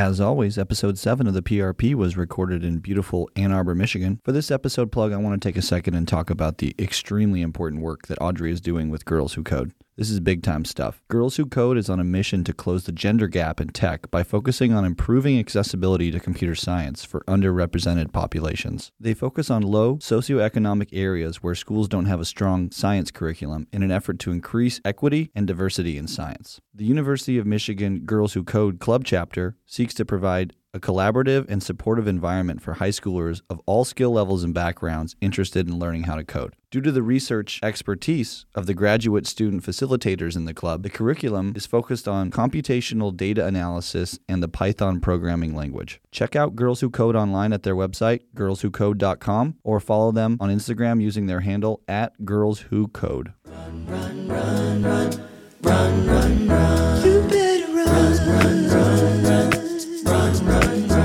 As 0.00 0.18
always, 0.18 0.56
episode 0.56 0.96
7 0.96 1.26
of 1.26 1.34
the 1.34 1.42
PRP 1.42 1.94
was 1.94 2.16
recorded 2.16 2.64
in 2.64 2.78
beautiful 2.78 3.28
Ann 3.36 3.52
Arbor, 3.52 3.74
Michigan. 3.74 4.18
For 4.24 4.32
this 4.32 4.50
episode 4.50 4.90
plug, 4.90 5.12
I 5.12 5.18
want 5.18 5.40
to 5.40 5.46
take 5.46 5.58
a 5.58 5.62
second 5.62 5.94
and 5.94 6.08
talk 6.08 6.30
about 6.30 6.56
the 6.56 6.74
extremely 6.78 7.42
important 7.42 7.82
work 7.82 8.06
that 8.06 8.16
Audrey 8.18 8.50
is 8.50 8.62
doing 8.62 8.88
with 8.88 9.04
Girls 9.04 9.34
Who 9.34 9.42
Code. 9.42 9.74
This 9.98 10.08
is 10.08 10.18
big 10.18 10.42
time 10.42 10.64
stuff. 10.64 11.02
Girls 11.08 11.36
Who 11.36 11.44
Code 11.44 11.76
is 11.76 11.90
on 11.90 12.00
a 12.00 12.04
mission 12.04 12.42
to 12.44 12.54
close 12.54 12.84
the 12.84 12.92
gender 12.92 13.28
gap 13.28 13.60
in 13.60 13.68
tech 13.68 14.10
by 14.10 14.22
focusing 14.22 14.72
on 14.72 14.86
improving 14.86 15.38
accessibility 15.38 16.10
to 16.10 16.18
computer 16.18 16.54
science 16.54 17.04
for 17.04 17.20
underrepresented 17.28 18.10
populations. 18.10 18.92
They 18.98 19.12
focus 19.12 19.50
on 19.50 19.60
low 19.60 19.96
socioeconomic 19.96 20.88
areas 20.94 21.42
where 21.42 21.54
schools 21.54 21.86
don't 21.86 22.06
have 22.06 22.20
a 22.20 22.24
strong 22.24 22.70
science 22.70 23.10
curriculum 23.10 23.66
in 23.74 23.82
an 23.82 23.90
effort 23.90 24.18
to 24.20 24.32
increase 24.32 24.80
equity 24.86 25.30
and 25.34 25.46
diversity 25.46 25.98
in 25.98 26.08
science. 26.08 26.62
The 26.72 26.84
University 26.84 27.36
of 27.36 27.46
Michigan 27.46 28.00
Girls 28.00 28.34
Who 28.34 28.44
Code 28.44 28.78
Club 28.78 29.04
chapter 29.04 29.56
seeks 29.66 29.92
to 29.94 30.04
provide 30.04 30.54
a 30.72 30.78
collaborative 30.78 31.46
and 31.48 31.60
supportive 31.60 32.06
environment 32.06 32.62
for 32.62 32.74
high 32.74 32.90
schoolers 32.90 33.42
of 33.50 33.60
all 33.66 33.84
skill 33.84 34.12
levels 34.12 34.44
and 34.44 34.54
backgrounds 34.54 35.16
interested 35.20 35.66
in 35.66 35.80
learning 35.80 36.04
how 36.04 36.14
to 36.14 36.22
code. 36.22 36.54
Due 36.70 36.80
to 36.80 36.92
the 36.92 37.02
research 37.02 37.58
expertise 37.64 38.46
of 38.54 38.66
the 38.66 38.74
graduate 38.74 39.26
student 39.26 39.64
facilitators 39.64 40.36
in 40.36 40.44
the 40.44 40.54
club, 40.54 40.84
the 40.84 40.90
curriculum 40.90 41.52
is 41.56 41.66
focused 41.66 42.06
on 42.06 42.30
computational 42.30 43.16
data 43.16 43.44
analysis 43.44 44.20
and 44.28 44.40
the 44.40 44.48
Python 44.48 45.00
programming 45.00 45.56
language. 45.56 46.00
Check 46.12 46.36
out 46.36 46.54
Girls 46.54 46.80
Who 46.82 46.90
Code 46.90 47.16
online 47.16 47.52
at 47.52 47.64
their 47.64 47.74
website, 47.74 48.20
girlswhocode.com, 48.36 49.56
or 49.64 49.80
follow 49.80 50.12
them 50.12 50.36
on 50.38 50.50
Instagram 50.50 51.02
using 51.02 51.26
their 51.26 51.40
handle 51.40 51.82
at 51.88 52.24
Girls 52.24 52.60
Who 52.60 52.86
Code. 52.86 53.32
Run, 53.88 55.29
run, 55.62 56.06
run, 56.06 56.48
run. 56.48 57.04
You 57.04 57.22
better 57.28 57.74
run. 57.74 57.86
Run, 57.86 58.16
run, 58.28 58.68
run, 58.68 59.24
run, 59.24 59.50
run, 60.04 60.46
run, 60.46 60.88
run. 60.88 60.99